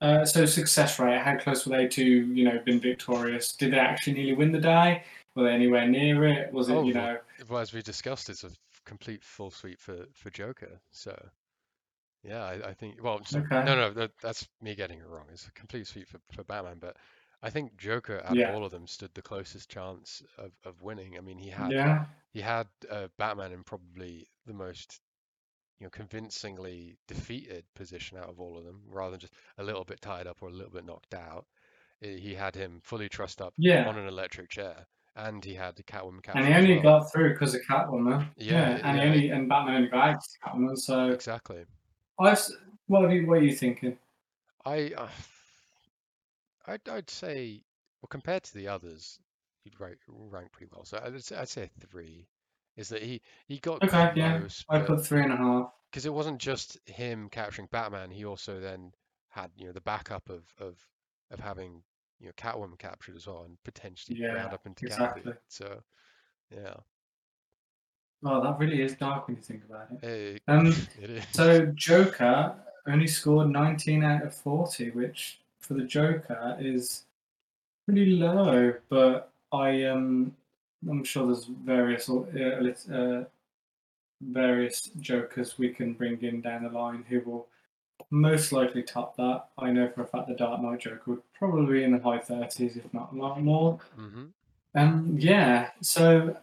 Uh, 0.01 0.25
so 0.25 0.45
success 0.45 0.97
rate. 0.99 1.19
How 1.21 1.37
close 1.37 1.65
were 1.65 1.77
they 1.77 1.87
to 1.87 2.03
you 2.03 2.43
know 2.45 2.59
been 2.65 2.79
victorious? 2.79 3.53
Did 3.53 3.73
they 3.73 3.79
actually 3.79 4.13
nearly 4.13 4.33
win 4.33 4.51
the 4.51 4.59
day? 4.59 5.03
Were 5.35 5.43
they 5.43 5.53
anywhere 5.53 5.87
near 5.87 6.25
it? 6.25 6.51
Was 6.51 6.69
it 6.69 6.73
Oh, 6.73 6.83
you 6.83 6.93
know? 6.93 7.17
Well, 7.49 7.61
as 7.61 7.71
we 7.73 7.81
discussed, 7.81 8.29
it's 8.29 8.43
a 8.43 8.49
complete 8.85 9.23
full 9.23 9.51
sweep 9.51 9.79
for 9.79 10.05
for 10.13 10.29
Joker. 10.31 10.79
So 10.91 11.15
yeah, 12.23 12.43
I, 12.43 12.69
I 12.69 12.73
think. 12.73 13.01
Well, 13.03 13.21
so, 13.25 13.39
Okay. 13.39 13.63
no, 13.63 13.75
no, 13.75 13.91
that, 13.91 14.11
that's 14.21 14.47
me 14.61 14.75
getting 14.75 14.99
it 14.99 15.07
wrong. 15.07 15.25
It's 15.31 15.47
a 15.47 15.51
complete 15.51 15.87
sweep 15.87 16.07
for, 16.07 16.19
for 16.31 16.43
Batman, 16.43 16.77
but 16.79 16.97
I 17.43 17.49
think 17.49 17.75
Joker 17.77 18.21
out 18.25 18.37
of 18.49 18.55
all 18.55 18.65
of 18.65 18.71
them 18.71 18.85
stood 18.85 19.09
the 19.13 19.21
closest 19.21 19.69
chance 19.69 20.21
of, 20.37 20.51
of 20.63 20.81
winning. 20.81 21.17
I 21.17 21.21
mean, 21.21 21.37
he 21.37 21.49
had 21.49 21.71
Yeah. 21.71 22.05
he 22.33 22.41
had 22.41 22.67
uh, 22.89 23.07
Batman 23.17 23.51
in 23.51 23.63
probably 23.63 24.27
the 24.45 24.53
most 24.53 24.99
you 25.81 25.85
know 25.87 25.89
convincingly 25.89 26.95
defeated 27.07 27.65
position 27.73 28.15
out 28.19 28.29
of 28.29 28.39
all 28.39 28.55
of 28.55 28.63
them, 28.63 28.81
rather 28.87 29.11
than 29.11 29.19
just 29.19 29.33
a 29.57 29.63
little 29.63 29.83
bit 29.83 29.99
tied 29.99 30.27
up 30.27 30.37
or 30.41 30.49
a 30.49 30.53
little 30.53 30.69
bit 30.71 30.85
knocked 30.85 31.15
out. 31.15 31.45
He 32.01 32.35
had 32.35 32.55
him 32.55 32.79
fully 32.83 33.09
trussed 33.09 33.41
up 33.41 33.53
Yeah. 33.57 33.87
on 33.89 33.97
an 33.97 34.07
electric 34.07 34.49
chair, 34.51 34.85
and 35.15 35.43
he 35.43 35.55
had 35.55 35.75
the 35.75 35.83
Catwoman 35.83 36.21
Catwoman 36.21 36.35
And 36.35 36.45
he 36.47 36.53
only 36.53 36.73
well. 36.83 36.99
got 36.99 37.11
through 37.11 37.31
because 37.33 37.55
of 37.55 37.61
Catwoman. 37.67 38.29
Yeah, 38.37 38.79
and 38.83 38.97
yeah. 38.97 39.03
he 39.03 39.09
only 39.09 39.29
and 39.29 39.49
Batman 39.49 39.75
only 39.77 39.87
got 39.89 40.19
Catwoman. 40.45 40.77
So 40.77 41.09
Exactly. 41.09 41.65
I've 42.19 42.33
s- 42.33 42.53
what 42.85 43.03
are 43.05 43.11
you 43.11 43.25
what 43.25 43.39
are 43.39 43.43
you 43.43 43.55
thinking? 43.55 43.97
I 44.65 44.91
uh, 44.95 45.09
I'd 46.67 46.87
I'd 46.87 47.09
say 47.09 47.63
well 48.03 48.07
compared 48.09 48.43
to 48.43 48.53
the 48.53 48.67
others, 48.67 49.17
he'd 49.63 49.79
rank 49.79 49.97
rank 50.07 50.51
pretty 50.51 50.69
well. 50.71 50.85
So 50.85 51.01
I'd 51.03 51.23
say, 51.23 51.35
I'd 51.37 51.49
say 51.49 51.69
three. 51.89 52.27
Is 52.81 52.89
that 52.89 53.03
he 53.03 53.21
he 53.47 53.59
got 53.59 53.83
Okay, 53.83 54.11
yeah, 54.15 54.39
close, 54.39 54.65
I 54.69 54.79
put 54.79 55.05
three 55.05 55.23
and 55.23 55.33
a 55.33 55.37
half. 55.37 55.73
because 55.89 56.05
it 56.05 56.13
wasn't 56.13 56.39
just 56.39 56.77
him 56.87 57.29
capturing 57.29 57.67
Batman, 57.71 58.11
he 58.11 58.25
also 58.25 58.59
then 58.59 58.93
had 59.29 59.51
you 59.55 59.65
know 59.67 59.71
the 59.73 59.81
backup 59.81 60.29
of 60.29 60.43
of 60.59 60.77
of 61.31 61.39
having 61.39 61.83
you 62.19 62.27
know 62.27 62.33
Catwoman 62.37 62.77
captured 62.79 63.15
as 63.15 63.27
well 63.27 63.43
and 63.43 63.57
potentially 63.63 64.19
round 64.31 64.51
Yeah, 64.51 64.53
up 64.53 64.65
into 64.65 64.85
exactly. 64.85 65.23
So 65.47 65.81
yeah, 66.51 66.75
Well, 68.21 68.41
that 68.41 68.59
really 68.59 68.81
is 68.81 68.95
dark 68.95 69.27
when 69.27 69.37
you 69.37 69.41
think 69.41 69.63
about 69.65 69.87
it. 69.91 70.03
it, 70.03 70.41
Um, 70.47 70.73
it. 71.01 71.25
So 71.33 71.65
Joker 71.67 72.55
only 72.87 73.07
scored 73.07 73.49
19 73.49 74.03
out 74.03 74.23
of 74.23 74.33
40, 74.35 74.91
which 74.91 75.39
for 75.59 75.73
the 75.75 75.83
Joker 75.83 76.57
is 76.59 77.05
pretty 77.85 78.05
low. 78.07 78.73
But 78.89 79.31
I 79.51 79.85
um, 79.85 80.35
I'm 80.89 81.03
sure 81.03 81.27
there's 81.27 81.45
various 81.45 82.09
uh, 82.09 82.21
uh, 82.91 83.23
various 84.21 84.81
Jokers 84.99 85.57
we 85.57 85.69
can 85.69 85.93
bring 85.93 86.21
in 86.21 86.41
down 86.41 86.63
the 86.63 86.69
line 86.69 87.03
who 87.07 87.21
will 87.21 87.47
most 88.09 88.51
likely 88.51 88.83
top 88.83 89.15
that. 89.17 89.45
I 89.57 89.71
know 89.71 89.89
for 89.89 90.01
a 90.01 90.07
fact 90.07 90.27
the 90.27 90.35
Dark 90.35 90.61
Knight 90.61 90.79
Joker 90.79 91.01
would 91.05 91.33
probably 91.33 91.79
be 91.79 91.83
in 91.83 91.91
the 91.91 91.99
high 91.99 92.19
30s, 92.19 92.77
if 92.77 92.93
not 92.93 93.13
a 93.13 93.15
lot 93.15 93.41
more. 93.41 93.79
hmm 93.95 94.25
Um, 94.75 95.15
yeah, 95.19 95.69
so 95.81 96.35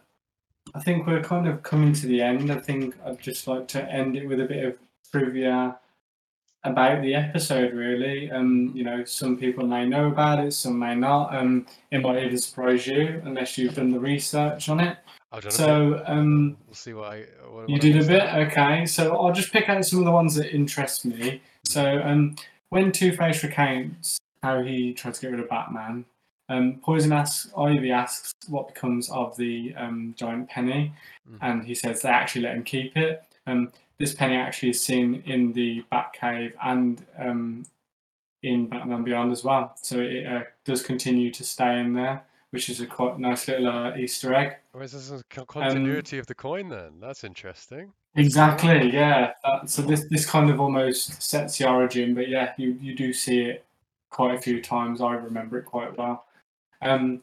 I 0.73 0.79
think 0.81 1.05
we're 1.07 1.23
kind 1.23 1.47
of 1.47 1.63
coming 1.63 1.93
to 1.93 2.07
the 2.07 2.21
end. 2.21 2.51
I 2.51 2.59
think 2.59 2.95
I'd 3.05 3.19
just 3.19 3.47
like 3.47 3.67
to 3.69 3.83
end 3.91 4.15
it 4.15 4.27
with 4.27 4.39
a 4.39 4.45
bit 4.45 4.63
of 4.65 4.77
trivia 5.11 5.77
about 6.63 7.01
the 7.01 7.15
episode, 7.15 7.73
really. 7.73 8.29
Um, 8.31 8.71
you 8.75 8.83
know, 8.83 9.03
some 9.05 9.37
people 9.37 9.65
may 9.65 9.85
know 9.87 10.07
about 10.07 10.43
it, 10.43 10.53
some 10.53 10.77
may 10.77 10.95
not. 10.95 11.33
Um, 11.35 11.65
it 11.91 11.99
might 12.01 12.23
even 12.23 12.37
surprise 12.37 12.85
you 12.85 13.21
unless 13.25 13.57
you've 13.57 13.75
done 13.75 13.91
the 13.91 13.99
research 13.99 14.69
on 14.69 14.79
it. 14.79 14.97
I've 15.31 15.43
done 15.43 15.47
a 15.49 15.51
bit. 15.51 15.53
So, 15.53 16.03
um, 16.07 16.57
We'll 16.67 16.73
see 16.75 16.93
what 16.93 17.13
I 17.13 17.17
what, 17.49 17.69
you 17.69 17.75
what 17.75 17.85
I 17.85 17.87
did 17.91 18.03
a 18.03 18.05
bit, 18.07 18.21
out. 18.21 18.39
okay. 18.47 18.85
So 18.85 19.15
I'll 19.15 19.31
just 19.33 19.53
pick 19.53 19.69
out 19.69 19.85
some 19.85 19.99
of 19.99 20.05
the 20.05 20.11
ones 20.11 20.35
that 20.35 20.53
interest 20.53 21.05
me. 21.05 21.41
So 21.65 22.01
um, 22.03 22.35
when 22.69 22.91
Two 22.91 23.11
Face 23.15 23.43
recounts 23.43 24.17
how 24.43 24.61
he 24.61 24.93
tried 24.93 25.13
to 25.13 25.21
get 25.21 25.31
rid 25.31 25.39
of 25.39 25.49
Batman, 25.49 26.05
um, 26.49 26.79
Poison 26.83 27.11
asks 27.13 27.51
Ivy 27.55 27.91
asks 27.91 28.31
what 28.47 28.73
becomes 28.73 29.09
of 29.11 29.37
the 29.37 29.73
um, 29.77 30.13
giant 30.17 30.49
penny, 30.49 30.91
Mhm. 31.29 31.37
and 31.41 31.63
he 31.63 31.75
says 31.75 32.01
they 32.01 32.09
actually 32.09 32.41
let 32.41 32.55
him 32.55 32.63
keep 32.63 32.97
it. 32.97 33.23
Um, 33.45 33.71
this 33.99 34.13
penny 34.13 34.35
actually 34.35 34.69
is 34.69 34.81
seen 34.81 35.21
in 35.25 35.53
the 35.53 35.83
Batcave 35.91 36.53
and 36.63 37.05
um, 37.17 37.65
in 38.43 38.67
Batman 38.67 39.03
Beyond 39.03 39.31
as 39.31 39.43
well. 39.43 39.73
So 39.75 39.99
it 39.99 40.25
uh, 40.25 40.43
does 40.65 40.81
continue 40.81 41.29
to 41.31 41.43
stay 41.43 41.79
in 41.79 41.93
there, 41.93 42.23
which 42.51 42.69
is 42.69 42.79
a 42.79 42.85
quite 42.87 43.19
nice 43.19 43.47
little 43.47 43.67
uh, 43.67 43.95
Easter 43.97 44.33
egg. 44.33 44.55
Or 44.73 44.83
is 44.83 44.93
this 44.93 45.11
a 45.11 45.15
Um, 45.15 45.45
continuity 45.45 46.17
of 46.17 46.25
the 46.27 46.35
coin 46.35 46.69
then? 46.69 46.99
That's 46.99 47.23
interesting. 47.23 47.91
Exactly, 48.15 48.91
yeah. 48.91 49.33
That, 49.43 49.69
so 49.69 49.81
this 49.81 50.05
this 50.09 50.25
kind 50.25 50.49
of 50.49 50.59
almost 50.59 51.21
sets 51.21 51.57
the 51.57 51.69
origin, 51.69 52.15
but 52.15 52.27
yeah, 52.27 52.53
you, 52.57 52.77
you 52.81 52.95
do 52.95 53.13
see 53.13 53.41
it 53.41 53.65
quite 54.09 54.33
a 54.33 54.41
few 54.41 54.61
times. 54.61 55.01
I 55.01 55.13
remember 55.13 55.59
it 55.59 55.65
quite 55.65 55.95
well. 55.97 56.25
Um, 56.81 57.21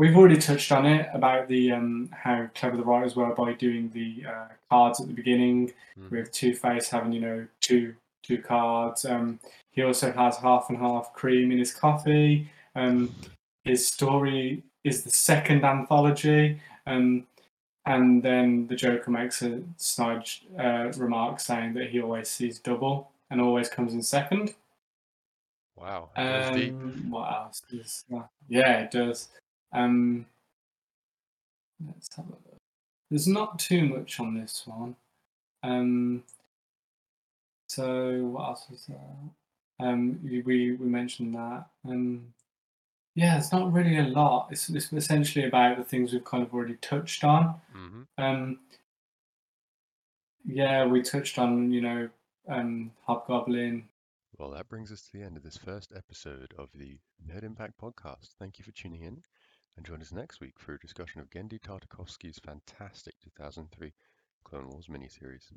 we've 0.00 0.16
already 0.16 0.38
touched 0.38 0.72
on 0.72 0.86
it 0.86 1.06
about 1.12 1.46
the 1.46 1.70
um, 1.72 2.08
how 2.12 2.48
clever 2.54 2.78
the 2.78 2.82
writers 2.82 3.14
were 3.16 3.34
by 3.34 3.52
doing 3.52 3.90
the 3.90 4.24
uh, 4.26 4.48
cards 4.70 4.98
at 4.98 5.06
the 5.08 5.12
beginning 5.12 5.70
Mhm. 5.98 6.10
with 6.10 6.32
Two 6.32 6.54
Face 6.54 6.88
having 6.88 7.12
you 7.12 7.20
know 7.20 7.46
two 7.60 7.94
two 8.22 8.38
cards. 8.40 9.04
Um, 9.04 9.38
he 9.72 9.82
also 9.82 10.10
has 10.12 10.38
half 10.38 10.70
and 10.70 10.78
half 10.78 11.12
cream 11.12 11.52
in 11.52 11.58
his 11.58 11.74
coffee. 11.74 12.48
Um, 12.74 13.14
his 13.64 13.86
story 13.86 14.62
is 14.84 15.02
the 15.02 15.10
second 15.10 15.64
anthology. 15.64 16.60
Um, 16.86 17.26
and 17.84 18.22
then 18.22 18.66
the 18.68 18.76
Joker 18.76 19.10
makes 19.10 19.42
a 19.42 19.62
snide 19.76 20.26
uh, 20.58 20.92
remark 20.96 21.40
saying 21.40 21.74
that 21.74 21.90
he 21.90 22.00
always 22.00 22.28
sees 22.30 22.58
double 22.58 23.10
and 23.30 23.38
always 23.40 23.68
comes 23.68 23.92
in 23.94 24.02
second. 24.02 24.54
Wow. 25.76 26.10
that 26.16 26.52
was 26.52 26.60
deep. 26.60 26.72
Um, 26.74 27.10
what 27.10 27.32
else 27.32 27.62
is 27.70 28.04
that? 28.10 28.28
Yeah, 28.48 28.80
it 28.84 28.90
does. 28.90 29.28
Um, 29.72 30.26
let's 31.86 32.14
have 32.16 32.26
a 32.26 32.30
look. 32.30 32.56
There's 33.10 33.28
not 33.28 33.58
too 33.58 33.86
much 33.86 34.20
on 34.20 34.34
this 34.34 34.62
one. 34.66 34.96
Um, 35.62 36.22
so 37.68 38.24
what 38.24 38.48
else 38.48 38.66
was 38.70 38.86
there? 38.86 38.98
Um, 39.80 40.20
we 40.22 40.42
we 40.42 40.86
mentioned 40.86 41.34
that. 41.34 41.66
Um, 41.88 42.32
yeah, 43.14 43.38
it's 43.38 43.52
not 43.52 43.72
really 43.72 43.98
a 43.98 44.04
lot. 44.04 44.48
It's, 44.50 44.68
it's 44.68 44.92
essentially 44.92 45.46
about 45.46 45.76
the 45.76 45.84
things 45.84 46.12
we've 46.12 46.24
kind 46.24 46.42
of 46.42 46.54
already 46.54 46.76
touched 46.76 47.24
on. 47.24 47.60
hmm 47.72 48.02
Um, 48.18 48.58
yeah, 50.44 50.86
we 50.86 51.02
touched 51.02 51.38
on, 51.38 51.72
you 51.72 51.80
know, 51.80 52.08
um, 52.48 52.92
Hobgoblin. 53.04 53.84
Well, 54.38 54.50
that 54.52 54.68
brings 54.68 54.90
us 54.90 55.02
to 55.02 55.12
the 55.12 55.22
end 55.22 55.36
of 55.36 55.42
this 55.42 55.56
first 55.58 55.92
episode 55.94 56.54
of 56.56 56.68
the 56.74 56.98
Nerd 57.28 57.44
Impact 57.44 57.74
podcast. 57.78 58.30
Thank 58.38 58.58
you 58.58 58.64
for 58.64 58.70
tuning 58.70 59.02
in, 59.02 59.22
and 59.76 59.86
join 59.86 60.00
us 60.00 60.12
next 60.12 60.40
week 60.40 60.58
for 60.58 60.74
a 60.74 60.78
discussion 60.78 61.20
of 61.20 61.30
Genndy 61.30 61.60
Tartakovsky's 61.60 62.38
fantastic 62.38 63.14
2003 63.22 63.92
Clone 64.44 64.68
Wars 64.68 64.86
miniseries. 64.86 65.50